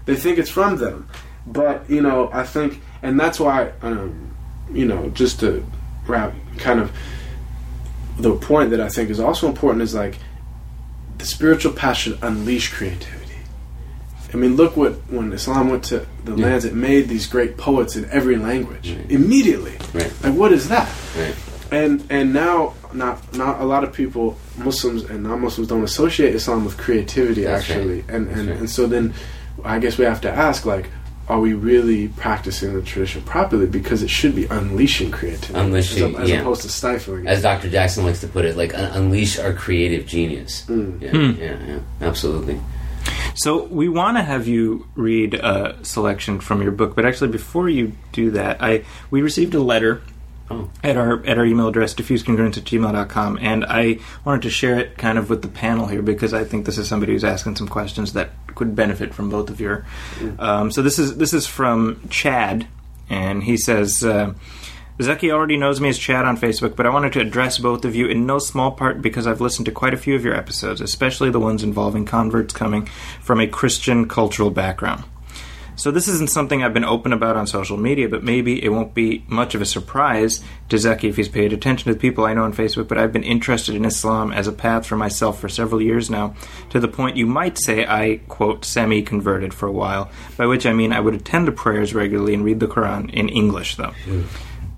They 0.06 0.16
think 0.16 0.38
it's 0.38 0.48
from 0.48 0.76
them. 0.76 1.08
But 1.46 1.90
you 1.90 2.00
know 2.00 2.30
i 2.32 2.44
think 2.44 2.80
and 3.02 3.18
that's 3.18 3.38
why 3.40 3.70
um, 3.82 4.34
you 4.72 4.84
know 4.84 5.08
just 5.10 5.40
to 5.40 5.64
wrap 6.06 6.32
kind 6.58 6.80
of 6.80 6.90
the 8.18 8.34
point 8.36 8.70
that 8.70 8.80
i 8.80 8.88
think 8.88 9.10
is 9.10 9.20
also 9.20 9.46
important 9.46 9.82
is 9.82 9.94
like 9.94 10.16
the 11.18 11.24
spiritual 11.24 11.72
path 11.72 11.96
should 11.96 12.18
unleash 12.22 12.72
creativity 12.72 13.36
i 14.32 14.36
mean 14.36 14.56
look 14.56 14.76
what 14.76 14.92
when 15.10 15.32
islam 15.32 15.68
went 15.70 15.84
to 15.84 16.04
the 16.24 16.34
Yeah. 16.34 16.46
lands 16.46 16.64
it 16.64 16.74
made 16.74 17.08
these 17.08 17.26
great 17.26 17.56
poets 17.56 17.96
in 17.96 18.04
every 18.10 18.36
language 18.36 18.92
Right. 18.92 19.10
immediately 19.10 19.76
Right. 19.94 20.12
like 20.22 20.34
what 20.34 20.52
is 20.52 20.68
that 20.68 20.88
Right. 21.16 21.34
and 21.70 22.04
and 22.10 22.32
now 22.32 22.74
not 22.92 23.36
not 23.36 23.60
a 23.60 23.64
lot 23.64 23.84
of 23.84 23.92
people 23.92 24.36
muslims 24.56 25.04
and 25.04 25.22
non-muslims 25.22 25.68
don't 25.68 25.84
associate 25.84 26.34
islam 26.34 26.64
with 26.64 26.76
creativity 26.76 27.42
That's 27.44 27.68
actually 27.70 28.04
and 28.08 28.28
and, 28.28 28.48
and 28.48 28.68
so 28.70 28.86
then 28.86 29.14
i 29.64 29.78
guess 29.78 29.98
we 29.98 30.04
have 30.06 30.20
to 30.22 30.30
ask 30.30 30.64
like 30.66 30.88
are 31.28 31.40
we 31.40 31.52
really 31.52 32.08
practicing 32.08 32.74
the 32.74 32.82
tradition 32.82 33.20
properly 33.22 33.66
because 33.66 34.02
it 34.02 34.08
should 34.10 34.34
be 34.34 34.46
unleashing 34.46 35.10
creativity 35.10 35.54
Unleashing, 35.60 36.14
as, 36.16 36.22
as 36.22 36.30
yeah. 36.30 36.40
opposed 36.40 36.62
to 36.62 36.68
stifling 36.68 37.26
it 37.26 37.28
As 37.28 37.42
Dr. 37.42 37.68
Jackson 37.70 38.04
likes 38.04 38.20
to 38.22 38.28
put 38.28 38.44
it, 38.44 38.56
like 38.56 38.72
unleash 38.74 39.38
our 39.38 39.52
creative 39.52 40.06
genius. 40.06 40.64
Mm. 40.68 41.00
Yeah, 41.02 41.10
Hmm. 41.10 41.40
yeah, 41.40 41.56
yeah, 41.66 41.78
absolutely. 42.00 42.58
So 43.34 43.64
we 43.66 43.88
want 43.88 44.16
to 44.16 44.22
have 44.22 44.48
you 44.48 44.86
read 44.94 45.34
a 45.34 45.76
selection 45.82 46.40
from 46.40 46.60
your 46.62 46.72
book, 46.72 46.94
but 46.96 47.06
actually, 47.06 47.28
before 47.30 47.68
you 47.68 47.92
do 48.12 48.30
that, 48.32 48.62
I 48.62 48.84
we 49.10 49.22
received 49.22 49.54
a 49.54 49.60
letter 49.62 50.02
Oh. 50.50 50.70
at 50.82 50.96
our 50.96 51.24
at 51.26 51.36
our 51.36 51.44
email 51.44 51.68
address 51.68 51.92
diffusecongruence 51.94 52.56
at 52.56 52.64
gmail.com 52.64 53.38
and 53.42 53.66
I 53.66 53.98
wanted 54.24 54.40
to 54.42 54.50
share 54.50 54.78
it 54.78 54.96
kind 54.96 55.18
of 55.18 55.28
with 55.28 55.42
the 55.42 55.48
panel 55.48 55.86
here 55.86 56.00
because 56.00 56.32
I 56.32 56.44
think 56.44 56.64
this 56.64 56.78
is 56.78 56.88
somebody 56.88 57.12
who's 57.12 57.24
asking 57.24 57.56
some 57.56 57.68
questions 57.68 58.14
that 58.14 58.30
could 58.54 58.74
benefit 58.74 59.12
from 59.12 59.28
both 59.28 59.50
of 59.50 59.60
your. 59.60 59.84
Um, 60.38 60.70
so 60.70 60.82
this 60.82 60.98
is 60.98 61.16
this 61.18 61.34
is 61.34 61.46
from 61.46 62.00
Chad, 62.10 62.66
and 63.08 63.42
he 63.42 63.56
says. 63.56 64.04
Uh, 64.04 64.34
Zaki 65.00 65.30
already 65.30 65.56
knows 65.56 65.80
me 65.80 65.88
as 65.90 65.96
Chad 65.96 66.24
on 66.24 66.36
Facebook, 66.36 66.74
but 66.74 66.84
I 66.84 66.88
wanted 66.88 67.12
to 67.12 67.20
address 67.20 67.58
both 67.58 67.84
of 67.84 67.94
you 67.94 68.08
in 68.08 68.26
no 68.26 68.40
small 68.40 68.72
part 68.72 69.00
because 69.00 69.28
I've 69.28 69.40
listened 69.40 69.66
to 69.66 69.70
quite 69.72 69.94
a 69.94 69.96
few 69.96 70.16
of 70.16 70.24
your 70.24 70.34
episodes, 70.34 70.80
especially 70.80 71.30
the 71.30 71.38
ones 71.38 71.62
involving 71.62 72.04
converts 72.04 72.52
coming 72.52 72.86
from 73.22 73.38
a 73.38 73.46
Christian 73.46 74.08
cultural 74.08 74.50
background. 74.50 75.04
So 75.78 75.92
this 75.92 76.08
isn't 76.08 76.30
something 76.30 76.62
I've 76.62 76.74
been 76.74 76.84
open 76.84 77.12
about 77.12 77.36
on 77.36 77.46
social 77.46 77.76
media, 77.76 78.08
but 78.08 78.24
maybe 78.24 78.62
it 78.62 78.70
won't 78.70 78.94
be 78.94 79.24
much 79.28 79.54
of 79.54 79.62
a 79.62 79.64
surprise 79.64 80.42
to 80.70 80.76
Zaki 80.76 81.08
if 81.08 81.14
he's 81.14 81.28
paid 81.28 81.52
attention 81.52 81.84
to 81.84 81.94
the 81.94 82.00
people 82.00 82.24
I 82.24 82.34
know 82.34 82.42
on 82.42 82.52
Facebook. 82.52 82.88
But 82.88 82.98
I've 82.98 83.12
been 83.12 83.22
interested 83.22 83.76
in 83.76 83.84
Islam 83.84 84.32
as 84.32 84.48
a 84.48 84.52
path 84.52 84.86
for 84.86 84.96
myself 84.96 85.38
for 85.38 85.48
several 85.48 85.80
years 85.80 86.10
now, 86.10 86.34
to 86.70 86.80
the 86.80 86.88
point 86.88 87.16
you 87.16 87.26
might 87.26 87.58
say 87.58 87.86
I 87.86 88.20
quote 88.26 88.64
semi 88.64 89.02
converted 89.02 89.54
for 89.54 89.66
a 89.66 89.72
while. 89.72 90.10
By 90.36 90.46
which 90.46 90.66
I 90.66 90.72
mean 90.72 90.92
I 90.92 90.98
would 90.98 91.14
attend 91.14 91.46
the 91.46 91.52
prayers 91.52 91.94
regularly 91.94 92.34
and 92.34 92.44
read 92.44 92.58
the 92.58 92.66
Quran 92.66 93.14
in 93.14 93.28
English, 93.28 93.76
though. 93.76 93.94
Hmm. 94.04 94.22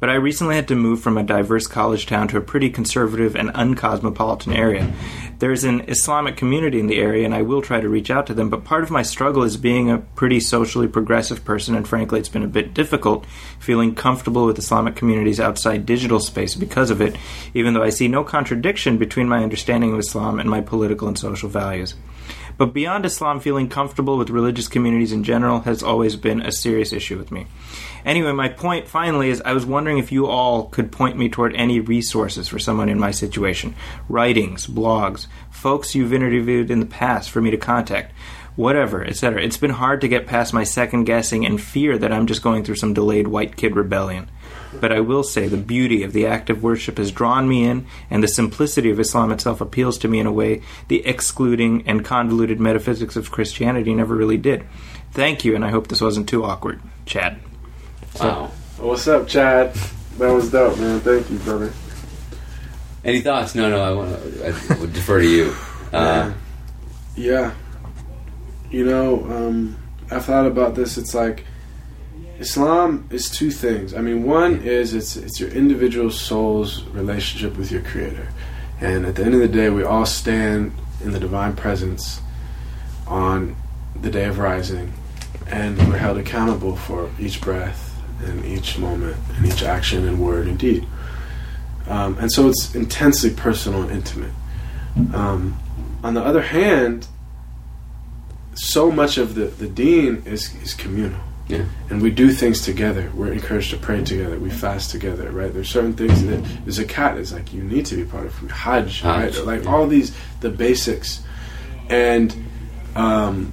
But 0.01 0.09
I 0.09 0.15
recently 0.15 0.57
had 0.57 0.69
to 0.69 0.75
move 0.75 1.01
from 1.01 1.19
a 1.19 1.23
diverse 1.23 1.67
college 1.67 2.07
town 2.07 2.29
to 2.29 2.39
a 2.39 2.41
pretty 2.41 2.71
conservative 2.71 3.37
and 3.37 3.51
uncosmopolitan 3.51 4.55
area. 4.55 4.91
There's 5.39 5.63
an 5.65 5.83
Islamic 5.89 6.39
community 6.39 6.81
in 6.81 6.87
the 6.87 6.99
area, 6.99 7.27
and 7.27 7.35
I 7.35 7.43
will 7.43 7.61
try 7.61 7.81
to 7.81 7.89
reach 7.89 8.11
out 8.11 8.27
to 8.27 8.35
them, 8.35 8.49
but 8.49 8.65
part 8.65 8.83
of 8.83 8.91
my 8.91 9.03
struggle 9.03 9.43
is 9.43 9.59
being 9.59 9.91
a 9.91 9.99
pretty 9.99 10.41
socially 10.41 10.89
progressive 10.89 11.45
person, 11.45 11.75
and 11.75 11.87
frankly, 11.87 12.19
it's 12.19 12.31
been 12.31 12.43
a 12.43 12.49
bit 12.49 12.73
difficult 12.73 13.27
feeling 13.59 13.95
comfortable 13.95 14.47
with 14.47 14.59
Islamic 14.59 14.97
communities 14.97 15.39
outside 15.39 15.85
digital 15.85 16.19
space 16.19 16.55
because 16.55 16.91
of 16.91 17.03
it, 17.03 17.17
even 17.53 17.75
though 17.75 17.83
I 17.83 17.91
see 17.91 18.09
no 18.09 18.25
contradiction 18.25 18.97
between 18.97 19.29
my 19.29 19.43
understanding 19.43 19.93
of 19.93 19.99
Islam 19.99 20.41
and 20.41 20.49
my 20.49 20.63
political 20.63 21.09
and 21.09 21.19
social 21.19 21.51
values. 21.51 21.95
But 22.61 22.75
beyond 22.75 23.07
Islam, 23.07 23.41
feeling 23.41 23.71
comfortable 23.71 24.19
with 24.19 24.29
religious 24.29 24.69
communities 24.69 25.13
in 25.13 25.25
general 25.25 25.61
has 25.61 25.83
always 25.83 26.17
been 26.17 26.43
a 26.43 26.53
serious 26.53 26.93
issue 26.93 27.17
with 27.17 27.33
me. 27.33 27.47
Anyway, 28.05 28.33
my 28.33 28.51
point 28.51 28.87
finally 28.87 29.31
is 29.31 29.41
I 29.47 29.55
was 29.55 29.65
wondering 29.65 29.97
if 29.97 30.13
you 30.13 30.27
all 30.27 30.65
could 30.65 30.93
point 30.93 31.17
me 31.17 31.31
toward 31.31 31.57
any 31.57 31.81
resources 31.81 32.49
for 32.49 32.59
someone 32.59 32.91
in 32.91 32.99
my 32.99 33.13
situation 33.13 33.75
writings, 34.11 34.67
blogs, 34.67 35.27
folks 35.51 35.95
you've 35.95 36.13
interviewed 36.13 36.71
in 36.71 36.81
the 36.81 36.85
past 36.85 37.31
for 37.31 37.41
me 37.41 37.51
to 37.51 37.57
contact, 37.57 38.13
whatever, 38.57 39.03
etc. 39.03 39.43
It's 39.43 39.57
been 39.57 39.71
hard 39.71 40.03
to 40.03 40.09
get 40.09 40.27
past 40.27 40.53
my 40.53 40.65
second 40.65 41.05
guessing 41.05 41.47
and 41.47 41.59
fear 41.59 41.97
that 41.97 42.13
I'm 42.13 42.27
just 42.27 42.43
going 42.43 42.63
through 42.63 42.77
some 42.77 42.93
delayed 42.93 43.29
white 43.29 43.57
kid 43.57 43.75
rebellion. 43.75 44.31
But 44.79 44.93
I 44.93 45.01
will 45.01 45.23
say 45.23 45.49
the 45.49 45.57
beauty 45.57 46.03
of 46.03 46.13
the 46.13 46.27
act 46.27 46.49
of 46.51 46.63
worship 46.63 46.99
has 46.99 47.11
drawn 47.11 47.49
me 47.49 47.65
in, 47.65 47.87
and 48.09 48.23
the 48.23 48.29
simplicity 48.29 48.91
of 48.91 49.01
Islam 49.01 49.33
itself 49.33 49.61
appeals 49.61 49.99
to 49.99 50.09
me 50.09 50.21
in 50.21 50.27
a 50.27 50.33
way 50.33 50.63
the 50.89 51.05
excluding 51.07 51.83
and 51.89 52.05
convoluted 52.05 52.61
metaphysics 52.61 53.17
of 53.17 53.31
Christianity 53.31 53.95
never 53.95 54.15
really 54.15 54.37
did. 54.37 54.65
Thank 55.13 55.45
you, 55.45 55.55
and 55.57 55.65
I 55.65 55.71
hope 55.71 55.89
this 55.89 56.01
wasn't 56.01 56.29
too 56.29 56.45
awkward. 56.45 56.81
Chad. 57.05 57.41
Wow. 58.21 58.53
What's 58.79 59.09
up, 59.09 59.27
Chad? 59.27 59.75
That 60.19 60.33
was 60.33 60.51
dope, 60.51 60.79
man. 60.79 61.01
Thank 61.01 61.31
you, 61.31 61.39
brother. 61.39 61.73
Any 63.05 63.21
thoughts? 63.21 63.55
No, 63.55 63.71
no. 63.71 63.81
I 63.81 63.93
want. 63.93 64.13
I 64.43 64.79
would 64.81 64.93
defer 64.93 65.21
to 65.21 65.29
you. 65.29 65.55
Uh, 65.93 66.33
Yeah. 67.17 67.53
You 68.71 68.87
know, 68.87 69.25
um, 69.25 69.77
I've 70.09 70.25
thought 70.25 70.47
about 70.47 70.77
this. 70.77 70.97
It's 70.97 71.15
like 71.15 71.45
Islam 72.41 73.07
is 73.11 73.29
two 73.29 73.51
things. 73.51 73.93
I 73.93 74.01
mean, 74.01 74.25
one 74.25 74.63
is 74.63 74.95
it's 74.95 75.15
it's 75.15 75.39
your 75.39 75.51
individual 75.51 76.11
soul's 76.11 76.83
relationship 76.85 77.57
with 77.59 77.71
your 77.71 77.83
Creator, 77.83 78.29
and 78.81 79.05
at 79.05 79.17
the 79.17 79.25
end 79.25 79.35
of 79.35 79.41
the 79.41 79.49
day, 79.49 79.69
we 79.69 79.85
all 79.85 80.07
stand 80.07 80.73
in 81.05 81.13
the 81.13 81.21
divine 81.21 81.55
presence 81.55 82.23
on 83.07 83.57
the 84.01 84.11
day 84.11 84.25
of 84.25 84.39
rising, 84.39 84.95
and 85.49 85.77
we're 85.87 85.99
held 85.99 86.17
accountable 86.17 86.77
for 86.77 87.11
each 87.19 87.43
breath 87.43 87.95
and 88.25 88.43
each 88.47 88.79
moment 88.79 89.17
and 89.37 89.47
each 89.47 89.63
action 89.63 90.09
and 90.09 90.19
word 90.19 90.47
and 90.47 90.59
deed. 90.59 90.87
Um, 91.89 92.17
and 92.19 92.33
so 92.33 92.49
it's 92.49 92.75
intensely 92.75 93.31
personal 93.31 93.83
and 93.83 93.91
intimate. 93.91 94.33
Um, 95.13 95.59
on 96.03 96.15
the 96.15 96.25
other 96.25 96.43
hand, 96.43 97.07
so 98.55 98.91
much 98.91 99.19
of 99.19 99.35
the, 99.35 99.47
the 99.47 99.69
deen 99.69 100.23
is, 100.25 100.55
is 100.63 100.73
communal. 100.73 101.21
Yeah. 101.51 101.65
And 101.91 102.01
we 102.01 102.11
do 102.11 102.31
things 102.33 102.61
together. 102.63 103.11
We're 103.15 103.33
encouraged 103.33 103.71
to 103.71 103.77
pray 103.77 104.03
together. 104.05 104.39
We 104.39 104.51
fast 104.51 104.91
together, 104.91 105.31
right? 105.31 105.53
There's 105.53 105.69
certain 105.69 105.95
things 105.95 106.25
that 106.27 106.45
there's 106.65 106.79
a 106.79 106.85
cat 106.85 107.19
is 107.19 107.33
like 107.33 107.53
you 107.53 107.63
need 107.63 107.87
to 107.87 107.97
be 107.97 108.05
part 108.05 108.27
of 108.27 108.35
Hajj, 108.51 109.03
right? 109.05 109.25
Hajj, 109.35 109.39
Like 109.41 109.65
yeah. 109.65 109.71
all 109.71 109.87
these 109.87 110.17
the 110.41 110.51
basics. 110.51 111.23
And 111.89 112.35
um 112.95 113.53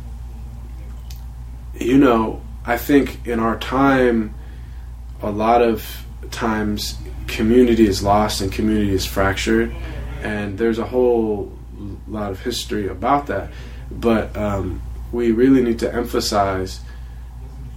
you 1.76 1.98
know, 1.98 2.41
I 2.66 2.78
think 2.78 3.28
in 3.28 3.39
our 3.39 3.58
time 3.58 4.34
a 5.22 5.32
lot 5.32 5.62
of 5.62 6.06
times 6.32 6.98
community 7.28 7.88
is 7.88 8.04
lost 8.04 8.41
and 8.41 8.52
community 8.52 8.93
is 8.93 9.06
fractured 9.06 9.74
and 10.22 10.58
there's 10.58 10.80
a 10.80 10.86
whole 10.86 11.52
lot 12.08 12.32
of 12.32 12.41
history 12.41 12.88
about 12.88 13.28
that 13.28 13.50
but 13.91 14.36
um, 14.36 14.82
we 15.12 15.32
really 15.32 15.62
need 15.62 15.80
to 15.80 15.93
emphasize 15.93 16.80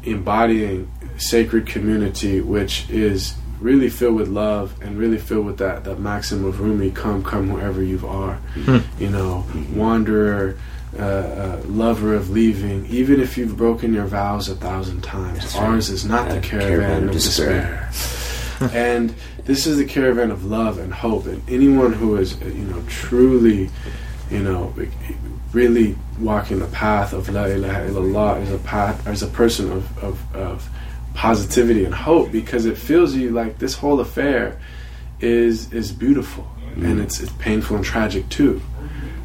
embodying 0.05 0.91
sacred 1.19 1.67
community 1.67 2.41
which 2.41 2.89
is 2.91 3.35
really 3.61 3.91
filled 3.91 4.15
with 4.17 4.29
love 4.29 4.75
and 4.81 4.97
really 4.99 5.19
filled 5.19 5.45
with 5.45 5.59
that 5.59 5.85
that 5.85 5.99
maxim 6.01 6.45
of 6.47 6.61
Rumi 6.61 6.91
come 6.91 7.23
come 7.23 7.53
wherever 7.53 7.83
you 7.83 8.07
are. 8.07 8.39
You 8.99 9.11
know 9.11 9.45
wanderer 9.75 10.57
uh, 10.99 11.03
uh, 11.03 11.63
lover 11.67 12.15
of 12.15 12.31
leaving 12.31 12.87
even 12.87 13.21
if 13.21 13.37
you've 13.39 13.57
broken 13.57 13.93
your 13.95 14.07
vows 14.07 14.49
a 14.49 14.55
thousand 14.57 15.03
times 15.03 15.39
That's 15.41 15.55
right. 15.55 15.65
ours 15.69 15.89
is 15.91 16.05
not 16.05 16.29
the 16.31 16.39
Uh, 16.39 16.41
caravan, 16.41 17.09
of 17.09 17.13
despair, 17.13 17.91
and 18.73 19.15
this 19.45 19.67
is 19.67 19.77
the 19.77 19.85
caravan 19.85 20.31
of 20.31 20.45
love 20.45 20.79
and 20.79 20.93
hope. 20.93 21.27
And 21.27 21.43
anyone 21.49 21.93
who 21.93 22.17
is 22.17 22.41
uh, 22.43 22.47
you 22.47 22.65
know 22.65 22.83
truly 22.89 23.71
you 24.31 24.41
know 24.43 24.75
really 25.53 25.97
walking 26.19 26.59
the 26.61 26.67
path 26.67 27.13
of 27.13 27.29
la 27.29 27.45
ilaha 27.45 27.89
illallah 27.89 28.43
is 28.43 28.53
a 28.53 28.59
path 28.59 29.07
as 29.07 29.23
a 29.23 29.27
person 29.27 29.73
of, 29.73 29.99
of, 30.05 30.37
of 30.37 30.69
positivity 31.15 31.85
and 31.85 31.95
hope 31.95 32.31
because 32.31 32.67
it 32.67 32.79
feels 32.79 33.15
you 33.15 33.31
like 33.31 33.59
this 33.59 33.75
whole 33.75 34.01
affair 34.01 34.61
is 35.21 35.73
is 35.73 35.93
beautiful. 35.93 36.47
And 36.77 37.01
it's 37.01 37.21
it's 37.21 37.33
painful 37.33 37.77
and 37.77 37.85
tragic 37.85 38.29
too. 38.29 38.63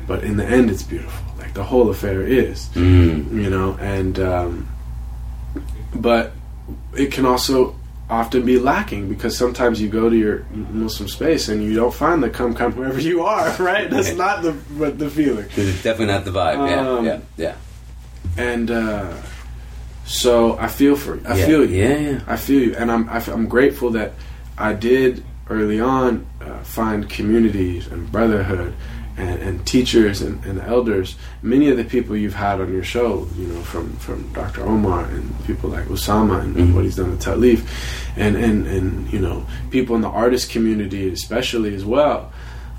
But 0.08 0.24
in 0.24 0.36
the 0.38 0.46
end 0.46 0.70
it's 0.70 0.84
beautiful. 0.84 1.26
Like 1.38 1.54
the 1.54 1.64
whole 1.64 1.90
affair 1.90 2.24
is 2.24 2.68
mm, 2.70 3.32
you 3.32 3.50
know 3.50 3.78
and 3.80 4.20
um, 4.20 4.68
but 5.94 6.34
it 6.98 7.12
can 7.12 7.26
also 7.26 7.76
often 8.10 8.46
be 8.46 8.60
lacking 8.60 9.10
because 9.10 9.36
sometimes 9.36 9.82
you 9.82 9.90
go 9.90 10.10
to 10.10 10.16
your 10.16 10.46
Muslim 10.52 11.10
space 11.10 11.50
and 11.50 11.64
you 11.64 11.74
don't 11.74 11.94
find 11.94 12.22
the 12.22 12.30
come 12.30 12.54
come 12.54 12.72
wherever 12.76 13.00
you 13.00 13.24
are 13.24 13.50
right 13.60 13.90
that's 13.90 14.14
not 14.14 14.44
the 14.44 14.52
but 14.78 15.00
the 15.00 15.10
feeling 15.10 15.46
it's 15.56 15.82
definitely 15.84 16.14
not 16.14 16.24
the 16.24 16.32
vibe. 16.32 16.70
Yeah, 16.70 16.88
Um, 16.90 17.06
yeah, 17.06 17.20
yeah. 17.38 17.56
and 18.38 18.70
uh, 18.70 19.12
so 20.06 20.58
I 20.60 20.68
feel 20.68 20.96
for 20.96 21.16
you 21.16 21.22
I 21.28 21.36
yeah, 21.38 21.46
feel 21.48 21.66
you 21.70 21.76
Yeah, 21.84 21.98
yeah. 21.98 22.20
I 22.28 22.38
feel 22.38 22.62
you, 22.62 22.76
and 22.76 22.92
I'm 22.92 23.10
I 23.10 23.18
f- 23.18 23.28
I'm 23.28 23.48
grateful 23.48 23.90
that 23.92 24.14
I 24.58 24.74
did 24.74 25.24
early 25.50 25.80
on 25.80 26.26
uh, 26.42 26.60
find 26.60 27.10
communities 27.10 27.88
and 27.88 28.12
brotherhood 28.12 28.74
and, 29.18 29.40
and 29.42 29.66
teachers 29.66 30.22
and, 30.22 30.44
and 30.46 30.60
elders. 30.62 31.16
Many 31.42 31.70
of 31.70 31.78
the 31.78 31.86
people 31.86 32.16
you've 32.18 32.34
had 32.36 32.60
on 32.60 32.72
your 32.74 32.84
show, 32.84 33.28
you 33.38 33.48
know, 33.48 33.62
from, 33.62 33.94
from 33.98 34.32
Dr. 34.34 34.64
Omar 34.64 35.06
and 35.06 35.46
people 35.46 35.70
like 35.70 35.86
Osama 35.86 36.42
and, 36.42 36.56
Mhm. 36.56 36.74
what 36.76 36.84
he's 36.84 36.98
done 36.98 37.12
with 37.12 37.22
Ta'leef, 37.22 37.64
and, 38.18 38.36
and 38.36 38.68
and 38.68 39.12
you 39.14 39.20
know 39.20 39.46
people 39.72 39.96
in 39.96 40.02
the 40.02 40.10
artist 40.10 40.50
community 40.50 41.10
especially 41.10 41.74
as 41.76 41.84
well. 41.86 42.32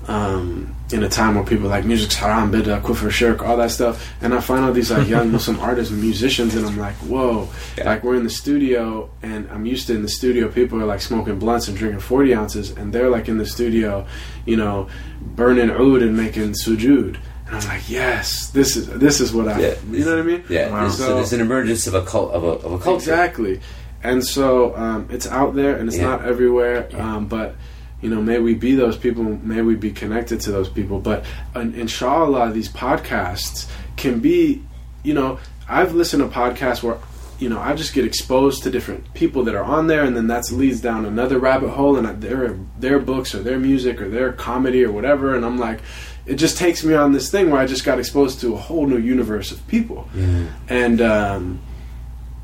Um, 0.07 0.75
in 0.91 1.03
a 1.03 1.09
time 1.09 1.35
where 1.35 1.43
people 1.43 1.65
are 1.65 1.69
like 1.69 1.83
music's 1.85 2.15
haram, 2.15 2.49
bid'ah, 2.51 2.81
kufr, 2.81 3.11
shirk, 3.11 3.43
all 3.43 3.57
that 3.57 3.71
stuff, 3.71 4.13
and 4.21 4.33
I 4.33 4.39
find 4.39 4.63
all 4.63 4.71
these 4.71 4.89
like 4.89 5.07
young 5.07 5.31
Muslim 5.37 5.59
artists 5.59 5.91
and 5.91 6.01
musicians, 6.01 6.55
and 6.55 6.65
I'm 6.65 6.77
like, 6.77 6.95
whoa, 6.95 7.49
Yeah. 7.77 7.85
like 7.89 8.03
we're 8.03 8.15
in 8.15 8.23
the 8.23 8.29
studio, 8.29 9.09
and 9.21 9.49
I'm 9.51 9.65
used 9.65 9.87
to 9.87 9.95
in 9.95 10.01
the 10.01 10.07
studio, 10.09 10.47
people 10.47 10.81
are 10.81 10.85
like 10.85 11.01
smoking 11.01 11.39
blunts 11.39 11.67
and 11.67 11.77
drinking 11.77 11.99
40 11.99 12.33
ounces, 12.35 12.71
and 12.71 12.93
they're 12.93 13.09
like 13.09 13.27
in 13.27 13.37
the 13.37 13.45
studio, 13.45 14.07
you 14.45 14.55
know, 14.55 14.87
burning 15.21 15.69
oud 15.69 16.01
and 16.01 16.15
making 16.15 16.51
sujud, 16.53 17.17
and 17.47 17.55
I'm 17.55 17.67
like, 17.67 17.89
yes, 17.89 18.49
this 18.51 18.75
is 18.77 18.87
this 18.87 19.19
is 19.19 19.33
what 19.33 19.47
I, 19.49 19.59
Yeah. 19.59 19.75
you 19.91 20.05
know 20.05 20.11
what 20.11 20.19
I 20.19 20.23
mean? 20.23 20.43
Yeah, 20.49 20.69
Wow. 20.71 20.81
there's, 20.81 20.97
So- 20.97 21.15
there's 21.15 21.33
an 21.33 21.41
emergence 21.41 21.85
of 21.87 21.95
a 21.95 22.01
cult 22.05 22.31
of 22.31 22.43
a, 22.43 22.47
of 22.47 22.71
a 22.73 22.79
culture. 22.79 23.11
Exactly. 23.11 23.59
And 24.03 24.23
so 24.23 24.75
um, 24.77 25.07
it's 25.09 25.27
out 25.27 25.55
there 25.55 25.75
and 25.75 25.89
it's 25.89 25.97
Yeah. 25.97 26.05
not 26.05 26.23
everywhere. 26.23 26.87
Yeah. 26.91 27.15
Um, 27.15 27.25
but 27.27 27.55
you 28.01 28.09
know, 28.09 28.21
may 28.21 28.39
we 28.39 28.53
be 28.53 28.75
those 28.75 28.97
people. 28.97 29.23
May 29.23 29.61
we 29.61 29.75
be 29.75 29.91
connected 29.91 30.39
to 30.41 30.51
those 30.51 30.69
people. 30.69 30.99
But 30.99 31.25
uh, 31.55 31.61
inshallah, 31.61 32.51
these 32.51 32.69
podcasts 32.69 33.69
can 33.95 34.19
be. 34.19 34.63
You 35.03 35.13
know, 35.13 35.39
I've 35.69 35.93
listened 35.93 36.21
to 36.23 36.29
podcasts 36.29 36.83
where. 36.83 36.97
You 37.39 37.49
know, 37.49 37.59
I 37.59 37.75
just 37.75 37.93
get 37.93 38.03
exposed 38.03 38.63
to 38.63 38.71
different 38.71 39.13
people 39.13 39.43
that 39.43 39.53
are 39.53 39.63
on 39.63 39.85
there, 39.85 40.03
and 40.03 40.17
then 40.17 40.25
that 40.25 40.51
leads 40.51 40.81
down 40.81 41.05
another 41.05 41.37
rabbit 41.37 41.69
hole, 41.69 41.95
and 41.95 42.19
their 42.19 42.57
their 42.79 42.97
books 42.97 43.35
or 43.35 43.43
their 43.43 43.59
music 43.59 44.01
or 44.01 44.09
their 44.09 44.33
comedy 44.33 44.83
or 44.83 44.91
whatever, 44.91 45.35
and 45.35 45.45
I'm 45.45 45.59
like, 45.59 45.81
it 46.25 46.37
just 46.37 46.57
takes 46.57 46.83
me 46.83 46.95
on 46.95 47.11
this 47.11 47.29
thing 47.29 47.51
where 47.51 47.61
I 47.61 47.67
just 47.67 47.85
got 47.85 47.99
exposed 47.99 48.39
to 48.41 48.55
a 48.55 48.57
whole 48.57 48.87
new 48.87 48.97
universe 48.97 49.51
of 49.51 49.65
people 49.67 50.09
Yeah. 50.15 50.45
and 50.67 50.99
um, 50.99 51.59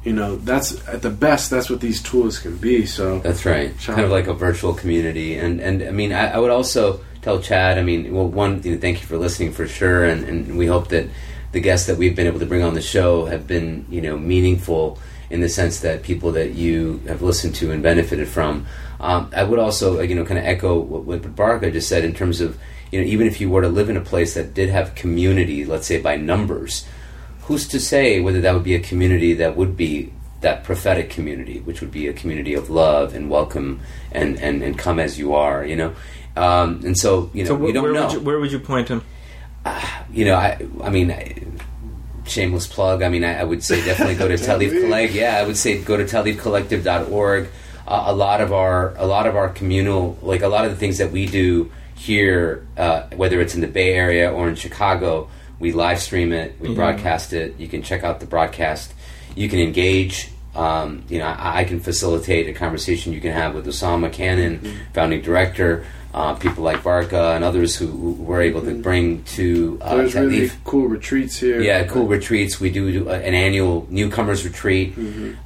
you 0.03 0.13
know 0.13 0.35
that's 0.37 0.85
at 0.87 1.01
the 1.01 1.09
best 1.09 1.49
that's 1.49 1.69
what 1.69 1.79
these 1.79 2.01
tools 2.01 2.39
can 2.39 2.57
be 2.57 2.85
so 2.85 3.19
That's 3.19 3.45
right. 3.45 3.73
Sure. 3.79 3.95
Kind 3.95 4.05
of 4.05 4.11
like 4.11 4.27
a 4.27 4.33
virtual 4.33 4.73
community, 4.73 5.35
and 5.35 5.59
and 5.59 5.83
I 5.83 5.91
mean, 5.91 6.11
I, 6.11 6.33
I 6.33 6.37
would 6.37 6.51
also 6.51 6.99
tell 7.21 7.39
Chad. 7.39 7.77
I 7.77 7.83
mean, 7.83 8.13
well, 8.13 8.27
one, 8.27 8.61
you 8.63 8.75
know, 8.75 8.81
thank 8.81 9.01
you 9.01 9.07
for 9.07 9.17
listening 9.17 9.51
for 9.51 9.67
sure, 9.67 10.05
and, 10.05 10.23
and 10.25 10.57
we 10.57 10.67
hope 10.67 10.89
that 10.89 11.09
the 11.53 11.59
guests 11.59 11.87
that 11.87 11.97
we've 11.97 12.15
been 12.15 12.27
able 12.27 12.39
to 12.39 12.45
bring 12.45 12.63
on 12.63 12.73
the 12.73 12.81
show 12.81 13.25
have 13.25 13.47
been, 13.47 13.85
you 13.89 14.01
know, 14.01 14.17
meaningful 14.17 14.99
in 15.29 15.39
the 15.39 15.49
sense 15.49 15.79
that 15.79 16.03
people 16.03 16.31
that 16.33 16.51
you 16.51 17.01
have 17.07 17.21
listened 17.21 17.55
to 17.55 17.71
and 17.71 17.81
benefited 17.81 18.27
from. 18.27 18.65
Um, 18.99 19.31
I 19.35 19.43
would 19.43 19.59
also, 19.59 19.99
uh, 19.99 20.01
you 20.03 20.15
know, 20.15 20.25
kind 20.25 20.39
of 20.39 20.45
echo 20.45 20.79
what, 20.79 21.03
what 21.03 21.35
Baraka 21.35 21.71
just 21.71 21.87
said 21.87 22.03
in 22.03 22.13
terms 22.13 22.41
of, 22.41 22.57
you 22.91 23.01
know, 23.01 23.07
even 23.07 23.27
if 23.27 23.39
you 23.39 23.49
were 23.49 23.61
to 23.61 23.69
live 23.69 23.89
in 23.89 23.97
a 23.97 24.01
place 24.01 24.33
that 24.33 24.53
did 24.53 24.69
have 24.69 24.95
community, 24.95 25.65
let's 25.65 25.87
say 25.87 26.01
by 26.01 26.15
numbers, 26.15 26.85
who's 27.45 27.67
to 27.69 27.79
say 27.79 28.19
whether 28.19 28.41
that 28.41 28.53
would 28.53 28.63
be 28.63 28.75
a 28.75 28.79
community 28.79 29.33
that 29.35 29.55
would 29.57 29.75
be 29.77 30.11
that 30.41 30.63
prophetic 30.63 31.09
community, 31.09 31.59
which 31.61 31.79
would 31.81 31.91
be 31.91 32.07
a 32.07 32.13
community 32.13 32.53
of 32.53 32.69
love 32.69 33.13
and 33.15 33.29
welcome 33.29 33.79
and, 34.11 34.37
and, 34.39 34.61
and 34.61 34.77
come 34.77 34.99
as 34.99 35.17
you 35.17 35.33
are, 35.33 35.65
you 35.65 35.75
know? 35.75 35.93
Um, 36.35 36.81
and 36.83 36.97
so, 36.97 37.29
you 37.33 37.43
know, 37.43 37.49
So 37.49 37.55
we 37.55 37.71
wh- 37.71 37.73
don't 37.73 37.83
where 37.83 37.93
know. 37.93 38.03
would 38.07 38.13
you, 38.13 38.19
where 38.21 38.39
would 38.39 38.51
you 38.51 38.59
point 38.59 38.89
him? 38.89 39.03
you 40.11 40.25
know, 40.25 40.35
I, 40.35 40.65
I 40.83 40.89
mean, 40.89 41.11
I- 41.11 41.35
shameless 42.25 42.67
plug. 42.67 43.01
I 43.03 43.09
mean, 43.09 43.23
I, 43.23 43.39
I 43.41 43.43
would 43.43 43.63
say 43.63 43.83
definitely 43.85 44.15
go 44.15 44.27
to 44.27 44.37
Ta'leef 44.45 44.69
Ta'leef. 44.71 44.81
Collective. 44.81 45.15
Yeah, 45.15 45.37
I 45.37 45.43
would 45.45 45.57
say 45.57 45.81
go 45.81 45.97
to 45.97 46.03
taleefcollective.org. 46.05 47.49
Uh, 47.85 48.03
a 48.07 48.13
lot 48.15 48.39
of 48.41 48.53
our, 48.53 48.95
a 48.95 49.05
lot 49.05 49.27
of 49.27 49.35
our 49.35 49.49
communal, 49.49 50.17
like 50.21 50.41
a 50.41 50.47
lot 50.47 50.63
of 50.65 50.71
the 50.71 50.77
things 50.77 50.97
that 50.99 51.11
we 51.11 51.25
do 51.25 51.69
here, 51.95 52.65
uh, 52.77 53.03
whether 53.15 53.39
it's 53.41 53.55
in 53.55 53.61
the 53.61 53.67
Bay 53.67 53.93
Area 53.93 54.31
or 54.31 54.47
in 54.49 54.55
Chicago, 54.55 55.29
we 55.63 55.71
live 55.71 55.99
stream 55.99 56.33
it, 56.33 56.49
we 56.59 56.75
broadcast 56.75 57.31
it. 57.31 57.55
You 57.57 57.69
can 57.69 57.81
check 57.89 58.03
out 58.03 58.19
the 58.19 58.25
broadcast. 58.25 58.93
You 59.33 59.47
can 59.47 59.59
engage. 59.59 60.29
Um, 60.53 61.03
you 61.09 61.19
know, 61.19 61.25
I, 61.25 61.61
I 61.61 61.63
can 61.63 61.79
facilitate 61.79 62.47
a 62.49 62.53
conversation 62.53 63.13
you 63.13 63.21
can 63.21 63.31
have 63.31 63.55
with 63.55 63.65
Usama 63.65 64.11
Canon, 64.11 64.51
founding 64.93 65.21
director. 65.21 65.85
Uh, 66.13 66.35
people 66.35 66.63
like 66.63 66.83
Baraka 66.83 67.33
and 67.35 67.43
others 67.43 67.75
who, 67.75 67.87
who 67.87 68.11
we're 68.11 68.43
able 68.43 68.61
to 68.61 68.75
bring 68.75 69.23
to 69.37 69.79
uh, 69.81 69.95
There's 69.97 70.13
really 70.13 70.51
cool 70.63 70.87
retreats 70.87 71.39
here. 71.39 71.59
Yeah, 71.59 71.85
cool 71.85 72.05
retreats. 72.05 72.59
We 72.59 72.69
do 72.69 72.91
do 72.91 73.09
an 73.09 73.33
annual 73.33 73.87
newcomers 73.89 74.45
retreat. 74.45 74.93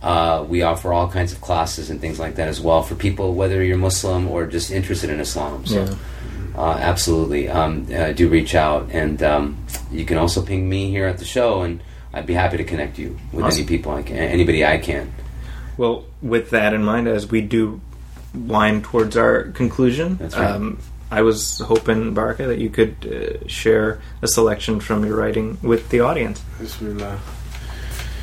Uh, 0.02 0.46
we 0.50 0.64
offer 0.64 0.92
all 0.92 1.08
kinds 1.10 1.32
of 1.32 1.40
classes 1.40 1.90
and 1.90 2.02
things 2.02 2.20
like 2.20 2.36
that 2.36 2.50
as 2.50 2.60
well 2.60 2.82
for 2.84 2.96
people, 2.96 3.34
whether 3.34 3.64
you're 3.64 3.78
Muslim 3.78 4.28
or 4.28 4.46
just 4.46 4.70
interested 4.72 5.10
in 5.10 5.22
Islam. 5.22 5.66
So, 5.66 5.84
Yeah. 5.86 5.96
Uh, 6.58 6.72
absolutely, 6.80 7.48
um, 7.50 7.88
uh, 7.94 8.12
do 8.14 8.28
reach 8.30 8.56
out, 8.56 8.90
and 8.92 9.22
um, 9.22 9.58
you 9.92 10.06
can 10.06 10.18
also 10.18 10.42
ping 10.42 10.68
me 10.68 10.90
here 10.90 11.06
at 11.08 11.18
the 11.20 11.26
show, 11.26 11.62
and 11.62 11.82
I'd 12.14 12.26
be 12.26 12.34
happy 12.34 12.58
to 12.58 12.64
connect 12.64 12.98
you 12.98 13.18
with 13.32 13.46
Awesome. 13.46 13.60
any 13.60 13.68
people 13.68 13.92
I 13.94 14.02
can, 14.02 14.18
anybody 14.18 14.66
I 14.66 14.78
can. 14.80 15.14
Well, 15.78 16.06
with 16.22 16.50
that 16.50 16.74
in 16.74 16.84
mind, 16.84 17.08
as 17.08 17.30
we 17.30 17.42
do 17.42 17.80
wind 18.34 18.84
towards 18.86 19.16
our 19.16 19.44
conclusion, 19.52 20.18
That's 20.18 20.36
right. 20.36 20.50
um, 20.52 20.80
I 21.12 21.22
was 21.22 21.60
hoping, 21.60 22.14
Baraka, 22.14 22.48
that 22.48 22.58
you 22.60 22.70
could 22.70 22.96
uh, 23.06 23.48
share 23.48 24.02
a 24.22 24.28
selection 24.28 24.80
from 24.80 25.06
your 25.06 25.16
writing 25.16 25.58
with 25.62 25.88
the 25.90 26.00
audience. 26.02 26.42
Bismillah. 26.60 27.20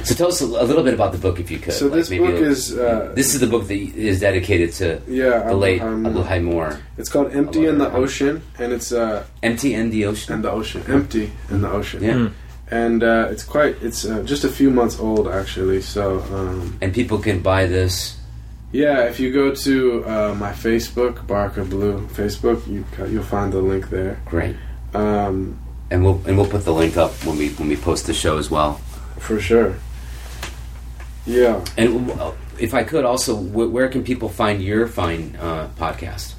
So 0.05 0.15
tell 0.15 0.29
us 0.29 0.41
a, 0.43 0.45
a 0.47 0.65
little 0.71 0.83
bit 0.83 0.95
about 0.95 1.13
the 1.13 1.19
book, 1.19 1.41
if 1.41 1.51
you 1.51 1.59
could. 1.59 1.73
So 1.75 1.87
Like 1.87 1.95
this 1.95 2.11
maybe 2.11 2.27
book 2.27 2.41
is 2.41 2.77
uh, 2.77 3.13
This 3.15 3.35
is 3.35 3.41
the 3.41 3.47
book 3.47 3.67
that 3.69 3.75
is 4.11 4.21
dedicated 4.21 4.73
to 4.75 5.01
yeah 5.09 5.49
the 5.49 5.55
late 5.57 5.81
Abraham 5.81 6.07
Abdul 6.07 6.25
Moore. 6.25 6.41
Moore. 6.69 6.81
It's 6.99 7.09
called 7.09 7.33
Empty 7.33 7.67
in 7.67 7.79
the 7.79 7.91
Ocean, 7.93 8.43
and 8.59 8.73
it's 8.73 8.93
uh 8.93 9.25
Empty 9.43 9.75
in 9.75 9.91
the 9.91 10.05
Ocean. 10.07 10.35
and 10.35 10.45
the 10.45 10.51
ocean 10.51 10.83
empty 10.89 11.31
in 11.51 11.61
the 11.63 11.71
ocean. 11.71 12.03
Yeah. 12.03 12.15
Mm. 12.15 12.33
and 12.71 13.03
uh, 13.03 13.29
it's 13.33 13.45
quite 13.45 13.75
it's 13.83 14.05
uh, 14.05 14.23
just 14.33 14.43
a 14.45 14.49
few 14.49 14.71
months 14.71 14.99
old 14.99 15.27
actually. 15.29 15.81
So 15.83 16.21
um, 16.37 16.79
And 16.83 16.93
people 16.95 17.19
can 17.19 17.41
buy 17.41 17.67
this. 17.67 18.17
yeah, 18.73 19.09
if 19.11 19.21
you 19.21 19.29
go 19.33 19.47
to 19.67 19.75
uh, 20.13 20.35
my 20.45 20.53
Facebook, 20.53 21.15
Baraka 21.27 21.63
Blue 21.65 22.07
Facebook, 22.19 22.59
you 22.67 22.85
you'll 23.13 23.23
find 23.37 23.53
the 23.53 23.61
link 23.73 23.89
there. 23.91 24.15
Great. 24.27 24.57
Um, 24.95 25.59
and 25.91 26.03
we'll 26.05 26.21
and 26.27 26.37
we'll 26.37 26.51
put 26.51 26.65
the 26.65 26.73
link 26.83 26.97
up 26.97 27.13
when 27.27 27.37
we 27.39 27.49
when 27.59 27.69
we 27.69 27.77
post 27.77 28.07
the 28.07 28.15
show 28.15 28.39
as 28.39 28.49
well. 28.51 28.81
for 29.19 29.39
sure. 29.41 29.75
Yeah. 31.27 31.64
And 31.77 32.11
uh, 32.11 32.33
if 32.59 32.75
I 32.75 32.83
could 32.85 33.05
also, 33.05 33.35
where 33.35 33.89
can 33.89 34.05
people 34.05 34.29
find 34.29 34.62
your 34.62 34.87
fine 34.87 35.37
uh, 35.41 35.68
podcast? 35.77 36.35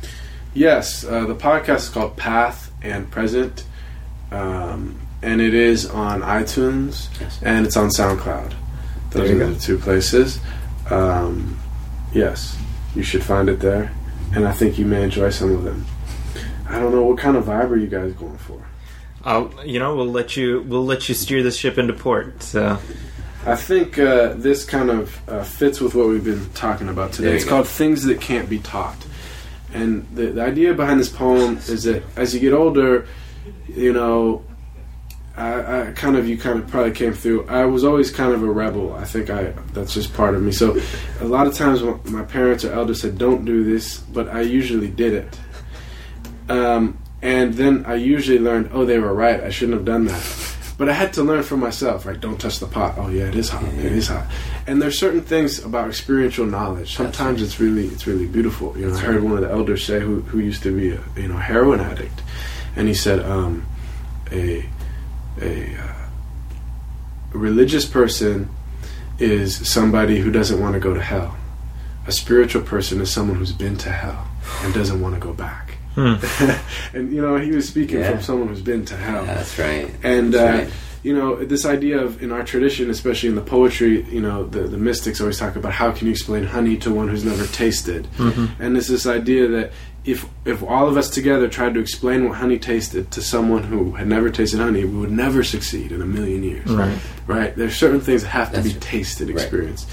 Yes, 0.54 1.04
uh, 1.04 1.26
the 1.26 1.36
podcast 1.36 1.78
is 1.78 1.90
called 1.90 2.16
Path 2.16 2.72
and 2.82 3.10
Present, 3.12 3.66
um, 4.32 5.00
and 5.22 5.42
it 5.42 5.54
is 5.54 5.86
on 5.90 6.22
iTunes 6.22 7.10
Yes. 7.20 7.40
and 7.42 7.66
it's 7.66 7.76
on 7.76 7.90
SoundCloud. 7.90 8.54
Those 9.12 9.28
There 9.28 9.36
you 9.36 9.42
are 9.44 9.48
go. 9.48 9.54
the 9.54 9.60
two 9.60 9.78
places. 9.78 10.40
Um, 10.90 11.60
yes, 12.14 12.58
you 12.96 13.04
should 13.04 13.24
find 13.24 13.50
it 13.50 13.60
there, 13.60 13.92
and 14.34 14.48
I 14.48 14.52
think 14.54 14.78
you 14.78 14.86
may 14.86 15.04
enjoy 15.04 15.30
some 15.32 15.52
of 15.52 15.64
them. 15.64 15.86
I 16.70 16.80
don't 16.80 16.92
know 16.94 17.04
what 17.04 17.18
kind 17.18 17.36
of 17.38 17.46
vibe 17.46 17.70
are 17.72 17.78
you 17.78 17.88
guys 17.88 18.14
going 18.14 18.38
for. 18.38 18.62
I'll, 19.24 19.52
you 19.66 19.80
know, 19.80 19.96
we'll 19.96 20.12
let 20.12 20.38
you 20.38 20.64
we'll 20.68 20.86
let 20.86 21.10
you 21.10 21.16
steer 21.16 21.42
the 21.44 21.52
ship 21.52 21.78
into 21.78 21.94
port. 21.94 22.44
So 22.44 22.78
I 23.46 23.56
think 23.56 24.00
uh, 24.00 24.34
this 24.34 24.66
kind 24.66 24.90
of 24.90 25.30
uh, 25.30 25.44
fits 25.44 25.80
with 25.80 25.94
what 25.94 26.08
we've 26.08 26.24
been 26.24 26.50
talking 26.54 26.90
about 26.90 27.14
today. 27.14 27.36
It's 27.36 27.44
go. 27.44 27.52
called 27.52 27.68
Things 27.68 28.04
That 28.04 28.20
Can't 28.20 28.50
Be 28.50 28.58
Taught. 28.60 29.06
And 29.72 30.08
the, 30.16 30.28
the 30.28 30.42
idea 30.42 30.74
behind 30.74 31.00
this 31.00 31.10
poem 31.10 31.58
is 31.68 31.84
that 31.84 32.04
as 32.16 32.34
you 32.34 32.40
get 32.40 32.54
older, 32.54 33.08
you 33.68 33.94
know, 33.94 34.44
I, 35.38 35.90
I 35.90 35.92
kind 35.92 36.16
of, 36.16 36.28
you 36.28 36.38
kind 36.38 36.60
of 36.60 36.68
probably 36.68 36.94
came 36.94 37.14
through. 37.14 37.46
I 37.48 37.66
was 37.66 37.84
always 37.84 38.10
kind 38.10 38.34
of 38.34 38.42
a 38.42 38.50
rebel. 38.50 38.94
I 38.94 39.04
think 39.04 39.30
I 39.30 39.52
that's 39.74 39.94
just 39.94 40.14
part 40.14 40.34
of 40.34 40.42
me. 40.42 40.52
So 40.52 40.80
a 41.20 41.26
lot 41.26 41.46
of 41.46 41.54
times 41.54 41.84
my 42.06 42.24
parents 42.24 42.64
or 42.64 42.72
elders 42.72 43.02
said, 43.02 43.18
don't 43.18 43.46
do 43.46 43.64
this, 43.64 44.00
but 44.00 44.30
I 44.30 44.42
usually 44.42 44.88
did 44.88 45.14
it. 45.14 45.40
Um, 46.50 46.98
and 47.22 47.54
then 47.54 47.86
I 47.86 47.96
usually 47.96 48.40
learned, 48.40 48.70
oh, 48.72 48.86
they 48.86 48.98
were 48.98 49.14
right. 49.14 49.44
I 49.44 49.50
shouldn't 49.50 49.78
have 49.78 49.86
done 49.86 50.06
that. 50.06 50.45
But 50.78 50.90
I 50.90 50.94
had 50.94 51.14
to 51.14 51.24
learn 51.24 51.44
for 51.44 51.56
myself, 51.56 52.06
right? 52.06 52.20
Don't 52.20 52.40
touch 52.40 52.60
the 52.60 52.68
pot. 52.68 52.96
Oh 52.98 53.10
yeah, 53.10 53.28
it 53.28 53.36
is 53.36 53.50
hot. 53.50 53.64
It 53.64 53.94
is 53.94 54.10
hot. 54.10 54.28
And 54.68 54.82
there's 54.82 55.00
certain 55.00 55.22
things 55.22 55.64
about 55.64 55.88
experiential 55.88 56.46
knowledge. 56.46 56.96
Sometimes 56.96 57.42
it's 57.42 57.60
really 57.60 57.88
it's 57.88 58.06
really 58.06 58.28
beautiful. 58.28 58.78
You 58.78 58.90
know, 58.90 58.96
I 58.96 59.00
heard 59.00 59.24
one 59.24 59.34
of 59.34 59.42
the 59.42 59.52
elders 59.52 59.86
say 59.86 60.02
who 60.02 60.22
who 60.22 60.40
used 60.40 60.64
to 60.64 60.76
be 60.76 60.92
a 60.92 61.02
you 61.16 61.30
know 61.30 61.38
heroin 61.38 61.80
addict, 61.80 62.22
and 62.76 62.90
he 62.90 62.94
said 62.94 63.20
um, 63.20 63.66
a 64.32 64.66
a 65.42 65.76
uh, 65.78 65.94
religious 67.32 67.86
person 67.86 68.50
is 69.20 69.68
somebody 69.68 70.20
who 70.20 70.32
doesn't 70.32 70.60
want 70.60 70.74
to 70.74 70.80
go 70.80 70.94
to 70.94 71.02
hell. 71.02 71.38
A 72.08 72.12
spiritual 72.12 72.62
person 72.62 73.02
is 73.02 73.12
someone 73.12 73.38
who's 73.38 73.54
been 73.54 73.78
to 73.78 73.92
hell 73.92 74.28
and 74.62 74.74
doesn't 74.74 75.02
want 75.02 75.16
to 75.16 75.22
go 75.22 75.34
back. 75.34 75.65
Hmm. 75.96 76.16
and 76.94 77.14
you 77.14 77.22
know, 77.22 77.38
he 77.38 77.52
was 77.52 77.68
speaking 77.68 78.00
Yeah. 78.00 78.12
from 78.12 78.22
someone 78.22 78.48
who's 78.50 78.62
been 78.62 78.86
to 78.86 78.98
hell. 78.98 79.26
That's 79.26 79.58
right. 79.58 79.90
And 80.04 80.34
That's 80.34 80.60
uh, 80.60 80.64
right. 80.66 80.74
you 81.04 81.16
know, 81.16 81.36
this 81.44 81.66
idea 81.66 82.00
of 82.00 82.22
in 82.22 82.32
our 82.32 82.44
tradition, 82.44 82.90
especially 82.90 83.30
in 83.30 83.36
the 83.36 83.42
poetry, 83.42 84.04
you 84.12 84.22
know, 84.22 84.46
the 84.46 84.64
the 84.64 84.78
mystics 84.78 85.22
always 85.22 85.40
talk 85.40 85.56
about 85.56 85.72
how 85.72 85.92
can 85.92 86.08
you 86.08 86.12
explain 86.12 86.44
honey 86.44 86.78
to 86.78 86.94
one 86.94 87.08
who's 87.08 87.24
never 87.26 87.46
tasted, 87.48 88.08
and 88.60 88.76
it's 88.78 88.88
this 88.88 89.06
idea 89.08 89.48
that 89.48 89.72
if 90.04 90.26
if 90.46 90.62
all 90.64 90.88
of 90.88 90.98
us 90.98 91.10
together 91.10 91.48
tried 91.48 91.74
to 91.76 91.80
explain 91.80 92.28
what 92.28 92.38
honey 92.38 92.60
tasted 92.60 93.10
to 93.12 93.22
someone 93.22 93.64
who 93.64 93.92
had 93.94 94.08
never 94.08 94.30
tasted 94.30 94.60
honey, 94.60 94.84
we 94.86 94.98
would 95.00 95.12
never 95.12 95.44
succeed 95.44 95.92
in 95.92 96.02
a 96.02 96.06
million 96.06 96.44
years. 96.44 96.68
Right. 96.70 96.98
Right? 97.26 97.56
There's 97.56 97.76
certain 97.76 98.02
things 98.02 98.22
that 98.24 98.30
have 98.30 98.50
to 98.50 98.56
That's 98.58 98.68
be 98.68 98.74
right. 98.74 98.82
tasted, 98.82 99.30
Right. 99.30 99.38
experienced. 99.38 99.88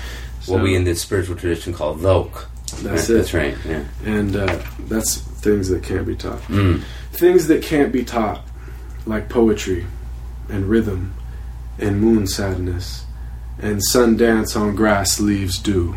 what 0.47 0.61
we 0.63 0.75
in 0.75 0.85
the 0.85 0.95
spiritual 0.97 1.37
tradition 1.37 1.73
call 1.73 1.95
dhawq. 1.95 2.45
That's 2.83 2.85
Right, 2.85 3.11
it. 3.11 3.13
That's 3.15 3.33
right. 3.35 3.57
Yeah. 3.67 3.85
and 4.05 4.35
uh, 4.37 4.59
that's 4.89 5.23
things 5.43 5.69
that 5.69 5.83
can't 5.83 6.07
be 6.07 6.17
taught. 6.17 6.41
Mm. 6.43 6.83
Things 7.13 7.49
that 7.49 7.63
can't 7.63 7.93
be 7.93 8.05
taught, 8.05 8.43
like 9.05 9.29
poetry 9.29 9.87
and 10.49 10.67
rhythm 10.67 11.15
and 11.79 12.01
moon 12.01 12.27
sadness 12.27 13.05
and 13.59 13.83
sun 13.83 14.17
dance 14.17 14.57
on 14.57 14.75
grass 14.75 15.21
leaves 15.21 15.59
dew, 15.59 15.97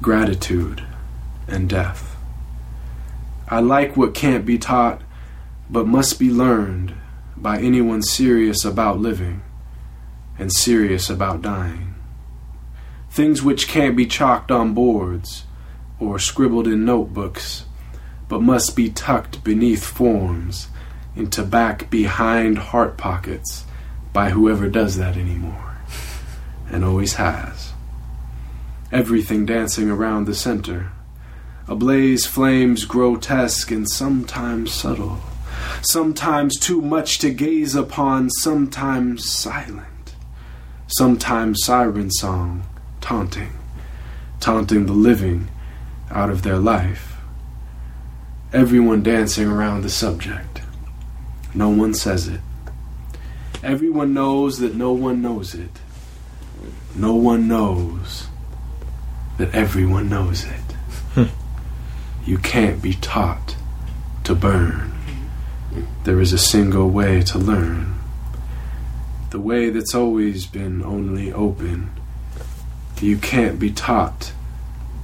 gratitude 0.00 0.82
and 1.48 1.68
death. 1.68 2.16
I 3.48 3.60
like 3.60 3.96
what 3.96 4.14
can't 4.14 4.44
be 4.44 4.58
taught, 4.58 5.02
but 5.70 5.86
must 5.86 6.18
be 6.18 6.30
learned 6.30 6.94
by 7.36 7.58
anyone 7.58 8.02
serious 8.02 8.64
about 8.64 8.98
living 8.98 9.42
and 10.38 10.52
serious 10.52 11.08
about 11.10 11.42
dying. 11.42 11.94
Things 13.10 13.42
which 13.42 13.68
can't 13.68 13.96
be 13.96 14.06
chalked 14.06 14.50
on 14.50 14.74
boards 14.74 15.44
or 16.00 16.18
scribbled 16.18 16.66
in 16.66 16.84
notebooks 16.84 17.64
but 18.32 18.40
must 18.40 18.74
be 18.74 18.88
tucked 18.88 19.44
beneath 19.44 19.84
forms 19.84 20.68
into 21.14 21.42
back 21.42 21.90
behind 21.90 22.56
heart 22.56 22.96
pockets 22.96 23.66
by 24.14 24.30
whoever 24.30 24.70
does 24.70 24.96
that 24.96 25.18
anymore 25.18 25.76
and 26.70 26.82
always 26.82 27.16
has. 27.16 27.74
Everything 28.90 29.44
dancing 29.44 29.90
around 29.90 30.24
the 30.24 30.34
center. 30.34 30.92
Ablaze 31.68 32.24
flames 32.24 32.86
grotesque 32.86 33.70
and 33.70 33.86
sometimes 33.86 34.72
subtle, 34.72 35.20
sometimes 35.82 36.58
too 36.58 36.80
much 36.80 37.18
to 37.18 37.28
gaze 37.28 37.74
upon, 37.74 38.30
sometimes 38.30 39.30
silent, 39.30 40.14
sometimes 40.86 41.62
siren 41.62 42.10
song, 42.10 42.62
taunting, 43.02 43.52
taunting 44.40 44.86
the 44.86 44.94
living 44.94 45.48
out 46.10 46.30
of 46.30 46.40
their 46.40 46.56
life 46.56 47.11
everyone 48.52 49.02
dancing 49.02 49.48
around 49.48 49.82
the 49.82 49.90
subject. 49.90 50.60
No 51.54 51.70
one 51.70 51.94
says 51.94 52.28
it. 52.28 52.40
Everyone 53.62 54.12
knows 54.12 54.58
that 54.58 54.74
no 54.74 54.92
one 54.92 55.22
knows 55.22 55.54
it. 55.54 55.70
No 56.94 57.14
one 57.14 57.48
knows 57.48 58.28
that 59.38 59.54
everyone 59.54 60.08
knows 60.08 60.44
it. 60.44 60.60
Hmm. 61.14 61.24
you 62.24 62.38
can't 62.38 62.82
be 62.82 62.94
taught 62.94 63.56
to 64.24 64.34
burn. 64.34 64.92
There 66.04 66.20
is 66.20 66.32
a 66.32 66.38
single 66.38 66.90
way 66.90 67.22
to 67.22 67.38
learn. 67.38 67.94
The 69.30 69.40
way 69.40 69.70
that's 69.70 69.94
always 69.94 70.46
been 70.46 70.82
only 70.82 71.32
open. 71.32 71.90
You 73.00 73.16
can't 73.16 73.58
be 73.58 73.70
taught 73.70 74.32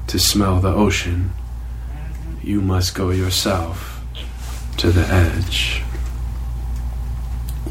to 0.09 0.18
smell 0.18 0.61
the 0.61 0.68
ocean. 0.68 1.32
You 2.43 2.61
must 2.61 2.95
go 2.95 3.11
yourself 3.11 4.03
to 4.78 4.91
the 4.91 5.07
edge. 5.12 5.82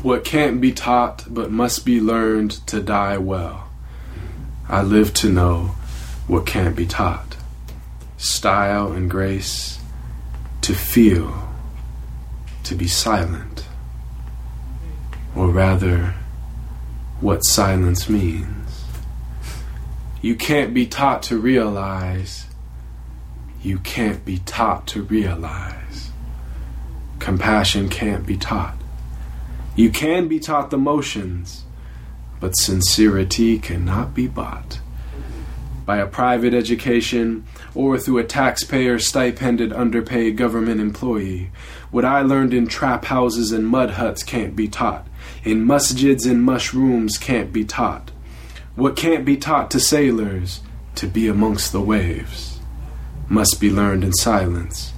What 0.04 0.24
can't 0.24 0.62
be 0.62 0.72
taught 0.72 1.26
but 1.28 1.52
must 1.52 1.86
be 1.86 2.00
learned 2.00 2.52
to 2.68 2.82
die 2.82 3.18
well. 3.18 3.70
I 4.70 4.82
live 4.82 5.14
to 5.16 5.30
know 5.30 5.76
what 6.28 6.46
can't 6.46 6.76
be 6.76 6.86
taught. 6.86 7.38
Style 8.18 8.92
and 8.92 9.10
grace, 9.10 9.80
to 10.62 10.74
feel, 10.74 11.48
to 12.64 12.76
be 12.76 12.88
silent. 12.88 13.66
Or 15.36 15.50
rather, 15.50 16.16
what 17.22 17.46
silence 17.46 18.10
means. 18.10 18.84
You 20.22 20.36
can't 20.36 20.74
be 20.74 20.86
taught 20.86 21.24
to 21.24 21.38
realize. 21.38 22.47
You 23.62 23.80
can't 23.80 24.24
be 24.24 24.38
taught 24.40 24.88
to 24.88 25.02
realize. 25.04 26.12
Compassion 27.20 27.90
can't 27.90 28.26
be 28.26 28.38
taught. 28.38 28.76
You 29.76 29.90
can 29.90 30.28
be 30.28 30.40
taught 30.40 30.70
the 30.70 30.78
motions, 30.78 31.64
but 32.40 32.58
sincerity 32.58 33.60
cannot 33.60 34.14
be 34.14 34.28
bought. 34.28 34.80
By 35.86 35.98
a 35.98 36.08
private 36.08 36.54
education 36.54 37.46
or 37.74 37.98
through 37.98 38.18
a 38.18 38.24
taxpayer 38.24 39.00
stipended 39.00 39.72
underpaid 39.72 40.36
government 40.36 40.82
employee, 40.82 41.50
what 41.92 42.06
I 42.06 42.22
learned 42.22 42.54
in 42.54 42.68
trap 42.68 43.06
houses 43.06 43.52
and 43.52 43.66
mud 43.66 43.92
huts 43.92 44.24
can't 44.24 44.56
be 44.56 44.68
taught. 44.68 45.08
In 45.44 45.66
masjids 45.66 46.30
and 46.30 46.44
mushrooms 46.44 47.18
can't 47.18 47.54
be 47.54 47.64
taught. 47.64 48.12
What 48.76 48.96
can't 48.96 49.26
be 49.26 49.38
taught 49.38 49.72
to 49.72 49.80
sailors, 49.80 50.62
to 50.96 51.08
be 51.08 51.28
amongst 51.28 51.72
the 51.72 51.82
waves, 51.82 52.57
must 53.30 53.60
be 53.60 53.70
learned 53.70 54.04
in 54.04 54.14
silence, 54.14 54.94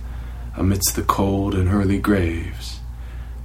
amidst 0.56 0.96
the 0.96 1.02
cold 1.02 1.56
and 1.56 1.70
early 1.70 2.00
graves. 2.00 2.80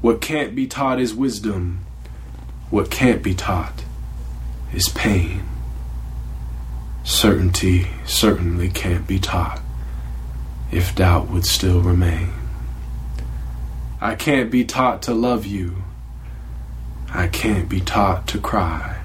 What 0.01 0.21
can't 0.21 0.55
be 0.55 0.67
taught 0.67 1.01
is 1.01 1.15
wisdom. 1.15 1.85
What 2.71 2.91
can't 2.91 3.23
be 3.23 3.35
taught 3.35 3.85
is 4.73 4.89
pain. 4.91 5.43
Certainty 7.05 7.87
certainly 8.05 8.69
can't 8.69 9.07
be 9.07 9.19
taught 9.19 9.61
if 10.71 10.95
doubt 10.95 11.31
would 11.31 11.47
still 11.47 11.81
remain. 11.81 12.33
I 14.01 14.15
can't 14.15 14.51
be 14.51 14.65
taught 14.65 15.03
to 15.03 15.15
love 15.15 15.47
you. 15.47 15.85
I 17.11 17.29
can't 17.29 17.69
be 17.69 17.81
taught 17.81 18.27
to 18.29 18.39
cry. 18.39 18.99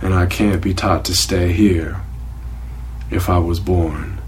And 0.00 0.14
I 0.14 0.26
can't 0.26 0.62
be 0.62 0.72
taught 0.72 1.04
to 1.06 1.14
stay 1.14 1.52
here 1.52 2.03
if 3.10 3.28
I 3.28 3.38
was 3.38 3.60
born 3.60 4.20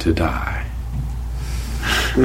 to 0.00 0.12
die. 0.12 0.66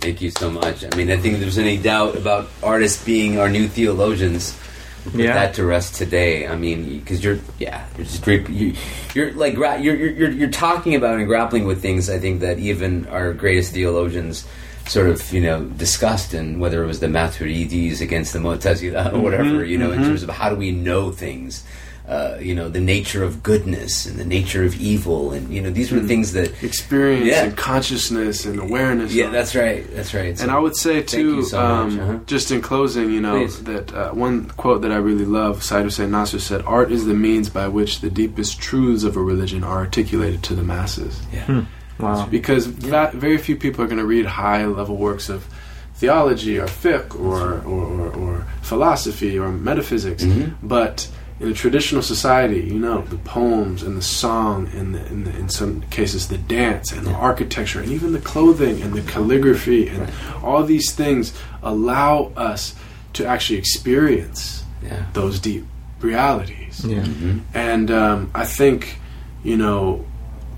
Thank 0.00 0.20
you 0.22 0.30
so 0.30 0.50
much. 0.50 0.84
I 0.84 0.96
mean, 0.96 1.10
I 1.10 1.16
think 1.16 1.34
if 1.34 1.40
there's 1.40 1.58
any 1.58 1.76
doubt 1.76 2.16
about 2.16 2.48
artists 2.62 3.04
being 3.04 3.38
our 3.38 3.48
new 3.48 3.68
theologians, 3.68 4.58
put 5.04 5.20
Yeah. 5.20 5.34
that 5.34 5.54
to 5.54 5.64
rest 5.64 5.94
today. 5.94 6.46
I 6.46 6.56
mean, 6.56 6.98
because 6.98 7.22
you're, 7.22 7.38
yeah, 7.58 7.86
you're 7.96 8.06
just 8.06 8.22
great. 8.22 8.48
You, 8.48 8.74
you're 9.14 9.32
like 9.32 9.54
you're, 9.54 9.78
you're 9.78 10.10
you're 10.10 10.30
you're 10.30 10.50
talking 10.50 10.94
about 10.94 11.18
and 11.18 11.26
grappling 11.26 11.66
with 11.66 11.82
things. 11.82 12.08
I 12.08 12.18
think 12.18 12.40
that 12.40 12.58
even 12.58 13.06
our 13.06 13.32
greatest 13.32 13.72
theologians 13.72 14.46
sort 14.86 15.08
of 15.08 15.32
you 15.32 15.40
know 15.40 15.64
discussed, 15.64 16.34
and 16.34 16.60
whether 16.60 16.82
it 16.82 16.86
was 16.86 17.00
the 17.00 17.06
Maturidis 17.06 18.00
against 18.00 18.32
the 18.32 18.38
Mu'tazila 18.38 19.12
or 19.14 19.20
whatever, 19.20 19.44
mm-hmm, 19.44 19.70
you 19.70 19.78
know, 19.78 19.92
in 19.92 20.00
mm-hmm. 20.00 20.08
terms 20.08 20.22
of 20.22 20.30
how 20.30 20.48
do 20.48 20.56
we 20.56 20.70
know 20.70 21.12
things. 21.12 21.64
Uh, 22.06 22.36
you 22.38 22.54
know 22.54 22.68
the 22.68 22.80
nature 22.80 23.24
of 23.24 23.42
goodness 23.42 24.04
and 24.04 24.18
the 24.18 24.26
nature 24.26 24.62
of 24.62 24.78
evil, 24.78 25.32
and 25.32 25.48
you 25.54 25.62
know 25.62 25.70
these 25.70 25.90
were 25.90 26.00
things 26.00 26.32
that. 26.34 26.52
Experience 26.62 27.26
Yeah. 27.26 27.44
and 27.44 27.56
consciousness 27.56 28.44
and 28.44 28.60
awareness. 28.60 29.14
Yeah, 29.14 29.30
that's 29.30 29.54
right. 29.54 29.86
That's 29.96 30.12
right. 30.12 30.38
And 30.38 30.50
I 30.50 30.58
would 30.58 30.76
say 30.76 31.00
too, 31.02 31.44
so 31.44 31.58
um, 31.58 31.98
uh-huh. 31.98 32.18
just 32.26 32.50
in 32.50 32.60
closing, 32.60 33.10
you 33.10 33.22
know, 33.22 33.38
Please. 33.38 33.64
that 33.64 33.94
uh, 33.94 34.10
one 34.10 34.50
quote 34.50 34.82
that 34.82 34.92
I 34.92 34.96
really 34.96 35.24
love, 35.24 35.60
Seyyed 35.62 35.84
Hossein 35.84 36.10
Nasr 36.10 36.38
said, 36.40 36.60
"Art 36.66 36.92
is 36.92 37.06
the 37.06 37.14
means 37.14 37.48
by 37.48 37.68
which 37.68 38.00
the 38.02 38.10
deepest 38.10 38.60
truths 38.60 39.02
of 39.02 39.16
a 39.16 39.22
religion 39.22 39.64
are 39.64 39.78
articulated 39.78 40.42
to 40.42 40.54
the 40.54 40.62
masses." 40.62 41.22
yeah. 41.32 41.64
Wow. 41.98 42.26
Because 42.26 42.66
va- 42.66 43.12
very 43.14 43.38
few 43.38 43.56
people 43.56 43.82
are 43.82 43.86
going 43.86 43.98
to 43.98 44.04
read 44.04 44.26
high-level 44.26 44.96
works 44.96 45.28
of 45.30 45.46
theology 45.94 46.58
or 46.58 46.66
fiqh 46.66 47.18
or, 47.18 47.60
or, 47.60 47.84
or, 47.86 48.10
or 48.16 48.46
philosophy 48.62 49.38
or 49.38 49.50
metaphysics, 49.52 50.24
Mhm. 50.24 50.54
but 50.62 51.08
in 51.40 51.48
a 51.48 51.52
traditional 51.52 52.00
society, 52.02 52.60
you 52.60 52.78
know, 52.78 53.02
the 53.02 53.16
poems 53.18 53.82
and 53.82 53.96
the 53.96 54.02
song 54.02 54.68
and, 54.74 54.94
the, 54.94 55.00
and 55.06 55.26
the, 55.26 55.36
in 55.36 55.48
some 55.48 55.80
cases 55.90 56.28
the 56.28 56.38
dance 56.38 56.92
and 56.92 57.04
the 57.06 57.12
architecture 57.12 57.80
and 57.80 57.90
even 57.90 58.12
the 58.12 58.20
clothing 58.20 58.80
and 58.82 58.94
the 58.94 59.02
calligraphy 59.02 59.88
and 59.88 60.10
all 60.42 60.62
these 60.62 60.92
things 60.92 61.32
allow 61.62 62.30
us 62.36 62.74
to 63.14 63.26
actually 63.26 63.58
experience 63.58 64.62
Yeah. 64.82 65.04
those 65.12 65.38
deep 65.40 65.64
realities. 66.00 66.84
Yeah. 66.84 67.02
Mhm. 67.02 67.40
And 67.54 67.90
um, 67.90 68.30
I 68.34 68.44
think, 68.44 68.98
you 69.42 69.56
know, 69.56 70.04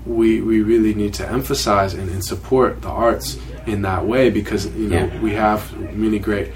we 0.05 0.41
we 0.41 0.61
really 0.61 0.93
need 0.93 1.13
to 1.15 1.27
emphasize 1.29 1.93
and, 1.93 2.09
and 2.09 2.23
support 2.23 2.81
the 2.81 2.87
arts 2.89 3.37
in 3.65 3.81
that 3.81 4.05
way 4.05 4.29
because 4.29 4.65
you 4.67 4.87
know 4.87 5.05
Yeah. 5.05 5.21
we 5.21 5.33
have 5.33 5.61
many 5.95 6.19
great 6.19 6.51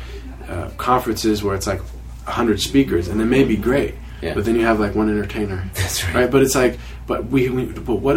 uh, 0.47 0.69
conferences 0.78 1.43
where 1.43 1.55
it's 1.55 1.67
like 1.67 1.82
hundred 2.26 2.61
speakers 2.61 3.07
and 3.09 3.19
it 3.19 3.26
may 3.26 3.43
be 3.43 3.57
great, 3.57 3.95
Yeah. 4.22 4.34
but 4.36 4.45
then 4.45 4.55
you 4.55 4.65
have 4.65 4.80
like 4.80 4.93
one 4.95 5.09
entertainer, 5.09 5.69
That's 5.74 6.03
right. 6.05 6.15
right? 6.15 6.32
But 6.32 6.41
it's 6.43 6.55
like, 6.55 6.80
but 7.07 7.26
we, 7.26 7.49
we 7.49 7.65
but 7.65 7.95
what 7.95 8.15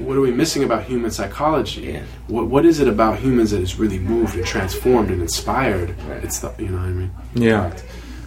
what 0.00 0.16
are 0.16 0.20
we 0.20 0.30
missing 0.30 0.64
about 0.64 0.84
human 0.84 1.10
psychology? 1.10 1.82
Yeah. 1.82 2.02
What 2.28 2.46
what 2.46 2.64
is 2.64 2.80
it 2.80 2.88
about 2.88 3.18
humans 3.18 3.50
that 3.50 3.60
is 3.60 3.78
really 3.78 3.98
moved 3.98 4.34
and 4.36 4.46
transformed 4.46 5.10
and 5.10 5.20
inspired? 5.20 5.90
Right. 6.04 6.24
It's 6.24 6.38
the 6.38 6.52
you 6.58 6.68
know 6.68 6.78
what 6.78 6.86
I 6.86 6.92
mean. 6.92 7.10
Yeah. 7.34 7.76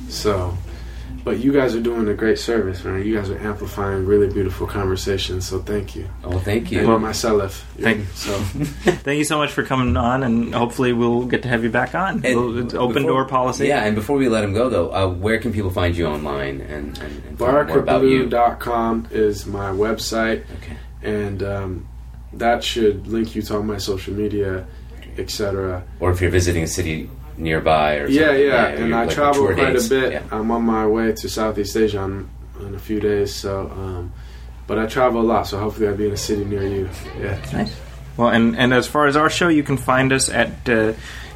So, 0.09 0.55
but 1.27 1.39
you 1.39 1.51
guys 1.51 1.75
are 1.75 1.81
doing 1.81 2.07
a 2.07 2.13
great 2.13 2.39
service, 2.39 2.83
man. 2.85 3.03
You 3.05 3.15
guys 3.17 3.29
are 3.29 3.37
amplifying 3.39 4.05
really 4.05 4.31
beautiful 4.31 4.65
conversations. 4.65 5.45
So 5.45 5.59
thank 5.59 5.93
you. 5.93 6.07
Oh, 6.23 6.39
thank 6.39 6.71
you. 6.71 6.87
Well, 6.87 6.99
myself. 6.99 7.67
thank- 7.77 7.99
you. 7.99 8.05
So 8.15 8.31
Thank 9.07 9.17
you 9.17 9.25
so 9.25 9.37
much 9.37 9.51
for 9.51 9.63
coming 9.63 9.97
on, 9.97 10.23
and 10.23 10.55
hopefully 10.55 10.93
we'll 10.93 11.25
get 11.25 11.43
to 11.43 11.49
have 11.49 11.63
you 11.65 11.69
back 11.69 11.95
on. 11.95 12.25
And 12.25 12.35
We'll- 12.39 12.57
it's 12.59 12.73
open 12.73 13.03
before- 13.03 13.09
door 13.11 13.25
policy. 13.25 13.67
Yeah, 13.67 13.83
and 13.83 13.93
before 13.93 14.15
we 14.17 14.29
let 14.29 14.43
him 14.45 14.53
go, 14.53 14.69
though, 14.69 14.89
uh, 14.93 15.07
where 15.09 15.37
can 15.39 15.51
people 15.51 15.69
find 15.69 15.95
you 15.97 16.05
online 16.07 16.61
and, 16.61 16.97
and, 16.97 17.23
and 17.27 17.37
find 17.37 17.67
more 17.67 17.79
about 17.79 18.03
you? 18.03 18.23
barakablue.com 18.27 19.07
is 19.11 19.45
my 19.45 19.71
website, 19.71 20.43
Okay. 20.57 20.77
and 21.03 21.43
um, 21.43 21.87
that 22.33 22.63
should 22.63 23.07
link 23.07 23.35
you 23.35 23.41
to 23.41 23.55
all 23.57 23.63
my 23.63 23.77
social 23.77 24.13
media, 24.13 24.65
etc. 25.17 25.83
Or 25.99 26.11
if 26.11 26.21
you're 26.21 26.31
visiting 26.31 26.63
a 26.63 26.67
city 26.67 27.09
nearby, 27.37 27.97
or 27.97 28.07
Yeah, 28.07 28.25
something, 28.27 28.45
yeah. 28.45 28.65
And 28.67 28.95
I 28.95 29.05
like, 29.05 29.13
travel 29.15 29.45
quite 29.53 29.73
dates. 29.73 29.87
a 29.87 29.89
bit. 29.89 30.11
Yeah. 30.13 30.23
I'm 30.31 30.49
on 30.51 30.63
my 30.63 30.85
way 30.87 31.13
to 31.13 31.29
Southeast 31.29 31.75
Asia 31.77 32.01
in, 32.03 32.29
in 32.61 32.75
a 32.75 32.79
few 32.79 32.99
days. 32.99 33.33
So, 33.33 33.69
um, 33.71 34.11
but 34.65 34.77
I 34.79 34.85
travel 34.87 35.21
a 35.21 35.23
lot. 35.23 35.43
So 35.47 35.59
hopefully 35.59 35.87
I'll 35.87 35.95
be 35.95 36.07
in 36.07 36.13
a 36.13 36.17
city 36.17 36.43
near 36.45 36.65
you. 36.67 36.89
Yeah. 37.19 37.39
Nice. 37.53 37.79
Well, 38.17 38.29
and, 38.29 38.57
and 38.57 38.73
as 38.73 38.87
far 38.87 39.05
as 39.07 39.15
our 39.15 39.29
show, 39.29 39.47
you 39.47 39.61
can 39.63 39.77
find 39.77 40.11
us 40.11 40.27
at 40.29 40.49
uh, 40.67 40.93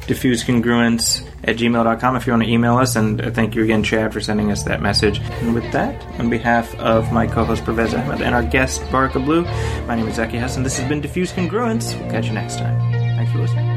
diffusecongruence 0.08 1.24
at 1.44 1.56
gmail.com 1.56 2.16
if 2.16 2.26
you 2.26 2.32
want 2.32 2.42
to 2.42 2.48
email 2.50 2.76
us. 2.76 2.96
And 2.96 3.20
uh, 3.20 3.30
thank 3.30 3.54
you 3.54 3.62
again, 3.62 3.84
Chad, 3.84 4.12
for 4.12 4.20
sending 4.20 4.50
us 4.50 4.64
that 4.64 4.82
message. 4.82 5.20
And 5.20 5.54
with 5.54 5.70
that, 5.72 6.02
on 6.18 6.28
behalf 6.28 6.74
of 6.80 7.12
my 7.12 7.26
co 7.28 7.44
host 7.44 7.64
Parvez 7.64 7.96
Ahmed 7.96 8.20
and 8.20 8.34
our 8.34 8.42
guest, 8.42 8.82
Baraka 8.90 9.20
Blue, 9.20 9.42
my 9.86 9.94
name 9.94 10.08
is 10.08 10.16
Zaki 10.16 10.38
Hasan. 10.38 10.64
This 10.64 10.76
has 10.78 10.88
been 10.88 11.00
Diffuse 11.00 11.32
Congruence. 11.32 11.98
We'll 12.00 12.10
catch 12.10 12.26
you 12.26 12.32
next 12.32 12.56
time. 12.58 12.78
Thanks 13.16 13.30
for 13.32 13.38
listening. 13.38 13.71